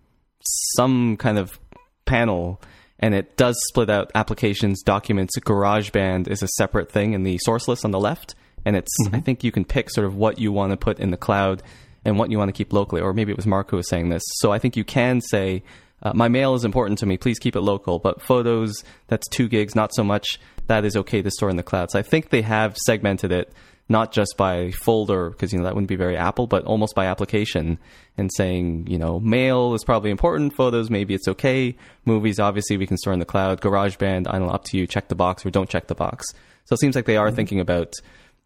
some 0.77 1.17
kind 1.17 1.39
of 1.39 1.59
panel, 2.05 2.61
and 2.99 3.15
it 3.15 3.37
does 3.37 3.57
split 3.69 3.89
out 3.89 4.11
applications, 4.17 4.83
documents. 4.83 5.39
GarageBand 5.39 6.27
is 6.29 6.43
a 6.43 6.49
separate 6.49 6.91
thing 6.91 7.13
in 7.13 7.23
the 7.23 7.39
source 7.39 7.69
list 7.69 7.85
on 7.85 7.93
the 7.93 8.01
left, 8.01 8.35
and 8.65 8.75
it's 8.75 8.93
mm-hmm. 9.05 9.15
I 9.15 9.21
think 9.21 9.45
you 9.45 9.53
can 9.53 9.65
pick 9.65 9.89
sort 9.89 10.05
of 10.05 10.17
what 10.17 10.41
you 10.41 10.51
want 10.51 10.73
to 10.73 10.77
put 10.77 10.99
in 10.99 11.13
the 11.13 11.17
cloud 11.17 11.63
and 12.05 12.19
what 12.19 12.33
you 12.33 12.37
want 12.37 12.49
to 12.49 12.53
keep 12.53 12.73
locally, 12.73 13.01
or 13.01 13.15
maybe 13.15 13.31
it 13.31 13.37
was 13.37 13.47
Mark 13.47 13.71
who 13.71 13.77
was 13.77 13.89
saying 13.89 14.09
this. 14.09 14.23
So 14.41 14.51
I 14.51 14.59
think 14.59 14.77
you 14.77 14.85
can 14.85 15.21
say. 15.21 15.63
Uh, 16.03 16.13
my 16.13 16.29
mail 16.29 16.55
is 16.55 16.67
important 16.67 16.99
to 16.99 17.07
me. 17.07 17.17
Please 17.17 17.39
keep 17.39 17.57
it 17.57 17.63
local. 17.63 17.99
But 17.99 18.21
photos, 18.21 18.85
that's 19.07 19.27
two 19.29 19.49
gigs, 19.49 19.75
not 19.75 19.95
so 19.95 20.05
much. 20.05 20.39
That 20.67 20.85
is 20.85 20.97
okay 20.99 21.23
to 21.23 21.31
store 21.31 21.49
in 21.49 21.57
the 21.57 21.63
cloud. 21.63 21.91
So 21.91 21.99
I 21.99 22.03
think 22.03 22.29
they 22.29 22.43
have 22.43 22.77
segmented 22.77 23.33
it 23.33 23.51
not 23.89 24.13
just 24.13 24.37
by 24.37 24.71
folder 24.71 25.31
because 25.31 25.53
you 25.53 25.59
know 25.59 25.65
that 25.65 25.75
wouldn't 25.75 25.89
be 25.89 25.97
very 25.97 26.17
Apple, 26.17 26.47
but 26.47 26.65
almost 26.65 26.95
by 26.95 27.07
application 27.07 27.79
and 28.17 28.31
saying 28.35 28.87
you 28.87 28.99
know 28.99 29.21
mail 29.21 29.75
is 29.75 29.85
probably 29.85 30.11
important, 30.11 30.55
photos 30.55 30.91
maybe 30.91 31.15
it's 31.15 31.29
okay, 31.29 31.77
movies 32.05 32.41
obviously 32.41 32.77
we 32.77 32.87
can 32.87 32.97
store 32.97 33.13
in 33.13 33.19
the 33.19 33.25
cloud, 33.25 33.61
GarageBand 33.61 34.27
I 34.29 34.39
don't 34.39 34.49
know 34.49 34.55
up 34.55 34.65
to 34.65 34.79
you, 34.79 34.87
check 34.87 35.09
the 35.09 35.15
box 35.15 35.45
or 35.45 35.51
don't 35.51 35.69
check 35.69 35.87
the 35.87 35.95
box. 35.95 36.27
So 36.65 36.75
it 36.75 36.81
seems 36.81 36.97
like 36.97 37.05
they 37.05 37.17
are 37.17 37.27
mm-hmm. 37.27 37.37
thinking 37.37 37.61
about 37.61 37.93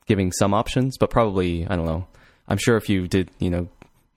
giving 0.06 0.32
some 0.32 0.54
options, 0.54 0.98
but 0.98 1.10
probably 1.10 1.66
I 1.66 1.76
don't 1.76 1.86
know. 1.86 2.06
I'm 2.48 2.58
sure 2.58 2.76
if 2.76 2.88
you 2.88 3.06
did 3.06 3.30
you 3.38 3.50
know 3.50 3.68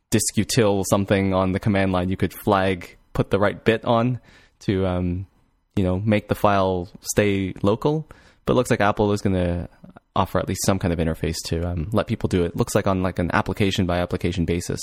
diskutil 0.10 0.84
something 0.90 1.34
on 1.34 1.52
the 1.52 1.60
command 1.60 1.92
line, 1.92 2.10
you 2.10 2.18
could 2.18 2.34
flag 2.34 2.98
put 3.14 3.30
the 3.30 3.40
right 3.40 3.64
bit 3.64 3.86
on 3.86 4.20
to 4.62 4.86
um, 4.88 5.28
you 5.76 5.84
know 5.84 6.00
make 6.00 6.30
the 6.30 6.36
file 6.36 6.90
stay 7.02 7.54
local. 7.62 8.08
But 8.46 8.54
it 8.54 8.56
looks 8.56 8.72
like 8.72 8.82
Apple 8.82 9.12
is 9.12 9.22
going 9.22 9.36
to 9.36 9.70
offer 10.16 10.40
at 10.40 10.48
least 10.48 10.66
some 10.66 10.80
kind 10.80 10.94
of 10.94 11.00
interface 11.00 11.38
to 11.46 11.68
um, 11.68 11.90
let 11.92 12.08
people 12.08 12.28
do 12.28 12.44
it. 12.44 12.56
Looks 12.56 12.76
like 12.76 12.88
on 12.88 13.02
like 13.02 13.20
an 13.20 13.32
application 13.34 13.86
by 13.86 14.00
application 14.00 14.46
basis. 14.46 14.80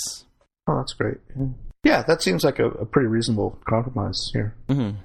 Oh, 0.67 0.77
that's 0.77 0.93
great. 0.93 1.17
Yeah, 1.37 1.45
yeah 1.83 2.03
that 2.03 2.21
seems 2.21 2.43
like 2.43 2.59
a, 2.59 2.67
a, 2.67 2.85
pretty 2.85 3.07
reasonable 3.07 3.59
compromise 3.67 4.29
here. 4.33 4.55
Mm-hmm. 4.67 4.97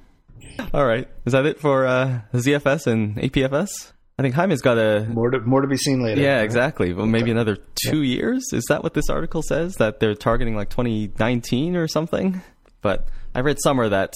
All 0.73 0.87
right, 0.87 1.09
is 1.25 1.33
that 1.33 1.47
it 1.47 1.61
for 1.61 1.87
uh, 1.87 2.21
ZFS 2.33 2.87
and 2.87 3.17
APFS? 3.17 3.93
I 4.19 4.23
think 4.23 4.37
Jaime's 4.37 4.63
got 4.63 4.79
a 4.79 5.05
more 5.11 5.31
to 5.31 5.41
more 5.41 5.61
to 5.61 5.67
be 5.67 5.77
seen 5.77 6.01
later. 6.01 6.21
Yeah, 6.21 6.37
right? 6.37 6.45
exactly. 6.45 6.93
Well, 6.93 7.07
maybe 7.07 7.33
another 7.33 7.57
two 7.89 8.03
yeah. 8.03 8.17
years. 8.17 8.45
Is 8.53 8.65
that 8.69 8.85
what 8.85 8.95
this 8.95 9.11
article 9.11 9.43
says? 9.43 9.77
That 9.77 9.99
they're 9.99 10.15
targeting 10.15 10.55
like 10.55 10.71
2019 10.71 11.75
or 11.75 11.89
something? 11.89 12.41
But 12.81 13.09
I 13.35 13.41
read 13.41 13.59
somewhere 13.61 13.89
that 13.89 14.15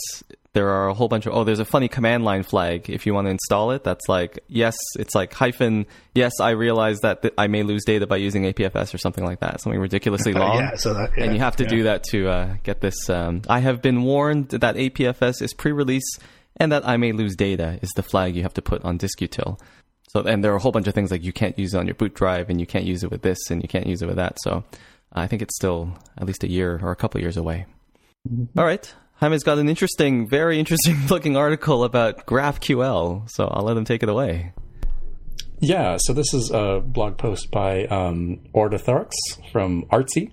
there 0.59 0.70
are 0.70 0.88
a 0.88 0.94
whole 0.94 1.06
bunch 1.06 1.24
of 1.24 1.32
oh 1.32 1.44
there's 1.44 1.61
a 1.61 1.64
funny 1.64 1.86
command 1.86 2.24
line 2.24 2.42
flag. 2.42 2.90
If 2.90 3.06
you 3.06 3.14
want 3.14 3.26
to 3.26 3.30
install 3.30 3.70
it 3.70 3.84
that's 3.84 4.09
like 4.09 4.40
yes 4.48 4.76
it's 4.98 5.14
like 5.14 5.32
hyphen 5.32 5.86
yes 6.16 6.32
i 6.40 6.50
realize 6.50 6.98
that 7.02 7.22
th- 7.22 7.34
i 7.38 7.46
may 7.46 7.62
lose 7.62 7.84
data 7.84 8.09
by 8.09 8.16
using 8.16 8.42
apfs 8.42 8.92
or 8.92 8.98
something 8.98 9.24
like 9.24 9.38
that. 9.38 9.61
Something 9.61 9.80
ridiculously 9.80 10.32
long. 10.42 10.59
yeah, 10.59 10.74
so 10.74 10.94
that, 10.94 11.11
yeah, 11.16 11.24
and 11.24 11.32
you 11.32 11.38
have 11.38 11.54
to 11.56 11.62
yeah. 11.62 11.68
do 11.76 11.82
that 11.84 12.02
to 12.11 12.28
uh, 12.28 12.56
get 12.64 12.80
this 12.80 13.09
um, 13.09 13.42
i 13.48 13.61
have 13.61 13.80
been 13.80 14.02
warned 14.02 14.48
that 14.48 14.74
apfs 14.74 15.40
is 15.40 15.54
pre-release 15.54 16.18
and 16.56 16.72
that 16.72 16.86
i 16.88 16.96
may 16.96 17.12
lose 17.12 17.36
data 17.36 17.78
is 17.80 17.90
the 17.94 18.02
flag 18.02 18.34
you 18.34 18.42
have 18.42 18.54
to 18.54 18.62
put 18.62 18.84
on 18.84 18.98
diskutil 18.98 19.61
so 20.09 20.22
and 20.22 20.42
there 20.42 20.52
are 20.52 20.56
a 20.56 20.61
whole 20.61 20.72
bunch 20.72 20.88
of 20.88 20.94
things 20.94 21.12
like 21.12 21.22
you 21.22 21.32
can't 21.32 21.56
use 21.56 21.72
it 21.74 21.78
on 21.78 21.86
your 21.86 21.94
boot 21.94 22.14
drive 22.14 22.50
and 22.50 22.59
you 22.59 22.66
can't 22.66 22.84
use 22.84 23.04
it 23.04 23.12
with 23.12 23.22
this 23.22 23.38
and 23.50 23.62
you 23.62 23.68
can't 23.68 23.86
use 23.86 24.02
it 24.02 24.06
with 24.06 24.16
that. 24.16 24.38
So 24.40 24.64
i 25.12 25.26
think 25.28 25.40
it's 25.42 25.54
still 25.54 25.96
at 26.16 26.26
least 26.26 26.42
a 26.42 26.50
year 26.50 26.80
or 26.82 26.90
a 26.90 26.96
couple 26.96 27.20
years 27.20 27.36
away. 27.36 27.66
Mm-hmm. 28.26 28.59
All 28.59 28.64
right 28.64 28.92
Jaime's 29.20 29.42
got 29.42 29.58
an 29.58 29.68
interesting, 29.68 30.28
very 30.28 30.58
interesting 30.60 30.96
looking 31.10 31.36
article 31.36 31.82
about 31.82 32.24
GraphQL, 32.26 33.28
so 33.28 33.48
I'll 33.48 33.64
let 33.64 33.76
him 33.76 33.84
take 33.84 34.02
it 34.02 34.08
away. 34.08 34.52
Yeah, 35.60 35.96
so 35.98 36.12
this 36.12 36.32
is 36.32 36.52
a 36.52 36.80
blog 36.84 37.18
post 37.18 37.50
by 37.50 37.86
um, 37.86 38.40
Orta 38.52 38.76
Therox 38.76 39.10
from 39.50 39.86
Artsy, 39.86 40.30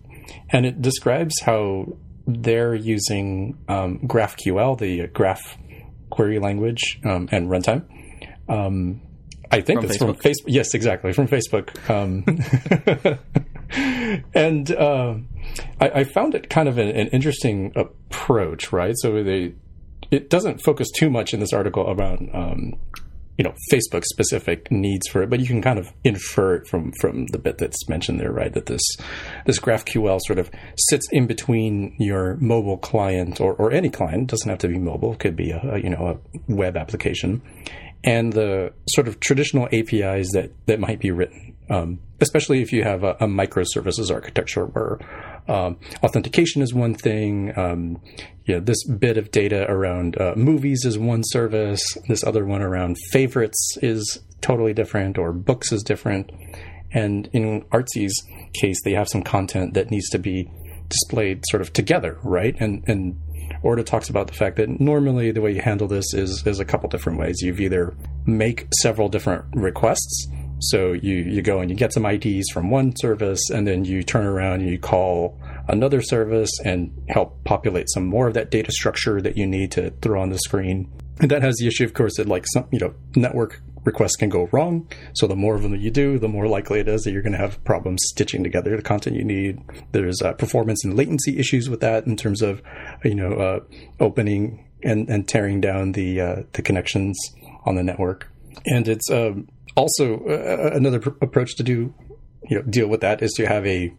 and 0.51 0.67
it 0.67 0.83
describes 0.83 1.33
how 1.43 1.97
they're 2.27 2.75
using 2.75 3.57
um, 3.67 3.99
GraphQL, 3.99 4.77
the 4.77 5.07
graph 5.07 5.57
query 6.11 6.37
language, 6.37 6.99
um, 7.03 7.27
and 7.31 7.49
runtime. 7.49 7.85
Um, 8.47 9.01
I 9.49 9.61
think 9.61 9.81
from 9.81 9.89
it's 9.89 9.97
Facebook. 9.97 10.21
from 10.21 10.31
Facebook. 10.31 10.45
Yes, 10.45 10.75
exactly, 10.75 11.11
from 11.11 11.27
Facebook. 11.27 11.69
And 14.33 14.71
uh, 14.71 15.15
I, 15.79 15.89
I, 15.89 16.03
found 16.03 16.35
it 16.35 16.49
kind 16.49 16.67
of 16.67 16.77
an, 16.77 16.89
an, 16.89 17.07
interesting 17.07 17.71
approach, 17.75 18.71
right? 18.71 18.93
So 18.97 19.23
they 19.23 19.53
it 20.11 20.29
doesn't 20.29 20.61
focus 20.61 20.89
too 20.91 21.09
much 21.09 21.33
in 21.33 21.39
this 21.39 21.53
article 21.53 21.89
around 21.89 22.29
um, 22.33 22.73
you 23.37 23.43
know 23.43 23.53
Facebook 23.71 24.03
specific 24.05 24.71
needs 24.71 25.07
for 25.07 25.21
it, 25.21 25.29
but 25.29 25.39
you 25.39 25.47
can 25.47 25.61
kind 25.61 25.79
of 25.79 25.91
infer 26.03 26.55
it 26.55 26.67
from 26.67 26.91
from 26.99 27.27
the 27.27 27.37
bit 27.37 27.57
that's 27.57 27.87
mentioned 27.89 28.19
there, 28.19 28.31
right? 28.31 28.53
That 28.53 28.67
this 28.67 28.81
this 29.45 29.59
GraphQL 29.59 30.19
sort 30.25 30.39
of 30.39 30.49
sits 30.77 31.07
in 31.11 31.27
between 31.27 31.95
your 31.99 32.37
mobile 32.37 32.77
client 32.77 33.41
or, 33.41 33.53
or 33.53 33.71
any 33.71 33.89
client 33.89 34.23
it 34.23 34.27
doesn't 34.27 34.49
have 34.49 34.59
to 34.59 34.67
be 34.67 34.77
mobile, 34.77 35.13
it 35.13 35.19
could 35.19 35.35
be 35.35 35.51
a, 35.51 35.61
a 35.73 35.79
you 35.79 35.89
know 35.89 36.07
a 36.07 36.53
web 36.53 36.77
application, 36.77 37.41
and 38.03 38.33
the 38.33 38.71
sort 38.89 39.07
of 39.07 39.19
traditional 39.19 39.67
APIs 39.73 40.31
that 40.31 40.51
that 40.67 40.79
might 40.79 40.99
be 40.99 41.11
written, 41.11 41.54
um, 41.69 41.99
especially 42.21 42.61
if 42.61 42.71
you 42.71 42.83
have 42.83 43.03
a, 43.03 43.11
a 43.19 43.27
microservices 43.27 44.13
architecture 44.13 44.65
where 44.65 44.99
um, 45.47 45.77
authentication 46.03 46.61
is 46.61 46.73
one 46.73 46.93
thing. 46.93 47.57
Um, 47.57 48.01
yeah, 48.45 48.59
this 48.59 48.83
bit 48.85 49.17
of 49.17 49.31
data 49.31 49.69
around 49.69 50.19
uh, 50.19 50.33
movies 50.35 50.85
is 50.85 50.97
one 50.97 51.23
service. 51.25 51.97
This 52.07 52.23
other 52.23 52.45
one 52.45 52.61
around 52.61 52.97
favorites 53.11 53.77
is 53.81 54.21
totally 54.41 54.73
different, 54.73 55.17
or 55.17 55.31
books 55.31 55.71
is 55.71 55.83
different. 55.83 56.31
And 56.91 57.29
in 57.33 57.65
Artsy's 57.71 58.13
case, 58.53 58.81
they 58.83 58.93
have 58.93 59.09
some 59.09 59.23
content 59.23 59.73
that 59.73 59.91
needs 59.91 60.09
to 60.09 60.19
be 60.19 60.49
displayed 60.89 61.43
sort 61.49 61.61
of 61.61 61.73
together, 61.73 62.19
right? 62.23 62.55
And 62.59 62.83
and 62.87 63.19
Orta 63.63 63.83
talks 63.83 64.09
about 64.09 64.27
the 64.27 64.33
fact 64.33 64.57
that 64.57 64.79
normally 64.79 65.31
the 65.31 65.41
way 65.41 65.53
you 65.53 65.61
handle 65.61 65.87
this 65.87 66.13
is 66.13 66.45
is 66.45 66.59
a 66.59 66.65
couple 66.65 66.89
different 66.89 67.19
ways. 67.19 67.41
You've 67.41 67.59
either 67.59 67.95
make 68.25 68.67
several 68.81 69.09
different 69.09 69.45
requests 69.53 70.27
so 70.59 70.93
you, 70.93 71.15
you 71.15 71.41
go 71.41 71.59
and 71.59 71.69
you 71.69 71.75
get 71.75 71.93
some 71.93 72.05
IDs 72.05 72.49
from 72.51 72.69
one 72.69 72.93
service, 72.97 73.49
and 73.49 73.67
then 73.67 73.85
you 73.85 74.03
turn 74.03 74.25
around 74.25 74.61
and 74.61 74.69
you 74.69 74.79
call 74.79 75.39
another 75.67 76.01
service 76.01 76.51
and 76.63 76.91
help 77.09 77.43
populate 77.43 77.89
some 77.89 78.05
more 78.05 78.27
of 78.27 78.33
that 78.35 78.51
data 78.51 78.71
structure 78.71 79.21
that 79.21 79.37
you 79.37 79.45
need 79.45 79.71
to 79.71 79.91
throw 80.01 80.21
on 80.21 80.29
the 80.29 80.39
screen. 80.39 80.91
And 81.19 81.31
that 81.31 81.41
has 81.41 81.55
the 81.57 81.67
issue, 81.67 81.85
of 81.85 81.93
course, 81.93 82.17
that 82.17 82.27
like 82.27 82.45
some 82.47 82.67
you 82.71 82.79
know 82.79 82.93
network 83.15 83.61
requests 83.85 84.15
can 84.15 84.29
go 84.29 84.49
wrong. 84.51 84.87
So 85.13 85.27
the 85.27 85.35
more 85.35 85.55
of 85.55 85.61
them 85.61 85.71
that 85.71 85.79
you 85.79 85.91
do, 85.91 86.17
the 86.17 86.27
more 86.27 86.47
likely 86.47 86.79
it 86.79 86.87
is 86.87 87.03
that 87.03 87.11
you're 87.11 87.21
going 87.21 87.33
to 87.33 87.39
have 87.39 87.63
problems 87.63 88.01
stitching 88.03 88.43
together 88.43 88.75
the 88.75 88.81
content 88.81 89.15
you 89.15 89.23
need. 89.23 89.61
There's 89.91 90.21
uh, 90.21 90.33
performance 90.33 90.83
and 90.83 90.95
latency 90.95 91.37
issues 91.37 91.69
with 91.69 91.81
that 91.81 92.05
in 92.05 92.15
terms 92.17 92.41
of 92.41 92.61
you 93.03 93.15
know 93.15 93.33
uh, 93.33 93.59
opening 93.99 94.67
and, 94.83 95.09
and 95.09 95.27
tearing 95.27 95.61
down 95.61 95.93
the 95.93 96.21
uh, 96.21 96.43
the 96.53 96.61
connections 96.61 97.17
on 97.65 97.75
the 97.75 97.83
network. 97.83 98.29
And 98.65 98.87
it's 98.87 99.09
um, 99.11 99.47
also 99.75 100.19
uh, 100.25 100.71
another 100.73 100.99
pr- 100.99 101.09
approach 101.21 101.55
to 101.55 101.63
do 101.63 101.93
you 102.47 102.57
know 102.57 102.61
deal 102.63 102.87
with 102.87 103.01
that 103.01 103.21
is 103.21 103.31
to 103.33 103.45
have 103.45 103.65
a 103.65 103.93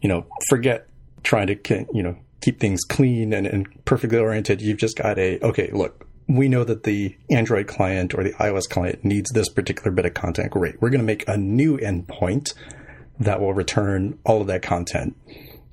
you 0.00 0.08
know 0.08 0.26
forget 0.48 0.88
trying 1.22 1.46
to 1.46 1.86
you 1.92 2.02
know 2.02 2.16
keep 2.40 2.60
things 2.60 2.82
clean 2.84 3.32
and, 3.32 3.46
and 3.46 3.66
perfectly 3.84 4.18
oriented. 4.18 4.60
You've 4.60 4.78
just 4.78 4.96
got 4.96 5.18
a 5.18 5.40
okay 5.40 5.70
look 5.72 6.06
we 6.28 6.48
know 6.48 6.64
that 6.64 6.82
the 6.82 7.16
android 7.30 7.68
client 7.68 8.14
or 8.14 8.24
the 8.24 8.32
ios 8.34 8.68
client 8.68 9.04
needs 9.04 9.30
this 9.30 9.48
particular 9.48 9.90
bit 9.90 10.06
of 10.06 10.14
content. 10.14 10.50
Great. 10.50 10.80
We're 10.80 10.90
going 10.90 11.00
to 11.00 11.06
make 11.06 11.26
a 11.28 11.36
new 11.36 11.78
endpoint 11.78 12.52
that 13.18 13.40
will 13.40 13.54
return 13.54 14.18
all 14.24 14.40
of 14.40 14.46
that 14.48 14.62
content. 14.62 15.16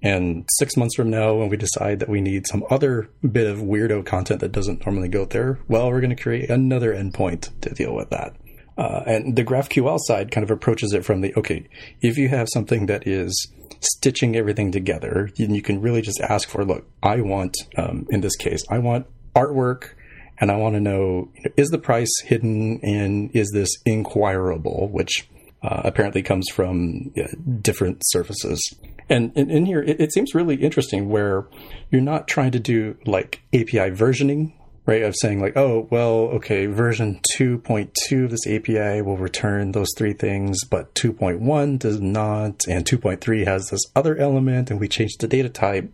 And 0.01 0.45
six 0.57 0.75
months 0.75 0.95
from 0.95 1.09
now, 1.09 1.33
when 1.35 1.49
we 1.49 1.55
decide 1.55 1.99
that 1.99 2.09
we 2.09 2.19
need 2.19 2.45
some 2.45 2.63
other 2.69 3.09
bit 3.29 3.47
of 3.47 3.59
weirdo 3.59 4.05
content 4.05 4.41
that 4.41 4.51
doesn't 4.51 4.85
normally 4.85 5.07
go 5.07 5.23
there, 5.25 5.59
well, 5.69 5.89
we're 5.89 6.01
going 6.01 6.15
to 6.15 6.21
create 6.21 6.49
another 6.49 6.93
endpoint 6.93 7.49
to 7.61 7.69
deal 7.69 7.95
with 7.95 8.09
that. 8.09 8.35
Uh, 8.77 9.03
and 9.05 9.35
the 9.35 9.43
GraphQL 9.43 9.99
side 9.99 10.31
kind 10.31 10.43
of 10.43 10.51
approaches 10.51 10.93
it 10.93 11.05
from 11.05 11.21
the 11.21 11.33
okay, 11.37 11.67
if 12.01 12.17
you 12.17 12.29
have 12.29 12.47
something 12.51 12.87
that 12.87 13.07
is 13.07 13.51
stitching 13.79 14.35
everything 14.35 14.71
together, 14.71 15.29
you, 15.35 15.47
you 15.47 15.61
can 15.61 15.81
really 15.81 16.01
just 16.01 16.19
ask 16.21 16.49
for 16.49 16.65
look, 16.65 16.85
I 17.01 17.21
want, 17.21 17.55
um, 17.77 18.07
in 18.09 18.21
this 18.21 18.35
case, 18.35 18.63
I 18.69 18.79
want 18.79 19.05
artwork 19.35 19.93
and 20.39 20.51
I 20.51 20.55
want 20.55 20.75
to 20.75 20.81
know, 20.81 21.29
is 21.55 21.69
the 21.69 21.77
price 21.77 22.11
hidden 22.25 22.79
and 22.81 23.29
is 23.35 23.51
this 23.51 23.69
inquirable, 23.85 24.89
which 24.91 25.29
uh, 25.61 25.81
apparently 25.85 26.21
comes 26.21 26.49
from 26.49 27.13
different 27.61 28.01
services. 28.07 28.59
And 29.09 29.31
in 29.35 29.65
here, 29.65 29.81
it, 29.81 29.99
it 29.99 30.13
seems 30.13 30.33
really 30.33 30.55
interesting 30.55 31.09
where 31.09 31.45
you're 31.91 32.01
not 32.01 32.27
trying 32.27 32.51
to 32.51 32.59
do 32.59 32.97
like 33.05 33.41
API 33.53 33.91
versioning 33.91 34.53
right? 34.85 35.03
Of 35.03 35.15
saying 35.17 35.41
like, 35.41 35.55
oh, 35.55 35.87
well, 35.89 36.29
okay, 36.35 36.65
version 36.65 37.21
2.2 37.37 38.25
of 38.25 38.31
this 38.31 38.45
API 38.47 39.01
will 39.01 39.17
return 39.17 39.71
those 39.71 39.89
three 39.97 40.13
things, 40.13 40.63
but 40.65 40.93
2.1 40.95 41.79
does 41.79 42.01
not, 42.01 42.67
and 42.67 42.85
2.3 42.85 43.45
has 43.45 43.67
this 43.67 43.81
other 43.95 44.17
element, 44.17 44.69
and 44.69 44.79
we 44.79 44.87
changed 44.87 45.21
the 45.21 45.27
data 45.27 45.49
type, 45.49 45.91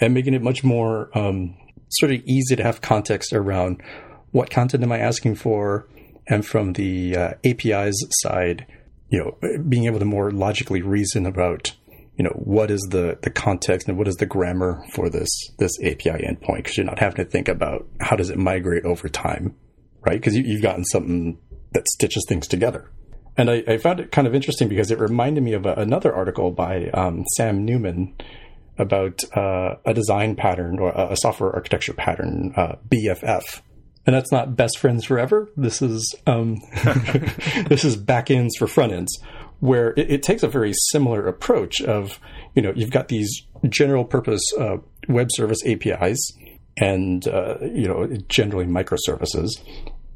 and 0.00 0.14
making 0.14 0.34
it 0.34 0.42
much 0.42 0.62
more 0.62 1.10
um, 1.18 1.56
sort 1.90 2.12
of 2.12 2.22
easy 2.24 2.54
to 2.54 2.62
have 2.62 2.80
context 2.80 3.32
around 3.32 3.82
what 4.30 4.50
content 4.50 4.84
am 4.84 4.92
I 4.92 4.98
asking 4.98 5.36
for, 5.36 5.88
and 6.28 6.46
from 6.46 6.74
the 6.74 7.16
uh, 7.16 7.32
API's 7.44 8.06
side, 8.22 8.66
you 9.08 9.18
know, 9.18 9.60
being 9.68 9.86
able 9.86 9.98
to 9.98 10.04
more 10.04 10.30
logically 10.30 10.82
reason 10.82 11.26
about 11.26 11.74
you 12.18 12.24
know 12.24 12.34
what 12.34 12.70
is 12.70 12.80
the 12.90 13.16
the 13.22 13.30
context 13.30 13.88
and 13.88 13.96
what 13.96 14.08
is 14.08 14.16
the 14.16 14.26
grammar 14.26 14.84
for 14.92 15.08
this 15.08 15.30
this 15.58 15.78
API 15.80 16.10
endpoint 16.10 16.56
because 16.56 16.76
you're 16.76 16.84
not 16.84 16.98
having 16.98 17.24
to 17.24 17.30
think 17.30 17.48
about 17.48 17.86
how 18.00 18.16
does 18.16 18.28
it 18.28 18.36
migrate 18.36 18.84
over 18.84 19.08
time, 19.08 19.54
right? 20.00 20.20
Because 20.20 20.36
you, 20.36 20.52
have 20.52 20.62
gotten 20.62 20.84
something 20.84 21.38
that 21.72 21.88
stitches 21.88 22.24
things 22.28 22.48
together. 22.48 22.90
And 23.36 23.48
I, 23.48 23.62
I, 23.68 23.78
found 23.78 24.00
it 24.00 24.10
kind 24.10 24.26
of 24.26 24.34
interesting 24.34 24.68
because 24.68 24.90
it 24.90 24.98
reminded 24.98 25.44
me 25.44 25.52
of 25.52 25.64
a, 25.64 25.74
another 25.74 26.12
article 26.12 26.50
by 26.50 26.88
um, 26.88 27.24
Sam 27.36 27.64
Newman 27.64 28.16
about 28.78 29.22
uh, 29.36 29.76
a 29.86 29.94
design 29.94 30.34
pattern 30.34 30.80
or 30.80 30.90
a, 30.90 31.16
software 31.16 31.52
architecture 31.54 31.92
pattern, 31.92 32.52
uh, 32.56 32.76
BFF. 32.88 33.60
And 34.06 34.16
that's 34.16 34.32
not 34.32 34.56
best 34.56 34.78
friends 34.78 35.04
forever. 35.04 35.48
This 35.56 35.82
is 35.82 36.16
um, 36.26 36.56
this 37.68 37.84
is 37.84 37.96
backends 37.96 38.56
for 38.58 38.66
front 38.66 38.92
ends 38.92 39.16
where 39.60 39.90
it, 39.90 40.10
it, 40.10 40.22
takes 40.22 40.42
a 40.42 40.48
very 40.48 40.72
similar 40.90 41.26
approach 41.26 41.80
of, 41.80 42.20
you 42.54 42.62
know, 42.62 42.72
you've 42.74 42.90
got 42.90 43.08
these 43.08 43.42
general 43.68 44.04
purpose 44.04 44.42
uh, 44.58 44.76
web 45.08 45.28
service 45.32 45.64
APIs 45.66 46.32
and, 46.76 47.26
uh, 47.26 47.56
you 47.60 47.88
know, 47.88 48.06
generally 48.28 48.66
microservices. 48.66 49.50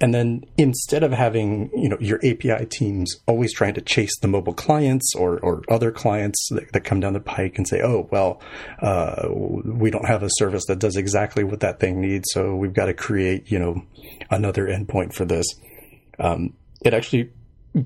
And 0.01 0.13
then 0.13 0.45
instead 0.57 1.05
of 1.05 1.13
having, 1.13 1.71
you 1.75 1.89
know, 1.89 1.97
your 2.01 2.19
API 2.25 2.67
teams 2.67 3.15
always 3.27 3.55
trying 3.55 3.75
to 3.75 3.81
chase 3.81 4.19
the 4.21 4.27
mobile 4.27 4.53
clients 4.53 5.15
or, 5.15 5.39
or 5.39 5.63
other 5.71 5.93
clients 5.93 6.49
that, 6.51 6.73
that 6.73 6.81
come 6.81 6.99
down 6.99 7.13
the 7.13 7.21
pike 7.21 7.57
and 7.57 7.69
say, 7.69 7.81
oh, 7.83 8.09
well, 8.11 8.43
uh, 8.81 9.29
we 9.31 9.93
don't 9.93 10.07
have 10.07 10.25
a 10.25 10.29
service 10.31 10.65
that 10.67 10.81
does 10.81 10.97
exactly 10.97 11.45
what 11.45 11.61
that 11.61 11.79
thing 11.79 12.01
needs. 12.01 12.29
So 12.33 12.57
we've 12.57 12.75
got 12.75 12.87
to 12.87 12.95
create, 12.95 13.51
you 13.51 13.61
know, 13.61 13.81
another 14.29 14.67
endpoint 14.67 15.15
for 15.15 15.25
this. 15.25 15.47
Um, 16.19 16.55
it 16.85 16.95
actually 16.95 17.31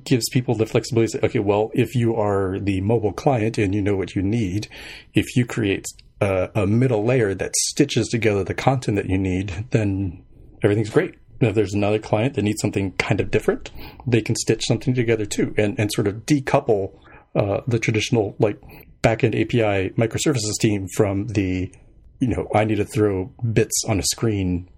gives 0.04 0.28
people 0.30 0.54
the 0.54 0.66
flexibility 0.66 1.12
to 1.12 1.18
say, 1.18 1.26
okay, 1.26 1.38
well, 1.38 1.70
if 1.74 1.94
you 1.94 2.16
are 2.16 2.58
the 2.58 2.80
mobile 2.80 3.12
client 3.12 3.58
and 3.58 3.74
you 3.74 3.82
know 3.82 3.96
what 3.96 4.14
you 4.14 4.22
need, 4.22 4.68
if 5.14 5.36
you 5.36 5.46
create 5.46 5.86
a, 6.20 6.50
a 6.54 6.66
middle 6.66 7.04
layer 7.04 7.34
that 7.34 7.54
stitches 7.56 8.08
together 8.08 8.42
the 8.42 8.54
content 8.54 8.96
that 8.96 9.08
you 9.08 9.18
need, 9.18 9.66
then 9.70 10.24
everything's 10.62 10.90
great. 10.90 11.14
If 11.40 11.54
there's 11.54 11.74
another 11.74 11.98
client 11.98 12.34
that 12.34 12.42
needs 12.42 12.60
something 12.60 12.92
kind 12.92 13.20
of 13.20 13.30
different, 13.30 13.70
they 14.06 14.22
can 14.22 14.34
stitch 14.36 14.64
something 14.66 14.94
together 14.94 15.26
too 15.26 15.54
and, 15.58 15.78
and 15.78 15.92
sort 15.92 16.08
of 16.08 16.26
decouple 16.26 16.98
uh, 17.34 17.60
the 17.66 17.78
traditional 17.78 18.34
like 18.38 18.60
backend 19.02 19.40
API 19.40 19.90
microservices 19.90 20.58
team 20.58 20.88
from 20.96 21.26
the, 21.28 21.70
you 22.18 22.28
know, 22.28 22.48
I 22.54 22.64
need 22.64 22.76
to 22.76 22.84
throw 22.84 23.26
bits 23.52 23.84
on 23.86 23.98
a 24.00 24.02
screen, 24.02 24.70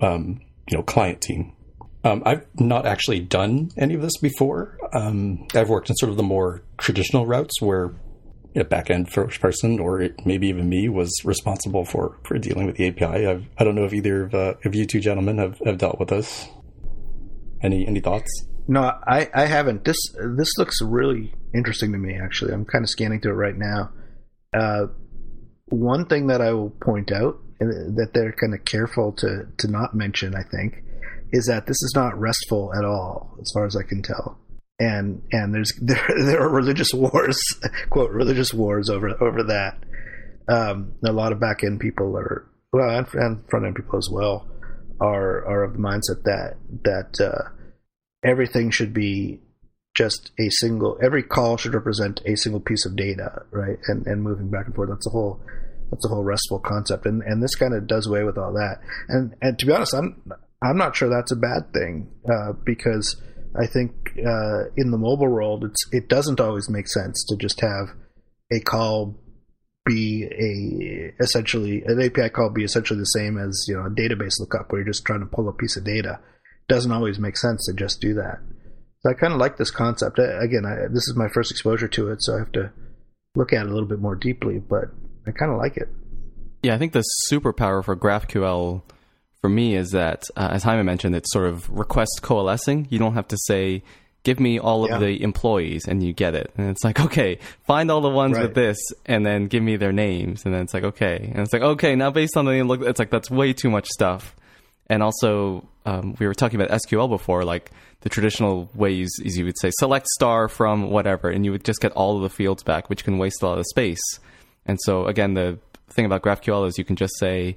um, 0.00 0.40
you 0.70 0.78
know, 0.78 0.84
client 0.84 1.20
team. 1.20 1.52
Um, 2.04 2.22
I've 2.26 2.46
not 2.58 2.86
actually 2.86 3.20
done 3.20 3.70
any 3.76 3.94
of 3.94 4.02
this 4.02 4.16
before. 4.16 4.76
Um, 4.92 5.46
I've 5.54 5.68
worked 5.68 5.88
in 5.88 5.96
sort 5.96 6.10
of 6.10 6.16
the 6.16 6.22
more 6.22 6.62
traditional 6.78 7.26
routes 7.26 7.60
where 7.60 7.94
a 8.54 8.64
backend 8.64 9.10
first 9.10 9.40
person, 9.40 9.78
or 9.78 10.00
it, 10.00 10.26
maybe 10.26 10.48
even 10.48 10.68
me, 10.68 10.88
was 10.88 11.10
responsible 11.24 11.84
for, 11.84 12.18
for 12.24 12.38
dealing 12.38 12.66
with 12.66 12.76
the 12.76 12.88
API. 12.88 13.26
I've, 13.26 13.46
I 13.56 13.64
do 13.64 13.72
not 13.72 13.74
know 13.76 13.84
if 13.84 13.94
either 13.94 14.24
of, 14.24 14.34
uh, 14.34 14.54
of 14.64 14.74
you 14.74 14.84
two 14.84 15.00
gentlemen 15.00 15.38
have, 15.38 15.58
have 15.64 15.78
dealt 15.78 15.98
with 15.98 16.08
this. 16.08 16.48
Any 17.62 17.86
any 17.86 18.00
thoughts? 18.00 18.28
No, 18.66 18.80
I, 18.82 19.30
I 19.32 19.46
haven't. 19.46 19.84
This 19.84 19.96
this 20.36 20.58
looks 20.58 20.82
really 20.82 21.32
interesting 21.54 21.92
to 21.92 21.98
me. 21.98 22.16
Actually, 22.16 22.52
I'm 22.52 22.64
kind 22.64 22.84
of 22.84 22.90
scanning 22.90 23.20
through 23.20 23.32
it 23.32 23.36
right 23.36 23.56
now. 23.56 23.90
Uh, 24.52 24.86
one 25.66 26.06
thing 26.06 26.26
that 26.26 26.40
I 26.40 26.52
will 26.52 26.70
point 26.70 27.12
out 27.12 27.36
uh, 27.60 27.66
that 27.96 28.10
they're 28.14 28.32
kind 28.32 28.52
of 28.52 28.64
careful 28.64 29.12
to 29.12 29.46
to 29.58 29.68
not 29.68 29.94
mention, 29.94 30.34
I 30.34 30.42
think, 30.42 30.82
is 31.32 31.46
that 31.46 31.66
this 31.66 31.82
is 31.82 31.92
not 31.94 32.18
restful 32.18 32.72
at 32.76 32.84
all, 32.84 33.36
as 33.40 33.50
far 33.52 33.64
as 33.64 33.76
I 33.76 33.82
can 33.82 34.02
tell. 34.02 34.38
And 34.78 35.22
and 35.32 35.54
there's 35.54 35.72
there 35.80 36.06
there 36.18 36.42
are 36.42 36.48
religious 36.48 36.92
wars, 36.92 37.40
quote 37.90 38.10
religious 38.10 38.52
wars 38.52 38.90
over 38.90 39.10
over 39.22 39.42
that. 39.44 39.78
Um, 40.48 40.94
a 41.04 41.12
lot 41.12 41.32
of 41.32 41.40
back 41.40 41.62
end 41.62 41.80
people 41.80 42.16
are 42.16 42.46
well, 42.72 42.98
and, 42.98 43.06
and 43.14 43.48
front 43.48 43.66
end 43.66 43.76
people 43.76 43.98
as 43.98 44.08
well 44.10 44.46
are 45.00 45.44
are 45.46 45.64
of 45.64 45.74
the 45.74 45.78
mindset 45.78 46.22
that 46.24 46.56
that 46.84 47.20
uh, 47.24 47.50
everything 48.24 48.70
should 48.70 48.92
be 48.92 49.40
just 49.94 50.30
a 50.40 50.48
single 50.50 50.98
every 51.02 51.22
call 51.22 51.56
should 51.56 51.74
represent 51.74 52.20
a 52.24 52.36
single 52.36 52.60
piece 52.60 52.86
of 52.86 52.96
data, 52.96 53.42
right? 53.50 53.78
And 53.86 54.06
and 54.06 54.22
moving 54.22 54.50
back 54.50 54.66
and 54.66 54.74
forth. 54.74 54.88
That's 54.88 55.04
the 55.04 55.10
whole 55.10 55.40
that's 55.90 56.02
the 56.02 56.08
whole 56.08 56.24
RESTful 56.24 56.60
concept, 56.60 57.06
and 57.06 57.22
and 57.22 57.42
this 57.42 57.54
kind 57.54 57.74
of 57.74 57.86
does 57.86 58.06
away 58.06 58.24
with 58.24 58.38
all 58.38 58.52
that. 58.54 58.80
And 59.08 59.34
and 59.42 59.58
to 59.58 59.66
be 59.66 59.72
honest, 59.72 59.94
I'm 59.94 60.22
I'm 60.62 60.76
not 60.76 60.94
sure 60.94 61.08
that's 61.08 61.32
a 61.32 61.36
bad 61.36 61.72
thing 61.72 62.10
uh, 62.30 62.52
because 62.64 63.20
I 63.60 63.66
think 63.66 63.92
uh, 64.18 64.70
in 64.76 64.90
the 64.90 64.98
mobile 64.98 65.28
world, 65.28 65.64
it's 65.64 65.86
it 65.92 66.08
doesn't 66.08 66.40
always 66.40 66.70
make 66.70 66.88
sense 66.88 67.24
to 67.28 67.36
just 67.36 67.60
have 67.60 67.88
a 68.52 68.60
call 68.60 69.18
be 69.84 70.24
a 70.24 71.22
essentially 71.22 71.82
an 71.86 72.00
API 72.00 72.28
call 72.28 72.50
be 72.50 72.62
essentially 72.62 73.00
the 73.00 73.04
same 73.04 73.36
as 73.36 73.64
you 73.66 73.74
know 73.74 73.86
a 73.86 73.90
database 73.90 74.38
lookup 74.38 74.70
where 74.70 74.80
you're 74.80 74.92
just 74.92 75.04
trying 75.04 75.20
to 75.20 75.26
pull 75.26 75.48
a 75.48 75.52
piece 75.52 75.76
of 75.76 75.84
data. 75.84 76.20
It 76.22 76.72
doesn't 76.72 76.92
always 76.92 77.18
make 77.18 77.36
sense 77.36 77.66
to 77.66 77.74
just 77.74 78.00
do 78.00 78.14
that. 78.14 78.38
So 79.00 79.10
I 79.10 79.14
kind 79.14 79.32
of 79.32 79.40
like 79.40 79.56
this 79.56 79.72
concept. 79.72 80.18
Again, 80.18 80.64
I, 80.64 80.86
this 80.92 81.08
is 81.08 81.14
my 81.16 81.26
first 81.34 81.50
exposure 81.50 81.88
to 81.88 82.10
it, 82.12 82.22
so 82.22 82.36
I 82.36 82.38
have 82.38 82.52
to 82.52 82.72
look 83.34 83.52
at 83.52 83.66
it 83.66 83.70
a 83.70 83.72
little 83.72 83.88
bit 83.88 84.00
more 84.00 84.14
deeply. 84.14 84.60
But 84.60 84.84
I 85.26 85.32
kind 85.32 85.50
of 85.50 85.58
like 85.58 85.76
it. 85.76 85.88
Yeah, 86.62 86.74
I 86.74 86.78
think 86.78 86.92
the 86.92 87.04
superpower 87.28 87.84
for 87.84 87.96
GraphQL 87.96 88.82
for 89.42 89.50
me 89.50 89.74
is 89.74 89.90
that, 89.90 90.22
uh, 90.36 90.48
as 90.52 90.62
Jaime 90.62 90.82
mentioned, 90.84 91.14
it's 91.14 91.30
sort 91.32 91.46
of 91.46 91.68
request 91.68 92.20
coalescing. 92.22 92.86
You 92.88 92.98
don't 92.98 93.14
have 93.14 93.28
to 93.28 93.36
say, 93.46 93.82
give 94.22 94.38
me 94.38 94.58
all 94.60 94.84
of 94.84 95.00
the 95.00 95.20
employees 95.22 95.86
and 95.88 96.00
you 96.02 96.12
get 96.12 96.34
it. 96.36 96.52
And 96.56 96.70
it's 96.70 96.84
like, 96.84 97.00
okay, 97.00 97.38
find 97.66 97.90
all 97.90 98.00
the 98.00 98.08
ones 98.08 98.36
Right. 98.36 98.44
with 98.44 98.54
this 98.54 98.78
and 99.04 99.26
then 99.26 99.48
give 99.48 99.62
me 99.64 99.74
their 99.76 99.90
names. 99.92 100.44
And 100.44 100.54
then 100.54 100.62
it's 100.62 100.72
like, 100.72 100.84
okay. 100.84 101.28
And 101.34 101.40
it's 101.40 101.52
like, 101.52 101.62
okay, 101.62 101.96
now 101.96 102.10
based 102.12 102.36
on 102.36 102.44
the 102.44 102.52
name, 102.52 102.68
look, 102.68 102.82
it's 102.82 103.00
like, 103.00 103.10
that's 103.10 103.30
way 103.32 103.52
too 103.52 103.68
much 103.68 103.88
stuff. 103.88 104.36
And 104.88 105.02
also, 105.02 105.66
um, 105.86 106.14
we 106.20 106.26
were 106.28 106.34
talking 106.34 106.60
about 106.60 106.70
SQL 106.80 107.08
before, 107.08 107.44
like 107.44 107.72
the 108.02 108.08
traditional 108.08 108.70
ways 108.74 109.10
is 109.24 109.36
you 109.36 109.44
would 109.44 109.58
say 109.58 109.72
select 109.78 110.06
star 110.08 110.48
from 110.48 110.90
whatever, 110.90 111.28
and 111.30 111.44
you 111.44 111.50
would 111.50 111.64
just 111.64 111.80
get 111.80 111.90
all 111.92 112.16
of 112.16 112.22
the 112.22 112.28
fields 112.30 112.62
back, 112.62 112.88
which 112.88 113.02
can 113.02 113.18
waste 113.18 113.42
a 113.42 113.46
lot 113.48 113.58
of 113.58 113.66
space. 113.66 114.00
And 114.66 114.78
so, 114.84 115.06
again, 115.06 115.34
the 115.34 115.58
thing 115.90 116.04
about 116.04 116.22
GraphQL 116.22 116.68
is 116.68 116.78
you 116.78 116.84
can 116.84 116.94
just 116.94 117.18
say, 117.18 117.56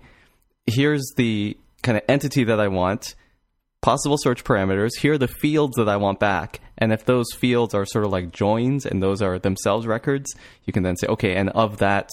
here's 0.65 1.05
the 1.17 1.55
kind 1.85 1.97
of 1.97 2.03
entity 2.09 2.43
that 2.45 2.59
I 2.59 2.67
want, 2.67 3.15
possible 3.81 4.17
search 4.19 4.43
parameters. 4.43 4.89
Here 4.99 5.13
are 5.13 5.17
the 5.17 5.27
fields 5.27 5.75
that 5.77 5.87
I 5.87 5.97
want 5.97 6.19
back. 6.19 6.59
And 6.77 6.91
if 6.91 7.05
those 7.05 7.27
fields 7.37 7.73
are 7.73 7.85
sort 7.85 8.03
of 8.05 8.11
like 8.11 8.31
joins 8.31 8.85
and 8.85 9.01
those 9.01 9.21
are 9.21 9.37
themselves 9.39 9.85
records, 9.87 10.33
you 10.65 10.73
can 10.73 10.83
then 10.83 10.97
say, 10.97 11.07
okay, 11.07 11.35
and 11.35 11.49
of 11.51 11.77
that 11.77 12.09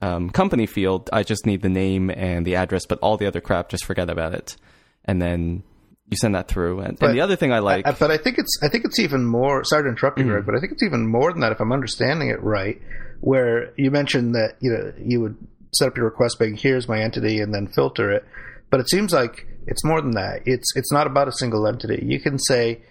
um, 0.00 0.30
company 0.30 0.66
field, 0.66 1.10
I 1.12 1.24
just 1.24 1.44
need 1.44 1.60
the 1.62 1.68
name 1.68 2.08
and 2.10 2.46
the 2.46 2.54
address, 2.54 2.86
but 2.86 2.98
all 3.00 3.16
the 3.16 3.26
other 3.26 3.40
crap, 3.40 3.68
just 3.68 3.84
forget 3.84 4.08
about 4.08 4.32
it. 4.34 4.56
And 5.04 5.20
then 5.20 5.64
you 6.08 6.16
send 6.16 6.34
that 6.36 6.46
through. 6.48 6.80
And, 6.80 6.96
and 7.02 7.14
the 7.14 7.20
other 7.20 7.36
thing 7.36 7.52
I 7.52 7.58
like, 7.58 7.86
I- 7.86 7.92
but 7.92 8.10
I 8.10 8.16
think 8.16 8.38
it's 8.38 8.56
I 8.62 8.68
think 8.68 8.84
it's 8.84 8.98
even 9.00 9.24
more. 9.26 9.64
Sorry 9.64 9.82
to 9.82 9.88
interrupt 9.88 10.18
you, 10.18 10.24
Greg, 10.24 10.46
but 10.46 10.54
I 10.54 10.60
think 10.60 10.72
it's 10.72 10.82
even 10.84 11.06
more 11.10 11.32
than 11.32 11.40
that. 11.40 11.52
If 11.52 11.60
I'm 11.60 11.72
understanding 11.72 12.28
it 12.30 12.40
right, 12.42 12.80
where 13.20 13.72
you 13.76 13.90
mentioned 13.90 14.34
that 14.36 14.54
you 14.60 14.70
know 14.70 14.92
you 14.98 15.20
would 15.20 15.36
set 15.74 15.88
up 15.88 15.96
your 15.96 16.06
request 16.06 16.38
being 16.38 16.56
here's 16.56 16.88
my 16.88 17.00
entity 17.02 17.40
and 17.40 17.52
then 17.52 17.66
filter 17.66 18.10
it, 18.12 18.24
but 18.70 18.80
it 18.80 18.88
seems 18.88 19.12
like 19.12 19.46
it's 19.66 19.84
more 19.84 20.00
than 20.00 20.12
that. 20.12 20.42
It's 20.46 20.74
it's 20.76 20.92
not 20.92 21.06
about 21.06 21.28
a 21.28 21.32
single 21.32 21.66
entity. 21.66 22.04
You 22.06 22.20
can 22.20 22.38
say 22.38 22.82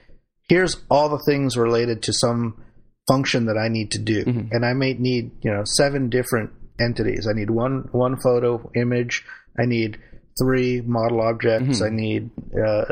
here's 0.50 0.78
all 0.90 1.10
the 1.10 1.24
things 1.26 1.58
related 1.58 2.04
to 2.04 2.14
some 2.14 2.64
function 3.08 3.46
that 3.46 3.58
I 3.58 3.68
need 3.70 3.92
to 3.92 4.00
do, 4.00 4.24
and 4.52 4.66
I 4.66 4.74
may 4.74 4.94
need 4.94 5.32
you 5.44 5.52
know 5.52 5.64
seven 5.66 6.10
different 6.10 6.52
entities. 6.80 7.28
I 7.28 7.34
need 7.34 7.50
one 7.50 7.88
one 7.92 8.18
photo 8.20 8.70
image. 8.76 9.26
I 9.60 9.66
need 9.66 10.00
three 10.40 10.82
model 10.82 11.22
objects. 11.22 11.82
I 11.82 11.90
need 11.90 12.30
uh, 12.54 12.84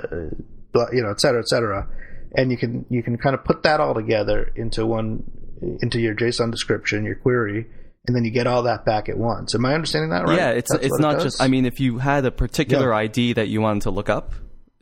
you 0.91 1.01
know 1.03 1.11
et 1.11 1.19
cetera 1.19 1.39
et 1.41 1.47
cetera, 1.47 1.87
and 2.35 2.51
you 2.51 2.57
can 2.57 2.85
you 2.89 3.03
can 3.03 3.17
kind 3.17 3.35
of 3.35 3.43
put 3.43 3.63
that 3.63 3.79
all 3.79 3.93
together 3.93 4.51
into 4.55 4.85
one 4.85 5.23
into 5.81 5.99
your 5.99 6.15
JSON 6.15 6.51
description, 6.51 7.05
your 7.05 7.15
query. 7.15 7.67
And 8.07 8.15
then 8.15 8.23
you 8.23 8.31
get 8.31 8.45
all 8.47 8.63
that 8.63 8.85
back 8.85 9.09
at 9.09 9.17
once. 9.17 9.55
Am 9.55 9.65
I 9.65 9.73
understanding 9.73 10.11
that 10.11 10.25
right? 10.25 10.37
yeah, 10.37 10.49
it's 10.51 10.71
That's 10.71 10.85
it's 10.85 10.91
what 10.91 10.99
it 10.99 11.01
not 11.15 11.21
just. 11.21 11.41
I 11.41 11.47
mean, 11.47 11.65
if 11.65 11.79
you 11.79 11.97
had 11.97 12.25
a 12.25 12.31
particular 12.31 12.89
Yeah. 12.91 12.97
ID 12.97 13.33
that 13.33 13.47
you 13.47 13.61
wanted 13.61 13.83
to 13.83 13.91
look 13.91 14.09
up, 14.09 14.33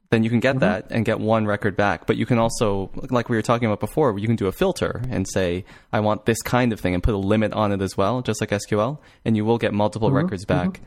then 0.10 0.24
you 0.24 0.30
can 0.30 0.42
Mm-hmm. 0.42 0.60
get 0.60 0.60
that 0.60 0.88
and 0.92 1.06
get 1.06 1.20
one 1.20 1.46
record 1.46 1.76
back. 1.78 2.06
But 2.06 2.18
you 2.18 2.26
can 2.26 2.38
also, 2.38 2.92
like 3.10 3.30
we 3.30 3.36
were 3.36 3.42
talking 3.42 3.66
about 3.68 3.80
before, 3.80 4.18
you 4.20 4.28
can 4.28 4.36
do 4.36 4.48
a 4.48 4.52
filter 4.52 5.02
and 5.10 5.26
say, 5.28 5.64
I 5.92 6.02
want 6.02 6.26
this 6.26 6.42
kind 6.42 6.74
of 6.74 6.80
thing, 6.80 6.94
and 6.94 7.02
put 7.02 7.14
a 7.14 7.18
limit 7.18 7.54
on 7.54 7.72
it 7.72 7.82
as 7.82 7.96
well, 7.98 8.22
just 8.22 8.42
like 8.42 8.50
SQL, 8.52 9.00
and 9.26 9.36
you 9.38 9.46
will 9.46 9.58
get 9.58 9.74
multiple 9.74 10.10
Mm-hmm. 10.10 10.18
records 10.18 10.46
back 10.46 10.82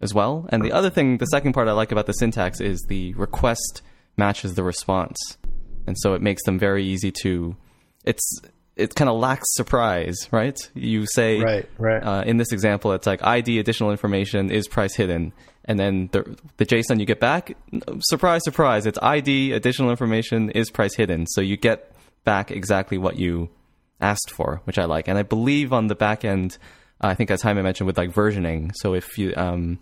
as 0.00 0.12
well. 0.14 0.46
And 0.48 0.64
the 0.64 0.72
other 0.72 0.90
thing, 0.90 1.18
the 1.18 1.26
second 1.26 1.52
part 1.52 1.68
I 1.68 1.72
like 1.72 1.92
about 1.92 2.06
the 2.06 2.12
syntax 2.14 2.60
is 2.60 2.84
the 2.88 3.12
request 3.14 3.82
matches 4.16 4.54
the 4.54 4.64
response, 4.64 5.18
and 5.86 5.96
so 5.98 6.14
it 6.14 6.22
makes 6.22 6.42
them 6.44 6.58
very 6.58 6.84
easy 6.84 7.12
to. 7.22 7.54
It's 8.04 8.40
it 8.76 8.94
kind 8.94 9.10
of 9.10 9.18
lacks 9.18 9.44
surprise, 9.54 10.16
right? 10.30 10.58
You 10.74 11.06
say, 11.06 11.40
Right, 11.40 11.68
right. 11.78 12.02
uh, 12.02 12.22
in 12.24 12.38
this 12.38 12.52
example, 12.52 12.92
it's 12.92 13.06
like 13.06 13.22
ID 13.22 13.58
additional 13.58 13.90
information 13.90 14.50
is 14.50 14.66
price 14.68 14.94
hidden, 14.94 15.32
and 15.64 15.78
then 15.78 16.08
the 16.12 16.36
the 16.56 16.66
JSON 16.66 16.98
you 16.98 17.06
get 17.06 17.20
back, 17.20 17.56
surprise, 18.00 18.42
surprise, 18.44 18.86
it's 18.86 18.98
ID 19.02 19.52
additional 19.52 19.90
information 19.90 20.50
is 20.50 20.70
price 20.70 20.94
hidden. 20.94 21.26
So 21.26 21.40
you 21.40 21.56
get 21.56 21.92
back 22.24 22.50
exactly 22.50 22.98
what 22.98 23.18
you 23.18 23.50
asked 24.00 24.30
for, 24.30 24.60
which 24.64 24.78
I 24.78 24.84
like. 24.86 25.06
And 25.08 25.18
I 25.18 25.22
believe 25.22 25.72
on 25.72 25.86
the 25.88 25.94
back 25.94 26.24
end, 26.24 26.56
I 27.00 27.14
think 27.14 27.30
as 27.30 27.42
Jaime 27.42 27.62
mentioned 27.62 27.86
with 27.86 27.98
like 27.98 28.10
versioning. 28.10 28.72
So 28.76 28.94
if 28.94 29.18
you 29.18 29.34
um, 29.36 29.78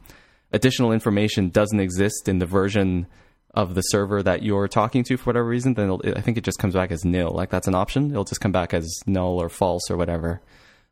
additional 0.53 0.93
information 0.93 1.49
doesn't 1.51 1.81
exist 1.81 2.29
in 2.29 2.39
the 2.39 2.47
version 2.47 3.07
of 3.55 3.75
the 3.75 3.83
server 3.83 4.23
that 4.23 4.43
you're 4.43 4.69
talking 4.69 5.03
to 5.05 5.17
for 5.17 5.25
whatever 5.25 5.47
reason, 5.47 5.75
then 5.75 5.99
I 6.17 6.21
think 6.21 6.39
it 6.39 6.45
just 6.45 6.59
comes 6.59 6.75
back 6.75 6.93
as 6.93 7.05
nil. 7.05 7.31
Like 7.31 7.51
that's 7.51 7.67
an 7.67 7.75
option. 7.75 8.11
It'll 8.11 8.25
just 8.25 8.41
come 8.41 8.53
back 8.53 8.73
as 8.73 8.89
null 9.07 9.41
or 9.41 9.49
false 9.49 9.91
or 9.91 9.97
whatever. 9.97 10.41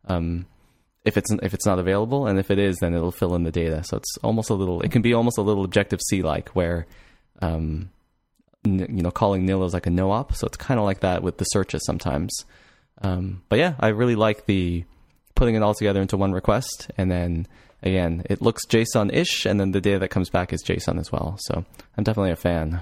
Um, 0.07 0.47
if 1.05 1.17
it's 1.17 1.31
if 1.43 1.55
it's 1.55 1.67
not 1.67 1.79
available, 1.79 2.27
and 2.27 2.39
if 2.39 2.51
it 2.51 2.59
is, 2.59 2.77
then 2.79 2.95
it'll 2.95 3.13
fill 3.13 3.35
in 3.35 3.45
the 3.45 3.53
data. 3.53 3.83
So 3.85 3.97
it's 3.97 4.17
almost 4.19 4.51
a 4.51 4.55
little. 4.55 4.83
It 4.83 4.91
can 4.91 5.03
be 5.03 5.15
almost 5.15 5.39
a 5.39 5.43
little 5.43 5.65
Objective 5.65 6.01
C 6.09 6.23
like, 6.23 6.51
where 6.51 6.87
um, 7.41 7.91
n- 8.65 8.87
you 8.91 9.03
know 9.03 9.11
calling 9.11 9.47
nil 9.47 9.65
is 9.65 9.73
like 9.73 9.87
a 9.87 9.91
no 9.91 10.11
op. 10.11 10.35
So 10.35 10.47
it's 10.47 10.57
kind 10.57 10.79
of 10.81 10.85
like 10.85 11.01
that 11.01 11.23
with 11.23 11.39
the 11.39 11.45
searches 11.45 11.83
sometimes. 11.87 12.33
Um, 13.01 13.43
but 13.49 13.59
yeah, 13.59 13.75
I 13.79 13.89
really 13.89 14.17
like 14.17 14.47
the 14.47 14.85
putting 15.35 15.55
it 15.55 15.63
all 15.63 15.75
together 15.75 16.03
into 16.03 16.17
one 16.17 16.33
request, 16.33 16.91
and 16.99 17.11
then 17.11 17.47
again, 17.83 18.23
it 18.29 18.43
looks 18.43 18.67
JSON-ish, 18.67 19.47
and 19.47 19.61
then 19.61 19.73
the 19.73 19.81
data 19.81 19.99
that 20.01 20.09
comes 20.09 20.31
back 20.31 20.53
is 20.53 20.63
JSON 20.63 20.99
as 20.99 21.13
well. 21.13 21.37
So 21.41 21.65
I'm 21.97 22.05
definitely 22.05 22.33
a 22.33 22.37
fan. 22.37 22.81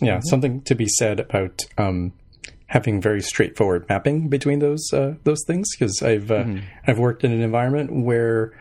Yeah, 0.00 0.20
something 0.24 0.62
to 0.62 0.74
be 0.74 0.86
said 0.86 1.20
about 1.20 1.66
um, 1.78 2.12
having 2.66 3.00
very 3.00 3.22
straightforward 3.22 3.86
mapping 3.88 4.28
between 4.28 4.58
those 4.58 4.92
uh, 4.92 5.14
those 5.24 5.42
things 5.46 5.68
because 5.74 6.02
I've 6.02 6.30
uh, 6.30 6.44
I've 6.86 6.98
worked 6.98 7.24
in 7.24 7.32
an 7.32 7.40
environment 7.40 8.04
where 8.04 8.52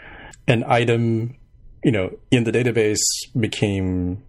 an 0.47 0.63
item, 0.67 1.35
you 1.83 1.91
know, 1.91 2.17
in 2.31 2.43
the 2.43 2.51
database 2.51 3.03
became 3.37 4.23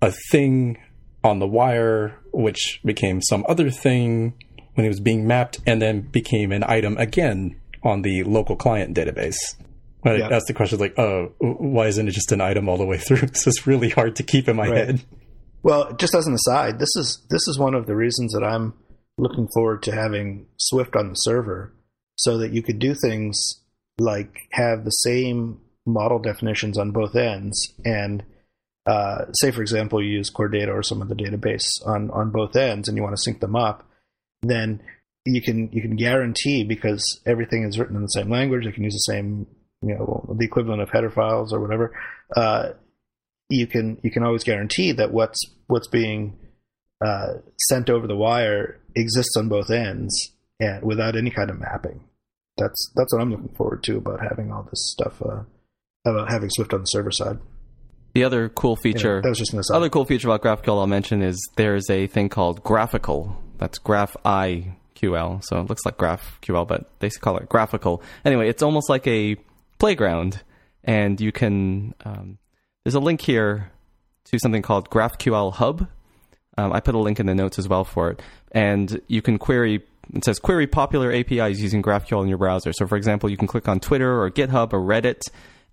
a 0.00 0.12
thing 0.30 0.78
on 1.24 1.38
the 1.38 1.46
wire, 1.46 2.18
which 2.32 2.80
became 2.84 3.20
some 3.20 3.44
other 3.48 3.70
thing 3.70 4.34
when 4.74 4.86
it 4.86 4.88
was 4.88 5.00
being 5.00 5.26
mapped, 5.26 5.58
and 5.66 5.82
then 5.82 6.00
became 6.00 6.52
an 6.52 6.64
item 6.64 6.96
again 6.98 7.60
on 7.82 8.02
the 8.02 8.22
local 8.22 8.56
client 8.56 8.96
database. 8.96 9.36
But 10.02 10.18
Yeah. 10.18 10.28
that's 10.28 10.46
the 10.46 10.54
question, 10.54 10.78
like, 10.78 10.98
oh, 10.98 11.32
why 11.38 11.86
isn't 11.88 12.06
it 12.08 12.12
just 12.12 12.30
an 12.32 12.40
item 12.40 12.68
all 12.68 12.76
the 12.78 12.86
way 12.86 12.98
through? 13.06 13.26
This 13.28 13.46
is 13.46 13.66
really 13.66 13.88
hard 13.90 14.16
to 14.16 14.22
keep 14.22 14.48
in 14.48 14.56
my 14.56 14.68
Right. 14.68 14.76
head. 14.86 15.00
Well, 15.62 15.92
just 15.96 16.14
as 16.14 16.26
an 16.26 16.34
aside, 16.34 16.78
this 16.78 16.94
is 16.96 17.26
this 17.30 17.46
is 17.48 17.58
one 17.58 17.74
of 17.74 17.86
the 17.86 17.96
reasons 17.96 18.32
that 18.32 18.44
I'm 18.44 18.74
looking 19.18 19.48
forward 19.52 19.82
to 19.84 19.92
having 19.92 20.46
Swift 20.56 20.94
on 20.94 21.08
the 21.08 21.14
server, 21.16 21.72
so 22.16 22.38
that 22.38 22.52
you 22.52 22.62
could 22.62 22.78
do 22.78 22.94
things 22.94 23.36
like 23.98 24.32
have 24.52 24.84
the 24.84 24.90
same 24.90 25.58
model 25.84 26.20
definitions 26.20 26.78
on 26.78 26.92
both 26.92 27.16
ends, 27.16 27.74
and 27.84 28.22
uh, 28.86 29.24
say, 29.32 29.50
for 29.50 29.60
example, 29.60 30.00
you 30.02 30.10
use 30.18 30.30
Core 30.30 30.48
Data 30.48 30.70
or 30.70 30.82
some 30.84 31.02
other 31.02 31.16
database 31.16 31.66
on 31.84 32.08
on 32.12 32.30
both 32.30 32.54
ends, 32.54 32.88
and 32.88 32.96
you 32.96 33.02
want 33.02 33.16
to 33.16 33.20
sync 33.22 33.40
them 33.40 33.56
up, 33.56 33.84
then 34.42 34.80
you 35.26 35.42
can 35.42 35.68
you 35.72 35.82
can 35.82 35.96
guarantee 35.96 36.62
because 36.62 37.02
everything 37.26 37.64
is 37.64 37.78
written 37.80 37.96
in 37.96 38.02
the 38.02 38.08
same 38.08 38.30
language, 38.30 38.64
they 38.64 38.72
can 38.72 38.84
use 38.84 38.94
the 38.94 39.12
same 39.12 39.46
you 39.82 39.94
know 39.94 40.34
the 40.38 40.44
equivalent 40.44 40.82
of 40.82 40.90
header 40.90 41.10
files 41.10 41.52
or 41.52 41.60
whatever. 41.60 41.92
Uh, 42.36 42.70
you 43.48 43.66
can 43.66 43.98
you 44.02 44.10
can 44.10 44.22
always 44.22 44.44
guarantee 44.44 44.92
that 44.92 45.12
what's 45.12 45.38
what's 45.66 45.88
being 45.88 46.38
uh, 47.04 47.34
sent 47.68 47.88
over 47.90 48.06
the 48.06 48.16
wire 48.16 48.80
exists 48.94 49.36
on 49.36 49.48
both 49.48 49.70
ends 49.70 50.32
and 50.60 50.82
without 50.84 51.16
any 51.16 51.30
kind 51.30 51.50
of 51.50 51.58
mapping. 51.58 52.04
That's 52.56 52.92
that's 52.96 53.12
what 53.12 53.22
I'm 53.22 53.30
looking 53.30 53.54
forward 53.54 53.82
to 53.84 53.96
about 53.96 54.20
having 54.20 54.52
all 54.52 54.64
this 54.64 54.92
stuff 54.92 55.22
uh, 55.22 55.42
about 56.04 56.30
having 56.30 56.50
Swift 56.50 56.74
on 56.74 56.80
the 56.80 56.86
server 56.86 57.12
side. 57.12 57.38
The 58.14 58.24
other 58.24 58.48
cool 58.48 58.74
feature, 58.74 59.20
that 59.22 59.28
was 59.28 59.38
just 59.38 59.52
an 59.52 59.60
aside. 59.60 59.76
other 59.76 59.90
cool 59.90 60.04
feature 60.04 60.28
about 60.28 60.42
GraphQL 60.42 60.80
I'll 60.80 60.86
mention 60.86 61.22
is 61.22 61.38
there's 61.56 61.88
a 61.88 62.06
thing 62.08 62.28
called 62.28 62.64
graphical. 62.64 63.40
That's 63.58 63.78
Graph 63.78 64.16
IQL. 64.24 65.44
So 65.44 65.60
it 65.60 65.68
looks 65.68 65.84
like 65.84 65.98
GraphQL, 65.98 66.66
but 66.66 66.90
they 66.98 67.10
call 67.10 67.36
it 67.36 67.48
graphical. 67.48 68.02
Anyway, 68.24 68.48
it's 68.48 68.62
almost 68.62 68.88
like 68.88 69.06
a 69.06 69.36
playground, 69.78 70.42
and 70.84 71.20
you 71.20 71.32
can. 71.32 71.94
Um, 72.04 72.38
there's 72.84 72.94
a 72.94 73.00
link 73.00 73.20
here 73.20 73.70
to 74.24 74.38
something 74.38 74.62
called 74.62 74.90
GraphQL 74.90 75.54
Hub. 75.54 75.86
Um, 76.56 76.72
I 76.72 76.80
put 76.80 76.94
a 76.94 76.98
link 76.98 77.20
in 77.20 77.26
the 77.26 77.34
notes 77.34 77.58
as 77.58 77.68
well 77.68 77.84
for 77.84 78.10
it, 78.10 78.22
and 78.52 79.00
you 79.06 79.22
can 79.22 79.38
query. 79.38 79.82
It 80.14 80.24
says 80.24 80.38
query 80.38 80.66
popular 80.66 81.12
APIs 81.12 81.60
using 81.60 81.82
GraphQL 81.82 82.22
in 82.22 82.28
your 82.28 82.38
browser. 82.38 82.72
So, 82.72 82.86
for 82.86 82.96
example, 82.96 83.30
you 83.30 83.36
can 83.36 83.46
click 83.46 83.68
on 83.68 83.78
Twitter 83.78 84.22
or 84.22 84.30
GitHub 84.30 84.72
or 84.72 84.80
Reddit, 84.80 85.20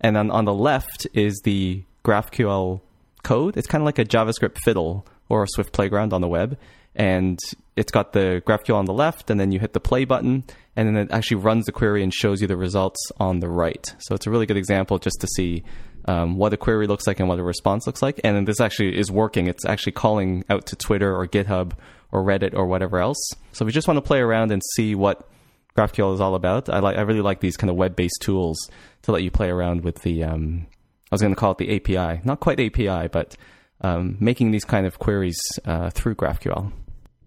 and 0.00 0.14
then 0.14 0.30
on 0.30 0.44
the 0.44 0.54
left 0.54 1.06
is 1.14 1.40
the 1.44 1.82
GraphQL 2.04 2.80
code. 3.22 3.56
It's 3.56 3.66
kind 3.66 3.82
of 3.82 3.86
like 3.86 3.98
a 3.98 4.04
JavaScript 4.04 4.58
fiddle 4.64 5.06
or 5.28 5.42
a 5.42 5.48
Swift 5.48 5.72
playground 5.72 6.12
on 6.12 6.20
the 6.20 6.28
web, 6.28 6.58
and 6.94 7.38
it's 7.76 7.90
got 7.90 8.12
the 8.12 8.42
GraphQL 8.46 8.76
on 8.76 8.84
the 8.84 8.92
left, 8.92 9.30
and 9.30 9.40
then 9.40 9.52
you 9.52 9.58
hit 9.58 9.72
the 9.72 9.80
play 9.80 10.04
button, 10.04 10.44
and 10.76 10.88
then 10.88 10.96
it 10.96 11.10
actually 11.10 11.38
runs 11.38 11.66
the 11.66 11.72
query 11.72 12.02
and 12.02 12.12
shows 12.12 12.40
you 12.40 12.46
the 12.46 12.56
results 12.56 13.00
on 13.18 13.40
the 13.40 13.48
right. 13.48 13.94
So 13.98 14.14
it's 14.14 14.26
a 14.26 14.30
really 14.30 14.46
good 14.46 14.58
example 14.58 14.98
just 14.98 15.20
to 15.20 15.26
see 15.26 15.64
um, 16.06 16.36
what 16.36 16.52
a 16.52 16.56
query 16.56 16.86
looks 16.86 17.06
like 17.06 17.18
and 17.18 17.28
what 17.28 17.38
a 17.38 17.42
response 17.42 17.86
looks 17.86 18.02
like. 18.02 18.20
And 18.22 18.46
this 18.46 18.60
actually 18.60 18.98
is 18.98 19.10
working. 19.10 19.46
It's 19.46 19.64
actually 19.64 19.92
calling 19.92 20.44
out 20.50 20.66
to 20.66 20.76
Twitter 20.76 21.14
or 21.14 21.26
GitHub 21.26 21.72
or 22.12 22.22
Reddit 22.22 22.54
or 22.54 22.66
whatever 22.66 22.98
else. 22.98 23.18
So 23.52 23.64
if 23.64 23.66
we 23.66 23.72
just 23.72 23.88
want 23.88 23.98
to 23.98 24.02
play 24.02 24.20
around 24.20 24.52
and 24.52 24.62
see 24.74 24.94
what 24.94 25.28
GraphQL 25.76 26.14
is 26.14 26.20
all 26.20 26.34
about, 26.34 26.68
I 26.68 26.78
like 26.80 26.96
I 26.96 27.02
really 27.02 27.20
like 27.20 27.40
these 27.40 27.56
kind 27.56 27.70
of 27.70 27.76
web-based 27.76 28.20
tools 28.20 28.70
to 29.02 29.12
let 29.12 29.22
you 29.22 29.30
play 29.30 29.48
around 29.48 29.82
with 29.82 30.02
the. 30.02 30.24
Um, 30.24 30.66
I 31.10 31.14
was 31.14 31.20
going 31.20 31.34
to 31.34 31.38
call 31.38 31.52
it 31.52 31.58
the 31.58 31.76
API, 31.76 32.20
not 32.24 32.40
quite 32.40 32.58
API, 32.58 33.08
but 33.08 33.36
um, 33.80 34.16
making 34.18 34.50
these 34.50 34.64
kind 34.64 34.86
of 34.86 34.98
queries 34.98 35.38
uh, 35.64 35.90
through 35.90 36.16
GraphQL. 36.16 36.72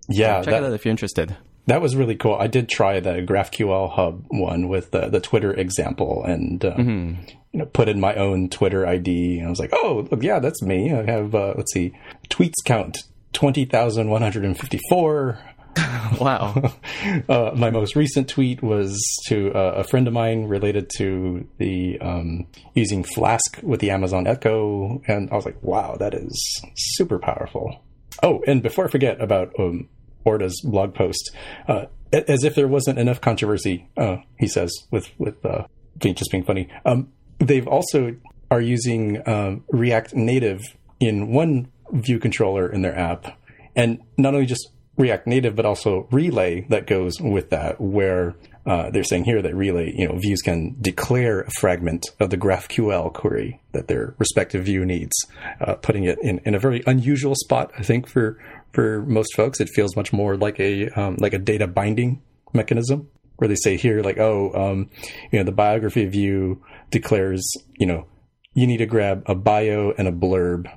Yeah, 0.10 0.42
so 0.42 0.46
check 0.46 0.52
that, 0.52 0.64
it 0.64 0.68
out 0.68 0.74
if 0.74 0.84
you're 0.84 0.92
interested. 0.92 1.38
That 1.70 1.82
was 1.82 1.96
really 1.96 2.16
cool. 2.16 2.34
I 2.34 2.48
did 2.48 2.68
try 2.68 3.00
the 3.00 3.22
GraphQL 3.22 3.92
Hub 3.92 4.26
one 4.30 4.68
with 4.68 4.90
the, 4.90 5.08
the 5.08 5.20
Twitter 5.20 5.54
example, 5.54 6.24
and 6.24 6.66
um, 6.66 6.72
mm-hmm. 6.74 7.30
you 7.52 7.60
know, 7.60 7.66
put 7.68 7.88
in 7.88 8.00
my 8.00 8.16
own 8.16 8.50
Twitter 8.50 8.88
ID. 8.88 9.38
And 9.38 9.48
I 9.48 9.50
was 9.52 9.60
like, 9.60 9.70
oh, 9.72 10.08
look, 10.10 10.24
yeah, 10.24 10.40
that's 10.40 10.64
me. 10.64 10.92
I 10.92 11.04
have 11.06 11.36
uh, 11.36 11.54
let's 11.56 11.72
see, 11.72 11.94
tweets 12.30 12.56
count 12.66 13.04
twenty 13.34 13.66
thousand 13.66 14.10
one 14.10 14.24
hundred 14.24 14.46
and 14.46 14.58
fifty 14.58 14.80
four. 14.90 15.38
wow. 16.20 16.74
uh, 17.30 17.52
my 17.56 17.70
most 17.70 17.96
recent 17.96 18.28
tweet 18.28 18.64
was 18.64 19.00
to 19.28 19.54
uh, 19.54 19.74
a 19.78 19.84
friend 19.84 20.08
of 20.08 20.14
mine 20.14 20.46
related 20.46 20.90
to 20.98 21.48
the 21.60 22.00
um, 22.00 22.48
using 22.74 23.04
Flask 23.04 23.60
with 23.62 23.80
the 23.80 23.92
Amazon 23.92 24.26
Echo, 24.26 25.04
and 25.08 25.30
I 25.30 25.36
was 25.36 25.46
like, 25.46 25.62
"Wow, 25.62 25.98
that 26.00 26.16
is 26.16 26.64
super 26.76 27.20
powerful." 27.20 27.84
Oh, 28.24 28.42
and 28.48 28.64
before 28.64 28.86
I 28.86 28.90
forget 28.90 29.22
about 29.22 29.54
um, 29.60 29.88
Orta's 30.26 30.62
blog 30.64 30.94
post, 30.94 31.32
uh, 31.68 31.86
as 32.12 32.44
if 32.44 32.56
there 32.56 32.68
wasn't 32.68 33.00
enough 33.00 33.22
controversy, 33.22 33.88
uh, 33.98 34.18
he 34.38 34.48
says 34.48 34.72
with 34.92 35.10
with 35.18 35.46
uh, 35.46 35.66
just 36.00 36.32
being 36.32 36.44
funny. 36.44 36.70
Um, 36.86 37.12
they've 37.40 37.68
also 37.68 38.16
are 38.52 38.62
using 38.62 39.22
um, 39.28 39.64
React 39.70 40.16
Native 40.16 40.62
in 41.00 41.32
one 41.32 41.72
view 41.92 42.20
controller 42.20 42.72
in 42.72 42.82
their 42.82 42.98
app, 42.98 43.38
and 43.76 44.00
not 44.18 44.34
only 44.34 44.46
just 44.46 44.70
React 44.98 45.28
Native, 45.28 45.56
but 45.56 45.66
also 45.66 46.08
Relay 46.12 46.66
that 46.70 46.86
goes 46.86 47.22
with 47.22 47.52
that, 47.52 47.80
where 47.80 48.36
uh, 48.66 48.90
they're 48.92 49.04
saying 49.04 49.24
here 49.24 49.42
that 49.42 49.56
Relay, 49.56 49.94
you 49.96 50.08
know, 50.08 50.18
views 50.18 50.42
can 50.42 50.76
declare 50.82 51.42
a 51.42 51.52
fragment 51.52 52.06
of 52.20 52.30
the 52.30 52.38
GraphQL 52.38 53.14
query 53.14 53.62
that 53.72 53.88
their 53.88 54.14
respective 54.18 54.66
view 54.66 54.86
needs, 54.86 55.16
uh, 55.62 55.76
putting 55.76 56.04
it 56.04 56.20
in, 56.22 56.40
in 56.46 56.54
a 56.54 56.60
very 56.60 56.84
unusual 56.86 57.34
spot, 57.36 57.72
I 57.78 57.84
think, 57.84 58.08
for 58.08 58.38
for 58.72 59.04
most 59.06 59.36
folks. 59.36 59.60
It 59.60 59.70
feels 59.70 59.96
much 59.96 60.14
more 60.14 60.38
like 60.38 60.60
a 60.60 60.90
um, 60.90 61.18
like 61.20 61.34
a 61.34 61.40
data 61.40 61.68
binding 61.68 62.22
mechanism, 62.54 63.10
where 63.38 63.48
they 63.48 63.56
say 63.56 63.78
here, 63.78 64.02
like, 64.02 64.18
oh, 64.18 64.52
um, 64.54 64.90
you 65.32 65.40
know, 65.40 65.46
the 65.46 65.52
biography 65.52 66.06
view 66.06 66.62
declares, 66.92 67.50
you 67.78 67.86
know, 67.86 68.06
you 68.54 68.68
need 68.68 68.78
to 68.78 68.86
grab 68.86 69.24
a 69.26 69.36
bio 69.36 69.94
and 69.98 70.08
a 70.08 70.12
blurb 70.12 70.72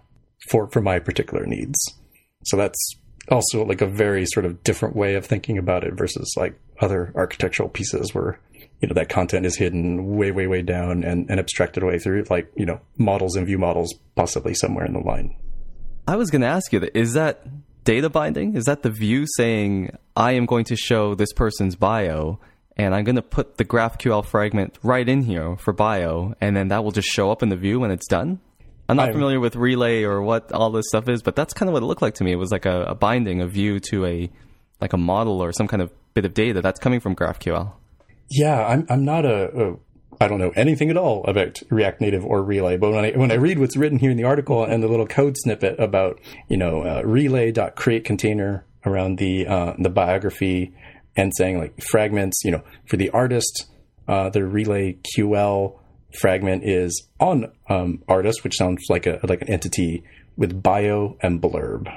for 0.49 0.69
for 0.71 0.81
my 0.81 0.99
particular 0.99 1.47
needs. 1.47 1.79
So 2.45 2.57
that's 2.57 2.97
also 3.29 3.65
like 3.65 3.81
a 3.81 3.87
very 3.87 4.27
sort 4.27 4.47
of 4.47 4.63
different 4.65 4.97
way 4.97 5.15
of 5.15 5.27
thinking 5.27 5.59
about 5.59 5.85
it 5.85 5.95
versus 5.95 6.35
like 6.37 6.59
other 6.81 7.13
architectural 7.15 7.69
pieces 7.69 8.15
where 8.15 8.41
you 8.81 8.89
know 8.89 8.95
that 8.95 9.09
content 9.09 9.47
is 9.47 9.57
hidden 9.57 10.17
way 10.17 10.33
way 10.33 10.47
way 10.47 10.63
down 10.63 11.05
and, 11.05 11.31
and 11.31 11.39
abstracted 11.39 11.83
away 11.83 11.99
through 11.99 12.25
like 12.31 12.51
you 12.57 12.67
know 12.67 12.81
models 12.99 13.37
and 13.37 13.47
view 13.47 13.59
models 13.59 13.95
possibly 14.17 14.55
somewhere 14.55 14.85
in 14.85 14.93
the 14.93 14.99
line 14.99 15.37
i 16.09 16.17
was 16.17 16.31
going 16.31 16.43
to 16.43 16.49
ask 16.49 16.73
you 16.73 16.81
that 16.81 16.97
is 16.99 17.13
that 17.13 17.47
data 17.85 18.09
binding 18.09 18.55
is 18.55 18.65
that 18.65 18.83
the 18.83 18.91
view 18.91 19.27
saying 19.37 19.97
i 20.17 20.33
am 20.33 20.47
going 20.47 20.65
to 20.65 20.77
show 20.77 21.15
this 21.15 21.33
person's 21.33 21.77
bio 21.77 22.39
and 22.77 22.95
i'm 22.95 23.05
going 23.05 23.17
to 23.17 23.23
put 23.23 23.57
the 23.57 23.65
graphql 23.65 24.25
fragment 24.25 24.79
right 24.83 25.09
in 25.09 25.23
here 25.23 25.57
for 25.57 25.73
bio 25.73 26.35
and 26.41 26.57
then 26.57 26.69
that 26.69 26.85
will 26.85 26.93
just 26.93 27.09
show 27.09 27.31
up 27.31 27.43
in 27.43 27.49
the 27.49 27.57
view 27.57 27.81
when 27.81 27.91
it's 27.91 28.07
done 28.07 28.41
I'm 28.89 28.97
not 28.97 29.09
I'm, 29.09 29.15
familiar 29.15 29.41
with 29.41 29.57
relay 29.57 30.03
or 30.03 30.21
what 30.23 30.53
all 30.53 30.71
this 30.71 30.87
stuff 30.89 31.09
is, 31.09 31.23
but 31.23 31.37
that's 31.37 31.55
kind 31.55 31.69
of 31.69 31.73
what 31.73 31.83
it 31.83 31.87
looked 31.87 32.03
like 32.03 32.15
to 32.15 32.25
me. 32.25 32.33
It 32.33 32.37
was 32.37 32.51
like 32.51 32.67
a, 32.67 32.83
a 32.83 32.95
binding, 32.95 33.41
a 33.41 33.47
view 33.47 33.81
to 33.91 34.05
a 34.05 34.31
like 34.81 34.93
a 34.93 34.99
model 34.99 35.43
or 35.43 35.53
some 35.53 35.69
kind 35.69 35.81
of 35.81 35.91
bit 36.15 36.25
of 36.25 36.35
data 36.35 36.61
that's 36.61 36.81
coming 36.81 37.01
from 37.01 37.17
GraphQL. 37.17 37.73
Yeah, 38.31 38.67
I'm 38.67 38.87
I'm 38.91 39.05
not 39.05 39.25
a, 39.25 39.71
a 39.71 39.77
I 40.23 40.29
don't 40.29 40.39
know 40.39 40.53
anything 40.55 40.89
at 40.89 40.97
all 40.97 41.25
about 41.25 41.61
React 41.69 42.01
Native 42.01 42.25
or 42.25 42.45
Relay, 42.45 42.77
but 42.77 42.93
when 42.93 43.05
I 43.05 43.11
when 43.11 43.33
I 43.33 43.35
read 43.35 43.59
what's 43.59 43.77
written 43.77 43.99
here 43.99 44.13
in 44.13 44.17
the 44.17 44.23
article 44.23 44.63
and 44.65 44.81
the 44.81 44.87
little 44.87 45.07
code 45.07 45.37
snippet 45.37 45.81
about 45.81 46.21
you 46.49 46.57
know 46.57 46.83
uh, 46.83 47.03
relay.create 47.05 48.05
container 48.05 48.65
around 48.87 49.19
the 49.19 49.49
uh, 49.49 49.75
the 49.81 49.91
biography 49.91 50.75
and 51.17 51.33
saying 51.37 51.59
like 51.59 51.83
fragments, 51.83 52.41
you 52.45 52.53
know, 52.53 52.63
for 52.87 52.97
the 52.97 53.11
artist, 53.11 53.67
uh, 54.07 54.31
the 54.31 54.45
relay 54.45 54.97
QL 55.17 55.79
fragment 56.21 56.63
is 56.65 57.09
on 57.19 57.51
um, 57.69 58.05
artist, 58.07 58.45
which 58.45 58.57
sounds 58.57 58.85
like 58.89 59.07
a 59.07 59.19
like 59.25 59.43
an 59.43 59.49
entity 59.49 60.05
with 60.37 60.63
bio 60.63 61.17
and 61.21 61.43
blurb, 61.43 61.93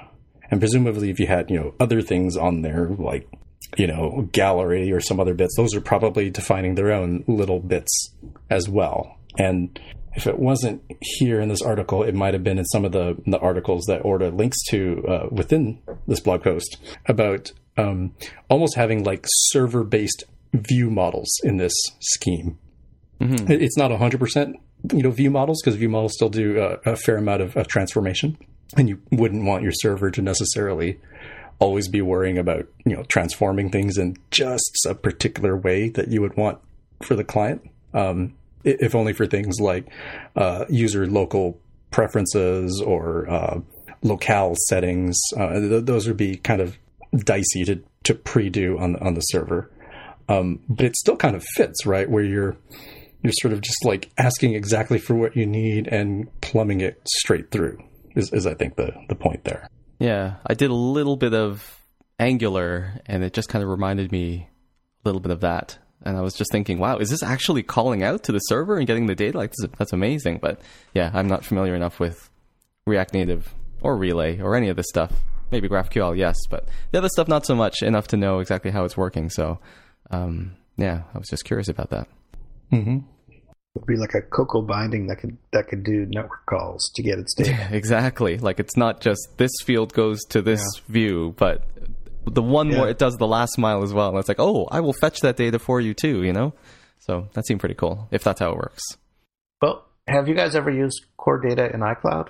and 0.49 0.59
presumably 0.59 1.11
if 1.11 1.19
you 1.19 1.27
had 1.27 1.51
you 1.51 1.59
know 1.59 1.75
other 1.79 2.01
things 2.01 2.35
on 2.35 2.63
there 2.63 2.89
like 2.89 3.29
you 3.77 3.87
know 3.87 4.27
gallery 4.31 4.91
or 4.91 4.99
some 4.99 5.19
other 5.19 5.33
bits, 5.33 5.55
those 5.57 5.75
are 5.75 5.81
probably 5.81 6.29
defining 6.29 6.75
their 6.75 6.91
own 6.91 7.23
little 7.27 7.59
bits 7.59 8.13
as 8.49 8.69
well. 8.69 9.17
And 9.37 9.79
if 10.13 10.27
it 10.27 10.39
wasn't 10.39 10.81
here 11.01 11.41
in 11.41 11.49
this 11.49 11.61
article, 11.61 12.03
it 12.03 12.15
might 12.15 12.33
have 12.33 12.43
been 12.43 12.57
in 12.57 12.65
some 12.65 12.85
of 12.85 12.91
the 12.91 13.17
the 13.25 13.39
articles 13.39 13.85
that 13.87 14.05
Orta 14.05 14.29
links 14.29 14.57
to 14.69 15.03
uh, 15.07 15.27
within 15.31 15.79
this 16.07 16.19
blog 16.19 16.43
post 16.43 16.77
about 17.05 17.51
um, 17.77 18.13
almost 18.49 18.75
having 18.75 19.03
like 19.03 19.25
server 19.27 19.83
based 19.83 20.23
view 20.53 20.89
models 20.89 21.29
in 21.43 21.57
this 21.57 21.73
scheme 21.99 22.57
Mm-hmm. 23.19 23.51
It's 23.51 23.77
not 23.77 23.91
100% 23.91 24.53
you 24.93 25.01
know 25.01 25.09
view 25.09 25.31
models 25.31 25.61
because 25.61 25.77
view 25.77 25.89
models 25.89 26.13
still 26.13 26.29
do 26.29 26.59
a, 26.59 26.91
a 26.91 26.95
fair 26.95 27.17
amount 27.17 27.41
of, 27.41 27.55
of, 27.57 27.67
transformation, 27.67 28.37
and 28.77 28.89
you 28.89 29.01
wouldn't 29.11 29.45
want 29.45 29.63
your 29.63 29.71
server 29.73 30.11
to 30.11 30.21
necessarily 30.21 30.99
always 31.59 31.87
be 31.87 32.01
worrying 32.01 32.37
about 32.37 32.67
you 32.85 32.95
know 32.95 33.03
transforming 33.03 33.69
things 33.69 33.97
in 33.97 34.17
just 34.31 34.85
a 34.87 34.95
particular 34.95 35.55
way 35.55 35.89
that 35.89 36.09
you 36.09 36.21
would 36.21 36.35
want 36.37 36.59
for 37.01 37.15
the 37.15 37.23
client. 37.23 37.69
Um, 37.93 38.35
if 38.63 38.95
only 38.95 39.13
for 39.13 39.27
things 39.27 39.59
like 39.59 39.87
uh, 40.35 40.65
user 40.69 41.05
local 41.05 41.59
preferences 41.91 42.81
or 42.81 43.29
uh, 43.29 43.59
locale 44.01 44.55
settings. 44.67 45.19
Uh, 45.37 45.59
th- 45.59 45.85
those 45.85 46.07
would 46.07 46.17
be 46.17 46.37
kind 46.37 46.61
of 46.61 46.77
dicey 47.15 47.63
to, 47.65 47.81
to 48.03 48.13
pre-do 48.13 48.77
on 48.77 48.93
the, 48.93 48.99
on 48.99 49.13
the 49.13 49.21
server. 49.21 49.71
Um, 50.27 50.59
but 50.67 50.85
it 50.85 50.95
still 50.95 51.15
kind 51.15 51.35
of 51.35 51.43
fits, 51.55 51.85
right? 51.85 52.09
Where 52.09 52.23
you're 52.23 52.57
you're 53.21 53.33
sort 53.39 53.53
of 53.53 53.61
just 53.61 53.83
like 53.85 54.11
asking 54.17 54.53
exactly 54.53 54.99
for 54.99 55.15
what 55.15 55.35
you 55.35 55.45
need 55.45 55.87
and 55.87 56.29
plumbing 56.41 56.81
it 56.81 57.01
straight 57.07 57.49
through 57.49 57.79
is, 58.15 58.31
is 58.33 58.45
I 58.45 58.53
think 58.55 58.75
the 58.75 58.91
the 59.07 59.15
point 59.15 59.43
there. 59.43 59.69
Yeah, 59.99 60.35
I 60.45 60.53
did 60.53 60.69
a 60.69 60.75
little 60.75 61.15
bit 61.15 61.33
of 61.33 61.79
Angular, 62.19 63.01
and 63.05 63.23
it 63.23 63.33
just 63.33 63.49
kind 63.49 63.63
of 63.63 63.69
reminded 63.69 64.11
me 64.11 64.49
a 65.03 65.07
little 65.07 65.21
bit 65.21 65.31
of 65.31 65.41
that. 65.41 65.77
And 66.03 66.17
I 66.17 66.21
was 66.21 66.33
just 66.33 66.51
thinking, 66.51 66.77
wow, 66.77 66.97
is 66.97 67.09
this 67.09 67.23
actually 67.23 67.63
calling 67.63 68.03
out 68.03 68.23
to 68.23 68.31
the 68.31 68.39
server 68.39 68.77
and 68.77 68.85
getting 68.85 69.07
the 69.07 69.15
data? 69.15 69.37
Like, 69.37 69.53
that's 69.77 69.93
amazing. 69.93 70.39
But 70.41 70.61
yeah, 70.93 71.09
I'm 71.13 71.27
not 71.27 71.43
familiar 71.43 71.75
enough 71.75 71.99
with 71.99 72.29
React 72.85 73.13
Native 73.13 73.53
or 73.81 73.97
Relay 73.97 74.39
or 74.39 74.55
any 74.55 74.69
of 74.69 74.75
this 74.75 74.87
stuff. 74.89 75.11
Maybe 75.51 75.69
GraphQL, 75.69 76.17
yes, 76.17 76.35
but 76.49 76.67
the 76.91 76.97
other 76.97 77.09
stuff 77.09 77.27
not 77.27 77.45
so 77.45 77.55
much 77.55 77.81
enough 77.81 78.07
to 78.09 78.17
know 78.17 78.39
exactly 78.39 78.71
how 78.71 78.83
it's 78.83 78.97
working. 78.97 79.29
So, 79.29 79.59
um, 80.11 80.55
yeah, 80.75 81.03
I 81.13 81.17
was 81.17 81.29
just 81.29 81.45
curious 81.45 81.69
about 81.69 81.91
that. 81.91 82.07
Mm-hmm 82.71 82.99
would 83.75 83.85
be 83.85 83.97
like 83.97 84.13
a 84.15 84.21
Cocoa 84.21 84.61
binding 84.61 85.07
that 85.07 85.17
could 85.17 85.37
that 85.51 85.67
could 85.67 85.83
do 85.83 86.05
network 86.07 86.45
calls 86.45 86.89
to 86.95 87.03
get 87.03 87.19
its 87.19 87.33
data. 87.35 87.51
Yeah, 87.51 87.69
exactly. 87.71 88.37
Like 88.37 88.59
it's 88.59 88.75
not 88.77 89.01
just 89.01 89.37
this 89.37 89.51
field 89.63 89.93
goes 89.93 90.23
to 90.29 90.41
this 90.41 90.61
yeah. 90.75 90.81
view, 90.87 91.35
but 91.37 91.63
the 92.25 92.41
one 92.41 92.71
yeah. 92.71 92.79
where 92.79 92.89
it 92.89 92.97
does 92.97 93.15
the 93.17 93.27
last 93.27 93.57
mile 93.57 93.83
as 93.83 93.93
well. 93.93 94.09
And 94.09 94.17
it's 94.17 94.27
like, 94.27 94.39
oh, 94.39 94.67
I 94.71 94.79
will 94.79 94.93
fetch 94.93 95.19
that 95.21 95.37
data 95.37 95.59
for 95.59 95.79
you 95.79 95.93
too. 95.93 96.23
You 96.23 96.33
know, 96.33 96.53
so 96.99 97.27
that 97.33 97.45
seemed 97.45 97.59
pretty 97.59 97.75
cool 97.75 98.07
if 98.11 98.23
that's 98.23 98.39
how 98.39 98.51
it 98.51 98.57
works. 98.57 98.83
Well, 99.61 99.85
have 100.07 100.27
you 100.27 100.35
guys 100.35 100.55
ever 100.55 100.71
used 100.71 101.05
core 101.17 101.41
data 101.41 101.69
in 101.73 101.81
iCloud? 101.81 102.29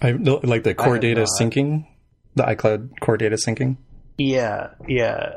I 0.00 0.12
like 0.12 0.64
the 0.64 0.74
core 0.74 0.98
data 0.98 1.20
not. 1.20 1.28
syncing, 1.40 1.86
the 2.34 2.44
iCloud 2.44 3.00
core 3.00 3.16
data 3.16 3.36
syncing. 3.36 3.76
Yeah, 4.16 4.70
yeah. 4.86 5.36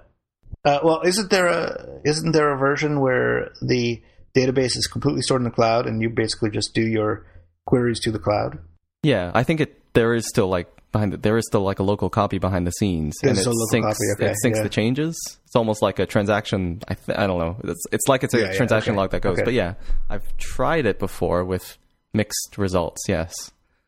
Uh, 0.64 0.80
well, 0.84 1.02
isn't 1.04 1.30
there 1.30 1.48
a 1.48 2.02
isn't 2.06 2.32
there 2.32 2.54
a 2.54 2.58
version 2.58 3.00
where 3.00 3.52
the 3.62 4.02
database 4.36 4.78
is 4.78 4.88
completely 4.92 5.22
stored 5.22 5.42
in 5.42 5.46
the 5.46 5.52
cloud 5.52 5.86
and 5.88 6.02
you 6.02 6.10
basically 6.10 6.50
just 6.50 6.74
do 6.74 6.82
your 6.82 7.26
queries 7.66 8.00
to 8.02 8.12
the 8.12 8.20
cloud. 8.20 8.60
Yeah, 9.04 9.32
I 9.34 9.44
think 9.44 9.62
it 9.62 9.94
there 9.94 10.14
is 10.14 10.28
still 10.28 10.48
like 10.48 10.68
behind 10.92 11.14
the, 11.14 11.18
there 11.18 11.38
is 11.38 11.46
still 11.48 11.62
like 11.62 11.80
a 11.80 11.84
local 11.84 12.10
copy 12.10 12.38
behind 12.38 12.68
the 12.68 12.72
scenes, 12.72 13.16
There's 13.22 13.46
and 13.46 13.48
it 13.48 13.60
syncs 13.74 13.96
okay, 14.16 14.32
it 14.32 14.38
syncs 14.46 14.58
yeah. 14.58 14.64
the 14.64 14.70
changes. 14.70 15.18
It's 15.46 15.56
almost 15.56 15.82
like 15.82 16.00
a 16.00 16.06
transaction. 16.06 16.82
I 16.88 16.94
th- 16.94 17.18
I 17.18 17.28
don't 17.28 17.40
know. 17.40 17.58
It's 17.64 17.84
it's 17.92 18.08
like 18.08 18.24
it's 18.24 18.34
a 18.34 18.40
Yeah, 18.40 18.46
yeah, 18.48 18.54
transaction 18.54 18.94
okay, 18.94 18.98
log 18.98 19.12
that 19.12 19.22
goes. 19.22 19.38
okay. 19.38 19.44
But 19.46 19.54
yeah, 19.54 19.74
I've 20.10 20.38
tried 20.38 20.86
it 20.86 21.00
before 21.00 21.44
with 21.44 21.78
mixed 22.14 22.58
results. 22.58 23.02
Yes. 23.08 23.34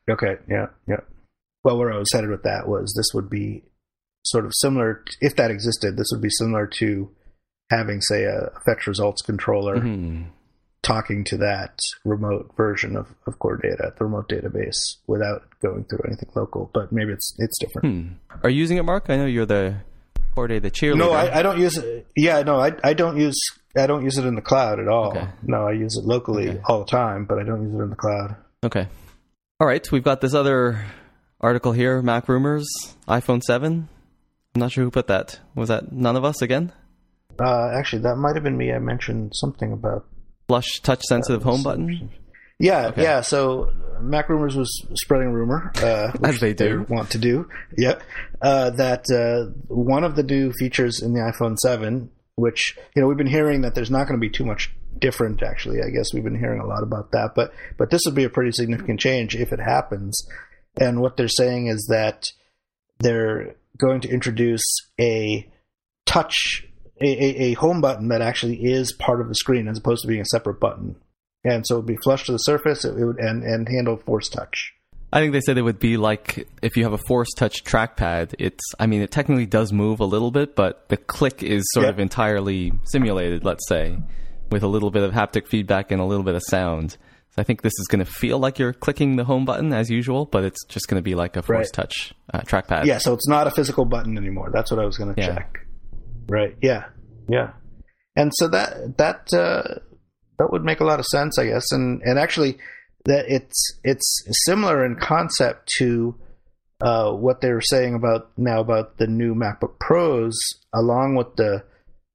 Okay, 0.10 0.36
yeah, 0.50 0.68
yeah. 0.88 0.98
Well, 1.64 1.78
where 1.78 1.94
I 1.94 1.98
was 1.98 2.12
headed 2.12 2.30
with 2.30 2.44
that 2.44 2.68
was 2.68 2.94
this 2.98 3.14
would 3.14 3.30
be 3.30 3.64
sort 4.26 4.46
of 4.46 4.52
similar, 4.56 5.04
if 5.22 5.36
that 5.38 5.52
existed, 5.52 5.96
this 5.96 6.08
would 6.12 6.22
be 6.22 6.30
similar 6.30 6.68
to 6.80 7.10
having, 7.78 8.02
say, 8.02 8.24
a 8.26 8.52
fetch 8.66 8.88
results 8.88 9.22
controller 9.22 9.78
Mhm. 9.78 10.26
talking 10.82 11.24
to 11.24 11.38
that 11.38 11.80
remote 12.04 12.52
version 12.58 12.96
of, 12.98 13.08
of 13.28 13.40
core 13.40 13.58
data, 13.58 13.94
the 13.98 14.04
remote 14.06 14.28
database, 14.30 14.80
without 15.08 15.44
going 15.62 15.84
through 15.86 16.02
anything 16.08 16.30
local. 16.36 16.70
But 16.74 16.92
maybe 16.92 17.12
it's 17.14 17.34
it's 17.40 17.58
different. 17.60 17.86
Hmm. 17.86 18.38
Are 18.44 18.50
you 18.50 18.60
using 18.60 18.78
it, 18.78 18.84
Mark? 18.84 19.06
I 19.10 19.16
know 19.18 19.26
you're 19.26 19.46
the 19.46 19.76
core 20.36 20.48
data 20.48 20.70
cheerleader. 20.70 20.98
No, 20.98 21.12
I, 21.12 21.40
I 21.40 21.42
don't 21.44 21.60
use 21.60 21.78
it. 21.78 22.08
Yeah, 22.16 22.42
no, 22.44 22.56
I, 22.60 22.74
I 22.84 22.94
don't 22.94 23.18
use 23.18 23.40
I 23.76 23.88
don't 23.88 24.04
use 24.04 24.18
it 24.18 24.26
in 24.26 24.36
the 24.36 24.42
cloud 24.42 24.80
at 24.80 24.88
all. 24.88 25.10
Okay. 25.12 25.28
No, 25.44 25.68
I 25.68 25.72
use 25.72 25.96
it 25.98 26.06
locally 26.06 26.50
Okay. 26.50 26.62
all 26.66 26.80
the 26.80 26.92
time, 26.92 27.26
but 27.26 27.40
I 27.40 27.44
don't 27.44 27.64
use 27.64 27.74
it 27.74 27.84
in 27.84 27.90
the 27.90 27.96
cloud. 27.96 28.36
Okay. 28.64 28.88
All 29.60 29.68
right, 29.68 29.90
we've 29.92 30.04
got 30.04 30.20
this 30.22 30.34
other 30.34 30.86
article 31.40 31.72
here, 31.72 32.02
Mac 32.02 32.28
rumors, 32.30 32.68
iPhone 33.08 33.42
7. 33.42 33.88
I'm 34.56 34.60
not 34.60 34.72
sure 34.72 34.84
who 34.84 34.92
put 34.92 35.08
that. 35.08 35.40
Was 35.56 35.70
that 35.70 35.92
none 35.92 36.16
of 36.16 36.24
us 36.26 36.42
again? 36.42 36.72
Uh, 37.40 37.70
actually, 37.74 38.02
that 38.04 38.16
might 38.16 38.36
have 38.36 38.44
been 38.44 38.58
me. 38.58 38.72
I 38.72 38.80
mentioned 38.80 39.32
something 39.36 39.72
about 39.74 40.06
Flush 40.48 40.80
touch 40.82 41.02
sensitive 41.04 41.44
home 41.44 41.64
button. 41.64 42.10
Yeah, 42.60 42.88
Okay. 42.88 43.04
yeah. 43.04 43.22
So 43.22 43.72
Mac 44.02 44.30
Rumors 44.30 44.56
was 44.56 44.70
spreading 44.96 45.32
rumor, 45.32 45.72
uh, 45.78 46.12
As 46.24 46.40
they 46.40 46.54
do. 46.54 46.86
want 46.90 47.10
to 47.12 47.18
do. 47.18 47.48
Yep. 47.78 48.04
Uh, 48.42 48.70
that 48.72 49.06
uh, 49.10 49.52
one 49.68 50.04
of 50.04 50.16
the 50.16 50.24
new 50.24 50.52
features 50.54 51.02
in 51.02 51.14
the 51.14 51.20
iPhone 51.22 51.58
7, 51.58 52.10
which 52.36 52.78
you 52.96 53.02
know 53.02 53.08
we've 53.08 53.18
been 53.18 53.26
hearing 53.28 53.62
that 53.62 53.74
there's 53.76 53.90
not 53.92 54.08
going 54.08 54.20
to 54.20 54.22
be 54.22 54.30
too 54.30 54.46
much 54.46 54.74
different. 55.00 55.42
Actually, 55.42 55.80
I 55.82 55.90
guess 55.90 56.14
we've 56.14 56.24
been 56.24 56.38
hearing 56.40 56.60
a 56.62 56.68
lot 56.68 56.84
about 56.84 57.12
that, 57.12 57.32
but 57.36 57.54
but 57.78 57.90
this 57.90 58.02
would 58.06 58.16
be 58.16 58.24
a 58.26 58.30
pretty 58.30 58.52
significant 58.52 59.00
change 59.00 59.36
if 59.36 59.52
it 59.54 59.60
happens. 59.60 60.22
And 60.80 61.00
what 61.02 61.18
they're 61.18 61.28
saying 61.28 61.68
is 61.68 61.88
that 61.90 62.28
they're 63.00 63.56
going 63.78 64.02
to 64.02 64.10
introduce 64.10 64.64
a 65.00 65.50
touch 66.06 66.66
a, 67.04 67.08
a, 67.08 67.42
a 67.52 67.54
home 67.54 67.82
button 67.82 68.08
that 68.10 68.22
actually 68.22 68.64
is 68.64 68.94
part 68.94 69.22
of 69.22 69.28
the 69.28 69.36
screen 69.36 69.68
as 69.68 69.78
opposed 69.78 70.02
to 70.04 70.08
being 70.08 70.22
a 70.22 70.26
separate 70.26 70.60
button 70.60 70.96
and 71.44 71.66
so 71.68 71.76
it 71.76 71.78
would 71.80 71.86
be 71.88 71.98
flush 71.98 72.26
to 72.26 72.32
the 72.32 72.38
surface 72.38 72.86
it, 72.86 72.98
it 72.98 73.06
would 73.06 73.18
and, 73.20 73.44
and 73.44 73.68
handle 73.70 73.98
force 73.98 74.30
touch 74.30 74.74
I 75.12 75.20
think 75.20 75.32
they 75.34 75.42
said 75.42 75.60
it 75.60 75.62
would 75.62 75.78
be 75.80 75.98
like 75.98 76.48
if 76.64 76.76
you 76.76 76.84
have 76.86 76.94
a 76.94 76.98
force 76.98 77.30
touch 77.38 77.64
trackpad. 77.64 78.34
It's, 78.40 78.64
I 78.80 78.88
mean, 78.88 79.04
it 79.04 79.12
technically 79.12 79.46
does 79.46 79.72
move 79.72 80.00
a 80.00 80.06
little 80.06 80.32
bit, 80.32 80.56
but 80.56 80.90
the 80.90 80.98
click 80.98 81.44
is 81.44 81.64
sort 81.72 81.86
Yep. 81.86 81.94
of 81.94 82.00
entirely 82.00 82.72
simulated, 82.86 83.46
let's 83.46 83.62
say, 83.70 83.96
with 84.50 84.64
a 84.64 84.68
little 84.68 84.90
bit 84.90 85.04
of 85.04 85.12
haptic 85.14 85.48
feedback 85.48 85.92
and 85.92 86.02
a 86.02 86.04
little 86.04 86.24
bit 86.24 86.34
of 86.34 86.42
sound. 86.50 86.98
So 87.30 87.36
I 87.38 87.44
think 87.44 87.62
this 87.62 87.74
is 87.78 87.86
going 87.92 88.04
to 88.04 88.12
feel 88.12 88.40
like 88.40 88.58
you're 88.58 88.74
clicking 88.74 89.16
the 89.18 89.26
home 89.26 89.46
button 89.46 89.72
as 89.72 89.88
usual, 89.92 90.26
but 90.26 90.44
it's 90.46 90.66
just 90.66 90.88
going 90.88 90.98
to 90.98 91.04
be 91.04 91.14
like 91.14 91.36
a 91.36 91.44
force 91.44 91.58
Right. 91.68 91.74
touch 91.74 92.16
uh, 92.34 92.40
trackpad. 92.42 92.86
yeah 92.86 92.98
so 92.98 93.14
it's 93.14 93.28
not 93.28 93.46
a 93.46 93.52
physical 93.52 93.86
button 93.86 94.18
anymore 94.18 94.50
that's 94.52 94.72
what 94.72 94.80
i 94.80 94.86
was 94.86 94.98
going 94.98 95.14
to 95.14 95.22
Yeah. 95.22 95.36
check 95.36 95.60
right 96.28 96.56
yeah 96.60 96.86
yeah 97.30 97.52
and 98.16 98.32
so 98.36 98.48
that 98.48 98.98
that 98.98 99.34
uh, 99.34 99.80
that 100.38 100.52
would 100.52 100.64
make 100.64 100.80
a 100.80 100.86
lot 100.86 101.00
of 101.00 101.06
sense 101.06 101.38
i 101.38 101.46
guess 101.46 101.72
and 101.72 102.02
and 102.04 102.20
actually 102.20 102.58
that 103.06 103.26
it's 103.28 103.80
it's 103.84 104.24
similar 104.46 104.86
in 104.86 104.96
concept 104.96 105.70
to 105.78 106.16
uh, 106.82 107.12
what 107.12 107.42
they 107.42 107.52
were 107.52 107.62
saying 107.62 107.96
about 107.96 108.32
now 108.38 108.60
about 108.60 108.98
the 108.98 109.08
new 109.08 109.34
MacBook 109.34 109.80
Pros, 109.80 110.38
along 110.74 111.16
with 111.16 111.36
the 111.38 111.64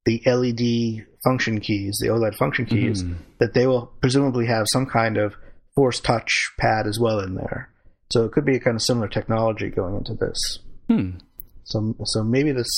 the 0.05 0.21
LED 0.25 1.05
function 1.23 1.59
keys, 1.59 1.97
the 2.01 2.07
OLED 2.07 2.35
function 2.35 2.65
keys, 2.65 3.03
that 3.39 3.53
they 3.53 3.67
will 3.67 3.91
presumably 4.01 4.45
have 4.47 4.65
some 4.71 4.85
kind 4.85 5.17
of 5.17 5.35
force 5.75 5.99
touch 5.99 6.51
pad 6.59 6.87
as 6.87 6.99
well 6.99 7.19
in 7.19 7.35
there. 7.35 7.69
So 8.11 8.25
it 8.25 8.31
could 8.31 8.45
be 8.45 8.55
a 8.55 8.59
kind 8.59 8.75
of 8.75 8.81
similar 8.81 9.07
technology 9.07 9.69
going 9.69 9.95
into 9.95 10.13
this. 10.13 10.59
Hmm. 10.87 11.17
So 11.63 11.95
so 12.05 12.23
maybe 12.23 12.51
this 12.51 12.69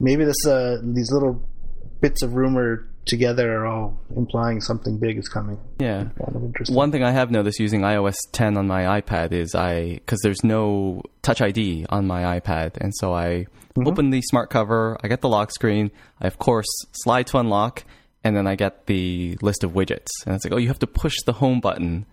maybe 0.00 0.24
this 0.24 0.46
uh, 0.46 0.76
these 0.82 1.10
little 1.12 1.48
bits 2.02 2.20
of 2.20 2.34
rumor 2.34 2.86
together 3.06 3.56
are 3.56 3.66
all 3.66 3.98
implying 4.16 4.60
something 4.60 4.98
big 4.98 5.18
is 5.18 5.28
coming. 5.28 5.58
Yeah. 5.78 6.04
Kind 6.04 6.36
of 6.36 6.44
interesting. 6.44 6.76
One 6.76 6.92
thing 6.92 7.02
I 7.02 7.12
have 7.12 7.30
noticed 7.30 7.58
using 7.58 7.80
iOS 7.80 8.16
10 8.32 8.56
on 8.56 8.66
my 8.66 9.00
iPad 9.00 9.32
is 9.32 9.54
I 9.54 9.94
because 9.94 10.20
there's 10.22 10.44
no 10.44 11.02
Touch 11.22 11.40
ID 11.40 11.86
on 11.88 12.06
my 12.06 12.40
iPad, 12.40 12.76
and 12.78 12.92
so 12.96 13.14
I 13.14 13.46
mm-hmm. 13.76 13.86
open 13.86 14.10
the 14.10 14.20
smart 14.22 14.50
cover, 14.50 14.98
I 15.02 15.08
get 15.08 15.20
the 15.20 15.28
lock 15.28 15.52
screen, 15.52 15.92
I 16.20 16.26
of 16.26 16.38
course 16.38 16.66
slide 16.92 17.28
to 17.28 17.38
unlock, 17.38 17.84
and 18.24 18.36
then 18.36 18.46
I 18.48 18.56
get 18.56 18.86
the 18.86 19.38
list 19.40 19.62
of 19.62 19.72
widgets, 19.72 20.08
and 20.26 20.34
it's 20.34 20.44
like, 20.44 20.52
oh, 20.52 20.58
you 20.58 20.68
have 20.68 20.80
to 20.80 20.86
push 20.88 21.14
the 21.24 21.34
home 21.34 21.60
button, 21.60 22.06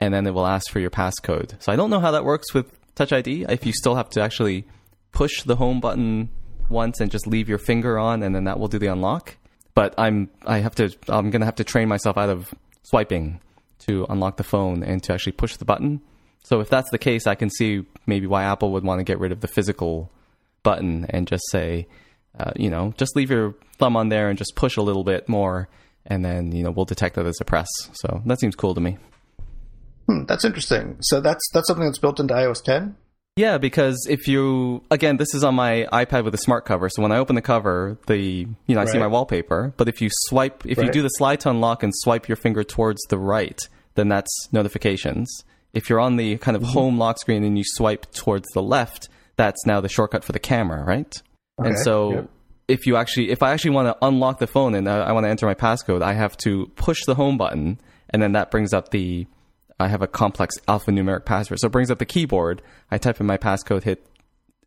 and 0.00 0.14
then 0.14 0.26
it 0.26 0.34
will 0.34 0.46
ask 0.46 0.70
for 0.70 0.78
your 0.78 0.90
passcode. 0.90 1.60
So 1.60 1.72
I 1.72 1.76
don't 1.76 1.90
know 1.90 2.00
how 2.00 2.12
that 2.12 2.24
works 2.24 2.54
with 2.54 2.72
Touch 2.94 3.12
ID. 3.12 3.46
If 3.48 3.66
you 3.66 3.72
still 3.72 3.96
have 3.96 4.08
to 4.10 4.22
actually 4.22 4.66
push 5.10 5.42
the 5.42 5.56
home 5.56 5.80
button 5.80 6.28
once 6.70 7.00
and 7.00 7.10
just 7.10 7.26
leave 7.26 7.48
your 7.48 7.58
finger 7.58 7.98
on, 7.98 8.22
and 8.22 8.34
then 8.34 8.44
that 8.44 8.58
will 8.58 8.68
do 8.68 8.78
the 8.78 8.86
unlock. 8.86 9.36
But 9.74 9.94
I'm 9.98 10.30
I 10.46 10.58
have 10.58 10.74
to 10.76 10.94
I'm 11.08 11.30
gonna 11.30 11.44
have 11.44 11.56
to 11.56 11.64
train 11.64 11.88
myself 11.88 12.16
out 12.16 12.28
of 12.28 12.54
swiping 12.82 13.40
to 13.86 14.06
unlock 14.08 14.36
the 14.36 14.44
phone 14.44 14.82
and 14.82 15.02
to 15.02 15.12
actually 15.12 15.32
push 15.32 15.56
the 15.56 15.64
button. 15.64 16.00
So 16.44 16.60
if 16.60 16.68
that's 16.68 16.90
the 16.90 16.98
case, 16.98 17.26
I 17.26 17.34
can 17.34 17.50
see 17.50 17.84
maybe 18.06 18.26
why 18.26 18.44
Apple 18.44 18.72
would 18.72 18.84
want 18.84 19.00
to 19.00 19.04
get 19.04 19.18
rid 19.18 19.32
of 19.32 19.40
the 19.40 19.48
physical 19.48 20.10
button 20.62 21.06
and 21.08 21.26
just 21.26 21.44
say, 21.50 21.86
uh, 22.38 22.52
you 22.56 22.70
know, 22.70 22.92
just 22.96 23.16
leave 23.16 23.30
your 23.30 23.54
thumb 23.78 23.96
on 23.96 24.10
there 24.10 24.28
and 24.28 24.38
just 24.38 24.54
push 24.54 24.76
a 24.76 24.82
little 24.82 25.04
bit 25.04 25.28
more, 25.28 25.68
and 26.06 26.24
then 26.24 26.52
you 26.52 26.62
know 26.62 26.70
we'll 26.70 26.84
detect 26.84 27.16
that 27.16 27.26
as 27.26 27.40
a 27.40 27.44
press. 27.44 27.68
So 27.92 28.22
that 28.26 28.40
seems 28.40 28.54
cool 28.54 28.74
to 28.74 28.80
me. 28.80 28.98
Hmm, 30.06 30.24
that's 30.24 30.44
interesting. 30.44 30.96
So 31.00 31.20
that's 31.20 31.42
that's 31.52 31.66
something 31.66 31.86
that's 31.86 31.98
built 31.98 32.20
into 32.20 32.34
iOS 32.34 32.62
10. 32.62 32.96
Yeah, 33.36 33.58
because 33.58 34.06
if 34.08 34.28
you 34.28 34.82
again, 34.92 35.16
this 35.16 35.34
is 35.34 35.42
on 35.42 35.56
my 35.56 35.88
iPad 35.92 36.24
with 36.24 36.34
a 36.34 36.38
smart 36.38 36.64
cover. 36.64 36.88
So 36.88 37.02
when 37.02 37.10
I 37.10 37.18
open 37.18 37.34
the 37.34 37.42
cover, 37.42 37.98
the 38.06 38.46
you 38.66 38.74
know 38.74 38.80
I 38.80 38.84
see 38.84 38.98
my 38.98 39.08
wallpaper. 39.08 39.74
But 39.76 39.88
if 39.88 40.00
you 40.00 40.08
swipe, 40.12 40.64
if 40.66 40.78
you 40.78 40.90
do 40.90 41.02
the 41.02 41.08
slide 41.08 41.40
to 41.40 41.50
unlock 41.50 41.82
and 41.82 41.92
swipe 41.96 42.28
your 42.28 42.36
finger 42.36 42.62
towards 42.62 43.02
the 43.10 43.18
right, 43.18 43.60
then 43.96 44.08
that's 44.08 44.30
notifications. 44.52 45.28
If 45.72 45.90
you're 45.90 45.98
on 46.00 46.16
the 46.16 46.38
kind 46.38 46.56
of 46.56 46.62
Mm-hmm. 46.62 46.72
home 46.72 46.98
lock 46.98 47.18
screen 47.18 47.42
and 47.42 47.58
you 47.58 47.64
swipe 47.66 48.12
towards 48.12 48.46
the 48.54 48.62
left, 48.62 49.08
that's 49.36 49.66
now 49.66 49.80
the 49.80 49.88
shortcut 49.88 50.22
for 50.22 50.30
the 50.30 50.38
camera, 50.38 50.84
right? 50.84 51.20
Okay. 51.58 51.70
And 51.70 51.78
so 51.80 52.12
yep. 52.12 52.30
if 52.68 52.86
you 52.86 52.94
actually, 52.96 53.30
if 53.30 53.42
I 53.42 53.52
actually 53.52 53.72
want 53.72 53.88
to 53.88 54.06
unlock 54.06 54.38
the 54.38 54.46
phone 54.46 54.76
and 54.76 54.88
I, 54.88 54.98
I 55.00 55.12
want 55.12 55.24
to 55.24 55.30
enter 55.30 55.46
my 55.46 55.54
passcode, 55.54 56.02
I 56.02 56.12
have 56.12 56.36
to 56.38 56.70
push 56.76 57.04
the 57.04 57.16
home 57.16 57.36
button, 57.36 57.80
and 58.10 58.22
then 58.22 58.32
that 58.32 58.52
brings 58.52 58.72
up 58.72 58.90
the. 58.90 59.26
I 59.84 59.88
have 59.88 60.00
a 60.00 60.06
complex 60.06 60.56
alphanumeric 60.66 61.26
password, 61.26 61.60
so 61.60 61.66
it 61.66 61.72
brings 61.72 61.90
up 61.90 61.98
the 61.98 62.06
keyboard. 62.06 62.62
I 62.90 62.96
type 62.96 63.20
in 63.20 63.26
my 63.26 63.36
passcode, 63.36 63.82
hit 63.82 64.06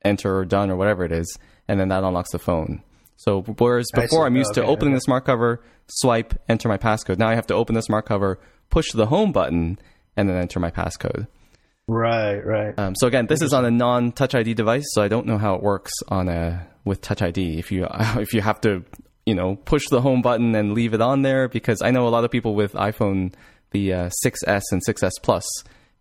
enter 0.05 0.37
or 0.37 0.45
done 0.45 0.69
or 0.69 0.75
whatever 0.75 1.03
it 1.03 1.11
is, 1.11 1.37
and 1.67 1.79
then 1.79 1.89
that 1.89 2.03
unlocks 2.03 2.31
the 2.31 2.39
phone. 2.39 2.83
So 3.15 3.41
whereas 3.41 3.87
before. 3.95 4.27
I'm 4.27 4.35
used 4.35 4.53
to 4.53 4.63
opening 4.63 4.93
okay. 4.93 4.97
the 4.97 5.01
smart 5.01 5.25
cover, 5.25 5.63
swipe, 5.87 6.39
enter 6.47 6.69
my 6.69 6.77
passcode. 6.77 7.17
Now 7.17 7.29
I 7.29 7.35
have 7.35 7.47
to 7.47 7.55
open 7.55 7.73
the 7.73 7.81
smart 7.81 8.05
cover, 8.05 8.39
push 8.69 8.91
the 8.93 9.07
home 9.07 9.31
button, 9.31 9.79
and 10.15 10.29
then 10.29 10.37
enter 10.37 10.59
my 10.59 10.69
passcode. 10.69 11.25
Right, 11.87 12.45
right. 12.45 12.77
Um, 12.77 12.93
so 12.95 13.07
again, 13.07 13.25
this 13.25 13.41
is 13.41 13.53
on 13.53 13.65
a 13.65 13.71
non-Touch 13.71 14.35
ID 14.35 14.53
device, 14.53 14.85
so 14.89 15.01
I 15.01 15.07
don't 15.07 15.25
know 15.25 15.39
how 15.39 15.55
it 15.55 15.63
works 15.63 15.91
on 16.09 16.29
a 16.29 16.67
with 16.85 17.01
Touch 17.01 17.23
ID. 17.23 17.57
If 17.57 17.71
you 17.71 17.87
if 18.17 18.35
you 18.35 18.41
have 18.41 18.61
to, 18.61 18.83
you 19.25 19.33
know, 19.33 19.55
push 19.55 19.87
the 19.89 20.01
home 20.01 20.21
button 20.21 20.53
and 20.53 20.73
leave 20.73 20.93
it 20.93 21.01
on 21.01 21.23
there, 21.23 21.47
because 21.47 21.81
I 21.81 21.89
know 21.89 22.07
a 22.07 22.09
lot 22.09 22.23
of 22.23 22.29
people 22.29 22.53
with 22.53 22.73
iPhone, 22.73 23.33
the 23.71 23.93
uh, 23.93 24.09
6s 24.25 24.63
and 24.71 24.81
6s 24.85 25.11
Plus, 25.21 25.45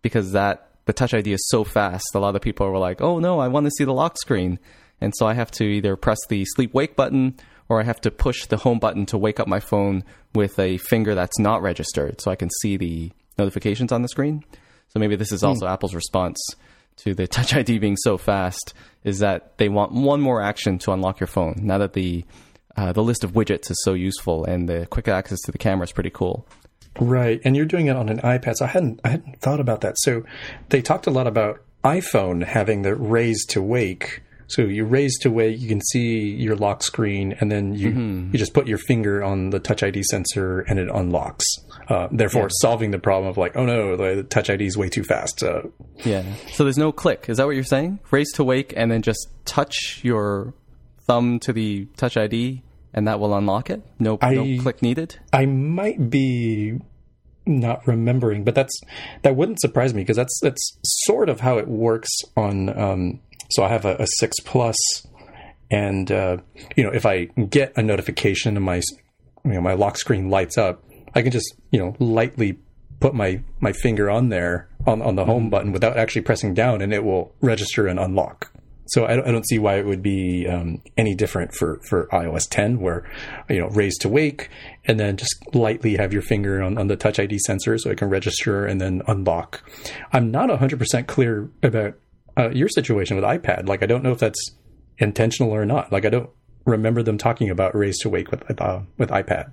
because 0.01 0.31
that 0.31 0.69
the 0.85 0.93
Touch 0.93 1.13
ID 1.13 1.33
is 1.33 1.47
so 1.49 1.63
fast. 1.63 2.05
A 2.15 2.19
lot 2.19 2.35
of 2.35 2.41
people 2.41 2.69
were 2.71 2.77
like, 2.77 3.01
"Oh 3.01 3.19
no, 3.19 3.39
I 3.39 3.47
want 3.47 3.65
to 3.65 3.71
see 3.71 3.83
the 3.83 3.93
lock 3.93 4.17
screen," 4.17 4.59
and 5.01 5.13
so 5.15 5.27
I 5.27 5.33
have 5.33 5.51
to 5.51 5.63
either 5.65 5.95
press 5.95 6.19
the 6.29 6.45
sleep 6.45 6.73
wake 6.73 6.95
button 6.95 7.35
or 7.69 7.81
I 7.81 7.83
have 7.83 8.01
to 8.01 8.11
push 8.11 8.45
the 8.45 8.57
home 8.57 8.79
button 8.79 9.05
to 9.07 9.17
wake 9.17 9.39
up 9.39 9.47
my 9.47 9.59
phone 9.59 10.03
with 10.33 10.57
a 10.57 10.77
finger 10.77 11.15
that's 11.15 11.37
not 11.39 11.61
registered, 11.61 12.21
so 12.21 12.31
I 12.31 12.35
can 12.35 12.49
see 12.61 12.77
the 12.77 13.11
notifications 13.37 13.91
on 13.91 14.01
the 14.01 14.07
screen. 14.07 14.43
So 14.87 14.99
maybe 14.99 15.15
this 15.15 15.31
is 15.31 15.43
also 15.43 15.67
Apple's 15.67 15.93
response 15.93 16.37
to 16.97 17.13
the 17.13 17.27
Touch 17.27 17.53
ID 17.53 17.79
being 17.79 17.97
so 17.97 18.17
fast 18.17 18.73
is 19.03 19.19
that 19.19 19.57
they 19.57 19.69
want 19.69 19.91
one 19.91 20.21
more 20.21 20.41
action 20.41 20.79
to 20.79 20.91
unlock 20.91 21.19
your 21.19 21.27
phone. 21.27 21.59
Now 21.61 21.77
that 21.79 21.93
the 21.93 22.25
uh, 22.75 22.93
the 22.93 23.03
list 23.03 23.23
of 23.23 23.31
widgets 23.31 23.71
is 23.71 23.81
so 23.83 23.93
useful 23.93 24.45
and 24.45 24.69
the 24.69 24.85
quick 24.85 25.07
access 25.07 25.39
to 25.41 25.51
the 25.51 25.57
camera 25.57 25.83
is 25.83 25.91
pretty 25.91 26.11
cool. 26.11 26.47
Right, 26.99 27.39
and 27.43 27.55
you're 27.55 27.65
doing 27.65 27.87
it 27.87 27.95
on 27.95 28.09
an 28.09 28.19
iPad. 28.19 28.55
So 28.55 28.65
I 28.65 28.69
hadn't 28.69 28.99
I 29.03 29.09
hadn't 29.09 29.39
thought 29.41 29.59
about 29.59 29.81
that. 29.81 29.95
So 29.99 30.23
they 30.69 30.81
talked 30.81 31.07
a 31.07 31.11
lot 31.11 31.27
about 31.27 31.61
iPhone 31.83 32.43
having 32.43 32.81
the 32.81 32.95
raise 32.95 33.45
to 33.47 33.61
wake 33.61 34.21
So 34.49 34.61
you 34.61 34.85
raise 34.85 35.17
to 35.19 35.29
wake, 35.29 35.59
you 35.59 35.67
can 35.67 35.81
see 35.81 36.29
your 36.31 36.55
lock 36.55 36.81
screen, 36.81 37.35
and 37.41 37.51
then 37.51 37.75
you 37.75 37.89
Mm-hmm. 37.91 38.31
you 38.31 38.39
just 38.39 38.53
put 38.53 38.65
your 38.65 38.77
finger 38.77 39.21
on 39.23 39.49
the 39.49 39.59
Touch 39.59 39.83
ID 39.83 40.03
sensor, 40.03 40.61
and 40.61 40.79
it 40.79 40.87
unlocks. 40.89 41.45
Uh, 41.89 42.07
therefore, 42.11 42.49
solving 42.61 42.91
the 42.91 42.99
problem 42.99 43.29
of 43.29 43.37
like, 43.37 43.55
oh 43.57 43.65
no, 43.65 43.95
the 43.97 44.23
Touch 44.23 44.49
ID 44.49 44.65
is 44.65 44.77
way 44.77 44.87
too 44.89 45.03
fast. 45.03 45.43
Uh, 45.43 45.63
Yeah. 46.05 46.23
So 46.53 46.63
there's 46.63 46.77
no 46.77 46.91
click. 46.93 47.25
Is 47.27 47.37
that 47.37 47.45
what 47.45 47.55
you're 47.55 47.63
saying? 47.65 47.99
Raise 48.09 48.31
to 48.33 48.43
wake 48.45 48.73
and 48.77 48.89
then 48.89 49.01
just 49.01 49.27
touch 49.45 49.99
your 50.03 50.53
thumb 51.07 51.39
to 51.41 51.51
the 51.53 51.85
Touch 51.97 52.15
ID 52.17 52.63
and 52.97 53.07
that 53.07 53.19
will 53.19 53.35
unlock 53.35 53.69
it? 53.69 53.83
No, 53.99 54.17
I- 54.21 54.33
no 54.33 54.61
click 54.63 54.81
needed? 54.81 55.19
I 55.31 55.45
might 55.45 56.09
be 56.09 56.79
not 57.45 57.85
remembering, 57.87 58.43
but 58.43 58.55
that's 58.55 58.73
that 59.21 59.35
wouldn't 59.35 59.61
surprise 59.61 59.93
me 59.93 60.01
because 60.01 60.17
that's 60.17 60.37
that's 60.41 60.77
sort 61.05 61.29
of 61.29 61.41
how 61.41 61.59
it 61.59 61.67
works 61.67 62.09
on. 62.35 62.77
Um, 62.77 63.19
so 63.51 63.63
I 63.63 63.69
have 63.69 63.85
a, 63.85 63.95
a 63.97 64.07
six 64.17 64.35
plus, 64.43 64.75
and 65.69 66.11
uh, 66.11 66.37
you 66.75 66.83
know 66.83 66.89
if 66.89 67.05
I 67.05 67.25
get 67.25 67.71
a 67.77 67.83
notification 67.83 68.57
and 68.57 68.65
my 68.65 68.81
you 69.45 69.53
know 69.53 69.61
my 69.61 69.73
lock 69.73 69.97
screen 69.97 70.29
lights 70.31 70.57
up, 70.57 70.83
I 71.13 71.21
can 71.21 71.31
just 71.31 71.53
you 71.71 71.79
know 71.79 71.95
lightly 71.99 72.57
put 72.99 73.13
my 73.13 73.41
my 73.59 73.73
finger 73.73 74.09
on 74.09 74.29
there 74.29 74.67
on 74.87 75.03
on 75.03 75.15
the 75.15 75.25
home 75.25 75.51
button 75.51 75.71
without 75.71 75.97
actually 75.97 76.23
pressing 76.23 76.55
down, 76.55 76.81
and 76.81 76.91
it 76.91 77.03
will 77.03 77.35
register 77.41 77.85
and 77.85 77.99
unlock. 77.99 78.51
So 78.87 79.05
I 79.05 79.15
don't, 79.15 79.27
I 79.27 79.31
don't 79.31 79.47
see 79.47 79.59
why 79.59 79.77
it 79.77 79.85
would 79.85 80.01
be 80.01 80.47
um, 80.47 80.81
any 80.97 81.15
different 81.15 81.53
for, 81.53 81.79
for 81.87 82.07
iOS 82.07 82.47
10, 82.49 82.79
where 82.79 83.09
you 83.49 83.59
know 83.59 83.67
raise 83.69 83.97
to 83.99 84.09
wake, 84.09 84.49
and 84.85 84.99
then 84.99 85.17
just 85.17 85.35
lightly 85.53 85.95
have 85.97 86.13
your 86.13 86.21
finger 86.21 86.61
on, 86.61 86.77
on 86.77 86.87
the 86.87 86.95
Touch 86.95 87.19
ID 87.19 87.39
sensor 87.39 87.77
so 87.77 87.89
it 87.89 87.97
can 87.97 88.09
register 88.09 88.65
and 88.65 88.79
then 88.79 89.01
unlock. 89.07 89.69
I'm 90.13 90.31
not 90.31 90.49
100 90.49 90.79
percent 90.79 91.07
clear 91.07 91.49
about 91.63 91.95
uh, 92.37 92.49
your 92.49 92.69
situation 92.69 93.15
with 93.15 93.25
iPad. 93.25 93.67
Like 93.67 93.83
I 93.83 93.85
don't 93.85 94.03
know 94.03 94.11
if 94.11 94.19
that's 94.19 94.51
intentional 94.97 95.53
or 95.53 95.65
not. 95.65 95.91
Like 95.91 96.05
I 96.05 96.09
don't 96.09 96.29
remember 96.65 97.03
them 97.03 97.17
talking 97.17 97.49
about 97.49 97.75
raise 97.75 97.97
to 97.99 98.09
wake 98.09 98.31
with 98.31 98.61
uh, 98.61 98.81
with 98.97 99.09
iPad. 99.09 99.51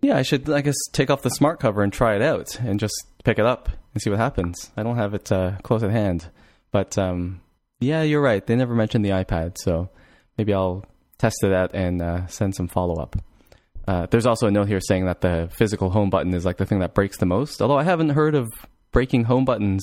Yeah, 0.00 0.16
I 0.16 0.22
should, 0.22 0.48
I 0.48 0.60
guess, 0.60 0.76
take 0.92 1.10
off 1.10 1.22
the 1.22 1.30
smart 1.30 1.58
cover 1.58 1.82
and 1.82 1.92
try 1.92 2.14
it 2.14 2.22
out 2.22 2.60
and 2.60 2.78
just 2.78 2.94
pick 3.24 3.38
it 3.38 3.46
up 3.46 3.68
and 3.92 4.00
see 4.00 4.10
what 4.10 4.20
happens. 4.20 4.70
I 4.76 4.84
don't 4.84 4.96
have 4.96 5.12
it 5.12 5.32
uh, 5.32 5.56
close 5.64 5.82
at 5.82 5.90
hand. 5.90 6.30
But 6.70 6.96
um, 6.98 7.40
yeah, 7.80 8.02
you're 8.02 8.20
right. 8.20 8.44
They 8.46 8.56
never 8.56 8.74
mentioned 8.74 9.04
the 9.04 9.10
iPad, 9.10 9.56
so 9.58 9.88
maybe 10.36 10.52
I'll 10.52 10.84
test 11.18 11.42
it 11.42 11.52
out 11.52 11.74
and 11.74 12.00
uh, 12.02 12.26
send 12.26 12.54
some 12.54 12.68
follow 12.68 13.00
up. 13.00 13.16
Uh, 13.86 14.06
there's 14.10 14.26
also 14.26 14.46
a 14.46 14.50
note 14.50 14.68
here 14.68 14.80
saying 14.80 15.06
that 15.06 15.22
the 15.22 15.48
physical 15.52 15.90
home 15.90 16.10
button 16.10 16.34
is 16.34 16.44
like 16.44 16.58
the 16.58 16.66
thing 16.66 16.80
that 16.80 16.94
breaks 16.94 17.16
the 17.16 17.26
most. 17.26 17.62
Although 17.62 17.78
I 17.78 17.84
haven't 17.84 18.10
heard 18.10 18.34
of 18.34 18.48
breaking 18.92 19.24
home 19.24 19.44
buttons 19.44 19.82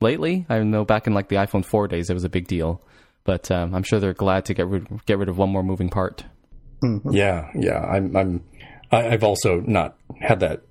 lately. 0.00 0.46
I 0.48 0.60
know 0.60 0.84
back 0.84 1.06
in 1.06 1.14
like 1.14 1.28
the 1.28 1.36
iPhone 1.36 1.64
4 1.64 1.88
days, 1.88 2.08
it 2.08 2.14
was 2.14 2.24
a 2.24 2.30
big 2.30 2.46
deal. 2.46 2.80
But 3.24 3.50
um, 3.50 3.74
I'm 3.74 3.82
sure 3.82 4.00
they're 4.00 4.14
glad 4.14 4.46
to 4.46 4.54
get 4.54 4.66
rid, 4.66 4.86
get 5.04 5.18
rid 5.18 5.28
of 5.28 5.36
one 5.36 5.50
more 5.50 5.62
moving 5.62 5.90
part. 5.90 6.24
Yeah, 7.10 7.50
yeah. 7.54 7.80
I'm, 7.80 8.16
I'm 8.16 8.44
I, 8.90 9.08
I've 9.08 9.24
also 9.24 9.60
not 9.60 9.96
had 10.20 10.40
that 10.40 10.62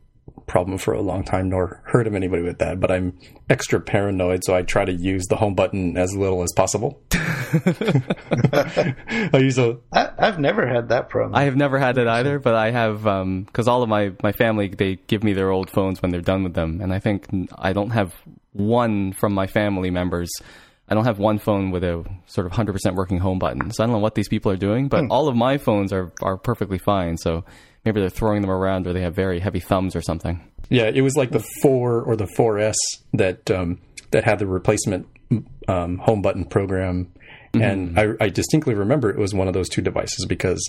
problem 0.48 0.78
for 0.78 0.94
a 0.94 1.02
long 1.02 1.24
time, 1.24 1.50
nor 1.50 1.82
heard 1.86 2.08
of 2.08 2.16
anybody 2.16 2.42
with 2.42 2.58
that. 2.60 2.80
But 2.80 2.90
I'm 2.90 3.18
extra 3.50 3.80
paranoid, 3.80 4.44
so 4.44 4.56
I 4.56 4.64
try 4.64 4.86
to 4.86 4.94
use 4.94 5.28
the 5.28 5.36
home 5.36 5.54
button 5.54 5.98
as 5.98 6.16
little 6.16 6.42
as 6.42 6.52
possible. 6.56 7.00
I 7.12 8.94
use 9.34 9.58
a 9.58 9.78
I, 9.94 10.10
I've 10.18 10.40
never 10.40 10.68
had 10.68 10.90
that 10.90 11.10
problem. 11.10 11.36
I 11.36 11.44
have 11.44 11.56
never 11.56 11.78
had 11.78 11.98
it 11.98 12.08
either, 12.08 12.40
but 12.40 12.56
I 12.56 12.72
have 12.72 13.06
um, 13.06 13.44
because 13.44 13.68
all 13.68 13.84
of 13.84 13.90
my 13.90 14.14
my 14.24 14.32
family 14.32 14.70
they 14.70 14.96
give 15.08 15.24
me 15.24 15.34
their 15.34 15.52
old 15.52 15.70
phones 15.70 16.02
when 16.02 16.12
they're 16.12 16.22
done 16.22 16.44
with 16.44 16.54
them, 16.54 16.82
and 16.82 16.94
I 16.94 17.00
think 17.00 17.28
I 17.58 17.74
don't 17.74 17.92
have 17.92 18.14
one 18.54 19.14
from 19.14 19.34
my 19.34 19.48
family 19.48 19.92
members. 19.92 20.30
I 20.90 20.96
don't 20.96 21.04
have 21.04 21.20
one 21.20 21.38
phone 21.38 21.72
with 21.72 21.84
a 21.84 22.06
sort 22.28 22.48
of 22.48 22.54
100% 22.54 22.96
working 22.96 23.20
home 23.20 23.40
button. 23.40 23.72
So 23.72 23.84
I 23.84 23.88
don't 23.88 23.94
know 23.94 24.00
what 24.00 24.16
these 24.16 24.30
people 24.30 24.54
are 24.54 24.58
doing, 24.58 24.88
but 24.88 25.02
hmm. 25.02 25.12
all 25.12 25.28
of 25.28 25.36
my 25.36 25.58
phones 25.58 25.92
are 25.92 26.14
are 26.22 26.38
perfectly 26.38 26.78
fine. 26.78 27.18
So 27.18 27.44
maybe 27.86 28.00
they're 28.02 28.10
throwing 28.10 28.42
them 28.42 28.52
around 28.52 28.88
or 28.88 28.94
they 28.94 29.02
have 29.02 29.16
very 29.16 29.40
heavy 29.40 29.60
thumbs 29.60 29.96
or 29.96 30.02
something. 30.02 30.42
yeah. 30.70 30.92
It 30.94 31.02
was 31.02 31.16
like 31.16 31.32
the 31.32 31.46
four 31.62 32.02
or 32.02 32.16
the 32.16 32.26
4S 32.38 32.76
that 33.14 33.50
um, 33.52 33.80
that 34.12 34.24
had 34.24 34.40
the 34.40 34.48
replacement 34.48 35.08
um, 35.68 35.98
home 35.98 36.22
button 36.22 36.46
program, 36.46 37.12
and 37.54 38.00
I, 38.00 38.14
I 38.22 38.30
distinctly 38.30 38.74
remember 38.74 39.10
it 39.10 39.18
was 39.18 39.34
one 39.34 39.48
of 39.48 39.54
those 39.54 39.70
two 39.70 39.82
devices 39.82 40.26
because. 40.26 40.62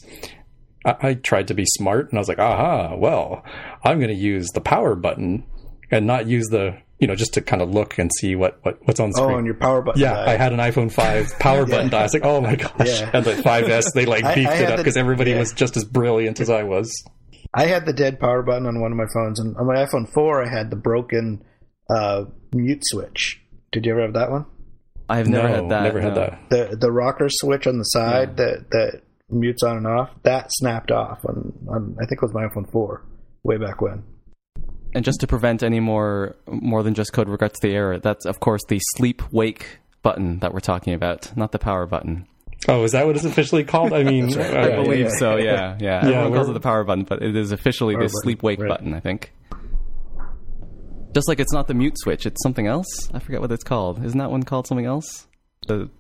I, 0.85 0.97
I 1.01 1.15
tried 1.15 1.49
to 1.49 1.55
be 1.55 1.65
smart 1.67 2.09
and 2.11 2.19
I 2.19 2.21
was 2.21 2.29
like, 2.29 2.39
aha, 2.39 2.95
well, 2.95 3.45
I'm 3.83 3.99
going 3.99 4.15
to 4.15 4.15
use 4.15 4.47
the 4.55 4.61
power 4.61 4.95
button 4.95 5.45
and 5.91 6.07
not 6.07 6.29
use 6.29 6.47
the, 6.47 6.79
you 6.99 7.07
know, 7.07 7.15
just 7.15 7.35
to 7.35 7.41
kind 7.41 7.63
of 7.63 7.71
look 7.71 7.99
and 7.99 8.11
see 8.13 8.35
what, 8.35 8.59
what 8.63 8.79
what's 8.87 9.01
on 9.01 9.11
the 9.11 9.17
screen. 9.17 9.33
oh, 9.33 9.39
and 9.39 9.47
your 9.47 9.55
power 9.55 9.83
button. 9.83 10.01
Yeah, 10.01 10.15
died. 10.15 10.29
I 10.29 10.37
had 10.37 10.53
an 10.53 10.59
iPhone 10.59 10.91
5 10.91 11.39
power 11.41 11.65
button. 11.65 11.91
die. 11.91 12.01
I 12.01 12.03
was 12.03 12.15
like, 12.15 12.25
oh 12.25 12.41
my 12.41 12.57
gosh. 12.57 12.73
Yeah. 12.87 13.11
And 13.13 13.25
the 13.25 13.35
5S, 13.35 13.93
they 13.95 14.05
like 14.05 14.35
beefed 14.35 14.51
I 14.51 14.57
it 14.57 14.71
up 14.71 14.79
because 14.79 14.97
everybody 14.97 15.33
yeah. 15.33 15.39
was 15.39 15.53
just 15.53 15.77
as 15.77 15.85
brilliant 15.85 16.41
as 16.41 16.51
I 16.51 16.65
was. 16.65 16.93
I 17.55 17.67
had 17.67 17.87
the 17.87 17.93
dead 17.93 18.21
power 18.21 18.43
button 18.43 18.67
on 18.67 18.81
one 18.81 18.93
of 18.93 18.99
my 18.99 19.07
phones, 19.15 19.41
and 19.41 19.57
on 19.57 19.67
my 19.67 19.77
iPhone 19.77 20.13
4, 20.13 20.45
I 20.45 20.49
had 20.51 20.71
the 20.71 20.77
broken 20.77 21.43
uh, 21.89 22.25
mute 22.53 22.83
switch. 22.83 23.41
Did 23.73 23.87
you 23.87 23.93
ever 23.93 24.03
have 24.03 24.15
that 24.15 24.31
one? 24.31 24.47
I 25.09 25.17
have 25.17 25.29
never 25.29 25.49
no, 25.49 25.55
had 25.55 25.71
that. 25.71 25.83
Never 25.85 26.01
had 26.01 26.15
no. 26.15 26.21
that. 26.21 26.51
The 26.51 26.77
the 26.77 26.93
rocker 26.93 27.29
switch 27.31 27.67
on 27.67 27.79
the 27.79 27.85
side 27.85 28.37
that 28.37 28.71
that 28.71 29.03
mutes 29.31 29.63
on 29.63 29.79
and 29.79 29.87
off 29.87 30.11
that 30.23 30.49
snapped 30.51 30.91
off 30.91 31.19
on, 31.27 31.53
on 31.69 31.97
I 32.01 32.07
think 32.07 32.19
it 32.19 32.23
was 32.23 32.35
my 32.35 32.47
iPhone 32.47 32.71
4 32.71 33.03
way 33.43 33.57
back 33.57 33.81
when. 33.81 34.05
And 34.95 35.05
just 35.05 35.21
to 35.21 35.27
prevent 35.27 35.63
any 35.63 35.81
more 35.81 36.37
more 36.47 36.83
than 36.83 36.95
just 36.95 37.13
code 37.13 37.29
regrets 37.29 37.61
the 37.61 37.75
error, 37.75 37.99
that's 37.99 38.25
of 38.25 38.41
course 38.41 38.63
the 38.69 38.81
sleep 38.97 39.23
wake 39.33 39.79
button 40.03 40.39
that 40.41 40.55
we're 40.55 40.61
talking 40.61 40.95
about, 40.95 41.37
not 41.37 41.53
the 41.53 41.59
power 41.59 41.87
button. 41.87 42.27
Oh, 42.67 42.83
is 42.83 42.93
that 42.93 43.07
what 43.07 43.15
it's 43.15 43.25
officially 43.25 43.65
called? 43.65 43.93
I 43.93 44.03
mean, 44.03 44.39
I 44.41 44.73
uh, 44.73 44.83
believe 44.83 45.07
yeah. 45.07 45.19
so. 45.19 45.37
Yeah, 45.37 45.77
yeah. 45.81 46.01
Everyone 46.03 46.35
calls 46.35 46.49
it 46.49 46.55
the 46.55 46.61
power 46.61 46.83
button, 46.85 47.05
but 47.05 47.23
it 47.23 47.37
is 47.37 47.53
officially 47.53 47.95
the 47.97 48.09
sleep 48.09 48.43
wake 48.43 48.59
right. 48.59 48.69
button. 48.69 48.95
I 48.95 49.01
think. 49.01 49.33
Just 51.15 51.29
like 51.29 51.41
it's 51.41 51.53
not 51.53 51.69
the 51.69 51.75
mute 51.75 51.95
switch, 51.99 52.27
it's 52.27 52.43
something 52.43 52.67
else. 52.67 52.87
I 53.15 53.19
forget 53.19 53.41
what 53.41 53.51
it's 53.51 53.65
called. 53.65 54.05
Isn't 54.05 54.19
that 54.19 54.31
one 54.31 54.43
called 54.43 54.67
something 54.67 54.87
else? 54.87 55.27
The 55.67 55.91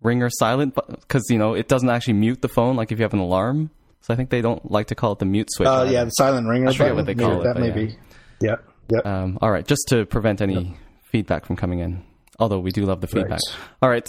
ringer 0.00 0.30
silent, 0.30 0.74
because 0.74 1.24
you 1.28 1.38
know 1.38 1.54
it 1.54 1.68
doesn't 1.68 1.90
actually 1.90 2.14
mute 2.14 2.40
the 2.40 2.48
phone 2.48 2.76
like 2.76 2.92
if 2.92 2.98
you 2.98 3.02
have 3.02 3.14
an 3.14 3.20
alarm. 3.20 3.70
So 4.00 4.12
I 4.12 4.16
think 4.18 4.28
they 4.28 4.42
don't 4.42 4.70
like 4.70 4.88
to 4.88 4.94
call 4.94 5.12
it 5.12 5.18
the 5.18 5.24
mute 5.24 5.48
switch. 5.50 5.66
Oh 5.66 5.82
either. 5.82 5.92
yeah, 5.92 6.04
the 6.04 6.10
silent 6.10 6.46
ringer. 6.46 6.68
I 6.68 6.72
forget 6.72 6.94
button. 6.94 6.96
what 6.96 7.06
they 7.06 7.14
call 7.14 7.32
Yeah, 7.32 7.40
it, 7.40 7.42
That 7.44 7.58
may 7.58 7.68
yeah. 7.68 7.74
be. 7.74 7.96
Yep. 8.40 8.64
Yep. 8.90 9.06
Um, 9.06 9.38
all 9.40 9.50
right, 9.50 9.66
just 9.66 9.88
to 9.88 10.04
prevent 10.06 10.40
any 10.40 10.76
feedback 11.04 11.46
from 11.46 11.56
coming 11.56 11.78
in. 11.78 12.02
Although 12.38 12.58
we 12.58 12.72
do 12.72 12.84
love 12.84 13.00
the 13.00 13.06
feedback. 13.06 13.38
Right. 13.38 13.56
All 13.80 13.88
right. 13.88 14.08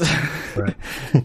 Right. 0.55 0.76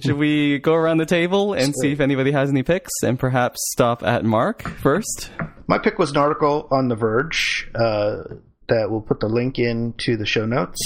Should 0.03 0.19
we 0.19 0.59
go 0.59 0.75
around 0.75 0.99
the 0.99 1.07
table 1.07 1.55
and 1.55 1.75
see 1.75 1.93
if 1.93 2.01
anybody 2.01 2.31
has 2.33 2.51
any 2.51 2.63
picks 2.63 2.93
and 3.03 3.19
perhaps 3.19 3.59
stop 3.73 4.03
at 4.03 4.25
Mark 4.25 4.63
first? 4.63 5.31
My 5.67 5.79
pick 5.79 5.99
was 5.99 6.11
an 6.11 6.19
article 6.19 6.69
on 6.71 6.89
The 6.89 6.97
Verge 6.97 7.71
uh, 7.75 8.17
that 8.69 8.91
we'll 8.91 9.01
put 9.01 9.21
the 9.21 9.29
link 9.29 9.59
in 9.59 9.95
to 9.99 10.19
the 10.19 10.27
show 10.27 10.45
notes, 10.45 10.79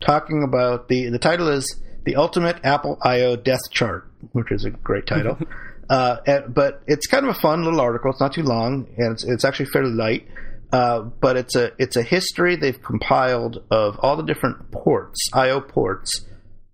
talking 0.00 0.42
about 0.42 0.88
the 0.88 1.10
the 1.10 1.18
title 1.18 1.48
is 1.48 1.80
the 2.04 2.16
ultimate 2.16 2.56
Apple 2.64 2.98
I/O 3.02 3.36
death 3.36 3.70
chart, 3.70 4.10
which 4.32 4.50
is 4.50 4.64
a 4.64 4.70
great 4.70 5.06
title. 5.06 5.36
uh, 5.90 6.16
and, 6.26 6.54
but 6.54 6.82
it's 6.86 7.06
kind 7.06 7.26
of 7.26 7.36
a 7.36 7.38
fun 7.38 7.64
little 7.64 7.80
article. 7.80 8.10
It's 8.10 8.20
not 8.20 8.32
too 8.32 8.44
long, 8.44 8.86
and 8.96 9.12
it's, 9.12 9.24
it's 9.24 9.44
actually 9.44 9.66
fairly 9.66 9.92
light. 9.92 10.26
Uh, 10.72 11.00
but 11.00 11.36
it's 11.36 11.56
a 11.56 11.72
it's 11.78 11.96
a 11.96 12.02
history 12.02 12.54
they've 12.56 12.82
compiled 12.82 13.64
of 13.70 13.98
all 14.00 14.16
the 14.16 14.22
different 14.22 14.70
ports, 14.70 15.28
I/O 15.34 15.60
ports 15.60 16.24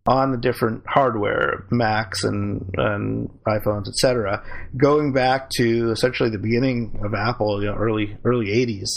on 0.06 0.30
the 0.30 0.38
different 0.38 0.84
hardware, 0.86 1.66
Macs 1.70 2.22
and, 2.22 2.70
and 2.76 3.28
iPhones, 3.46 3.88
etc., 3.88 4.44
going 4.76 5.12
back 5.12 5.50
to 5.50 5.90
essentially 5.90 6.30
the 6.30 6.38
beginning 6.38 7.00
of 7.04 7.12
Apple, 7.14 7.60
you 7.60 7.68
know, 7.68 7.74
early 7.74 8.16
early 8.24 8.46
'80s, 8.46 8.88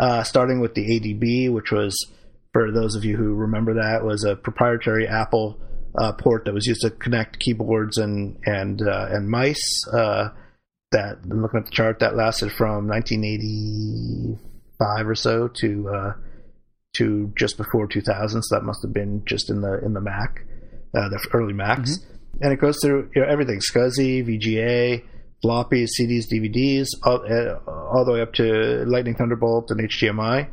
uh, 0.00 0.22
starting 0.22 0.60
with 0.60 0.74
the 0.74 0.82
ADB, 0.82 1.52
which 1.52 1.70
was, 1.70 1.94
for 2.52 2.72
those 2.72 2.94
of 2.96 3.04
you 3.04 3.16
who 3.16 3.34
remember 3.34 3.74
that, 3.74 4.04
was 4.04 4.24
a 4.24 4.34
proprietary 4.34 5.06
Apple 5.06 5.60
uh, 5.96 6.12
port 6.12 6.44
that 6.44 6.54
was 6.54 6.66
used 6.66 6.82
to 6.82 6.90
connect 6.90 7.38
keyboards 7.38 7.98
and 7.98 8.38
and 8.44 8.82
uh, 8.82 9.08
and 9.10 9.28
mice. 9.28 9.84
That 10.92 11.18
I'm 11.24 11.42
looking 11.42 11.60
at 11.60 11.66
the 11.66 11.72
chart 11.72 11.98
that 12.00 12.16
lasted 12.16 12.50
from 12.52 12.88
1985 12.88 15.06
or 15.06 15.14
so 15.14 15.48
to 15.48 15.88
uh, 15.88 16.14
to 16.94 17.30
just 17.36 17.58
before 17.58 17.86
2000. 17.86 18.42
So 18.42 18.56
that 18.56 18.64
must 18.64 18.80
have 18.82 18.94
been 18.94 19.22
just 19.26 19.50
in 19.50 19.60
the 19.60 19.84
in 19.84 19.92
the 19.92 20.00
Mac, 20.00 20.46
uh, 20.96 21.10
the 21.10 21.20
early 21.34 21.52
Macs, 21.52 21.98
and 22.40 22.52
it 22.52 22.60
goes 22.60 22.78
through 22.82 23.10
you 23.14 23.22
know, 23.22 23.28
everything: 23.28 23.60
SCSI, 23.60 24.26
VGA, 24.26 25.04
floppies, 25.44 25.90
CDs, 25.98 26.26
DVDs, 26.32 26.88
all, 27.02 27.24
uh, 27.28 27.70
all 27.70 28.04
the 28.04 28.12
way 28.12 28.20
up 28.20 28.32
to 28.34 28.84
Lightning 28.86 29.14
Thunderbolt 29.14 29.70
and 29.70 29.80
HDMI. 29.80 30.48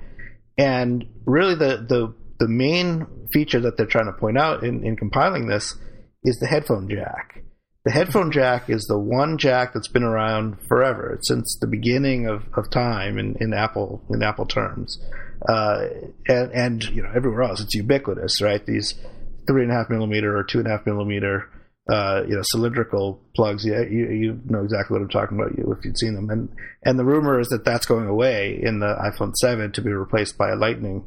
And 0.57 1.05
really, 1.25 1.55
the 1.55 1.85
the 1.87 2.13
the 2.39 2.47
main 2.47 3.27
feature 3.31 3.59
that 3.61 3.77
they're 3.77 3.85
trying 3.85 4.07
to 4.07 4.13
point 4.13 4.37
out 4.37 4.63
in, 4.63 4.85
in 4.85 4.95
compiling 4.95 5.47
this 5.47 5.75
is 6.23 6.37
the 6.39 6.47
headphone 6.47 6.89
jack. 6.89 7.41
The 7.85 7.91
headphone 7.91 8.31
jack 8.31 8.69
is 8.69 8.85
the 8.85 8.97
one 8.97 9.37
jack 9.37 9.73
that's 9.73 9.87
been 9.87 10.03
around 10.03 10.57
forever 10.67 11.19
since 11.21 11.57
the 11.61 11.67
beginning 11.67 12.27
of, 12.27 12.43
of 12.55 12.69
time 12.71 13.19
in, 13.19 13.35
in 13.39 13.53
Apple 13.53 14.03
in 14.09 14.23
Apple 14.23 14.47
terms, 14.47 14.99
uh, 15.47 15.85
and 16.27 16.51
and 16.51 16.83
you 16.83 17.03
know 17.03 17.11
everywhere 17.15 17.43
else 17.43 17.61
it's 17.61 17.75
ubiquitous, 17.75 18.41
right? 18.41 18.65
These 18.65 18.95
three 19.47 19.61
and 19.61 19.71
a 19.71 19.75
half 19.75 19.89
millimeter 19.89 20.35
or 20.35 20.43
two 20.43 20.57
and 20.57 20.67
a 20.67 20.71
half 20.71 20.87
millimeter 20.87 21.47
uh, 21.91 22.23
you 22.27 22.35
know, 22.35 22.41
cylindrical 22.43 23.21
plugs. 23.35 23.65
Yeah, 23.65 23.81
you, 23.81 24.09
you 24.09 24.41
know 24.45 24.63
exactly 24.63 24.95
what 24.95 25.03
I'm 25.03 25.09
talking 25.09 25.39
about. 25.39 25.57
You 25.57 25.71
if 25.77 25.85
you'd 25.85 25.97
seen 25.97 26.15
them, 26.15 26.29
and 26.29 26.49
and 26.83 26.97
the 26.97 27.05
rumor 27.05 27.39
is 27.39 27.49
that 27.49 27.63
that's 27.63 27.85
going 27.85 28.07
away 28.07 28.59
in 28.61 28.79
the 28.79 28.95
iPhone 28.95 29.35
7 29.35 29.71
to 29.73 29.81
be 29.81 29.91
replaced 29.91 30.37
by 30.37 30.49
a 30.49 30.55
Lightning 30.55 31.03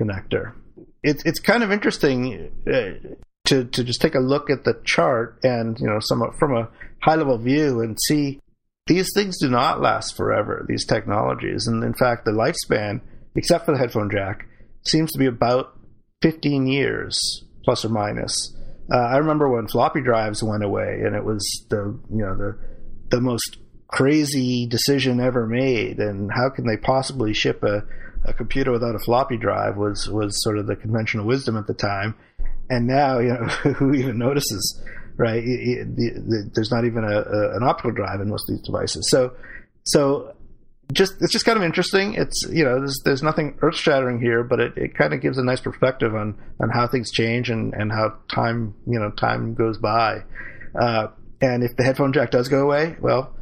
connector. 0.00 0.54
It's 1.02 1.22
it's 1.26 1.38
kind 1.38 1.62
of 1.62 1.70
interesting 1.70 2.50
uh, 2.66 3.14
to 3.52 3.64
to 3.64 3.84
just 3.84 4.00
take 4.00 4.14
a 4.14 4.20
look 4.20 4.48
at 4.48 4.64
the 4.64 4.80
chart 4.84 5.38
and 5.42 5.78
you 5.78 5.86
know 5.86 5.98
some 6.00 6.22
from 6.38 6.56
a 6.56 6.68
high 7.02 7.16
level 7.16 7.36
view 7.36 7.80
and 7.80 7.98
see 8.00 8.40
these 8.86 9.10
things 9.14 9.38
do 9.38 9.48
not 9.48 9.80
last 9.80 10.16
forever. 10.16 10.64
These 10.68 10.86
technologies, 10.86 11.66
and 11.66 11.84
in 11.84 11.94
fact, 11.94 12.24
the 12.24 12.32
lifespan, 12.32 13.00
except 13.36 13.66
for 13.66 13.72
the 13.72 13.78
headphone 13.78 14.10
jack, 14.10 14.46
seems 14.84 15.12
to 15.12 15.18
be 15.18 15.26
about 15.26 15.78
15 16.22 16.66
years 16.66 17.44
plus 17.64 17.84
or 17.84 17.90
minus. 17.90 18.56
Uh, 18.92 18.98
I 18.98 19.18
remember 19.18 19.48
when 19.48 19.68
floppy 19.68 20.00
drives 20.00 20.42
went 20.42 20.64
away, 20.64 21.02
and 21.04 21.14
it 21.14 21.24
was 21.24 21.44
the 21.68 21.98
you 22.10 22.24
know 22.24 22.36
the 22.36 22.58
the 23.10 23.20
most 23.20 23.58
crazy 23.86 24.66
decision 24.66 25.20
ever 25.20 25.46
made. 25.46 25.98
And 25.98 26.30
how 26.32 26.48
can 26.48 26.66
they 26.66 26.78
possibly 26.78 27.34
ship 27.34 27.62
a, 27.62 27.84
a 28.24 28.32
computer 28.32 28.72
without 28.72 28.94
a 28.96 28.98
floppy 28.98 29.36
drive? 29.36 29.76
Was 29.76 30.08
was 30.08 30.42
sort 30.42 30.58
of 30.58 30.66
the 30.66 30.76
conventional 30.76 31.26
wisdom 31.26 31.56
at 31.56 31.66
the 31.66 31.74
time. 31.74 32.16
And 32.72 32.86
now, 32.86 33.18
you 33.18 33.28
know, 33.28 33.44
who 33.76 33.92
even 33.92 34.16
notices, 34.16 34.82
right? 35.16 35.44
It, 35.44 35.60
it, 35.60 35.96
the, 35.96 36.50
there's 36.54 36.70
not 36.70 36.86
even 36.86 37.04
a, 37.04 37.18
a, 37.20 37.56
an 37.56 37.62
optical 37.62 37.90
drive 37.92 38.22
in 38.22 38.30
most 38.30 38.48
of 38.48 38.56
these 38.56 38.64
devices. 38.64 39.06
So, 39.10 39.34
so 39.84 40.34
just 40.90 41.20
it's 41.20 41.32
just 41.32 41.44
kind 41.44 41.58
of 41.58 41.64
interesting. 41.64 42.14
It's 42.14 42.46
you 42.50 42.64
know 42.64 42.78
there's 42.78 42.98
there's 43.04 43.22
nothing 43.22 43.58
earth 43.60 43.76
shattering 43.76 44.20
here, 44.20 44.42
but 44.42 44.58
it, 44.58 44.72
it 44.76 44.94
kind 44.96 45.12
of 45.12 45.20
gives 45.20 45.36
a 45.36 45.44
nice 45.44 45.60
perspective 45.60 46.14
on 46.14 46.34
on 46.62 46.70
how 46.70 46.86
things 46.86 47.10
change 47.10 47.50
and 47.50 47.74
and 47.74 47.92
how 47.92 48.14
time 48.34 48.74
you 48.86 48.98
know 48.98 49.10
time 49.10 49.52
goes 49.52 49.76
by. 49.76 50.22
Uh, 50.80 51.08
and 51.42 51.62
if 51.62 51.76
the 51.76 51.84
headphone 51.84 52.14
jack 52.14 52.30
does 52.30 52.48
go 52.48 52.62
away, 52.62 52.96
well, 53.02 53.36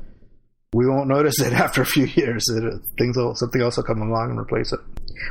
we 0.72 0.88
won't 0.88 1.06
notice 1.06 1.40
it 1.40 1.52
after 1.66 1.82
a 1.82 1.86
few 1.86 2.06
years. 2.06 2.44
It, 2.48 2.82
things 2.98 3.16
will 3.16 3.36
something 3.36 3.62
else 3.62 3.76
will 3.76 3.84
come 3.84 4.02
along 4.02 4.30
and 4.30 4.40
replace 4.40 4.72
it. 4.72 4.80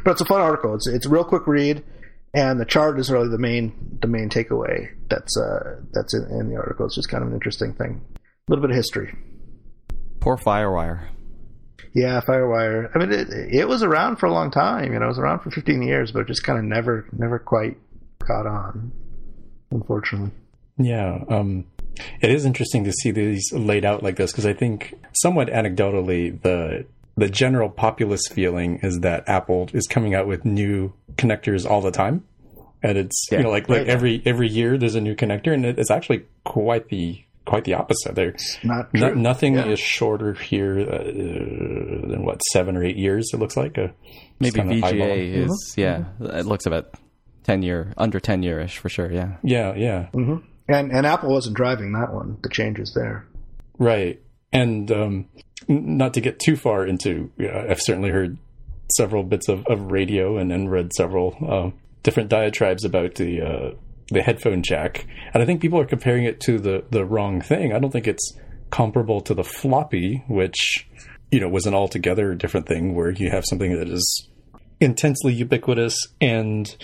But 0.06 0.12
it's 0.12 0.22
a 0.22 0.26
fun 0.26 0.40
article. 0.40 0.74
It's 0.76 0.88
it's 0.88 1.06
a 1.06 1.10
real 1.10 1.26
quick 1.26 1.48
read, 1.48 1.84
and 2.34 2.60
the 2.60 2.66
chart 2.66 3.00
is 3.00 3.12
really 3.12 3.30
the 3.30 3.38
main 3.38 3.98
the 4.02 4.08
main 4.08 4.30
takeaway 4.30 4.90
that's 5.10 5.38
uh, 5.38 5.82
that's 5.94 6.14
in, 6.14 6.24
in 6.40 6.50
the 6.50 6.56
article. 6.56 6.86
It's 6.86 6.96
just 6.96 7.10
kind 7.10 7.24
of 7.24 7.30
an 7.30 7.34
interesting 7.34 7.74
thing. 7.74 8.02
A 8.16 8.20
little 8.52 8.62
bit 8.62 8.72
of 8.72 8.78
history. 8.78 9.16
Poor 10.20 10.38
FireWire. 10.38 11.08
Yeah, 11.94 12.22
FireWire. 12.22 12.92
I 12.94 13.00
mean, 13.00 13.12
it, 13.12 13.30
it 13.30 13.68
was 13.68 13.84
around 13.84 14.18
for 14.18 14.28
a 14.28 14.32
long 14.32 14.52
time. 14.52 14.94
You 14.94 15.00
know, 15.00 15.06
it 15.06 15.10
was 15.10 15.20
around 15.20 15.40
for 15.40 15.52
15 15.52 15.82
years, 15.82 16.12
but 16.12 16.22
it 16.22 16.28
just 16.28 16.44
kind 16.44 16.60
of 16.60 16.66
never, 16.66 17.08
never 17.12 17.40
quite 17.40 17.78
caught 18.20 18.46
on. 18.46 18.92
Unfortunately. 19.72 20.32
Yeah. 20.78 21.24
Um, 21.30 21.66
it 22.22 22.32
is 22.32 22.46
interesting 22.46 22.84
to 22.84 22.92
see 22.92 23.12
these 23.12 23.52
laid 23.52 23.86
out 23.86 24.04
like 24.04 24.18
this 24.18 24.32
because 24.32 24.46
I 24.46 24.54
think, 24.54 24.94
somewhat 25.14 25.50
anecdotally, 25.50 26.42
the 26.42 26.86
the 27.20 27.30
general 27.30 27.70
populace 27.70 28.28
feeling 28.28 28.80
is 28.82 29.02
that 29.02 29.28
Apple 29.28 29.70
is 29.74 29.88
coming 29.88 30.16
out 30.16 30.28
with 30.28 30.46
new 30.46 30.94
connectors 31.16 31.70
all 31.70 31.82
the 31.82 31.92
time, 31.92 32.24
and 32.82 32.98
it's 32.98 33.28
yeah, 33.32 33.40
you 33.40 33.44
know 33.44 33.50
like 33.50 33.68
right. 33.68 33.80
like 33.80 33.88
every 33.88 34.22
every 34.26 34.48
year 34.48 34.78
there's 34.78 34.96
a 34.96 35.02
new 35.02 35.16
connector, 35.16 35.54
and 35.54 35.66
it's 35.66 35.92
actually 35.92 36.26
quite 36.46 36.90
the 36.90 37.24
quite 37.46 37.66
the 37.66 37.74
opposite. 37.74 38.16
There, 38.16 38.36
not 38.64 38.94
no, 38.94 39.14
nothing 39.14 39.56
yeah. 39.56 39.66
is 39.66 39.80
shorter 39.80 40.34
here 40.34 40.80
uh, 40.80 41.04
than 41.04 42.24
what 42.24 42.42
seven 42.52 42.78
or 42.78 42.84
eight 42.84 42.98
years. 42.98 43.32
It 43.34 43.38
looks 43.38 43.58
like 43.58 43.78
a 43.78 43.94
maybe 44.40 44.60
VGA 44.60 45.34
is 45.34 45.76
mm-hmm. 45.76 45.82
yeah. 45.82 46.40
It 46.40 46.46
looks 46.46 46.66
about 46.66 46.94
ten 47.44 47.64
year 47.64 47.94
under 47.98 48.20
ten 48.20 48.44
year 48.44 48.60
ish 48.62 48.78
for 48.78 48.90
sure. 48.90 49.12
Yeah, 49.12 49.38
yeah, 49.44 49.76
yeah. 49.76 50.08
Mm-hmm. 50.14 50.46
And 50.70 50.92
and 50.92 51.06
Apple 51.06 51.32
wasn't 51.32 51.58
driving 51.58 51.94
that 51.94 52.14
one. 52.14 52.38
The 52.44 52.50
changes 52.50 52.94
there, 52.96 53.28
right? 53.78 54.22
And 54.52 54.92
um, 54.92 55.26
not 55.70 56.16
to 56.16 56.22
get 56.22 56.40
too 56.40 56.56
far 56.56 56.86
into, 56.86 57.32
I've 57.40 57.82
certainly 57.82 58.10
heard 58.10 58.38
several 58.98 59.24
bits 59.24 59.48
of, 59.48 59.66
of 59.68 59.92
radio 59.92 60.38
and 60.38 60.50
then 60.50 60.68
read 60.68 60.92
several 60.94 61.38
uh, 61.48 61.70
different 62.04 62.30
diatribes 62.30 62.84
about 62.84 63.16
the 63.16 63.42
uh, 63.42 63.72
the 64.12 64.24
headphone 64.24 64.64
jack, 64.64 65.06
and 65.34 65.44
I 65.44 65.46
think 65.46 65.62
people 65.62 65.80
are 65.80 65.86
comparing 65.86 66.26
it 66.26 66.40
to 66.42 66.58
the 66.58 66.84
the 66.90 67.06
wrong 67.06 67.42
thing. 67.42 67.74
I 67.74 67.80
don't 67.80 67.92
think 67.92 68.08
it's 68.08 68.36
comparable 68.72 69.22
to 69.22 69.36
the 69.36 69.44
floppy, 69.44 70.24
which 70.28 70.88
you 71.32 71.40
know 71.40 71.48
was 71.48 71.68
an 71.68 71.76
altogether 71.76 72.34
different 72.34 72.68
thing, 72.68 72.96
where 72.96 73.12
you 73.12 73.30
have 73.30 73.46
something 73.46 73.78
that 73.78 73.88
is 73.88 74.28
intensely 74.80 75.34
ubiquitous 75.34 75.96
and 76.20 76.76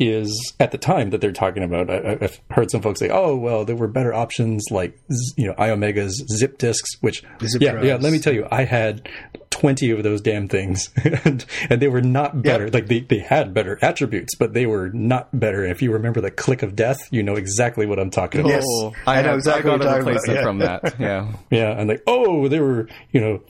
is 0.00 0.54
at 0.58 0.72
the 0.72 0.78
time 0.78 1.10
that 1.10 1.20
they're 1.20 1.30
talking 1.30 1.62
about. 1.62 1.90
I, 1.90 2.16
have 2.22 2.40
heard 2.50 2.70
some 2.70 2.80
folks 2.80 2.98
say, 2.98 3.10
"Oh, 3.10 3.36
well, 3.36 3.64
there 3.66 3.76
were 3.76 3.86
better 3.86 4.14
options 4.14 4.64
like 4.70 4.98
you 5.36 5.46
know 5.46 5.54
Iomega's 5.58 6.24
zip 6.36 6.58
disks." 6.58 6.96
Which, 7.00 7.22
zip 7.44 7.60
yeah, 7.60 7.72
drives. 7.72 7.86
yeah. 7.86 7.96
Let 7.96 8.12
me 8.12 8.18
tell 8.18 8.32
you, 8.32 8.48
I 8.50 8.64
had 8.64 9.08
twenty 9.50 9.90
of 9.90 10.02
those 10.02 10.22
damn 10.22 10.48
things, 10.48 10.88
and, 11.24 11.44
and 11.68 11.82
they 11.82 11.88
were 11.88 12.00
not 12.00 12.42
better. 12.42 12.70
Like 12.70 12.86
they, 12.86 13.00
they 13.00 13.18
had 13.18 13.52
better 13.52 13.78
attributes, 13.82 14.34
but 14.34 14.54
they 14.54 14.64
were 14.64 14.88
not 14.88 15.38
better. 15.38 15.64
If 15.64 15.82
you 15.82 15.92
remember 15.92 16.22
the 16.22 16.30
click 16.30 16.62
of 16.62 16.74
death, 16.74 16.98
you 17.10 17.22
know 17.22 17.36
exactly 17.36 17.84
what 17.84 17.98
I'm 17.98 18.10
talking 18.10 18.40
about. 18.40 18.52
Yes, 18.52 18.66
I, 19.06 19.18
I 19.18 19.22
know 19.22 19.34
exactly 19.34 19.70
I 19.70 19.76
got 19.76 19.94
a 19.94 19.98
replacement 19.98 20.38
yeah. 20.38 20.42
from 20.42 20.58
that. 20.60 20.94
Yeah, 20.98 21.32
yeah, 21.50 21.78
and 21.78 21.90
like, 21.90 22.02
oh, 22.06 22.48
they 22.48 22.60
were 22.60 22.88
you 23.12 23.20
know 23.20 23.42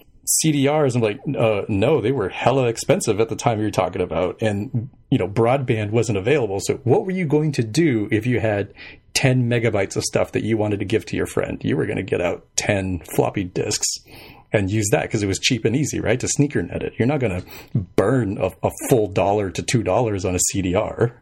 CDRs. 0.44 0.96
I'm 0.96 1.00
like, 1.00 1.20
uh, 1.38 1.62
no, 1.68 2.00
they 2.00 2.12
were 2.12 2.28
hella 2.28 2.66
expensive 2.66 3.20
at 3.20 3.28
the 3.28 3.36
time 3.36 3.60
you're 3.60 3.70
talking 3.70 4.02
about, 4.02 4.42
and 4.42 4.90
you 5.10 5.18
know, 5.18 5.28
broadband 5.28 5.90
wasn't 5.90 6.18
available. 6.18 6.60
So, 6.60 6.76
what 6.84 7.04
were 7.04 7.10
you 7.10 7.26
going 7.26 7.52
to 7.52 7.62
do 7.62 8.08
if 8.10 8.26
you 8.26 8.40
had 8.40 8.72
10 9.14 9.50
megabytes 9.50 9.96
of 9.96 10.04
stuff 10.04 10.32
that 10.32 10.44
you 10.44 10.56
wanted 10.56 10.78
to 10.78 10.84
give 10.84 11.04
to 11.06 11.16
your 11.16 11.26
friend? 11.26 11.60
You 11.64 11.76
were 11.76 11.86
going 11.86 11.96
to 11.96 12.02
get 12.02 12.20
out 12.20 12.46
10 12.56 13.00
floppy 13.00 13.44
disks 13.44 13.88
and 14.52 14.70
use 14.70 14.88
that 14.90 15.02
because 15.02 15.22
it 15.22 15.26
was 15.26 15.38
cheap 15.38 15.64
and 15.64 15.76
easy, 15.76 16.00
right? 16.00 16.18
To 16.20 16.28
sneaker 16.28 16.62
net 16.62 16.82
it. 16.82 16.94
You're 16.98 17.08
not 17.08 17.20
going 17.20 17.42
to 17.42 17.78
burn 17.78 18.38
a, 18.38 18.50
a, 18.62 18.70
full 18.88 19.08
dollar 19.08 19.50
to 19.50 19.62
two 19.62 19.82
dollars 19.82 20.24
on 20.24 20.34
a 20.34 20.38
CDR. 20.52 21.12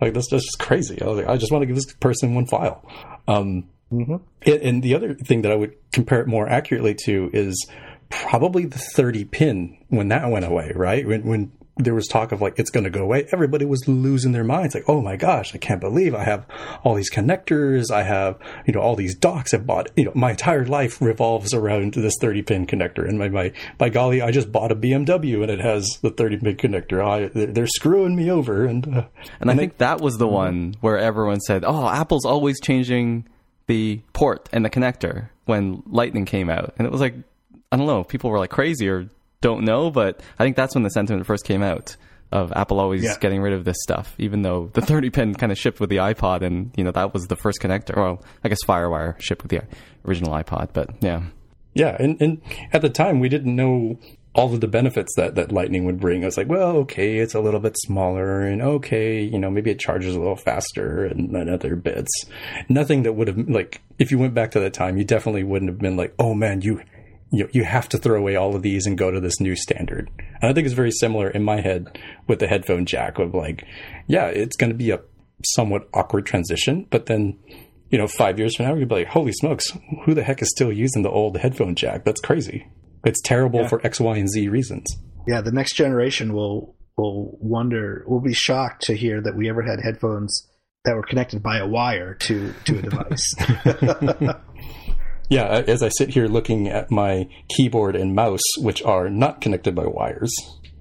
Like 0.00 0.14
that's, 0.14 0.30
just 0.30 0.58
crazy. 0.58 1.00
I 1.02 1.06
was 1.06 1.18
like, 1.18 1.28
I 1.28 1.36
just 1.36 1.50
want 1.50 1.62
to 1.62 1.66
give 1.66 1.76
this 1.76 1.92
person 1.94 2.34
one 2.34 2.46
file. 2.46 2.86
Um, 3.26 3.68
mm-hmm. 3.92 4.16
and, 4.42 4.62
and 4.62 4.82
the 4.82 4.94
other 4.94 5.14
thing 5.14 5.42
that 5.42 5.52
I 5.52 5.56
would 5.56 5.74
compare 5.92 6.20
it 6.20 6.28
more 6.28 6.48
accurately 6.48 6.94
to 7.04 7.30
is 7.32 7.68
probably 8.10 8.64
the 8.64 8.78
30 8.78 9.24
pin 9.24 9.76
when 9.88 10.08
that 10.08 10.30
went 10.30 10.44
away, 10.44 10.72
right? 10.74 11.06
When, 11.06 11.24
when 11.24 11.52
there 11.78 11.94
was 11.94 12.06
talk 12.06 12.32
of 12.32 12.40
like 12.40 12.58
it's 12.58 12.70
going 12.70 12.84
to 12.84 12.90
go 12.90 13.02
away, 13.02 13.26
everybody 13.32 13.64
was 13.64 13.86
losing 13.88 14.32
their 14.32 14.44
minds. 14.44 14.74
Like, 14.74 14.88
oh 14.88 15.00
my 15.00 15.16
gosh, 15.16 15.54
I 15.54 15.58
can't 15.58 15.80
believe 15.80 16.14
I 16.14 16.24
have 16.24 16.46
all 16.84 16.94
these 16.94 17.10
connectors. 17.10 17.90
I 17.90 18.02
have 18.02 18.38
you 18.66 18.74
know 18.74 18.80
all 18.80 18.96
these 18.96 19.14
docks 19.14 19.54
I've 19.54 19.66
bought. 19.66 19.88
You 19.96 20.06
know, 20.06 20.12
my 20.14 20.30
entire 20.30 20.66
life 20.66 21.00
revolves 21.00 21.54
around 21.54 21.94
this 21.94 22.14
30 22.20 22.42
pin 22.42 22.66
connector. 22.66 23.08
And 23.08 23.18
my 23.18 23.28
my 23.28 23.52
by 23.78 23.88
golly, 23.88 24.20
I 24.22 24.30
just 24.30 24.52
bought 24.52 24.72
a 24.72 24.76
BMW 24.76 25.42
and 25.42 25.50
it 25.50 25.60
has 25.60 25.98
the 26.02 26.10
30 26.10 26.38
pin 26.38 26.56
connector. 26.56 27.02
I, 27.02 27.30
they're 27.32 27.66
screwing 27.66 28.16
me 28.16 28.30
over. 28.30 28.66
And 28.66 28.86
uh, 28.86 29.06
and 29.40 29.50
I 29.50 29.52
and 29.52 29.58
think 29.58 29.78
that 29.78 30.00
was 30.00 30.18
the 30.18 30.26
mm-hmm. 30.26 30.34
one 30.34 30.76
where 30.80 30.98
everyone 30.98 31.40
said, 31.40 31.64
oh, 31.64 31.88
Apple's 31.88 32.24
always 32.24 32.60
changing 32.60 33.26
the 33.68 34.00
port 34.12 34.48
and 34.52 34.64
the 34.64 34.70
connector 34.70 35.28
when 35.44 35.82
Lightning 35.86 36.24
came 36.24 36.50
out, 36.50 36.74
and 36.78 36.86
it 36.86 36.90
was 36.90 37.00
like 37.00 37.14
I 37.70 37.76
don't 37.76 37.86
know, 37.86 38.02
people 38.02 38.30
were 38.30 38.38
like 38.38 38.50
crazy 38.50 38.88
or 38.88 39.08
don't 39.40 39.64
know, 39.64 39.90
but 39.90 40.20
I 40.38 40.44
think 40.44 40.56
that's 40.56 40.74
when 40.74 40.84
the 40.84 40.90
sentiment 40.90 41.26
first 41.26 41.44
came 41.44 41.62
out 41.62 41.96
of 42.30 42.52
Apple 42.52 42.78
always 42.78 43.04
yeah. 43.04 43.16
getting 43.20 43.40
rid 43.40 43.52
of 43.52 43.64
this 43.64 43.76
stuff, 43.80 44.14
even 44.18 44.42
though 44.42 44.70
the 44.74 44.82
30 44.82 45.10
pin 45.10 45.34
kind 45.34 45.50
of 45.50 45.58
shipped 45.58 45.80
with 45.80 45.90
the 45.90 45.96
iPod, 45.96 46.42
and 46.42 46.72
you 46.76 46.84
know 46.84 46.90
that 46.90 47.14
was 47.14 47.26
the 47.28 47.36
first 47.36 47.60
connector. 47.60 47.96
Well, 47.96 48.22
I 48.44 48.48
guess 48.48 48.58
FireWire 48.66 49.20
shipped 49.20 49.42
with 49.42 49.50
the 49.50 49.62
original 50.04 50.32
iPod, 50.32 50.70
but 50.72 50.90
yeah, 51.00 51.22
yeah, 51.74 51.96
and 51.98 52.20
and 52.20 52.42
at 52.72 52.82
the 52.82 52.90
time 52.90 53.20
we 53.20 53.28
didn't 53.28 53.54
know 53.54 53.98
all 54.34 54.52
of 54.52 54.60
the 54.60 54.68
benefits 54.68 55.14
that 55.16 55.36
that 55.36 55.52
Lightning 55.52 55.84
would 55.86 55.98
bring. 55.98 56.22
I 56.22 56.26
was 56.26 56.36
like, 56.36 56.48
well, 56.48 56.76
okay, 56.78 57.18
it's 57.18 57.34
a 57.34 57.40
little 57.40 57.60
bit 57.60 57.76
smaller, 57.78 58.42
and 58.42 58.60
okay, 58.60 59.22
you 59.22 59.38
know, 59.38 59.50
maybe 59.50 59.70
it 59.70 59.80
charges 59.80 60.14
a 60.14 60.18
little 60.18 60.36
faster, 60.36 61.06
and, 61.06 61.34
and 61.34 61.48
other 61.48 61.76
bits. 61.76 62.10
Nothing 62.68 63.04
that 63.04 63.14
would 63.14 63.28
have 63.28 63.48
like 63.48 63.80
if 63.98 64.10
you 64.10 64.18
went 64.18 64.34
back 64.34 64.50
to 64.50 64.60
that 64.60 64.74
time, 64.74 64.98
you 64.98 65.04
definitely 65.04 65.44
wouldn't 65.44 65.70
have 65.70 65.78
been 65.78 65.96
like, 65.96 66.14
oh 66.18 66.34
man, 66.34 66.60
you 66.60 66.82
you, 67.30 67.48
you 67.52 67.64
have 67.64 67.88
to 67.90 67.98
throw 67.98 68.18
away 68.18 68.36
all 68.36 68.54
of 68.54 68.62
these 68.62 68.86
and 68.86 68.96
go 68.96 69.10
to 69.10 69.20
this 69.20 69.40
new 69.40 69.54
standard. 69.54 70.10
And 70.40 70.50
I 70.50 70.52
think 70.52 70.66
it's 70.66 70.74
very 70.74 70.90
similar 70.90 71.28
in 71.28 71.44
my 71.44 71.60
head 71.60 71.98
with 72.26 72.38
the 72.38 72.46
headphone 72.46 72.86
jack 72.86 73.18
of 73.18 73.34
like, 73.34 73.64
yeah, 74.06 74.26
it's 74.26 74.56
going 74.56 74.70
to 74.70 74.76
be 74.76 74.90
a 74.90 75.00
somewhat 75.44 75.88
awkward 75.94 76.26
transition, 76.26 76.86
but 76.90 77.06
then, 77.06 77.38
you 77.90 77.98
know, 77.98 78.08
five 78.08 78.38
years 78.38 78.56
from 78.56 78.66
now, 78.66 78.74
you'd 78.74 78.88
be 78.88 78.96
like, 78.96 79.08
holy 79.08 79.32
smokes, 79.32 79.72
who 80.04 80.14
the 80.14 80.22
heck 80.22 80.42
is 80.42 80.50
still 80.50 80.72
using 80.72 81.02
the 81.02 81.10
old 81.10 81.36
headphone 81.36 81.74
jack? 81.74 82.04
That's 82.04 82.20
crazy. 82.20 82.66
It's 83.04 83.20
terrible 83.22 83.60
yeah. 83.60 83.68
for 83.68 83.86
X, 83.86 84.00
Y, 84.00 84.16
and 84.16 84.28
Z 84.28 84.48
reasons. 84.48 84.86
Yeah, 85.26 85.40
the 85.40 85.52
next 85.52 85.74
generation 85.74 86.32
will 86.32 86.74
will 86.96 87.38
wonder, 87.40 88.04
will 88.08 88.20
be 88.20 88.34
shocked 88.34 88.82
to 88.86 88.94
hear 88.94 89.20
that 89.20 89.36
we 89.36 89.48
ever 89.48 89.62
had 89.62 89.80
headphones 89.80 90.48
that 90.84 90.96
were 90.96 91.04
connected 91.04 91.42
by 91.42 91.58
a 91.58 91.66
wire 91.66 92.14
to 92.14 92.52
to 92.64 92.78
a 92.78 92.82
device. 92.82 93.34
Yeah, 95.28 95.62
as 95.66 95.82
I 95.82 95.88
sit 95.88 96.08
here 96.10 96.26
looking 96.26 96.68
at 96.68 96.90
my 96.90 97.28
keyboard 97.56 97.96
and 97.96 98.14
mouse, 98.14 98.40
which 98.58 98.82
are 98.82 99.10
not 99.10 99.40
connected 99.40 99.74
by 99.74 99.86
wires. 99.86 100.32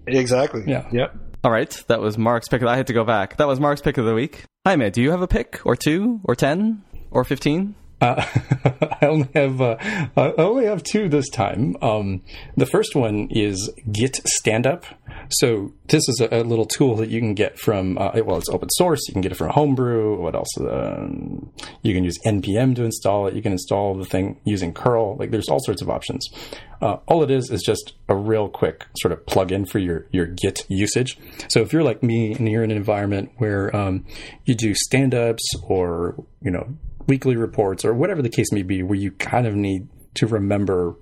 Exactly. 0.08 0.64
Yeah. 0.66 0.88
Yep. 0.92 1.16
All 1.44 1.52
right, 1.52 1.84
that 1.88 2.00
was 2.02 2.18
Mark's 2.18 2.48
pick. 2.48 2.64
I 2.64 2.76
had 2.76 2.88
to 2.88 2.94
go 2.94 3.04
back. 3.04 3.38
That 3.38 3.48
was 3.48 3.60
Mark's 3.60 3.82
pick 3.82 3.98
of 3.98 4.06
the 4.06 4.14
week. 4.14 4.44
Hi, 4.66 4.76
Matt. 4.76 4.94
Do 4.94 5.02
you 5.02 5.12
have 5.12 5.22
a 5.22 5.28
pick 5.28 5.66
or 5.66 5.76
two 5.76 6.20
or 6.24 6.36
ten 6.36 6.84
or 7.12 7.24
fifteen? 7.24 7.76
Uh, 8.00 8.24
I 9.02 9.06
only 9.06 9.30
have 9.34 9.62
uh, 9.62 9.78
I 10.16 10.34
only 10.38 10.66
have 10.66 10.84
two 10.84 11.10
this 11.10 11.30
time. 11.30 11.76
Um, 11.82 12.22
the 12.56 12.66
first 12.66 12.96
one 12.96 13.28
is 13.32 13.72
Git 13.92 14.22
Standup. 14.26 14.86
So 15.30 15.74
this 15.88 16.08
is 16.08 16.22
a, 16.22 16.42
a, 16.42 16.44
little 16.44 16.66
tool 16.66 16.96
that 16.98 17.10
you 17.10 17.20
can 17.20 17.34
get 17.34 17.60
from 17.60 17.98
uh, 17.98 18.12
well, 18.24 18.38
it's 18.38 18.50
open 18.50 18.70
source. 18.70 19.02
You 19.08 19.14
can 19.14 19.22
get 19.22 19.32
it 19.32 19.36
from 19.36 19.50
Homebrew. 19.50 20.22
What 20.22 20.36
else? 20.36 20.50
Um, 20.60 21.52
you 21.82 21.94
can 21.94 22.04
use 22.04 22.18
npm 22.26 22.76
to 22.76 22.84
install 22.84 23.28
it. 23.28 23.34
You 23.34 23.42
can 23.42 23.52
install 23.52 23.96
the 23.96 24.06
thing 24.06 24.40
using 24.46 24.74
curl. 24.74 25.18
Like 25.18 25.32
there's 25.32 25.50
all 25.50 25.60
sorts 25.60 25.82
of 25.82 25.90
options. 25.90 26.30
Uh, 26.82 26.98
all 27.08 27.24
it 27.24 27.32
is 27.32 27.50
is 27.50 27.64
just 27.64 27.94
a 28.08 28.16
real 28.16 28.48
quick 28.48 28.86
sort 29.00 29.12
of 29.12 29.26
plug-in 29.26 29.66
for 29.66 29.80
your 29.80 30.06
your 30.12 30.28
Git 30.28 30.66
usage. 30.70 31.18
So 31.50 31.62
if 31.62 31.74
you're 31.74 31.84
like 31.84 32.04
me 32.04 32.34
and 32.34 32.48
you're 32.48 32.64
in 32.64 32.72
an 32.72 32.78
environment 32.78 33.32
where 33.38 33.76
um, 33.76 34.06
you 34.46 34.54
do 34.54 34.76
stand-ups 34.76 35.44
or 35.64 36.24
you 36.42 36.52
know 36.52 36.78
weekly 37.08 37.36
reports 37.36 37.86
or 37.86 37.94
whatever 37.94 38.22
the 38.22 38.30
case 38.30 38.52
may 38.52 38.64
be, 38.64 38.84
where 38.84 38.98
you 38.98 39.12
kind 39.12 39.48
of 39.48 39.56
need 39.56 39.88
to 40.16 40.28
remember 40.28 40.96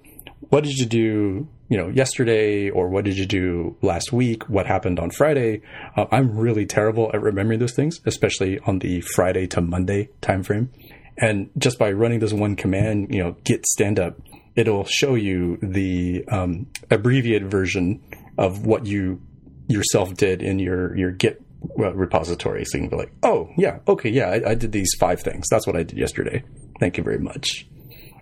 what 0.49 0.64
did 0.64 0.77
you 0.77 0.86
do, 0.86 1.48
you 1.69 1.77
know, 1.77 1.90
yesterday 1.90 2.69
or 2.69 2.90
what 2.90 3.06
did 3.06 3.18
you 3.18 3.26
do 3.26 3.76
last 3.82 4.14
week? 4.14 4.48
What 4.49 4.68
happened 4.68 4.99
on 4.99 5.10
Friday? 5.10 5.61
Uh, 5.95 6.06
I'm 6.11 6.38
really 6.38 6.65
terrible 6.65 7.10
at 7.14 7.22
remembering 7.22 7.60
those 7.60 7.73
things, 7.73 7.99
especially 8.06 8.60
on 8.60 8.80
the 8.80 9.02
Friday 9.02 9.48
to 9.48 9.61
Monday 9.61 10.10
timeframe. 10.22 10.69
And 11.18 11.49
just 11.57 11.80
by 11.80 11.91
running 11.91 12.19
this 12.19 12.34
one 12.34 12.56
command, 12.56 13.14
you 13.14 13.23
know, 13.23 13.38
git 13.44 13.65
stand 13.65 13.99
up, 13.99 14.19
it'll 14.56 14.86
show 14.86 15.15
you 15.15 15.57
the 15.61 16.26
um, 16.27 16.68
abbreviated 16.91 17.49
version 17.49 18.02
of 18.38 18.65
what 18.65 18.86
you 18.86 19.22
yourself 19.68 20.14
did 20.15 20.41
in 20.41 20.60
your 20.60 20.95
your 20.95 21.11
Git 21.11 21.41
repository. 21.78 22.66
So 22.66 22.78
you 22.78 22.84
can 22.84 22.90
be 22.90 22.98
like, 22.98 23.12
oh, 23.24 23.50
yeah, 23.58 23.80
okay, 23.88 24.10
yeah, 24.10 24.30
I, 24.30 24.52
I, 24.52 24.56
did 24.56 24.72
these 24.72 24.92
five 25.00 25.22
things. 25.22 25.48
That's 25.50 25.68
what 25.68 25.76
I 25.76 25.84
did 25.84 25.98
yesterday. 25.98 26.44
Thank 26.80 26.98
you 26.98 27.04
very 27.04 27.20
much. 27.20 27.68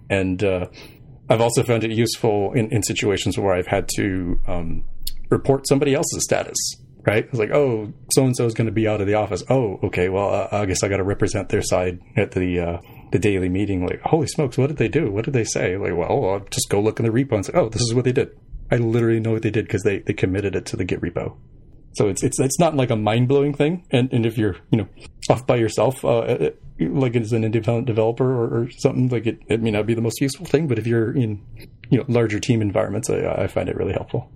And 0.10 0.44
uh, 0.44 0.68
I've 1.30 1.42
also 1.42 1.64
found 1.64 1.84
it 1.84 1.92
useful 1.92 2.54
in, 2.54 2.72
in 2.72 2.84
situations 2.84 3.38
where 3.38 3.54
I've 3.54 3.68
had 3.68 3.90
to 3.96 4.40
um, 4.48 4.84
report 5.30 5.68
somebody 5.68 5.94
else's 5.94 6.24
status. 6.24 6.58
Right? 7.06 7.26
It's 7.26 7.38
like, 7.38 7.52
oh, 7.52 7.92
so 8.14 8.24
and 8.24 8.36
so 8.36 8.46
is 8.46 8.54
going 8.54 8.68
to 8.68 8.72
be 8.72 8.88
out 8.88 9.02
of 9.02 9.08
the 9.08 9.16
office. 9.16 9.44
Oh, 9.50 9.78
okay. 9.84 10.08
Well, 10.08 10.34
uh, 10.34 10.48
I 10.54 10.66
guess 10.66 10.84
I 10.84 10.88
got 10.88 10.98
to 10.98 11.04
represent 11.04 11.50
their 11.50 11.62
side 11.62 12.00
at 12.16 12.32
the 12.32 12.60
uh, 12.62 12.78
the 13.12 13.20
daily 13.20 13.50
meeting. 13.50 13.86
Like, 13.86 14.00
holy 14.04 14.28
smokes, 14.28 14.58
what 14.58 14.68
did 14.68 14.78
they 14.78 14.88
do? 14.88 15.12
What 15.12 15.26
did 15.26 15.34
they 15.34 15.44
say? 15.44 15.76
Like, 15.76 15.98
well, 15.98 16.30
I'll 16.30 16.40
just 16.50 16.70
go 16.70 16.80
look 16.80 17.02
in 17.02 17.06
the 17.06 17.12
repo 17.12 17.34
and 17.34 17.46
say, 17.46 17.52
oh, 17.56 17.68
this 17.68 17.82
is 17.82 17.94
what 17.94 18.06
they 18.06 18.14
did. 18.14 18.30
I 18.72 18.78
literally 18.78 19.20
know 19.20 19.34
what 19.34 19.42
they 19.42 19.52
did 19.52 19.66
because 19.66 19.84
they, 19.84 20.00
they 20.00 20.14
committed 20.14 20.56
it 20.56 20.66
to 20.68 20.78
the 20.78 20.86
Git 20.86 21.02
repo. 21.02 21.36
So 21.94 22.08
it's 22.08 22.24
it's 22.24 22.40
it's 22.40 22.60
not 22.60 22.76
like 22.76 22.90
a 22.90 22.96
mind 22.96 23.28
blowing 23.28 23.54
thing. 23.54 23.86
And 23.92 24.12
and 24.12 24.26
if 24.26 24.38
you're 24.38 24.58
you 24.72 24.80
know 24.80 24.88
off 25.30 25.46
by 25.46 25.56
yourself, 25.58 26.04
uh, 26.04 26.26
it, 26.28 26.62
uh, 26.82 26.86
like 26.90 27.16
as 27.16 27.32
an 27.32 27.44
independent 27.44 27.88
developer 27.88 28.30
or, 28.30 28.64
or, 28.64 28.70
something, 28.72 29.10
like 29.10 29.28
it, 29.28 29.40
it 29.48 29.62
may 29.62 29.72
not 29.72 29.86
be 29.86 29.94
the 29.94 30.02
most 30.02 30.20
useful 30.20 30.46
thing. 30.46 30.68
But 30.68 30.80
if 30.80 30.88
you're 30.88 31.16
in 31.16 31.42
you 31.90 32.00
know 32.00 32.06
larger 32.08 32.40
team 32.40 32.62
environments, 32.62 33.10
I, 33.10 33.44
I 33.44 33.48
find 33.48 33.70
it 33.70 33.76
really 33.76 33.94
helpful. 33.94 34.32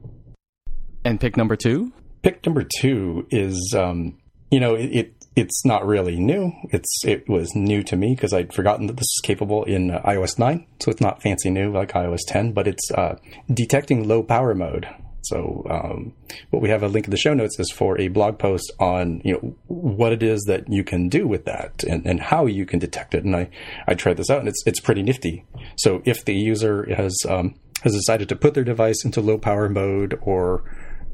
And 1.04 1.20
pick 1.20 1.38
number 1.38 1.56
two. 1.56 1.92
Pick 2.22 2.46
number 2.46 2.64
two 2.80 3.28
is 3.32 3.74
um, 3.76 4.18
you 4.52 4.60
know 4.60 4.76
it, 4.76 4.90
it 4.92 5.14
it's 5.38 5.64
not 5.66 5.86
really 5.86 6.20
new. 6.20 6.52
It's 6.72 7.06
it 7.06 7.30
was 7.30 7.56
new 7.56 7.84
to 7.84 7.96
me 7.96 8.16
because 8.16 8.34
I'd 8.34 8.54
forgotten 8.54 8.88
that 8.88 8.98
this 8.98 9.04
is 9.04 9.22
capable 9.24 9.64
in 9.64 9.92
uh, 9.92 10.02
iOS 10.02 10.40
9, 10.40 10.66
so 10.80 10.90
it's 10.90 11.00
not 11.00 11.22
fancy 11.22 11.52
new 11.52 11.72
like 11.72 11.92
iOS 11.92 12.22
10, 12.28 12.54
but 12.54 12.68
it's 12.68 12.92
uh, 12.92 13.18
detecting 13.54 14.08
low 14.08 14.24
power 14.24 14.56
mode. 14.56 14.88
So 15.30 15.66
um, 15.70 16.14
what 16.49 16.62
we 16.62 16.70
have 16.70 16.84
a 16.84 16.88
link 16.88 17.06
in 17.06 17.12
the 17.12 17.18
show 17.18 17.34
notes 17.34 17.60
is 17.60 17.72
for 17.72 17.99
a 17.99 18.08
blog 18.08 18.40
post 18.40 18.72
on 18.80 19.22
you 19.24 19.34
know 19.34 19.56
what 19.68 20.14
it 20.14 20.24
is 20.24 20.44
that 20.48 20.72
you 20.72 20.84
can 20.84 21.10
do 21.10 21.28
with 21.28 21.45
that 21.45 21.84
and, 21.84 22.06
and 22.06 22.20
how 22.20 22.45
you 22.45 22.66
can 22.66 22.80
detect 22.80 23.14
it. 23.14 23.24
And 23.24 23.36
I, 23.36 23.49
I 23.88 23.94
tried 23.94 24.18
this 24.18 24.30
out 24.30 24.40
and 24.40 24.48
it's 24.48 24.64
it's 24.66 24.80
pretty 24.80 25.04
nifty. 25.04 25.45
So 25.78 26.02
if 26.06 26.26
the 26.26 26.36
user 26.36 26.94
has 26.95 27.18
um, 27.28 27.56
has 27.84 27.94
decided 27.94 28.30
to 28.30 28.36
put 28.36 28.54
their 28.54 28.64
device 28.64 29.04
into 29.06 29.22
low 29.22 29.38
power 29.38 29.70
mode 29.70 30.18
or 30.22 30.64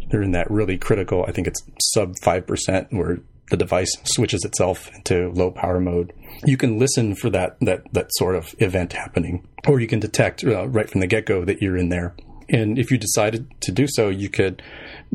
they're 0.09 0.23
in 0.23 0.31
that 0.31 0.51
really 0.51 0.77
critical, 0.77 1.25
I 1.27 1.31
think 1.31 1.47
it's 1.47 1.61
sub 1.93 2.15
five 2.21 2.45
percent 2.45 2.87
where 2.91 3.19
the 3.49 3.57
device 3.57 3.97
switches 4.03 4.45
itself 4.45 4.89
into 4.95 5.29
low 5.31 5.51
power 5.51 5.79
mode. 5.79 6.13
You 6.45 6.57
can 6.57 6.79
listen 6.79 7.15
for 7.15 7.29
that 7.31 7.57
that 7.61 7.83
that 7.93 8.07
sort 8.11 8.35
of 8.35 8.55
event 8.59 8.93
happening, 8.93 9.47
or 9.67 9.79
you 9.79 9.87
can 9.87 9.99
detect 9.99 10.43
uh, 10.43 10.67
right 10.67 10.89
from 10.89 11.01
the 11.01 11.07
get 11.07 11.25
go 11.25 11.45
that 11.45 11.61
you're 11.61 11.77
in 11.77 11.89
there 11.89 12.15
and 12.49 12.77
if 12.77 12.91
you 12.91 12.97
decided 12.97 13.49
to 13.61 13.71
do 13.71 13.87
so, 13.87 14.09
you 14.09 14.29
could 14.29 14.61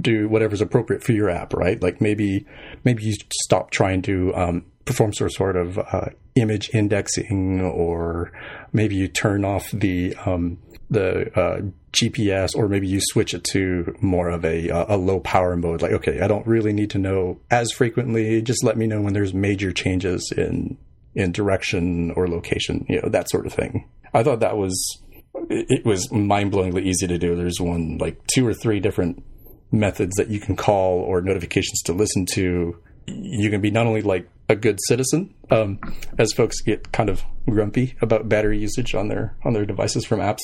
do 0.00 0.28
whatever's 0.28 0.60
appropriate 0.60 1.02
for 1.02 1.12
your 1.12 1.30
app, 1.30 1.52
right? 1.54 1.82
Like 1.82 2.00
maybe 2.00 2.46
maybe 2.84 3.04
you 3.04 3.14
stop 3.44 3.70
trying 3.70 4.02
to 4.02 4.34
um, 4.34 4.64
perform 4.84 5.12
some 5.12 5.30
sort 5.30 5.56
of 5.56 5.78
uh, 5.78 6.06
image 6.34 6.70
indexing, 6.72 7.60
or 7.60 8.32
maybe 8.72 8.96
you 8.96 9.08
turn 9.08 9.44
off 9.44 9.70
the 9.70 10.14
um, 10.26 10.58
the 10.90 11.30
uh, 11.38 11.60
GPS, 11.92 12.56
or 12.56 12.68
maybe 12.68 12.88
you 12.88 13.00
switch 13.00 13.34
it 13.34 13.44
to 13.52 13.94
more 14.00 14.28
of 14.28 14.44
a 14.44 14.68
a 14.68 14.96
low 14.96 15.20
power 15.20 15.56
mode. 15.56 15.82
Like, 15.82 15.92
okay, 15.92 16.20
I 16.20 16.28
don't 16.28 16.46
really 16.46 16.72
need 16.72 16.90
to 16.90 16.98
know 16.98 17.40
as 17.50 17.72
frequently. 17.72 18.42
Just 18.42 18.64
let 18.64 18.76
me 18.76 18.86
know 18.86 19.00
when 19.00 19.12
there's 19.12 19.34
major 19.34 19.72
changes 19.72 20.32
in 20.36 20.78
in 21.14 21.32
direction 21.32 22.12
or 22.12 22.28
location, 22.28 22.86
you 22.88 23.00
know, 23.00 23.08
that 23.08 23.28
sort 23.28 23.46
of 23.46 23.52
thing. 23.52 23.88
I 24.14 24.22
thought 24.22 24.40
that 24.40 24.56
was 24.56 25.02
it 25.50 25.84
was 25.84 26.10
mind-blowingly 26.10 26.84
easy 26.84 27.06
to 27.06 27.18
do. 27.18 27.36
There's 27.36 27.60
one 27.60 27.98
like 27.98 28.26
two 28.26 28.46
or 28.46 28.54
three 28.54 28.80
different 28.80 29.24
methods 29.70 30.16
that 30.16 30.28
you 30.28 30.40
can 30.40 30.56
call 30.56 30.98
or 31.00 31.20
notifications 31.20 31.82
to 31.82 31.92
listen 31.92 32.26
to. 32.34 32.76
You 33.06 33.50
can 33.50 33.60
be 33.60 33.70
not 33.70 33.86
only 33.86 34.02
like 34.02 34.28
a 34.48 34.56
good 34.56 34.78
citizen, 34.86 35.34
um, 35.50 35.78
as 36.18 36.32
folks 36.32 36.60
get 36.60 36.92
kind 36.92 37.08
of 37.08 37.22
grumpy 37.48 37.96
about 38.00 38.28
battery 38.28 38.58
usage 38.58 38.94
on 38.94 39.08
their 39.08 39.36
on 39.44 39.52
their 39.52 39.66
devices 39.66 40.04
from 40.04 40.20
apps, 40.20 40.40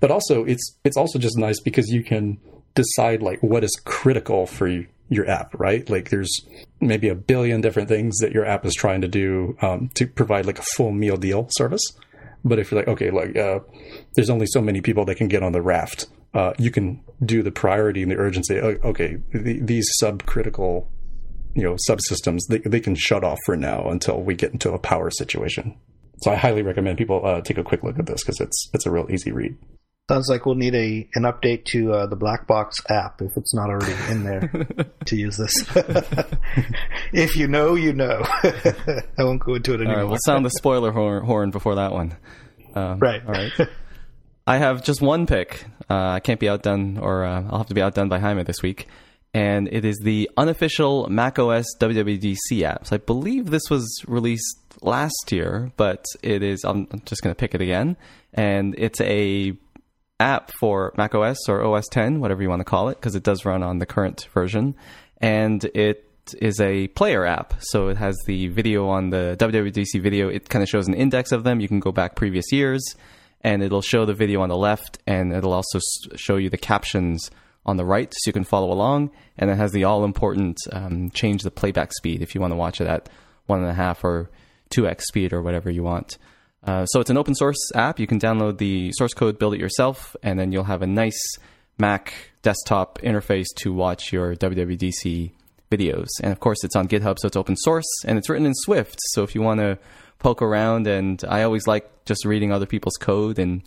but 0.00 0.10
also 0.10 0.44
it's 0.44 0.76
it's 0.84 0.96
also 0.96 1.18
just 1.18 1.38
nice 1.38 1.60
because 1.60 1.88
you 1.88 2.02
can 2.02 2.38
decide 2.74 3.22
like 3.22 3.42
what 3.42 3.64
is 3.64 3.80
critical 3.84 4.46
for 4.46 4.68
your 5.08 5.28
app, 5.28 5.52
right? 5.58 5.88
Like 5.90 6.10
there's 6.10 6.30
maybe 6.80 7.08
a 7.08 7.14
billion 7.14 7.60
different 7.60 7.88
things 7.88 8.18
that 8.18 8.32
your 8.32 8.46
app 8.46 8.64
is 8.64 8.74
trying 8.74 9.00
to 9.00 9.08
do 9.08 9.56
um, 9.60 9.90
to 9.94 10.06
provide 10.06 10.46
like 10.46 10.58
a 10.58 10.64
full 10.76 10.92
meal 10.92 11.16
deal 11.16 11.48
service. 11.50 11.82
But 12.44 12.58
if 12.58 12.70
you're 12.70 12.80
like, 12.80 12.88
okay, 12.88 13.10
like 13.10 13.36
uh, 13.36 13.60
there's 14.14 14.30
only 14.30 14.46
so 14.46 14.60
many 14.60 14.80
people 14.80 15.04
that 15.06 15.16
can 15.16 15.28
get 15.28 15.42
on 15.42 15.52
the 15.52 15.62
raft, 15.62 16.06
uh, 16.34 16.52
you 16.58 16.70
can 16.70 17.02
do 17.24 17.42
the 17.42 17.50
priority 17.50 18.02
and 18.02 18.10
the 18.10 18.16
urgency. 18.16 18.58
Okay, 18.58 19.18
the, 19.32 19.60
these 19.60 19.88
subcritical, 20.02 20.86
you 21.54 21.62
know, 21.62 21.76
subsystems 21.88 22.40
they 22.48 22.58
they 22.58 22.80
can 22.80 22.94
shut 22.94 23.24
off 23.24 23.38
for 23.44 23.56
now 23.56 23.88
until 23.90 24.22
we 24.22 24.34
get 24.34 24.52
into 24.52 24.72
a 24.72 24.78
power 24.78 25.10
situation. 25.10 25.76
So 26.22 26.30
I 26.30 26.36
highly 26.36 26.62
recommend 26.62 26.98
people 26.98 27.24
uh, 27.24 27.40
take 27.40 27.58
a 27.58 27.64
quick 27.64 27.82
look 27.82 27.98
at 27.98 28.06
this 28.06 28.22
because 28.22 28.40
it's 28.40 28.70
it's 28.72 28.86
a 28.86 28.90
real 28.90 29.06
easy 29.10 29.32
read. 29.32 29.56
Sounds 30.10 30.28
like 30.28 30.44
we'll 30.44 30.56
need 30.56 30.74
a 30.74 31.08
an 31.14 31.22
update 31.22 31.66
to 31.66 31.92
uh, 31.92 32.06
the 32.06 32.16
Black 32.16 32.48
Box 32.48 32.78
app 32.88 33.22
if 33.22 33.30
it's 33.36 33.54
not 33.54 33.70
already 33.70 33.94
in 34.10 34.24
there 34.24 34.40
to 35.04 35.14
use 35.14 35.36
this. 35.36 35.54
if 37.12 37.36
you 37.36 37.46
know, 37.46 37.76
you 37.76 37.92
know. 37.92 38.20
I 38.42 39.22
won't 39.22 39.38
go 39.38 39.54
into 39.54 39.72
it 39.72 39.76
anymore. 39.76 39.94
All 39.94 40.00
right, 40.00 40.08
we'll 40.10 40.18
sound 40.24 40.44
the 40.44 40.50
spoiler 40.50 40.90
horn 40.90 41.52
before 41.52 41.76
that 41.76 41.92
one. 41.92 42.16
Um, 42.74 42.98
right. 42.98 43.22
All 43.24 43.32
right. 43.32 43.52
I 44.48 44.58
have 44.58 44.82
just 44.82 45.00
one 45.00 45.28
pick. 45.28 45.64
Uh, 45.88 46.08
I 46.08 46.18
can't 46.18 46.40
be 46.40 46.48
outdone, 46.48 46.98
or 46.98 47.24
uh, 47.24 47.44
I'll 47.48 47.58
have 47.58 47.68
to 47.68 47.74
be 47.74 47.82
outdone 47.82 48.08
by 48.08 48.18
Jaime 48.18 48.42
this 48.42 48.62
week. 48.62 48.88
And 49.32 49.68
it 49.70 49.84
is 49.84 49.96
the 50.02 50.28
unofficial 50.36 51.08
macOS 51.08 51.66
WWDC 51.78 52.62
app. 52.62 52.88
So 52.88 52.96
I 52.96 52.98
believe 52.98 53.50
this 53.50 53.70
was 53.70 53.88
released 54.08 54.58
last 54.82 55.30
year, 55.30 55.70
but 55.76 56.04
it 56.20 56.42
is. 56.42 56.64
I'm 56.64 56.88
just 57.04 57.22
going 57.22 57.32
to 57.32 57.38
pick 57.38 57.54
it 57.54 57.60
again, 57.60 57.96
and 58.34 58.74
it's 58.76 59.00
a 59.02 59.56
app 60.20 60.52
for 60.60 60.92
macOS 60.96 61.48
or 61.48 61.64
OS 61.64 61.88
10, 61.88 62.20
whatever 62.20 62.42
you 62.42 62.48
want 62.48 62.60
to 62.60 62.64
call 62.64 62.88
it, 62.88 62.96
because 62.96 63.14
it 63.14 63.22
does 63.22 63.44
run 63.44 63.62
on 63.62 63.78
the 63.78 63.86
current 63.86 64.28
version. 64.32 64.76
And 65.18 65.64
it 65.74 66.06
is 66.40 66.60
a 66.60 66.88
player 66.88 67.26
app. 67.26 67.54
So 67.60 67.88
it 67.88 67.96
has 67.96 68.16
the 68.26 68.48
video 68.48 68.88
on 68.88 69.10
the 69.10 69.36
WWDC 69.38 70.00
video. 70.00 70.28
It 70.28 70.48
kind 70.48 70.62
of 70.62 70.68
shows 70.68 70.86
an 70.86 70.94
index 70.94 71.32
of 71.32 71.44
them. 71.44 71.60
You 71.60 71.68
can 71.68 71.80
go 71.80 71.92
back 71.92 72.14
previous 72.14 72.52
years 72.52 72.82
and 73.40 73.62
it'll 73.62 73.82
show 73.82 74.04
the 74.04 74.14
video 74.14 74.42
on 74.42 74.48
the 74.48 74.56
left 74.56 74.98
and 75.06 75.32
it'll 75.32 75.52
also 75.52 75.80
show 76.14 76.36
you 76.36 76.50
the 76.50 76.58
captions 76.58 77.30
on 77.66 77.76
the 77.76 77.84
right 77.84 78.12
so 78.12 78.28
you 78.28 78.32
can 78.32 78.44
follow 78.44 78.72
along. 78.72 79.10
And 79.38 79.50
it 79.50 79.56
has 79.56 79.72
the 79.72 79.84
all 79.84 80.04
important 80.04 80.58
um, 80.72 81.10
change 81.10 81.42
the 81.42 81.50
playback 81.50 81.92
speed 81.92 82.22
if 82.22 82.34
you 82.34 82.40
want 82.40 82.52
to 82.52 82.56
watch 82.56 82.80
it 82.80 82.86
at 82.86 83.08
one 83.46 83.60
and 83.60 83.70
a 83.70 83.74
half 83.74 84.04
or 84.04 84.30
2x 84.74 85.02
speed 85.02 85.32
or 85.32 85.42
whatever 85.42 85.70
you 85.70 85.82
want. 85.82 86.18
Uh, 86.62 86.84
so 86.86 87.00
it's 87.00 87.10
an 87.10 87.16
open 87.16 87.34
source 87.34 87.58
app. 87.74 87.98
You 87.98 88.06
can 88.06 88.18
download 88.18 88.58
the 88.58 88.92
source 88.92 89.14
code, 89.14 89.38
build 89.38 89.54
it 89.54 89.60
yourself, 89.60 90.14
and 90.22 90.38
then 90.38 90.52
you'll 90.52 90.64
have 90.64 90.82
a 90.82 90.86
nice 90.86 91.20
Mac 91.78 92.12
desktop 92.42 92.98
interface 92.98 93.46
to 93.56 93.72
watch 93.72 94.12
your 94.12 94.36
WWDC 94.36 95.32
videos. 95.70 96.08
And 96.22 96.32
of 96.32 96.40
course, 96.40 96.62
it's 96.62 96.76
on 96.76 96.88
GitHub, 96.88 97.18
so 97.18 97.26
it's 97.26 97.36
open 97.36 97.56
source, 97.56 97.88
and 98.04 98.18
it's 98.18 98.28
written 98.28 98.46
in 98.46 98.54
Swift. 98.54 98.98
So 99.12 99.22
if 99.22 99.34
you 99.34 99.40
want 99.40 99.60
to 99.60 99.78
poke 100.18 100.42
around, 100.42 100.86
and 100.86 101.22
I 101.26 101.42
always 101.42 101.66
like 101.66 102.04
just 102.04 102.24
reading 102.24 102.52
other 102.52 102.66
people's 102.66 102.96
code 102.96 103.38
and 103.38 103.62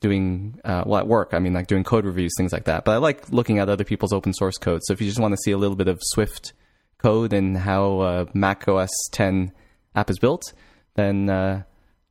doing 0.00 0.60
uh, 0.64 0.84
well 0.86 1.00
at 1.00 1.06
work. 1.06 1.34
I 1.34 1.38
mean, 1.38 1.52
like 1.52 1.66
doing 1.66 1.84
code 1.84 2.04
reviews, 2.04 2.32
things 2.36 2.52
like 2.52 2.64
that. 2.64 2.84
But 2.84 2.92
I 2.92 2.96
like 2.98 3.30
looking 3.30 3.58
at 3.58 3.68
other 3.68 3.84
people's 3.84 4.12
open 4.12 4.32
source 4.32 4.56
code. 4.56 4.80
So 4.84 4.92
if 4.92 5.00
you 5.00 5.06
just 5.06 5.20
want 5.20 5.32
to 5.32 5.38
see 5.44 5.50
a 5.50 5.58
little 5.58 5.76
bit 5.76 5.88
of 5.88 5.98
Swift 6.02 6.52
code 6.98 7.32
and 7.32 7.56
how 7.56 8.00
uh, 8.00 8.24
Mac 8.32 8.66
OS 8.68 8.90
10 9.12 9.52
app 9.94 10.08
is 10.08 10.18
built, 10.18 10.52
then 10.94 11.28
uh, 11.28 11.62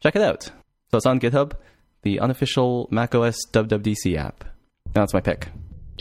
check 0.07 0.15
it 0.15 0.21
out. 0.21 0.43
So 0.89 0.97
it's 0.97 1.05
on 1.05 1.19
GitHub, 1.19 1.53
the 2.03 2.19
unofficial 2.19 2.87
macOS 2.91 3.37
WWDC 3.51 4.15
app. 4.15 4.45
That's 4.93 5.13
my 5.13 5.19
pick. 5.19 5.49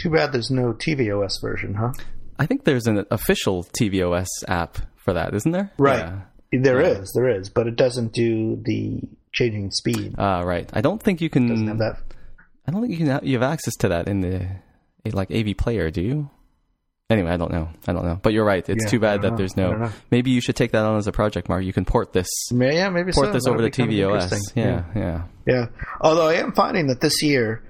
Too 0.00 0.10
bad 0.10 0.32
there's 0.32 0.50
no 0.50 0.72
tvOS 0.74 1.40
version, 1.40 1.74
huh? 1.74 1.92
I 2.38 2.46
think 2.46 2.64
there's 2.64 2.86
an 2.86 3.04
official 3.10 3.64
tvOS 3.80 4.26
app 4.46 4.78
for 4.96 5.12
that, 5.14 5.34
isn't 5.34 5.50
there? 5.52 5.72
Right. 5.78 5.98
Yeah. 5.98 6.20
There 6.62 6.80
Yeah. 6.82 6.88
is, 7.00 7.12
there 7.14 7.28
is, 7.28 7.48
but 7.50 7.66
it 7.66 7.76
doesn't 7.76 8.12
do 8.12 8.60
the 8.64 9.00
changing 9.32 9.70
speed. 9.72 10.14
Uh, 10.18 10.42
right. 10.44 10.70
I 10.72 10.80
don't 10.82 11.02
think 11.02 11.20
you 11.20 11.28
can. 11.30 11.48
doesn't 11.48 11.66
have 11.66 11.78
that. 11.78 11.96
I 12.68 12.72
don't 12.72 12.80
think 12.82 12.92
you 12.92 12.98
can. 12.98 13.06
Have, 13.08 13.24
you 13.24 13.34
have 13.40 13.42
access 13.50 13.74
to 13.76 13.88
that 13.88 14.06
in 14.06 14.20
the 14.20 14.46
like 15.12 15.30
AV 15.30 15.56
player, 15.56 15.90
do 15.90 16.02
you? 16.02 16.30
Anyway, 17.08 17.30
I 17.30 17.36
don't 17.36 17.52
know. 17.52 17.68
I 17.86 17.92
don't 17.92 18.04
know. 18.04 18.18
But 18.20 18.32
you're 18.32 18.44
right. 18.44 18.68
It's 18.68 18.84
Yeah, 18.84 18.90
too 18.90 18.98
bad 18.98 19.22
that 19.22 19.30
know. 19.32 19.36
there's 19.36 19.56
no. 19.56 19.90
Maybe 20.10 20.32
you 20.32 20.40
should 20.40 20.56
take 20.56 20.72
that 20.72 20.84
on 20.84 20.96
as 20.96 21.06
a 21.06 21.12
project, 21.12 21.48
Mark. 21.48 21.62
You 21.64 21.72
can 21.72 21.84
port 21.84 22.12
this. 22.12 22.28
Yeah, 22.50 22.88
maybe 22.90 23.12
Port 23.12 23.28
so. 23.28 23.32
this 23.32 23.44
That 23.44 23.50
over 23.50 23.68
to 23.68 23.82
tvOS. 23.82 24.22
interesting. 24.24 24.62
Yeah, 24.64 24.84
yeah. 24.96 25.22
Yeah. 25.46 25.66
Although 26.00 26.26
I 26.26 26.34
am 26.34 26.52
finding 26.52 26.88
that 26.88 27.00
this 27.00 27.22
year 27.22 27.62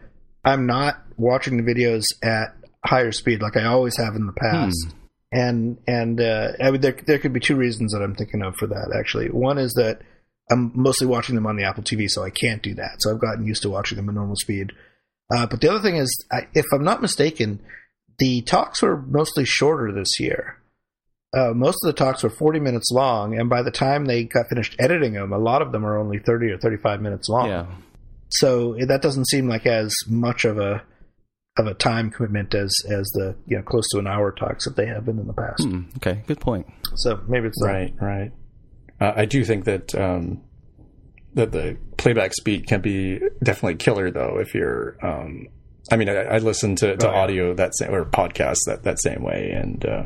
I'm 0.42 0.66
not 0.66 0.94
watching 1.18 1.58
the 1.62 1.62
videos 1.74 2.04
at 2.22 2.56
higher 2.84 3.12
speed 3.12 3.42
like 3.42 3.56
I 3.58 3.64
always 3.64 3.98
have 3.98 4.14
in 4.14 4.26
the 4.26 4.32
past. 4.32 4.94
And 5.32 5.76
and 5.86 6.18
uh, 6.18 6.52
I 6.62 6.70
mean, 6.70 6.80
there 6.80 6.96
there 7.06 7.18
could 7.18 7.34
be 7.34 7.40
two 7.40 7.56
reasons 7.56 7.92
that 7.92 8.00
I'm 8.02 8.14
thinking 8.14 8.42
of 8.42 8.54
for 8.56 8.68
that 8.68 8.96
actually. 8.98 9.26
One 9.28 9.58
is 9.58 9.72
that 9.74 10.00
I'm 10.50 10.72
mostly 10.74 11.08
watching 11.08 11.34
them 11.34 11.46
on 11.46 11.56
the 11.56 11.64
Apple 11.64 11.82
TV, 11.82 12.08
so 12.08 12.22
I 12.22 12.30
can't 12.30 12.62
do 12.62 12.74
that. 12.76 12.96
So 13.00 13.12
I've 13.12 13.20
gotten 13.20 13.44
used 13.46 13.62
to 13.62 13.70
watching 13.70 13.96
them 13.96 14.08
at 14.08 14.14
normal 14.14 14.36
speed. 14.36 14.72
Uh, 15.30 15.44
but 15.46 15.60
the 15.60 15.68
other 15.68 15.80
thing 15.80 15.96
is, 15.96 16.24
I, 16.32 16.46
if 16.54 16.64
I'm 16.72 16.84
not 16.84 17.02
mistaken, 17.02 17.60
the 18.18 18.42
talks 18.42 18.82
were 18.82 19.00
mostly 19.00 19.44
shorter 19.44 19.92
this 19.92 20.18
year. 20.18 20.62
Uh, 21.36 21.52
most 21.52 21.78
of 21.84 21.88
the 21.88 21.92
talks 21.92 22.22
were 22.22 22.30
40 22.30 22.60
minutes 22.60 22.90
long, 22.90 23.38
and 23.38 23.50
by 23.50 23.62
the 23.62 23.70
time 23.70 24.06
they 24.06 24.24
got 24.24 24.48
finished 24.48 24.76
editing 24.78 25.12
them, 25.12 25.32
a 25.32 25.38
lot 25.38 25.60
of 25.60 25.72
them 25.72 25.84
are 25.84 25.98
only 25.98 26.18
30 26.18 26.50
or 26.52 26.58
35 26.58 27.00
minutes 27.02 27.28
long. 27.28 27.48
Yeah. 27.48 27.66
So 28.28 28.76
that 28.86 29.02
doesn't 29.02 29.28
seem 29.28 29.48
like 29.48 29.66
as 29.66 29.94
much 30.08 30.44
of 30.44 30.58
a 30.58 30.82
of 31.58 31.66
a 31.66 31.74
time 31.74 32.10
commitment 32.10 32.54
as 32.54 32.74
as 32.88 33.06
the 33.14 33.34
you 33.46 33.56
know 33.56 33.62
close 33.62 33.88
to 33.90 33.98
an 33.98 34.06
hour 34.06 34.30
talks 34.30 34.64
that 34.64 34.76
they 34.76 34.86
have 34.86 35.04
been 35.04 35.18
in 35.18 35.26
the 35.26 35.32
past. 35.32 35.62
Hmm, 35.62 35.82
okay. 35.96 36.22
Good 36.26 36.40
point. 36.40 36.66
So 36.96 37.20
maybe 37.28 37.48
it's 37.48 37.60
that. 37.60 37.66
Right, 37.66 37.94
right. 38.00 38.32
Uh, 39.00 39.12
I 39.16 39.24
do 39.26 39.44
think 39.44 39.64
that 39.64 39.94
um, 39.94 40.42
that 41.36 41.52
the 41.52 41.76
playback 41.98 42.32
speed 42.34 42.66
can 42.66 42.80
be 42.80 43.20
definitely 43.42 43.76
killer, 43.76 44.10
though. 44.10 44.38
If 44.38 44.54
you're, 44.54 44.96
um, 45.02 45.48
I 45.90 45.96
mean, 45.96 46.08
I, 46.08 46.22
I 46.22 46.38
listen 46.38 46.76
to, 46.76 46.96
to 46.96 47.08
Oh, 47.08 47.12
yeah. 47.12 47.18
audio 47.18 47.54
that 47.54 47.76
same, 47.76 47.94
or 47.94 48.04
podcasts 48.04 48.64
that 48.66 48.82
that 48.84 49.00
same 49.00 49.22
way. 49.22 49.50
And 49.50 49.84
uh, 49.86 50.04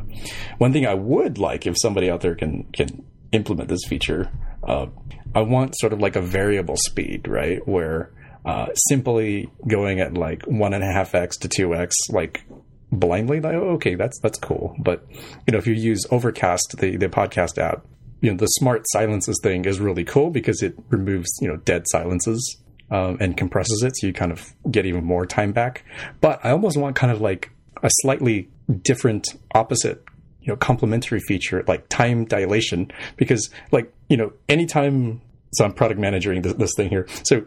one 0.57 0.73
thing 0.73 0.85
I 0.85 0.93
would 0.93 1.37
like 1.37 1.65
if 1.65 1.75
somebody 1.81 2.09
out 2.09 2.21
there 2.21 2.35
can 2.35 2.65
can 2.73 3.03
implement 3.31 3.69
this 3.69 3.81
feature, 3.87 4.29
uh, 4.63 4.87
I 5.33 5.41
want 5.41 5.77
sort 5.77 5.93
of 5.93 5.99
like 5.99 6.15
a 6.15 6.21
variable 6.21 6.77
speed, 6.77 7.27
right, 7.27 7.65
where 7.67 8.11
uh, 8.45 8.67
simply 8.89 9.49
going 9.67 9.99
at 9.99 10.15
like 10.15 10.43
one 10.45 10.73
and 10.73 10.83
a 10.83 10.91
half 10.91 11.15
x 11.15 11.37
to 11.37 11.47
two 11.47 11.73
x, 11.75 11.95
like 12.09 12.43
blindly 12.91 13.39
like 13.39 13.55
oh, 13.55 13.69
okay 13.69 13.95
that's 13.95 14.19
that's 14.19 14.37
cool 14.37 14.75
but 14.77 15.05
you 15.47 15.53
know 15.53 15.57
if 15.57 15.65
you 15.65 15.73
use 15.73 16.05
overcast 16.11 16.75
the 16.79 16.97
the 16.97 17.07
podcast 17.07 17.57
app 17.57 17.85
you 18.19 18.29
know 18.29 18.35
the 18.35 18.47
smart 18.47 18.83
silences 18.91 19.39
thing 19.41 19.63
is 19.63 19.79
really 19.79 20.03
cool 20.03 20.29
because 20.29 20.61
it 20.61 20.75
removes 20.89 21.29
you 21.39 21.47
know 21.47 21.55
dead 21.55 21.83
silences 21.87 22.57
um, 22.91 23.17
and 23.19 23.37
compresses 23.37 23.83
it 23.83 23.93
so 23.95 24.07
you 24.07 24.13
kind 24.13 24.31
of 24.31 24.53
get 24.69 24.85
even 24.85 25.03
more 25.03 25.25
time 25.25 25.51
back 25.51 25.83
but 26.19 26.43
i 26.45 26.51
almost 26.51 26.77
want 26.77 26.95
kind 26.95 27.11
of 27.11 27.21
like 27.21 27.51
a 27.83 27.89
slightly 28.01 28.49
different 28.81 29.27
opposite 29.55 30.03
you 30.41 30.47
know 30.47 30.55
complementary 30.55 31.19
feature 31.19 31.63
like 31.67 31.87
time 31.89 32.25
dilation 32.25 32.91
because 33.17 33.49
like 33.71 33.91
you 34.09 34.17
know 34.17 34.31
anytime 34.49 35.21
so 35.53 35.65
I'm 35.65 35.73
product 35.73 35.99
managing 35.99 36.41
this, 36.41 36.53
this 36.53 36.71
thing 36.75 36.89
here. 36.89 37.07
So 37.23 37.45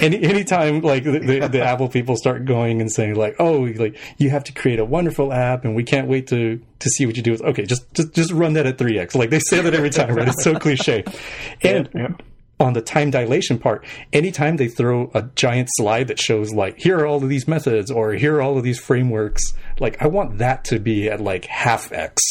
any 0.00 0.22
anytime 0.22 0.80
like 0.80 1.04
the, 1.04 1.18
the, 1.18 1.48
the 1.48 1.62
Apple 1.64 1.88
people 1.88 2.16
start 2.16 2.44
going 2.44 2.80
and 2.80 2.92
saying 2.92 3.14
like, 3.14 3.36
oh, 3.38 3.60
like 3.76 3.96
you 4.18 4.30
have 4.30 4.44
to 4.44 4.52
create 4.52 4.78
a 4.78 4.84
wonderful 4.84 5.32
app 5.32 5.64
and 5.64 5.74
we 5.74 5.82
can't 5.82 6.08
wait 6.08 6.26
to 6.28 6.60
to 6.78 6.90
see 6.90 7.06
what 7.06 7.16
you 7.16 7.22
do. 7.22 7.32
With, 7.32 7.42
okay, 7.42 7.64
just 7.64 7.92
just 7.94 8.12
just 8.12 8.32
run 8.32 8.52
that 8.54 8.66
at 8.66 8.76
three 8.78 8.98
x. 8.98 9.14
Like 9.14 9.30
they 9.30 9.38
say 9.40 9.60
that 9.60 9.74
every 9.74 9.90
time, 9.90 10.14
right? 10.14 10.28
It's 10.28 10.44
so 10.44 10.58
cliche. 10.58 11.04
And 11.62 12.18
on 12.60 12.72
the 12.72 12.80
time 12.80 13.10
dilation 13.10 13.58
part, 13.58 13.84
anytime 14.12 14.56
they 14.56 14.68
throw 14.68 15.10
a 15.14 15.22
giant 15.34 15.68
slide 15.72 16.08
that 16.08 16.18
shows 16.18 16.52
like 16.52 16.78
here 16.78 16.98
are 16.98 17.06
all 17.06 17.22
of 17.22 17.28
these 17.28 17.46
methods 17.46 17.90
or 17.90 18.12
here 18.14 18.36
are 18.36 18.42
all 18.42 18.56
of 18.58 18.64
these 18.64 18.78
frameworks, 18.80 19.52
like 19.78 20.00
I 20.02 20.06
want 20.08 20.38
that 20.38 20.64
to 20.66 20.78
be 20.78 21.08
at 21.08 21.20
like 21.20 21.44
half 21.46 21.92
x 21.92 22.22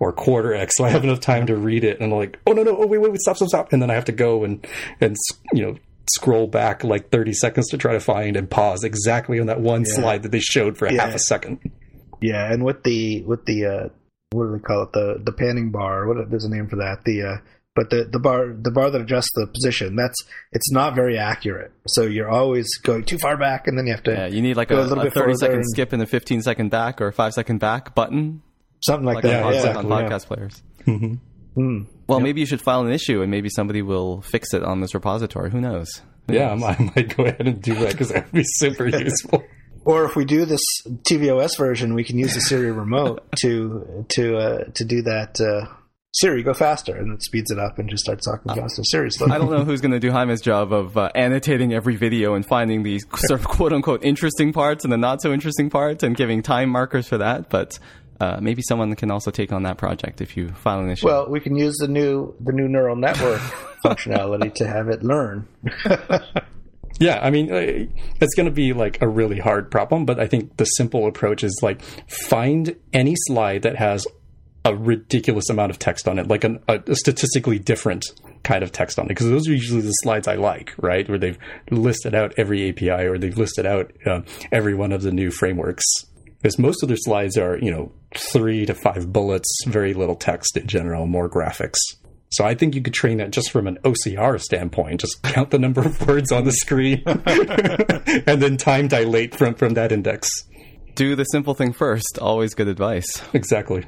or 0.00 0.12
quarter 0.12 0.54
x, 0.54 0.76
so 0.76 0.84
I 0.84 0.90
have 0.90 1.04
enough 1.04 1.20
time 1.20 1.46
to 1.46 1.56
read 1.56 1.84
it 1.84 2.00
and 2.00 2.12
I'm 2.12 2.18
like, 2.18 2.38
oh 2.46 2.52
no 2.52 2.62
no, 2.62 2.76
oh 2.76 2.86
wait 2.86 2.98
wait 2.98 3.10
wait, 3.12 3.20
stop 3.20 3.36
stop 3.36 3.48
stop, 3.48 3.72
and 3.72 3.82
then 3.82 3.90
I 3.90 3.94
have 3.94 4.06
to 4.06 4.12
go 4.12 4.44
and 4.44 4.66
and 5.00 5.16
you 5.52 5.62
know 5.62 5.76
scroll 6.10 6.46
back 6.46 6.84
like 6.84 7.10
30 7.10 7.32
seconds 7.32 7.68
to 7.70 7.78
try 7.78 7.92
to 7.94 8.00
find 8.00 8.36
and 8.36 8.48
pause 8.50 8.84
exactly 8.84 9.40
on 9.40 9.46
that 9.46 9.60
one 9.60 9.84
Yeah. 9.86 9.94
slide 9.94 10.22
that 10.24 10.32
they 10.32 10.40
showed 10.40 10.76
for 10.76 10.90
Yeah. 10.90 11.04
half 11.04 11.14
a 11.14 11.18
second. 11.18 11.58
Yeah, 12.20 12.50
and 12.52 12.64
with 12.64 12.82
the 12.84 13.22
with 13.22 13.44
the 13.46 13.66
uh, 13.66 13.88
what 14.32 14.46
do 14.46 14.52
they 14.52 14.58
call 14.62 14.82
it? 14.84 14.92
The 14.92 15.20
the 15.24 15.32
panning 15.32 15.70
bar. 15.70 16.06
What 16.06 16.30
there's 16.30 16.44
a 16.44 16.50
name 16.50 16.68
for 16.68 16.76
that? 16.76 17.04
The 17.04 17.22
uh, 17.22 17.36
but 17.74 17.90
the 17.90 18.04
the 18.04 18.18
bar 18.20 18.54
the 18.58 18.70
bar 18.70 18.90
that 18.90 19.00
adjusts 19.00 19.30
the 19.34 19.46
position. 19.46 19.96
That's 19.96 20.16
it's 20.52 20.70
not 20.72 20.94
very 20.94 21.18
accurate. 21.18 21.72
So 21.88 22.02
you're 22.02 22.30
always 22.30 22.66
going 22.82 23.04
too 23.04 23.18
far 23.18 23.36
back, 23.36 23.66
and 23.66 23.76
then 23.78 23.86
you 23.86 23.92
have 23.92 24.02
to 24.04 24.12
Yeah, 24.12 24.26
you 24.26 24.42
need 24.42 24.56
like 24.56 24.70
a, 24.70 24.76
a 24.76 24.82
little 24.82 25.00
a 25.00 25.04
bit 25.04 25.12
30 25.14 25.24
further 25.24 25.34
second 25.36 25.56
and- 25.56 25.70
skip 25.70 25.92
and 25.92 26.02
a 26.02 26.06
15 26.06 26.42
second 26.42 26.70
back 26.70 27.00
or 27.00 27.08
a 27.08 27.12
5 27.12 27.34
second 27.34 27.58
back 27.58 27.94
button 27.94 28.42
something 28.84 29.06
like, 29.06 29.16
like 29.16 29.22
that. 29.24 29.42
on, 29.42 29.52
yeah, 29.52 29.58
on 29.60 29.66
exactly, 29.86 29.90
podcast 29.90 30.26
players. 30.26 30.62
yeah. 30.86 31.16
Mm. 31.56 31.86
Well, 32.08 32.18
maybe 32.20 32.40
you 32.40 32.46
should 32.46 32.60
file 32.60 32.84
an 32.84 32.92
issue 32.92 33.22
and 33.22 33.30
maybe 33.30 33.48
somebody 33.48 33.80
will 33.80 34.20
fix 34.22 34.52
it 34.52 34.62
on 34.64 34.80
this 34.80 34.92
repository. 34.92 35.50
Who 35.50 35.60
knows? 35.60 36.02
Who 36.26 36.34
Yeah, 36.34 36.48
I 36.50 36.54
knows? 36.54 36.60
might, 36.60 36.80
I 36.80 36.92
might 36.96 37.16
go 37.16 37.24
ahead 37.24 37.46
and 37.46 37.62
do 37.62 37.74
that 37.76 37.92
because 37.92 38.08
that 38.10 38.24
would 38.24 38.32
be 38.32 38.42
super 38.44 38.86
useful. 38.98 39.42
Or 39.84 40.04
if 40.04 40.16
we 40.16 40.24
do 40.24 40.44
this 40.46 40.60
tvOS 41.08 41.56
version, 41.56 41.94
we 41.94 42.02
can 42.04 42.18
use 42.18 42.34
the 42.34 42.40
Siri 42.40 42.72
remote 42.72 43.22
to 43.42 44.04
to 44.14 44.36
uh, 44.36 44.64
to 44.74 44.84
do 44.84 45.02
that. 45.02 45.38
Uh, 45.40 45.72
Siri, 46.14 46.44
go 46.44 46.54
faster, 46.54 46.94
and 46.94 47.12
it 47.12 47.24
speeds 47.24 47.50
it 47.50 47.58
up 47.58 47.76
and 47.80 47.90
just 47.90 48.04
starts 48.04 48.24
talking 48.24 48.54
faster. 48.54 48.84
Siri, 48.84 49.10
slow 49.10 49.26
I 49.34 49.38
don't 49.38 49.50
know 49.50 49.64
who's 49.64 49.80
going 49.80 49.90
to 49.92 49.98
do 49.98 50.12
Jaime's 50.12 50.40
job 50.40 50.72
of 50.72 50.96
uh, 50.96 51.10
annotating 51.12 51.74
every 51.74 51.96
video 51.96 52.34
and 52.34 52.46
finding 52.46 52.84
the 52.84 53.00
sort 53.16 53.40
of 53.40 53.48
quote 53.48 53.72
unquote 53.72 54.04
interesting 54.04 54.52
parts 54.52 54.84
and 54.84 54.92
the 54.92 54.96
not 54.96 55.20
so 55.20 55.32
interesting 55.32 55.70
parts 55.70 56.04
and 56.04 56.16
giving 56.16 56.40
time 56.40 56.68
markers 56.68 57.08
for 57.08 57.18
that. 57.18 57.50
But 57.50 57.80
uh, 58.20 58.38
maybe 58.40 58.62
someone 58.62 58.94
can 58.94 59.10
also 59.10 59.32
take 59.32 59.52
on 59.52 59.64
that 59.64 59.76
project 59.76 60.20
if 60.20 60.36
you 60.36 60.50
file 60.50 60.78
an 60.78 60.90
issue. 60.90 61.04
Well, 61.04 61.28
we 61.28 61.40
can 61.40 61.56
use 61.56 61.74
the 61.78 61.88
new 61.88 62.32
the 62.38 62.52
new 62.52 62.68
neural 62.68 62.94
network 62.94 63.40
functionality 63.84 64.54
to 64.54 64.68
have 64.68 64.88
it 64.88 65.02
learn. 65.02 65.48
Yeah, 67.00 67.18
I 67.20 67.30
mean, 67.30 67.52
uh, 67.52 67.86
it's 68.20 68.34
going 68.36 68.46
to 68.46 68.52
be 68.52 68.72
like 68.72 69.02
a 69.02 69.08
really 69.08 69.40
hard 69.40 69.68
problem, 69.68 70.06
but 70.06 70.20
I 70.20 70.28
think 70.28 70.58
the 70.58 70.64
simple 70.64 71.08
approach 71.08 71.42
is 71.42 71.58
like 71.60 71.82
find 71.82 72.76
any 72.92 73.14
slide 73.26 73.62
that 73.62 73.74
has 73.74 74.06
a 74.64 74.74
ridiculous 74.74 75.50
amount 75.50 75.70
of 75.70 75.78
text 75.78 76.08
on 76.08 76.18
it, 76.18 76.28
like 76.28 76.44
an, 76.44 76.58
a, 76.68 76.80
a 76.86 76.94
statistically 76.94 77.58
different 77.58 78.04
kind 78.44 78.62
of 78.62 78.72
text 78.72 78.98
on 78.98 79.06
it, 79.06 79.08
because 79.08 79.28
those 79.28 79.48
are 79.48 79.52
usually 79.52 79.82
the 79.82 79.90
slides 79.90 80.26
I 80.26 80.36
like, 80.36 80.74
right? 80.78 81.08
Where 81.08 81.18
they've 81.18 81.38
listed 81.70 82.14
out 82.14 82.34
every 82.36 82.68
API 82.70 83.06
or 83.06 83.18
they've 83.18 83.36
listed 83.36 83.66
out 83.66 83.92
uh, 84.06 84.20
every 84.52 84.74
one 84.74 84.92
of 84.92 85.02
the 85.02 85.12
new 85.12 85.30
frameworks. 85.30 85.84
Because 86.40 86.58
most 86.58 86.82
of 86.82 86.88
their 86.88 86.98
slides 86.98 87.38
are, 87.38 87.58
you 87.58 87.70
know, 87.70 87.90
three 88.14 88.66
to 88.66 88.74
five 88.74 89.12
bullets, 89.12 89.48
very 89.66 89.94
little 89.94 90.14
text 90.16 90.56
in 90.56 90.66
general, 90.66 91.06
more 91.06 91.28
graphics. 91.28 91.78
So 92.30 92.44
I 92.44 92.54
think 92.54 92.74
you 92.74 92.82
could 92.82 92.92
train 92.92 93.18
that 93.18 93.30
just 93.30 93.50
from 93.50 93.66
an 93.66 93.78
OCR 93.84 94.40
standpoint. 94.40 95.00
Just 95.00 95.22
count 95.22 95.50
the 95.50 95.58
number 95.58 95.82
of 95.82 96.06
words 96.06 96.32
on 96.32 96.44
the 96.44 96.52
screen, 96.52 97.02
and 97.06 98.42
then 98.42 98.56
time 98.56 98.88
dilate 98.88 99.34
from 99.34 99.54
from 99.54 99.74
that 99.74 99.92
index. 99.92 100.28
do 100.96 101.14
the 101.16 101.24
simple 101.24 101.54
thing 101.54 101.72
first. 101.72 102.18
Always 102.20 102.54
good 102.54 102.68
advice. 102.68 103.22
Exactly. 103.34 103.86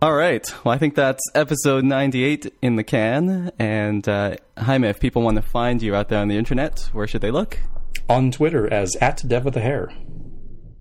All 0.00 0.14
right. 0.14 0.48
Well, 0.64 0.72
I 0.72 0.78
think 0.78 0.94
that's 0.94 1.20
episode 1.34 1.82
98 1.82 2.54
in 2.62 2.76
the 2.76 2.84
can. 2.84 3.50
And 3.58 4.08
uh, 4.08 4.36
Jaime, 4.56 4.86
if 4.86 5.00
people 5.00 5.22
want 5.22 5.36
to 5.36 5.42
find 5.42 5.82
you 5.82 5.96
out 5.96 6.08
there 6.08 6.20
on 6.20 6.28
the 6.28 6.36
internet, 6.36 6.88
where 6.92 7.08
should 7.08 7.20
they 7.20 7.32
look? 7.32 7.58
On 8.08 8.30
Twitter 8.30 8.72
as 8.72 8.94
at 9.00 9.26
Dev 9.26 9.44
with 9.44 9.56
a 9.56 9.60
Hair. 9.60 9.92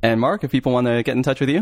And 0.03 0.21
Mark, 0.21 0.43
if 0.43 0.51
people 0.51 0.71
want 0.71 0.85
to 0.85 1.01
get 1.01 1.15
in 1.15 1.23
touch 1.23 1.39
with 1.39 1.49
you? 1.49 1.61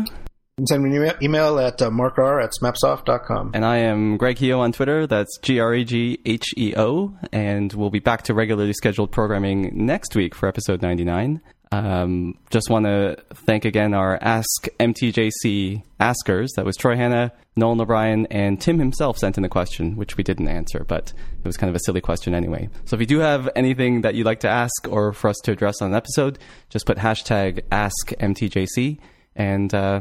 You 0.58 0.62
can 0.62 0.66
send 0.66 0.82
me 0.84 0.90
an 0.90 0.96
email, 0.96 1.14
email 1.22 1.58
at 1.58 1.80
uh, 1.80 1.88
markr 1.88 2.42
at 2.42 2.52
smapsoft.com. 2.60 3.52
And 3.54 3.64
I 3.64 3.78
am 3.78 4.18
Greg 4.18 4.36
Heo 4.36 4.58
on 4.58 4.72
Twitter. 4.72 5.06
That's 5.06 5.38
G 5.38 5.58
R 5.58 5.74
E 5.74 5.84
G 5.84 6.18
H 6.26 6.54
E 6.58 6.74
O. 6.76 7.14
And 7.32 7.72
we'll 7.72 7.90
be 7.90 8.00
back 8.00 8.22
to 8.22 8.34
regularly 8.34 8.72
scheduled 8.74 9.12
programming 9.12 9.70
next 9.74 10.14
week 10.14 10.34
for 10.34 10.46
episode 10.46 10.82
99. 10.82 11.40
Um, 11.72 12.38
just 12.50 12.70
want 12.70 12.86
to 12.86 13.16
thank 13.34 13.64
again 13.64 13.92
our 13.92 14.18
Ask 14.22 14.68
MTJC 14.78 15.82
askers. 15.98 16.52
That 16.56 16.64
was 16.64 16.76
Troy 16.76 16.96
Hanna, 16.96 17.32
Nolan 17.56 17.80
O'Brien, 17.80 18.26
and 18.26 18.60
Tim 18.60 18.78
himself 18.78 19.18
sent 19.18 19.36
in 19.36 19.44
a 19.44 19.48
question, 19.48 19.96
which 19.96 20.16
we 20.16 20.22
didn't 20.22 20.48
answer, 20.48 20.84
but 20.84 21.12
it 21.38 21.46
was 21.46 21.56
kind 21.56 21.68
of 21.68 21.74
a 21.76 21.80
silly 21.80 22.00
question 22.00 22.34
anyway. 22.34 22.68
So 22.84 22.94
if 22.94 23.00
you 23.00 23.06
do 23.06 23.18
have 23.18 23.48
anything 23.56 24.02
that 24.02 24.14
you'd 24.14 24.26
like 24.26 24.40
to 24.40 24.48
ask 24.48 24.86
or 24.88 25.12
for 25.12 25.28
us 25.28 25.36
to 25.44 25.52
address 25.52 25.82
on 25.82 25.90
an 25.90 25.96
episode, 25.96 26.38
just 26.70 26.86
put 26.86 26.98
hashtag 26.98 27.62
Ask 27.72 28.10
MTJC, 28.10 28.98
and 29.34 29.74
uh, 29.74 30.00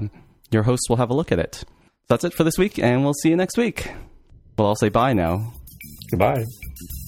your 0.52 0.64
hosts 0.64 0.88
will 0.90 0.98
have 0.98 1.10
a 1.10 1.16
look 1.16 1.32
at 1.32 1.40
it. 1.40 1.56
So 1.56 1.66
that's 2.10 2.24
it 2.26 2.34
for 2.34 2.44
this 2.44 2.58
week, 2.58 2.78
and 2.78 3.04
we'll 3.04 3.14
see 3.14 3.30
you 3.30 3.36
next 3.36 3.58
week. 3.58 3.92
Well, 4.58 4.68
I'll 4.68 4.76
say 4.76 4.90
bye 4.90 5.14
now. 5.14 5.52
Goodbye. 6.12 6.44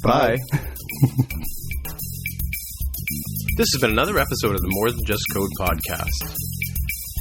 Bye. 0.04 0.38
This 3.56 3.70
has 3.72 3.80
been 3.80 3.92
another 3.92 4.20
episode 4.20 4.56
of 4.56 4.60
the 4.60 4.68
More 4.68 4.92
Than 4.92 5.06
Just 5.06 5.24
Code 5.34 5.50
podcast. 5.58 6.36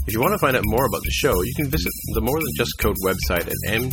If 0.09 0.15
you 0.15 0.21
want 0.21 0.33
to 0.33 0.39
find 0.39 0.57
out 0.57 0.65
more 0.67 0.85
about 0.85 1.03
the 1.03 1.13
show, 1.13 1.43
you 1.43 1.53
can 1.55 1.71
visit 1.71 1.93
the 2.13 2.23
More 2.23 2.41
Than 2.41 2.51
Just 2.57 2.73
Code 2.81 2.97
website 3.05 3.47
at 3.47 3.55
mtjc.fm. 3.71 3.93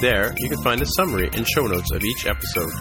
There, 0.00 0.34
you 0.38 0.48
can 0.48 0.60
find 0.64 0.82
a 0.82 0.86
summary 0.96 1.30
and 1.32 1.46
show 1.46 1.68
notes 1.68 1.92
of 1.92 2.02
each 2.02 2.26
episode. 2.26 2.72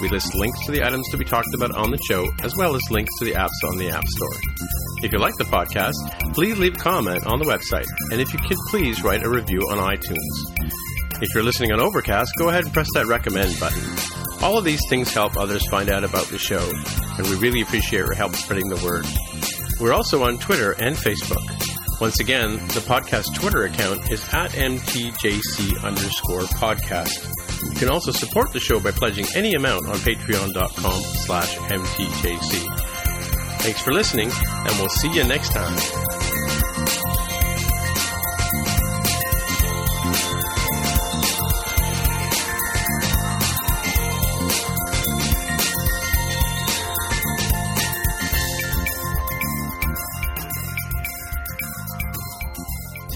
We 0.00 0.08
list 0.08 0.34
links 0.34 0.64
to 0.64 0.72
the 0.72 0.86
items 0.86 1.06
to 1.10 1.18
be 1.18 1.26
talked 1.26 1.54
about 1.54 1.72
on 1.72 1.90
the 1.90 2.00
show, 2.08 2.26
as 2.42 2.56
well 2.56 2.74
as 2.74 2.80
links 2.90 3.12
to 3.18 3.26
the 3.26 3.32
apps 3.32 3.62
on 3.68 3.76
the 3.76 3.90
App 3.90 4.06
Store. 4.06 4.36
If 5.02 5.12
you 5.12 5.18
like 5.18 5.36
the 5.36 5.44
podcast, 5.44 6.32
please 6.32 6.58
leave 6.58 6.76
a 6.76 6.78
comment 6.78 7.26
on 7.26 7.38
the 7.38 7.44
website, 7.44 7.84
and 8.10 8.22
if 8.22 8.32
you 8.32 8.38
could 8.38 8.56
please 8.70 9.04
write 9.04 9.22
a 9.22 9.28
review 9.28 9.60
on 9.70 9.76
iTunes. 9.76 10.16
If 11.20 11.34
you're 11.34 11.44
listening 11.44 11.72
on 11.72 11.80
Overcast, 11.80 12.30
go 12.38 12.48
ahead 12.48 12.64
and 12.64 12.72
press 12.72 12.88
that 12.94 13.04
recommend 13.04 13.60
button. 13.60 14.25
All 14.42 14.58
of 14.58 14.64
these 14.64 14.82
things 14.88 15.12
help 15.12 15.36
others 15.36 15.66
find 15.68 15.90
out 15.90 16.04
about 16.04 16.26
the 16.26 16.38
show, 16.38 16.70
and 17.18 17.26
we 17.26 17.36
really 17.36 17.62
appreciate 17.62 18.00
your 18.00 18.14
help 18.14 18.36
spreading 18.36 18.68
the 18.68 18.82
word. 18.84 19.04
We're 19.80 19.92
also 19.92 20.24
on 20.24 20.38
Twitter 20.38 20.72
and 20.72 20.96
Facebook. 20.96 22.00
Once 22.00 22.20
again, 22.20 22.52
the 22.68 22.80
podcast 22.86 23.34
Twitter 23.34 23.64
account 23.64 24.10
is 24.12 24.22
at 24.32 24.50
mtjc 24.50 25.82
underscore 25.82 26.42
podcast. 26.42 27.26
You 27.72 27.78
can 27.78 27.88
also 27.88 28.12
support 28.12 28.52
the 28.52 28.60
show 28.60 28.80
by 28.80 28.90
pledging 28.90 29.26
any 29.34 29.54
amount 29.54 29.86
on 29.86 29.96
patreon.com 29.96 31.00
slash 31.02 31.56
mtjc. 31.56 33.60
Thanks 33.62 33.82
for 33.82 33.92
listening, 33.92 34.30
and 34.30 34.78
we'll 34.78 34.90
see 34.90 35.12
you 35.12 35.24
next 35.24 35.52
time. 35.52 36.35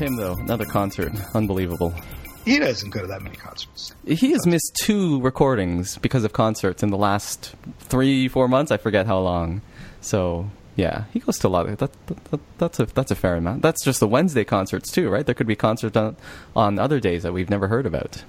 Tim, 0.00 0.16
though, 0.16 0.32
another 0.32 0.64
concert. 0.64 1.12
Unbelievable. 1.34 1.92
He 2.46 2.58
doesn't 2.58 2.88
go 2.88 3.02
to 3.02 3.06
that 3.08 3.20
many 3.20 3.36
concerts. 3.36 3.94
He 4.06 4.32
has 4.32 4.46
missed 4.46 4.74
two 4.82 5.20
recordings 5.20 5.98
because 5.98 6.24
of 6.24 6.32
concerts 6.32 6.82
in 6.82 6.88
the 6.88 6.96
last 6.96 7.54
three, 7.80 8.26
four 8.26 8.48
months. 8.48 8.72
I 8.72 8.78
forget 8.78 9.06
how 9.06 9.18
long. 9.18 9.60
So, 10.00 10.48
yeah, 10.74 11.04
he 11.12 11.18
goes 11.18 11.36
to 11.40 11.48
a 11.48 11.50
lot 11.50 11.68
of 11.68 11.76
that, 11.76 12.06
that, 12.06 12.24
that, 12.30 12.40
That's 12.56 12.80
a 12.80 12.86
that's 12.86 13.10
a 13.10 13.14
fair 13.14 13.36
amount. 13.36 13.60
That's 13.60 13.84
just 13.84 14.00
the 14.00 14.08
Wednesday 14.08 14.42
concerts 14.42 14.90
too, 14.90 15.10
right? 15.10 15.26
There 15.26 15.34
could 15.34 15.46
be 15.46 15.54
concerts 15.54 15.94
on, 15.98 16.16
on 16.56 16.78
other 16.78 16.98
days 16.98 17.22
that 17.24 17.34
we've 17.34 17.50
never 17.50 17.68
heard 17.68 17.84
about. 17.84 18.24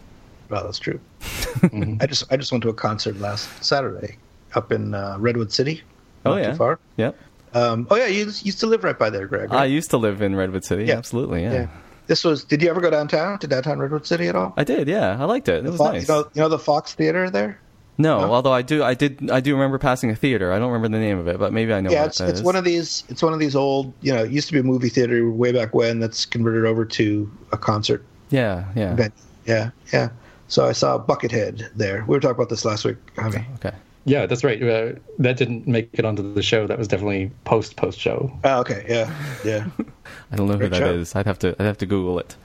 Well, 0.49 0.65
that's 0.65 0.77
true. 0.77 0.99
mm-hmm. 1.22 2.02
I 2.02 2.06
just 2.06 2.30
I 2.30 2.35
just 2.35 2.52
went 2.52 2.64
to 2.64 2.69
a 2.69 2.73
concert 2.73 3.18
last 3.22 3.64
Saturday 3.64 4.18
up 4.56 4.73
in 4.73 4.93
uh, 4.93 5.15
Redwood 5.19 5.53
City. 5.53 5.84
oh 6.26 6.35
yeah, 6.35 6.52
too 6.52 6.57
far. 6.57 6.80
Yep. 6.98 7.18
Um, 7.53 7.88
oh 7.90 7.95
yeah, 7.95 8.07
you 8.07 8.26
used 8.26 8.60
to 8.60 8.68
live 8.68 8.84
right 8.84 8.98
by 8.98 9.10
there, 9.10 9.28
Greg. 9.28 9.52
Right? 9.52 9.61
I 9.61 9.65
used 9.65 9.90
to 9.91 9.98
live 9.98 10.22
in 10.22 10.36
Redwood 10.36 10.64
City. 10.64 10.86
Yeah. 10.86 10.98
Absolutely. 10.98 11.44
Yeah. 11.44 11.53
yeah. 11.53 11.68
This 12.07 12.23
was. 12.23 12.44
Did 12.44 12.61
you 12.61 12.69
ever 12.69 12.82
go 12.82 12.90
downtown 12.90 13.40
to 13.40 13.48
downtown 13.48 13.80
Redwood 13.80 14.06
City 14.06 14.28
at 14.28 14.36
all? 14.36 14.53
I 14.57 14.64
did. 14.64 14.88
Yeah, 14.88 15.18
I 15.19 15.26
liked 15.26 15.48
it. 15.48 15.65
It 15.65 15.69
was 15.69 15.78
Fox, 15.78 15.94
nice. 15.94 16.07
You 16.07 16.14
know, 16.14 16.30
you 16.34 16.41
know 16.41 16.49
the 16.49 16.60
Fox 16.60 16.94
Theater 16.94 17.30
there. 17.30 17.60
No, 17.98 18.22
no, 18.22 18.34
although 18.34 18.53
I 18.53 18.64
do, 18.64 18.84
I 18.84 18.95
did, 18.95 19.30
I 19.30 19.41
do 19.41 19.53
remember 19.53 19.78
passing 19.78 20.10
a 20.10 20.15
theater. 20.15 20.52
I 20.52 20.60
don't 20.60 20.72
remember 20.72 20.98
the 20.98 21.03
name 21.03 21.19
of 21.19 21.28
it, 21.28 21.38
but 21.38 21.53
maybe 21.53 21.72
I 21.73 21.82
know. 21.82 21.91
Yeah, 21.91 22.06
it's, 22.06 22.19
it's 22.19 22.41
one 22.41 22.56
of 22.56 22.64
these. 22.64 23.03
It's 23.10 23.22
one 23.22 23.34
of 23.34 23.40
these 23.40 23.56
old. 23.56 23.94
You 24.02 24.14
know, 24.14 24.23
it 24.23 24.32
used 24.32 24.48
to 24.48 24.53
be 24.53 24.60
a 24.60 24.64
movie 24.64 24.90
theater 24.90 25.30
way 25.30 25.52
back 25.52 25.76
when. 25.76 25.99
That's 25.99 26.26
converted 26.26 26.65
over 26.65 26.86
to 26.86 27.32
a 27.52 27.57
concert. 27.57 28.03
Yeah, 28.30 28.65
yeah, 28.76 28.94
event. 28.94 29.14
yeah, 29.45 29.72
yeah. 29.94 30.10
So 30.48 30.68
I 30.68 30.72
saw 30.72 30.98
Buckethead 30.98 31.69
there. 31.76 32.03
We 32.07 32.15
were 32.15 32.19
talking 32.19 32.36
about 32.36 32.49
this 32.49 32.65
last 32.65 32.86
week. 32.86 32.98
Okay. 33.19 33.45
okay. 33.56 33.76
Yeah, 34.06 34.26
that's 34.26 34.44
right. 34.44 34.61
Uh, 34.61 34.94
that 35.19 35.38
didn't 35.38 35.68
make 35.68 35.90
it 35.94 36.06
onto 36.06 36.34
the 36.34 36.41
show. 36.41 36.65
That 36.65 36.78
was 36.78 36.88
definitely 36.88 37.32
post 37.44 37.76
post 37.76 37.99
show. 37.99 38.32
Oh, 38.44 38.60
okay. 38.61 38.86
Yeah, 38.88 39.14
yeah. 39.45 39.68
I 40.32 40.36
don't 40.36 40.48
know 40.48 40.57
Great 40.57 40.73
who 40.73 40.80
that 40.80 40.80
show. 40.80 40.94
is. 40.94 41.15
I'd 41.15 41.28
have 41.28 41.40
to. 41.40 41.56
I'd 41.60 41.65
have 41.65 41.78
to 41.80 41.86
Google 41.86 42.18
it. 42.19 42.36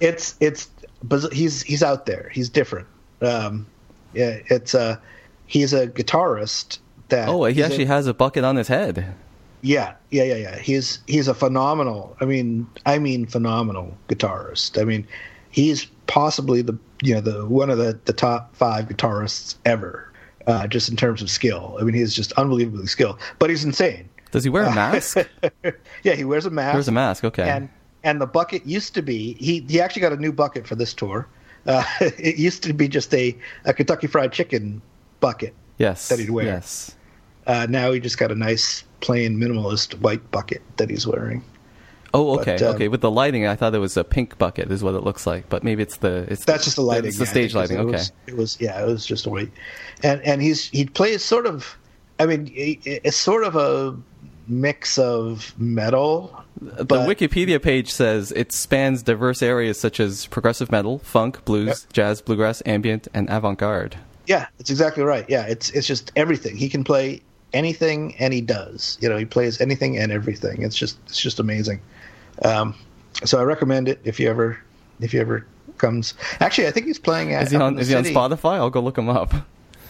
It's 0.00 0.36
it's, 0.40 0.70
but 1.02 1.32
he's 1.32 1.62
he's 1.62 1.82
out 1.82 2.06
there. 2.06 2.30
He's 2.32 2.48
different. 2.48 2.88
Um, 3.20 3.66
yeah, 4.14 4.38
it's 4.46 4.74
uh 4.74 4.96
he's 5.46 5.72
a 5.72 5.86
guitarist 5.86 6.78
that. 7.08 7.28
Oh, 7.28 7.44
he 7.44 7.62
actually 7.62 7.84
a, 7.84 7.88
has 7.88 8.06
a 8.06 8.14
bucket 8.14 8.44
on 8.44 8.56
his 8.56 8.68
head. 8.68 9.14
Yeah, 9.60 9.94
yeah, 10.10 10.24
yeah, 10.24 10.34
yeah. 10.34 10.58
He's 10.58 10.98
he's 11.06 11.28
a 11.28 11.34
phenomenal. 11.34 12.16
I 12.20 12.24
mean, 12.24 12.66
I 12.86 12.98
mean, 12.98 13.26
phenomenal 13.26 13.96
guitarist. 14.08 14.80
I 14.80 14.84
mean, 14.84 15.06
he's 15.50 15.84
possibly 16.06 16.62
the 16.62 16.76
you 17.00 17.14
know 17.14 17.20
the 17.20 17.46
one 17.46 17.70
of 17.70 17.78
the 17.78 17.98
the 18.06 18.12
top 18.12 18.56
five 18.56 18.86
guitarists 18.86 19.54
ever, 19.64 20.10
uh, 20.46 20.66
just 20.66 20.88
in 20.88 20.96
terms 20.96 21.22
of 21.22 21.30
skill. 21.30 21.76
I 21.80 21.84
mean, 21.84 21.94
he's 21.94 22.14
just 22.14 22.32
unbelievably 22.32 22.86
skilled, 22.86 23.18
but 23.38 23.50
he's 23.50 23.64
insane. 23.64 24.08
Does 24.30 24.44
he 24.44 24.50
wear 24.50 24.64
a 24.64 24.74
mask? 24.74 25.18
yeah, 26.02 26.14
he 26.14 26.24
wears 26.24 26.46
a 26.46 26.50
mask. 26.50 26.74
Wears 26.74 26.88
a 26.88 26.92
mask. 26.92 27.24
Okay. 27.24 27.48
And 27.48 27.68
and 28.02 28.20
the 28.20 28.26
bucket 28.26 28.66
used 28.66 28.94
to 28.94 29.02
be 29.02 29.34
he 29.34 29.60
he 29.68 29.80
actually 29.80 30.02
got 30.02 30.12
a 30.12 30.16
new 30.16 30.32
bucket 30.32 30.66
for 30.66 30.74
this 30.74 30.94
tour. 30.94 31.28
Uh, 31.66 31.84
it 32.00 32.36
used 32.36 32.62
to 32.64 32.72
be 32.72 32.88
just 32.88 33.12
a, 33.14 33.36
a 33.64 33.72
Kentucky 33.72 34.06
Fried 34.06 34.32
Chicken 34.32 34.82
bucket. 35.20 35.54
Yes. 35.78 36.08
That 36.08 36.18
he'd 36.18 36.30
wear. 36.30 36.46
Yes. 36.46 36.96
Uh, 37.46 37.66
now 37.68 37.92
he 37.92 38.00
just 38.00 38.18
got 38.18 38.30
a 38.30 38.34
nice 38.34 38.84
plain 39.00 39.36
minimalist 39.36 39.98
white 40.00 40.30
bucket 40.30 40.62
that 40.76 40.88
he's 40.88 41.06
wearing. 41.06 41.44
Oh, 42.14 42.38
okay, 42.38 42.56
but, 42.58 42.62
um, 42.62 42.74
okay. 42.74 42.88
With 42.88 43.00
the 43.00 43.10
lighting, 43.10 43.46
I 43.46 43.56
thought 43.56 43.74
it 43.74 43.78
was 43.78 43.96
a 43.96 44.04
pink 44.04 44.36
bucket, 44.38 44.70
is 44.70 44.82
what 44.82 44.94
it 44.94 45.02
looks 45.02 45.26
like. 45.26 45.48
But 45.48 45.64
maybe 45.64 45.82
it's 45.82 45.96
the 45.96 46.26
it's 46.28 46.44
that's 46.44 46.64
just 46.64 46.76
the 46.76 46.82
lighting. 46.82 47.08
It's 47.08 47.18
the 47.18 47.26
stage 47.26 47.54
lighting. 47.54 47.78
It 47.78 47.82
okay. 47.82 47.92
Was, 47.92 48.12
it 48.26 48.36
was 48.36 48.60
yeah, 48.60 48.82
it 48.82 48.86
was 48.86 49.06
just 49.06 49.26
a 49.26 49.30
white, 49.30 49.50
and 50.02 50.20
and 50.22 50.42
he's 50.42 50.68
he 50.68 50.84
plays 50.84 51.24
sort 51.24 51.46
of, 51.46 51.76
I 52.18 52.26
mean, 52.26 52.50
it's 52.54 53.16
sort 53.16 53.44
of 53.44 53.56
a 53.56 53.96
mix 54.46 54.98
of 54.98 55.54
metal. 55.58 56.44
The 56.60 56.84
Wikipedia 56.84 57.60
page 57.60 57.90
says 57.90 58.30
it 58.32 58.52
spans 58.52 59.02
diverse 59.02 59.42
areas 59.42 59.80
such 59.80 59.98
as 59.98 60.26
progressive 60.26 60.70
metal, 60.70 60.98
funk, 60.98 61.44
blues, 61.44 61.66
yep. 61.66 61.92
jazz, 61.92 62.20
bluegrass, 62.20 62.62
ambient, 62.66 63.08
and 63.14 63.28
avant-garde. 63.30 63.96
Yeah, 64.26 64.46
it's 64.58 64.70
exactly 64.70 65.02
right. 65.02 65.24
Yeah, 65.28 65.46
it's 65.46 65.70
it's 65.70 65.86
just 65.86 66.12
everything. 66.14 66.56
He 66.56 66.68
can 66.68 66.84
play 66.84 67.22
anything, 67.52 68.14
and 68.18 68.32
he 68.32 68.40
does. 68.40 68.98
You 69.00 69.08
know, 69.08 69.16
he 69.16 69.24
plays 69.24 69.60
anything 69.60 69.98
and 69.98 70.12
everything. 70.12 70.62
It's 70.62 70.76
just 70.76 70.98
it's 71.06 71.20
just 71.20 71.40
amazing. 71.40 71.80
Um, 72.42 72.74
so 73.24 73.38
I 73.38 73.42
recommend 73.42 73.88
it 73.88 74.00
if 74.04 74.18
you 74.18 74.28
ever 74.28 74.58
if 75.00 75.12
you 75.12 75.20
ever 75.20 75.46
comes. 75.78 76.14
Actually, 76.40 76.68
I 76.68 76.70
think 76.70 76.86
he's 76.86 76.98
playing 76.98 77.34
at. 77.34 77.44
Is 77.44 77.50
he 77.50 77.56
on? 77.56 77.78
Is 77.78 77.88
he 77.88 77.94
on 77.94 78.04
Spotify? 78.04 78.54
I'll 78.54 78.70
go 78.70 78.80
look 78.80 78.98
him 78.98 79.08
up. 79.08 79.34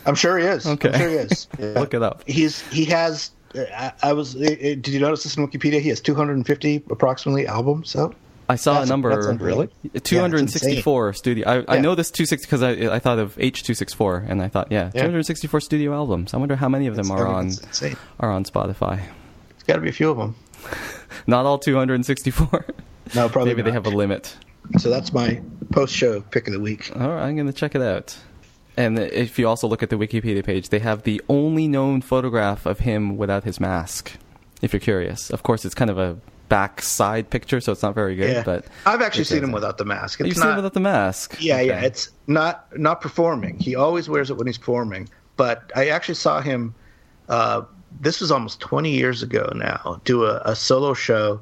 I'm 0.04 0.14
sure 0.14 0.38
he 0.38 0.46
is. 0.46 0.66
Okay, 0.66 0.88
I'm 0.88 0.98
sure 0.98 1.08
he 1.08 1.16
is. 1.16 1.46
Yeah. 1.58 1.78
look 1.78 1.94
it 1.94 2.02
up. 2.02 2.24
He's 2.26 2.60
he 2.70 2.84
has. 2.86 3.30
Uh, 3.54 3.64
I, 3.74 3.92
I 4.02 4.12
was. 4.12 4.34
Uh, 4.34 4.40
uh, 4.40 4.56
did 4.56 4.88
you 4.88 5.00
notice 5.00 5.22
this 5.22 5.36
in 5.36 5.46
Wikipedia? 5.46 5.80
He 5.80 5.88
has 5.90 6.00
250 6.00 6.82
approximately 6.90 7.46
albums 7.46 7.94
out. 7.94 8.16
I 8.48 8.56
saw 8.56 8.74
that's, 8.74 8.86
a 8.86 8.92
number. 8.92 9.36
really? 9.40 9.68
264 10.02 11.06
yeah, 11.06 11.12
studio. 11.12 11.48
I, 11.48 11.58
yeah. 11.58 11.64
I 11.68 11.78
know 11.78 11.94
this 11.94 12.10
260 12.10 12.46
because 12.46 12.62
I, 12.62 12.94
I 12.94 12.98
thought 12.98 13.18
of 13.18 13.36
H264 13.36 14.28
and 14.28 14.42
I 14.42 14.48
thought, 14.48 14.70
yeah, 14.70 14.90
yeah, 14.94 15.02
264 15.02 15.60
studio 15.60 15.94
albums. 15.94 16.34
I 16.34 16.38
wonder 16.38 16.56
how 16.56 16.68
many 16.68 16.86
of 16.86 16.96
them 16.96 17.10
are 17.10 17.26
on 17.26 17.52
are 18.20 18.30
on 18.30 18.44
Spotify. 18.44 19.00
It's 19.50 19.62
got 19.62 19.76
to 19.76 19.80
be 19.80 19.88
a 19.88 19.92
few 19.92 20.10
of 20.10 20.18
them. 20.18 20.34
Not 21.26 21.46
all 21.46 21.58
264. 21.58 22.66
No, 23.14 23.28
probably 23.28 23.50
maybe 23.50 23.62
not. 23.62 23.66
they 23.66 23.72
have 23.72 23.86
a 23.86 23.90
limit. 23.90 24.36
So 24.78 24.88
that's 24.90 25.12
my 25.12 25.40
post-show 25.72 26.20
pick 26.22 26.46
of 26.46 26.54
the 26.54 26.60
week. 26.60 26.90
All 26.96 27.10
right, 27.10 27.26
I'm 27.26 27.34
going 27.36 27.46
to 27.46 27.52
check 27.52 27.74
it 27.74 27.82
out. 27.82 28.16
And 28.76 28.98
if 28.98 29.38
you 29.38 29.46
also 29.46 29.66
look 29.66 29.82
at 29.82 29.90
the 29.90 29.96
Wikipedia 29.96 30.42
page, 30.44 30.70
they 30.70 30.78
have 30.78 31.02
the 31.02 31.20
only 31.28 31.68
known 31.68 32.00
photograph 32.00 32.64
of 32.64 32.80
him 32.80 33.16
without 33.16 33.44
his 33.44 33.60
mask. 33.60 34.12
If 34.62 34.72
you're 34.72 34.80
curious, 34.80 35.30
of 35.30 35.42
course, 35.42 35.64
it's 35.64 35.74
kind 35.74 35.90
of 35.90 35.98
a 35.98 36.16
backside 36.48 37.30
picture, 37.30 37.60
so 37.60 37.72
it's 37.72 37.82
not 37.82 37.94
very 37.94 38.14
good. 38.14 38.30
Yeah. 38.30 38.42
But 38.44 38.66
I've 38.86 39.02
actually 39.02 39.24
seen 39.24 39.42
him 39.42 39.52
without 39.52 39.78
the 39.78 39.84
mask. 39.84 40.20
It's 40.20 40.28
You've 40.28 40.36
not, 40.36 40.42
seen 40.42 40.50
him 40.50 40.56
without 40.56 40.74
the 40.74 40.80
mask. 40.80 41.36
Yeah, 41.40 41.56
okay. 41.56 41.66
yeah. 41.66 41.80
It's 41.80 42.10
not 42.26 42.66
not 42.78 43.00
performing. 43.00 43.58
He 43.58 43.74
always 43.74 44.08
wears 44.08 44.30
it 44.30 44.36
when 44.36 44.46
he's 44.46 44.58
performing. 44.58 45.08
But 45.36 45.70
I 45.74 45.88
actually 45.88 46.14
saw 46.14 46.40
him. 46.40 46.74
Uh, 47.28 47.62
this 48.00 48.20
was 48.20 48.30
almost 48.30 48.60
20 48.60 48.90
years 48.90 49.22
ago 49.22 49.52
now. 49.54 50.00
Do 50.04 50.24
a, 50.24 50.40
a 50.44 50.56
solo 50.56 50.94
show 50.94 51.40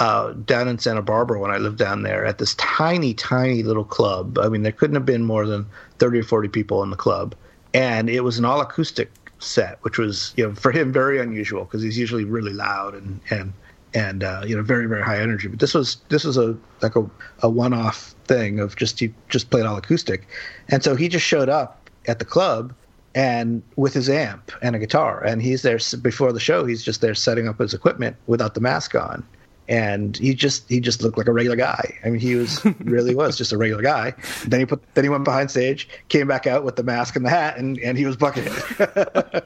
uh, 0.00 0.32
down 0.32 0.68
in 0.68 0.78
Santa 0.78 1.02
Barbara 1.02 1.40
when 1.40 1.50
I 1.50 1.58
lived 1.58 1.78
down 1.78 2.02
there 2.02 2.24
at 2.24 2.38
this 2.38 2.54
tiny, 2.56 3.14
tiny 3.14 3.62
little 3.62 3.84
club. 3.84 4.38
I 4.38 4.48
mean, 4.48 4.62
there 4.62 4.72
couldn't 4.72 4.94
have 4.94 5.06
been 5.06 5.24
more 5.24 5.46
than 5.46 5.66
30 5.98 6.20
or 6.20 6.22
40 6.22 6.48
people 6.48 6.82
in 6.82 6.90
the 6.90 6.96
club, 6.96 7.34
and 7.74 8.08
it 8.08 8.20
was 8.20 8.38
an 8.38 8.44
all 8.44 8.60
acoustic 8.60 9.10
set, 9.38 9.78
which 9.82 9.98
was 9.98 10.34
you 10.36 10.46
know 10.46 10.54
for 10.54 10.72
him 10.72 10.92
very 10.92 11.20
unusual 11.20 11.64
because 11.64 11.82
he's 11.82 11.98
usually 11.98 12.24
really 12.24 12.52
loud 12.52 12.94
and 12.94 13.20
and 13.30 13.52
and 13.94 14.24
uh, 14.24 14.42
you 14.46 14.56
know 14.56 14.62
very 14.62 14.86
very 14.86 15.02
high 15.02 15.20
energy. 15.20 15.48
But 15.48 15.60
this 15.60 15.74
was 15.74 15.96
this 16.08 16.24
was 16.24 16.36
a 16.36 16.56
like 16.82 16.96
a, 16.96 17.08
a 17.40 17.48
one 17.48 17.72
off 17.72 18.14
thing 18.24 18.60
of 18.60 18.76
just 18.76 19.00
he 19.00 19.12
just 19.28 19.50
played 19.50 19.64
all 19.64 19.76
acoustic, 19.76 20.26
and 20.68 20.82
so 20.82 20.96
he 20.96 21.08
just 21.08 21.26
showed 21.26 21.48
up 21.48 21.90
at 22.06 22.18
the 22.18 22.24
club 22.24 22.74
and 23.18 23.64
with 23.74 23.94
his 23.94 24.08
amp 24.08 24.52
and 24.62 24.76
a 24.76 24.78
guitar, 24.78 25.24
and 25.24 25.42
he's 25.42 25.62
there 25.62 25.80
before 26.02 26.32
the 26.32 26.38
show. 26.38 26.64
He's 26.64 26.84
just 26.84 27.00
there 27.00 27.16
setting 27.16 27.48
up 27.48 27.58
his 27.58 27.74
equipment 27.74 28.16
without 28.28 28.54
the 28.54 28.60
mask 28.60 28.94
on, 28.94 29.26
and 29.66 30.16
he 30.16 30.34
just 30.34 30.68
he 30.68 30.78
just 30.78 31.02
looked 31.02 31.18
like 31.18 31.26
a 31.26 31.32
regular 31.32 31.56
guy. 31.56 31.98
I 32.04 32.10
mean, 32.10 32.20
he 32.20 32.36
was 32.36 32.64
really 32.78 33.16
was 33.16 33.36
just 33.36 33.50
a 33.50 33.58
regular 33.58 33.82
guy. 33.82 34.14
Then 34.46 34.60
he 34.60 34.66
put 34.66 34.80
then 34.94 35.02
he 35.02 35.10
went 35.10 35.24
behind 35.24 35.50
stage, 35.50 35.88
came 36.10 36.28
back 36.28 36.46
out 36.46 36.62
with 36.62 36.76
the 36.76 36.84
mask 36.84 37.16
and 37.16 37.26
the 37.26 37.30
hat, 37.30 37.58
and 37.58 37.76
and 37.80 37.98
he 37.98 38.06
was 38.06 38.16
bucketed. 38.16 38.52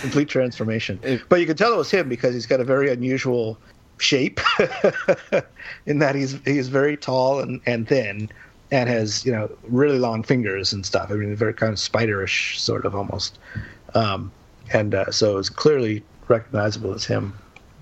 Complete 0.00 0.30
transformation. 0.30 0.98
But 1.28 1.40
you 1.40 1.46
could 1.46 1.58
tell 1.58 1.74
it 1.74 1.76
was 1.76 1.90
him 1.90 2.08
because 2.08 2.32
he's 2.32 2.46
got 2.46 2.60
a 2.60 2.64
very 2.64 2.90
unusual 2.90 3.58
shape 3.98 4.40
in 5.84 5.98
that 5.98 6.14
he's 6.14 6.38
he's 6.46 6.68
very 6.68 6.96
tall 6.96 7.40
and 7.40 7.60
and 7.66 7.86
thin 7.86 8.30
and 8.70 8.88
has 8.88 9.24
you 9.24 9.32
know 9.32 9.50
really 9.68 9.98
long 9.98 10.22
fingers 10.22 10.72
and 10.72 10.84
stuff. 10.84 11.10
I 11.10 11.14
mean, 11.14 11.34
very 11.36 11.54
kind 11.54 11.72
of 11.72 11.78
spiderish 11.78 12.58
sort 12.58 12.84
of 12.84 12.94
almost. 12.94 13.38
Um, 13.94 14.32
and 14.72 14.94
uh, 14.94 15.10
so 15.10 15.38
it's 15.38 15.48
clearly 15.48 16.02
recognizable 16.28 16.92
as 16.92 17.04
him. 17.04 17.34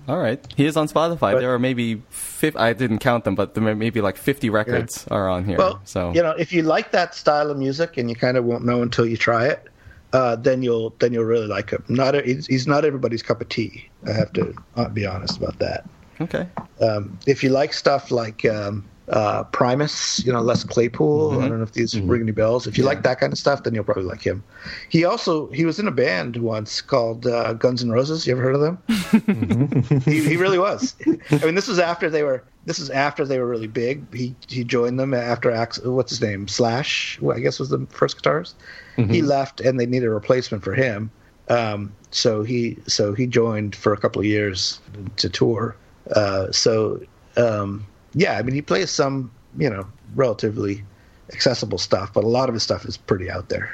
All 0.07 0.19
right, 0.19 0.39
he 0.55 0.65
is 0.65 0.77
on 0.77 0.87
Spotify. 0.87 1.33
But, 1.33 1.39
there 1.39 1.53
are 1.53 1.59
maybe 1.59 2.03
50, 2.09 2.59
I 2.59 2.73
didn't 2.73 2.99
count 2.99 3.23
them, 3.23 3.33
but 3.33 3.55
there 3.55 3.75
maybe 3.75 4.01
like 4.01 4.17
fifty 4.17 4.51
records 4.51 5.05
yeah. 5.09 5.17
are 5.17 5.29
on 5.29 5.45
here. 5.45 5.57
Well, 5.57 5.81
so 5.83 6.13
you 6.13 6.21
know, 6.21 6.31
if 6.31 6.53
you 6.53 6.61
like 6.61 6.91
that 6.91 7.15
style 7.15 7.49
of 7.49 7.57
music 7.57 7.97
and 7.97 8.09
you 8.09 8.15
kind 8.15 8.37
of 8.37 8.45
won't 8.45 8.63
know 8.63 8.83
until 8.83 9.07
you 9.07 9.17
try 9.17 9.47
it, 9.47 9.67
uh, 10.13 10.35
then 10.35 10.61
you'll 10.61 10.93
then 10.99 11.11
you'll 11.11 11.25
really 11.25 11.47
like 11.47 11.71
him. 11.71 11.83
Not 11.87 12.15
a, 12.15 12.21
he's, 12.21 12.45
he's, 12.45 12.67
not 12.67 12.85
everybody's 12.85 13.23
cup 13.23 13.41
of 13.41 13.49
tea. 13.49 13.89
I 14.07 14.13
have 14.13 14.31
to 14.33 14.53
uh, 14.75 14.89
be 14.89 15.05
honest 15.05 15.37
about 15.37 15.57
that. 15.59 15.89
Okay. 16.21 16.47
Um, 16.79 17.17
if 17.25 17.43
you 17.43 17.49
like 17.49 17.73
stuff 17.73 18.11
like 18.11 18.45
um, 18.45 18.85
uh, 19.09 19.43
Primus, 19.45 20.23
you 20.25 20.31
know, 20.31 20.41
Les 20.41 20.63
Claypool. 20.63 21.31
Mm-hmm. 21.31 21.43
I 21.43 21.47
don't 21.47 21.57
know 21.57 21.63
if 21.63 21.73
these 21.73 21.93
mm-hmm. 21.93 22.07
ring 22.07 22.21
any 22.21 22.31
bells. 22.31 22.65
If 22.67 22.77
you 22.77 22.83
yeah. 22.83 22.89
like 22.89 23.03
that 23.03 23.19
kind 23.19 23.31
of 23.31 23.39
stuff, 23.39 23.63
then 23.63 23.73
you'll 23.73 23.83
probably 23.83 24.03
like 24.03 24.21
him. 24.21 24.43
He 24.89 25.05
also 25.05 25.47
he 25.51 25.65
was 25.65 25.79
in 25.79 25.87
a 25.87 25.91
band 25.91 26.37
once 26.37 26.81
called 26.81 27.27
uh, 27.27 27.53
Guns 27.53 27.83
N' 27.83 27.91
Roses. 27.91 28.25
You 28.25 28.33
ever 28.33 28.41
heard 28.41 28.55
of 28.55 28.61
them? 28.61 28.77
Mm-hmm. 28.87 29.97
he, 30.09 30.23
he 30.23 30.37
really 30.37 30.59
was. 30.59 30.95
I 31.05 31.45
mean, 31.45 31.55
this 31.55 31.67
was 31.67 31.79
after 31.79 32.09
they 32.09 32.23
were. 32.23 32.43
This 32.65 32.79
is 32.79 32.89
after 32.89 33.25
they 33.25 33.37
were 33.37 33.47
really 33.47 33.67
big. 33.67 34.13
He 34.13 34.35
he 34.47 34.63
joined 34.63 34.99
them 34.99 35.13
after 35.13 35.51
Ax, 35.51 35.79
what's 35.83 36.11
his 36.11 36.21
name 36.21 36.47
Slash, 36.47 37.19
I 37.31 37.39
guess 37.39 37.59
was 37.59 37.69
the 37.69 37.85
first 37.91 38.21
guitarist. 38.21 38.55
Mm-hmm. 38.97 39.11
He 39.11 39.21
left, 39.21 39.61
and 39.61 39.79
they 39.79 39.85
needed 39.85 40.07
a 40.07 40.11
replacement 40.11 40.63
for 40.63 40.73
him. 40.73 41.11
Um, 41.47 41.93
so 42.09 42.41
he 42.41 42.77
so 42.87 43.13
he 43.13 43.27
joined 43.27 43.75
for 43.75 43.93
a 43.93 43.97
couple 43.97 44.19
of 44.19 44.25
years 44.25 44.79
to 45.17 45.29
tour. 45.29 45.75
Uh, 46.15 46.51
so 46.51 47.01
um, 47.37 47.85
yeah, 48.15 48.37
I 48.37 48.41
mean, 48.41 48.55
he 48.55 48.61
plays 48.61 48.89
some, 48.89 49.31
you 49.57 49.69
know, 49.69 49.85
relatively 50.15 50.83
accessible 51.33 51.77
stuff, 51.77 52.13
but 52.13 52.23
a 52.23 52.27
lot 52.27 52.49
of 52.49 52.55
his 52.55 52.63
stuff 52.63 52.85
is 52.85 52.97
pretty 52.97 53.29
out 53.29 53.49
there. 53.49 53.71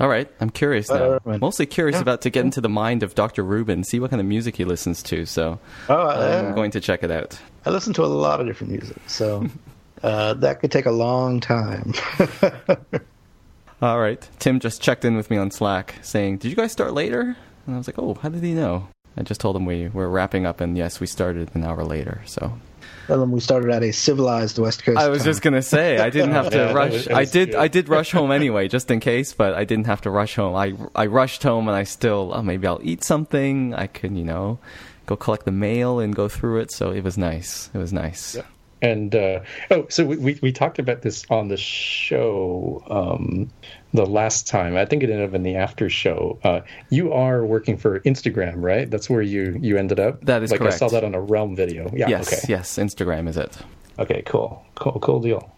All 0.00 0.08
right, 0.08 0.30
I'm 0.40 0.48
curious 0.48 0.88
now. 0.88 1.20
Uh, 1.26 1.38
Mostly 1.38 1.66
curious 1.66 1.96
yeah. 1.96 2.02
about 2.02 2.22
to 2.22 2.30
get 2.30 2.46
into 2.46 2.62
the 2.62 2.70
mind 2.70 3.02
of 3.02 3.14
Dr. 3.14 3.42
Rubin, 3.42 3.84
see 3.84 4.00
what 4.00 4.08
kind 4.08 4.20
of 4.20 4.26
music 4.26 4.56
he 4.56 4.64
listens 4.64 5.02
to. 5.04 5.26
So 5.26 5.58
oh, 5.90 5.94
uh, 5.94 6.42
I'm 6.46 6.54
going 6.54 6.70
to 6.70 6.80
check 6.80 7.02
it 7.02 7.10
out. 7.10 7.38
I 7.66 7.70
listen 7.70 7.92
to 7.94 8.04
a 8.04 8.06
lot 8.06 8.40
of 8.40 8.46
different 8.46 8.72
music, 8.72 8.96
so 9.06 9.46
uh, 10.02 10.34
that 10.34 10.60
could 10.60 10.72
take 10.72 10.86
a 10.86 10.90
long 10.90 11.40
time. 11.40 11.92
All 13.82 14.00
right, 14.00 14.26
Tim 14.38 14.58
just 14.58 14.80
checked 14.80 15.04
in 15.04 15.16
with 15.16 15.30
me 15.30 15.36
on 15.36 15.50
Slack 15.50 15.96
saying, 16.00 16.38
"Did 16.38 16.48
you 16.48 16.56
guys 16.56 16.72
start 16.72 16.94
later?" 16.94 17.36
And 17.66 17.74
I 17.74 17.76
was 17.76 17.86
like, 17.86 17.98
"Oh, 17.98 18.14
how 18.14 18.30
did 18.30 18.42
he 18.42 18.54
know?" 18.54 18.88
I 19.18 19.22
just 19.22 19.40
told 19.40 19.54
him 19.54 19.66
we 19.66 19.88
were 19.88 20.08
wrapping 20.08 20.46
up, 20.46 20.62
and 20.62 20.78
yes, 20.78 20.98
we 20.98 21.06
started 21.06 21.50
an 21.54 21.62
hour 21.62 21.84
later. 21.84 22.22
So 22.24 22.58
Tell 23.06 23.18
them 23.18 23.32
we 23.32 23.40
started 23.40 23.70
at 23.70 23.82
a 23.82 23.92
civilized 23.92 24.58
West 24.58 24.84
Coast. 24.84 24.98
I 24.98 25.08
was 25.08 25.22
time. 25.22 25.24
just 25.24 25.42
gonna 25.42 25.62
say 25.62 25.98
I 25.98 26.10
didn't 26.10 26.32
have 26.32 26.50
to 26.50 26.56
yeah, 26.68 26.72
rush. 26.72 26.92
Was, 26.92 27.08
I 27.08 27.24
did. 27.24 27.50
Good. 27.50 27.58
I 27.58 27.68
did 27.68 27.88
rush 27.88 28.12
home 28.12 28.30
anyway, 28.30 28.68
just 28.68 28.90
in 28.90 29.00
case, 29.00 29.32
but 29.32 29.54
I 29.54 29.64
didn't 29.64 29.86
have 29.86 30.02
to 30.02 30.10
rush 30.10 30.36
home. 30.36 30.54
I 30.54 30.74
I 30.94 31.06
rushed 31.06 31.42
home, 31.42 31.68
and 31.68 31.76
I 31.76 31.84
still 31.84 32.32
oh, 32.34 32.42
maybe 32.42 32.66
I'll 32.66 32.80
eat 32.82 33.02
something. 33.04 33.74
I 33.74 33.86
could 33.86 34.16
you 34.16 34.24
know 34.24 34.58
go 35.06 35.16
collect 35.16 35.44
the 35.44 35.52
mail 35.52 35.98
and 35.98 36.14
go 36.14 36.28
through 36.28 36.60
it. 36.60 36.70
So 36.72 36.90
it 36.90 37.02
was 37.02 37.18
nice. 37.18 37.70
It 37.74 37.78
was 37.78 37.92
nice. 37.92 38.36
Yeah. 38.36 38.42
And 38.82 39.14
uh, 39.14 39.40
oh, 39.70 39.86
so 39.90 40.06
we, 40.06 40.16
we, 40.16 40.38
we 40.40 40.52
talked 40.52 40.78
about 40.78 41.02
this 41.02 41.24
on 41.28 41.48
the 41.48 41.58
show 41.58 42.82
um, 42.88 43.50
the 43.92 44.06
last 44.06 44.46
time. 44.46 44.76
I 44.76 44.84
think 44.84 45.02
it 45.02 45.10
ended 45.10 45.28
up 45.28 45.34
in 45.34 45.42
the 45.42 45.56
after 45.56 45.90
show. 45.90 46.38
Uh, 46.44 46.60
you 46.90 47.12
are 47.12 47.44
working 47.44 47.76
for 47.76 48.00
Instagram, 48.00 48.54
right? 48.56 48.90
That's 48.90 49.10
where 49.10 49.22
you 49.22 49.58
you 49.60 49.76
ended 49.76 50.00
up. 50.00 50.24
That 50.24 50.42
is 50.42 50.50
like 50.50 50.60
correct. 50.60 50.74
I 50.74 50.78
saw 50.78 50.88
that 50.88 51.04
on 51.04 51.14
a 51.14 51.20
Realm 51.20 51.56
video. 51.56 51.90
Yeah. 51.94 52.08
Yes. 52.08 52.32
Okay. 52.32 52.46
Yes. 52.48 52.76
Instagram 52.78 53.28
is 53.28 53.36
it. 53.36 53.58
Okay. 53.98 54.22
Cool. 54.26 54.64
Cool. 54.74 54.98
Cool 55.00 55.20
deal. 55.20 55.52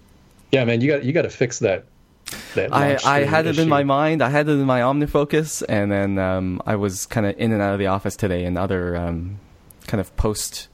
Yeah, 0.51 0.65
man. 0.65 0.81
You 0.81 0.93
got 0.93 1.05
you 1.05 1.13
got 1.13 1.23
to 1.23 1.31
fix 1.31 1.59
that 1.61 1.85
I, 2.57 2.99
I 3.05 3.21
had 3.25 3.47
it 3.47 3.59
in 3.59 3.69
my 3.69 3.83
mind. 3.83 4.23
I 4.23 4.29
had 4.29 4.49
it 4.49 4.53
in 4.53 4.65
my 4.65 4.81
OmniFocus, 4.81 5.63
and 5.69 5.91
then 5.91 6.19
um, 6.19 6.63
I 6.67 6.77
was 6.77 7.07
kind 7.07 7.27
of 7.27 7.39
in 7.39 7.53
and 7.53 7.61
out 7.61 7.73
of 7.73 7.79
the 7.79 7.87
office 7.87 8.17
today 8.17 8.45
in 8.45 8.57
other 8.57 8.97
um, 8.97 9.39
kind 9.87 10.01
of 10.01 10.15
post 10.17 10.69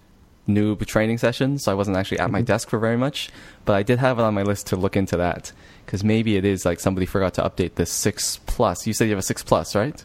noob 0.48 0.84
training 0.86 1.18
sessions, 1.18 1.64
so 1.64 1.72
I 1.72 1.74
wasn't 1.74 1.96
actually 1.96 2.20
at 2.20 2.30
my 2.30 2.38
mm-hmm. 2.38 2.46
desk 2.46 2.68
for 2.68 2.78
very 2.78 2.96
much. 2.96 3.30
But 3.64 3.74
I 3.74 3.82
did 3.82 3.98
have 3.98 4.18
it 4.18 4.22
on 4.22 4.34
my 4.34 4.42
list 4.42 4.68
to 4.68 4.76
look 4.76 4.96
into 4.96 5.16
that 5.16 5.52
because 5.88 6.04
maybe 6.04 6.36
it 6.36 6.44
is 6.44 6.66
like 6.66 6.80
somebody 6.80 7.06
forgot 7.06 7.32
to 7.32 7.42
update 7.42 7.76
the 7.76 7.86
six 7.86 8.40
plus. 8.44 8.86
You 8.86 8.92
said 8.92 9.04
you 9.04 9.12
have 9.12 9.18
a 9.18 9.22
six 9.22 9.42
plus, 9.42 9.74
right? 9.74 10.04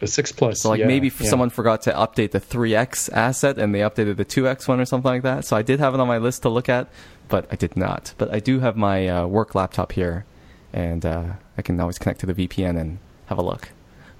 The 0.00 0.08
six 0.08 0.32
plus. 0.32 0.60
So 0.60 0.70
like 0.70 0.80
yeah, 0.80 0.88
maybe 0.88 1.06
yeah. 1.06 1.30
someone 1.30 1.50
forgot 1.50 1.82
to 1.82 1.92
update 1.92 2.32
the 2.32 2.40
three 2.40 2.74
X 2.74 3.08
asset 3.10 3.56
and 3.56 3.72
they 3.72 3.78
updated 3.78 4.16
the 4.16 4.24
two 4.24 4.48
X 4.48 4.66
one 4.66 4.80
or 4.80 4.84
something 4.84 5.08
like 5.08 5.22
that. 5.22 5.44
So 5.44 5.56
I 5.56 5.62
did 5.62 5.78
have 5.78 5.94
it 5.94 6.00
on 6.00 6.08
my 6.08 6.18
list 6.18 6.42
to 6.42 6.48
look 6.48 6.68
at, 6.68 6.88
but 7.28 7.46
I 7.52 7.54
did 7.54 7.76
not. 7.76 8.12
But 8.18 8.34
I 8.34 8.40
do 8.40 8.58
have 8.58 8.76
my 8.76 9.06
uh, 9.06 9.26
work 9.28 9.54
laptop 9.54 9.92
here, 9.92 10.24
and 10.72 11.06
uh, 11.06 11.34
I 11.56 11.62
can 11.62 11.78
always 11.78 11.96
connect 11.96 12.18
to 12.20 12.26
the 12.26 12.34
VPN 12.34 12.76
and 12.76 12.98
have 13.26 13.38
a 13.38 13.42
look. 13.42 13.68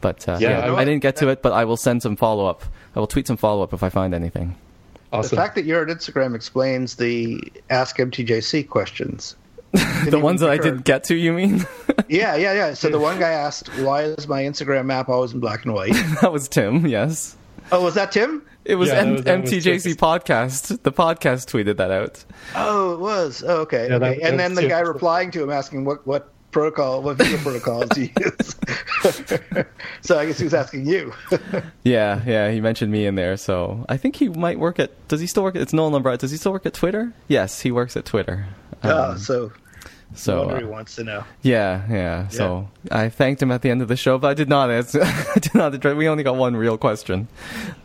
But 0.00 0.28
uh, 0.28 0.38
yeah, 0.38 0.64
yeah 0.64 0.72
I, 0.72 0.76
I 0.76 0.84
didn't 0.84 1.02
get 1.02 1.16
to 1.16 1.28
it, 1.28 1.42
but 1.42 1.52
I 1.52 1.64
will 1.64 1.76
send 1.76 2.02
some 2.04 2.14
follow 2.14 2.46
up. 2.46 2.62
I 2.94 3.00
will 3.00 3.08
tweet 3.08 3.26
some 3.26 3.36
follow 3.36 3.64
up 3.64 3.72
if 3.72 3.82
I 3.82 3.88
find 3.88 4.14
anything. 4.14 4.54
Awesome. 5.12 5.30
The 5.30 5.42
fact 5.42 5.56
that 5.56 5.64
you're 5.64 5.82
at 5.82 5.88
Instagram 5.88 6.36
explains 6.36 6.94
the 6.94 7.52
Ask 7.68 7.98
MTJC 7.98 8.68
questions. 8.68 9.34
the 10.10 10.18
ones 10.20 10.40
that 10.40 10.50
I 10.50 10.56
didn't 10.56 10.84
get 10.84 11.04
to, 11.04 11.14
you 11.14 11.32
mean? 11.32 11.64
yeah, 12.08 12.34
yeah, 12.34 12.52
yeah. 12.54 12.74
So 12.74 12.88
the 12.88 12.98
one 12.98 13.20
guy 13.20 13.30
asked, 13.30 13.68
"Why 13.78 14.02
is 14.02 14.26
my 14.26 14.42
Instagram 14.42 14.86
map 14.86 15.08
always 15.08 15.32
in 15.32 15.38
black 15.38 15.64
and 15.64 15.74
white?" 15.74 15.92
that 16.20 16.32
was 16.32 16.48
Tim. 16.48 16.86
Yes. 16.86 17.36
Oh, 17.70 17.84
was 17.84 17.94
that 17.94 18.10
Tim? 18.10 18.44
It 18.64 18.74
was, 18.74 18.88
yeah, 18.88 18.96
M- 18.96 19.12
was 19.12 19.22
MTJC 19.22 19.94
podcast. 19.94 20.82
The 20.82 20.90
podcast 20.90 21.46
tweeted 21.50 21.76
that 21.76 21.92
out. 21.92 22.24
Oh, 22.56 22.94
it 22.94 23.00
was. 23.00 23.44
Oh, 23.46 23.60
okay. 23.60 23.88
Yeah, 23.88 23.96
okay. 23.96 24.18
That, 24.18 24.28
and 24.28 24.40
then 24.40 24.54
the 24.54 24.66
guy 24.66 24.80
replying 24.80 25.30
to 25.32 25.42
him 25.42 25.50
asking 25.50 25.84
what 25.84 26.04
what 26.04 26.32
protocol, 26.50 27.00
what 27.02 27.16
video 27.16 27.38
protocols 27.38 27.88
do 27.90 28.02
you 28.02 28.10
use? 28.20 28.56
so 30.00 30.18
I 30.18 30.26
guess 30.26 30.38
he 30.38 30.44
was 30.44 30.54
asking 30.54 30.86
you. 30.86 31.12
yeah, 31.84 32.22
yeah, 32.26 32.50
he 32.50 32.60
mentioned 32.60 32.90
me 32.90 33.06
in 33.06 33.14
there. 33.14 33.36
So 33.36 33.86
I 33.88 33.96
think 33.96 34.16
he 34.16 34.28
might 34.28 34.58
work 34.58 34.80
at. 34.80 34.90
Does 35.06 35.20
he 35.20 35.28
still 35.28 35.44
work? 35.44 35.54
At, 35.54 35.62
it's 35.62 35.72
Nolan 35.72 35.94
O'Brien. 35.94 36.18
Does 36.18 36.32
he 36.32 36.36
still 36.36 36.52
work 36.52 36.66
at 36.66 36.74
Twitter? 36.74 37.12
Yes, 37.28 37.60
he 37.60 37.70
works 37.70 37.96
at 37.96 38.04
Twitter. 38.04 38.46
Oh, 38.82 39.10
um, 39.12 39.18
so. 39.18 39.52
So 40.14 40.50
uh, 40.50 40.58
he 40.58 40.64
wants 40.64 40.96
to 40.96 41.04
know. 41.04 41.24
Yeah, 41.42 41.86
yeah, 41.88 41.94
yeah. 41.94 42.28
So 42.28 42.68
I 42.90 43.08
thanked 43.10 43.40
him 43.40 43.52
at 43.52 43.62
the 43.62 43.70
end 43.70 43.80
of 43.80 43.86
the 43.86 43.96
show, 43.96 44.18
but 44.18 44.28
I 44.28 44.34
did 44.34 44.48
not 44.48 44.68
answer. 44.68 45.02
I 45.04 45.38
did 45.38 45.54
not 45.54 45.72
address. 45.72 45.94
We 45.94 46.08
only 46.08 46.24
got 46.24 46.34
one 46.34 46.56
real 46.56 46.76
question, 46.76 47.28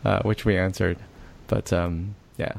uh, 0.04 0.22
which 0.22 0.44
we 0.44 0.58
answered. 0.58 0.98
But 1.46 1.72
um, 1.72 2.16
yeah. 2.36 2.52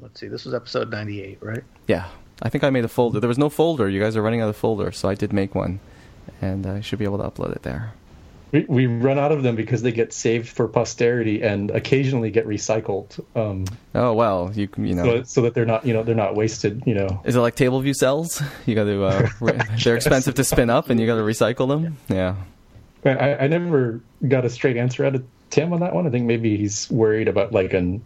Let's 0.00 0.18
see. 0.18 0.26
This 0.26 0.44
was 0.44 0.52
episode 0.52 0.90
ninety-eight, 0.90 1.38
right? 1.40 1.62
Yeah. 1.86 2.08
I 2.42 2.48
think 2.48 2.64
I 2.64 2.70
made 2.70 2.84
a 2.84 2.88
folder. 2.88 3.20
There 3.20 3.28
was 3.28 3.38
no 3.38 3.48
folder. 3.48 3.88
You 3.88 4.00
guys 4.00 4.16
are 4.16 4.22
running 4.22 4.40
out 4.40 4.48
of 4.48 4.56
folder, 4.56 4.92
so 4.92 5.08
I 5.08 5.14
did 5.14 5.32
make 5.32 5.54
one, 5.54 5.80
and 6.42 6.66
I 6.66 6.80
should 6.80 6.98
be 6.98 7.04
able 7.04 7.18
to 7.18 7.24
upload 7.24 7.54
it 7.54 7.62
there. 7.62 7.94
We, 8.52 8.64
we 8.68 8.86
run 8.86 9.18
out 9.18 9.32
of 9.32 9.42
them 9.42 9.56
because 9.56 9.82
they 9.82 9.92
get 9.92 10.12
saved 10.12 10.48
for 10.48 10.68
posterity 10.68 11.42
and 11.42 11.70
occasionally 11.70 12.30
get 12.30 12.46
recycled. 12.46 13.18
Um, 13.34 13.64
oh 13.94 14.12
well, 14.12 14.50
you 14.54 14.68
you 14.76 14.94
know, 14.94 15.04
so, 15.04 15.22
so, 15.24 15.42
that 15.42 15.54
they're 15.54 15.66
not 15.66 15.84
you 15.84 15.92
know 15.92 16.02
they're 16.02 16.14
not 16.14 16.36
wasted. 16.36 16.82
You 16.86 16.94
know, 16.94 17.20
is 17.24 17.34
it 17.36 17.40
like 17.40 17.56
table 17.56 17.80
view 17.80 17.94
cells? 17.94 18.40
You 18.64 18.74
got 18.74 18.84
to 18.84 19.04
uh, 19.04 19.28
re- 19.40 19.58
they're 19.82 19.96
expensive 19.96 20.34
to 20.36 20.44
spin 20.44 20.70
up, 20.70 20.90
and 20.90 21.00
you 21.00 21.06
got 21.06 21.16
to 21.16 21.22
recycle 21.22 21.68
them. 21.68 21.96
Yeah. 22.08 22.36
I, 23.04 23.44
I 23.44 23.46
never 23.46 24.00
got 24.26 24.44
a 24.44 24.50
straight 24.50 24.76
answer 24.76 25.04
out 25.04 25.14
of 25.14 25.24
Tim 25.50 25.72
on 25.72 25.80
that 25.80 25.94
one. 25.94 26.06
I 26.06 26.10
think 26.10 26.26
maybe 26.26 26.56
he's 26.56 26.90
worried 26.90 27.28
about 27.28 27.52
like 27.52 27.72
an 27.72 28.02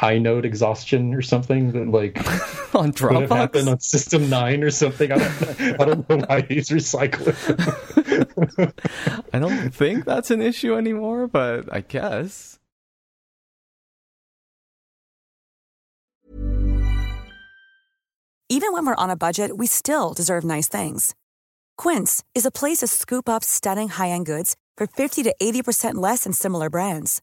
inode 0.00 0.44
exhaustion 0.44 1.14
or 1.14 1.22
something 1.22 1.72
that 1.72 1.88
like 1.88 2.18
on 2.74 2.92
Dropbox 2.92 3.20
have 3.20 3.30
happened 3.30 3.68
on 3.68 3.80
System 3.80 4.30
Nine 4.30 4.62
or 4.62 4.70
something. 4.70 5.12
I 5.12 5.18
don't, 5.18 5.60
I 5.60 5.84
don't 5.84 6.08
know 6.08 6.16
why 6.26 6.40
he's 6.48 6.70
recycling. 6.70 7.36
I 9.32 9.38
don't 9.38 9.70
think 9.74 10.04
that's 10.04 10.30
an 10.30 10.40
issue 10.40 10.74
anymore, 10.74 11.26
but 11.28 11.72
I 11.72 11.82
guess. 11.82 12.58
Even 18.52 18.72
when 18.72 18.84
we're 18.84 18.96
on 18.96 19.10
a 19.10 19.16
budget, 19.16 19.58
we 19.58 19.66
still 19.66 20.12
deserve 20.12 20.42
nice 20.42 20.66
things. 20.66 21.14
Quince 21.78 22.24
is 22.34 22.44
a 22.44 22.50
place 22.50 22.78
to 22.78 22.88
scoop 22.88 23.28
up 23.28 23.44
stunning 23.44 23.88
high-end 23.88 24.26
goods 24.26 24.56
for 24.76 24.86
fifty 24.86 25.22
to 25.22 25.34
eighty 25.40 25.62
percent 25.62 25.98
less 25.98 26.24
than 26.24 26.32
similar 26.32 26.70
brands. 26.70 27.22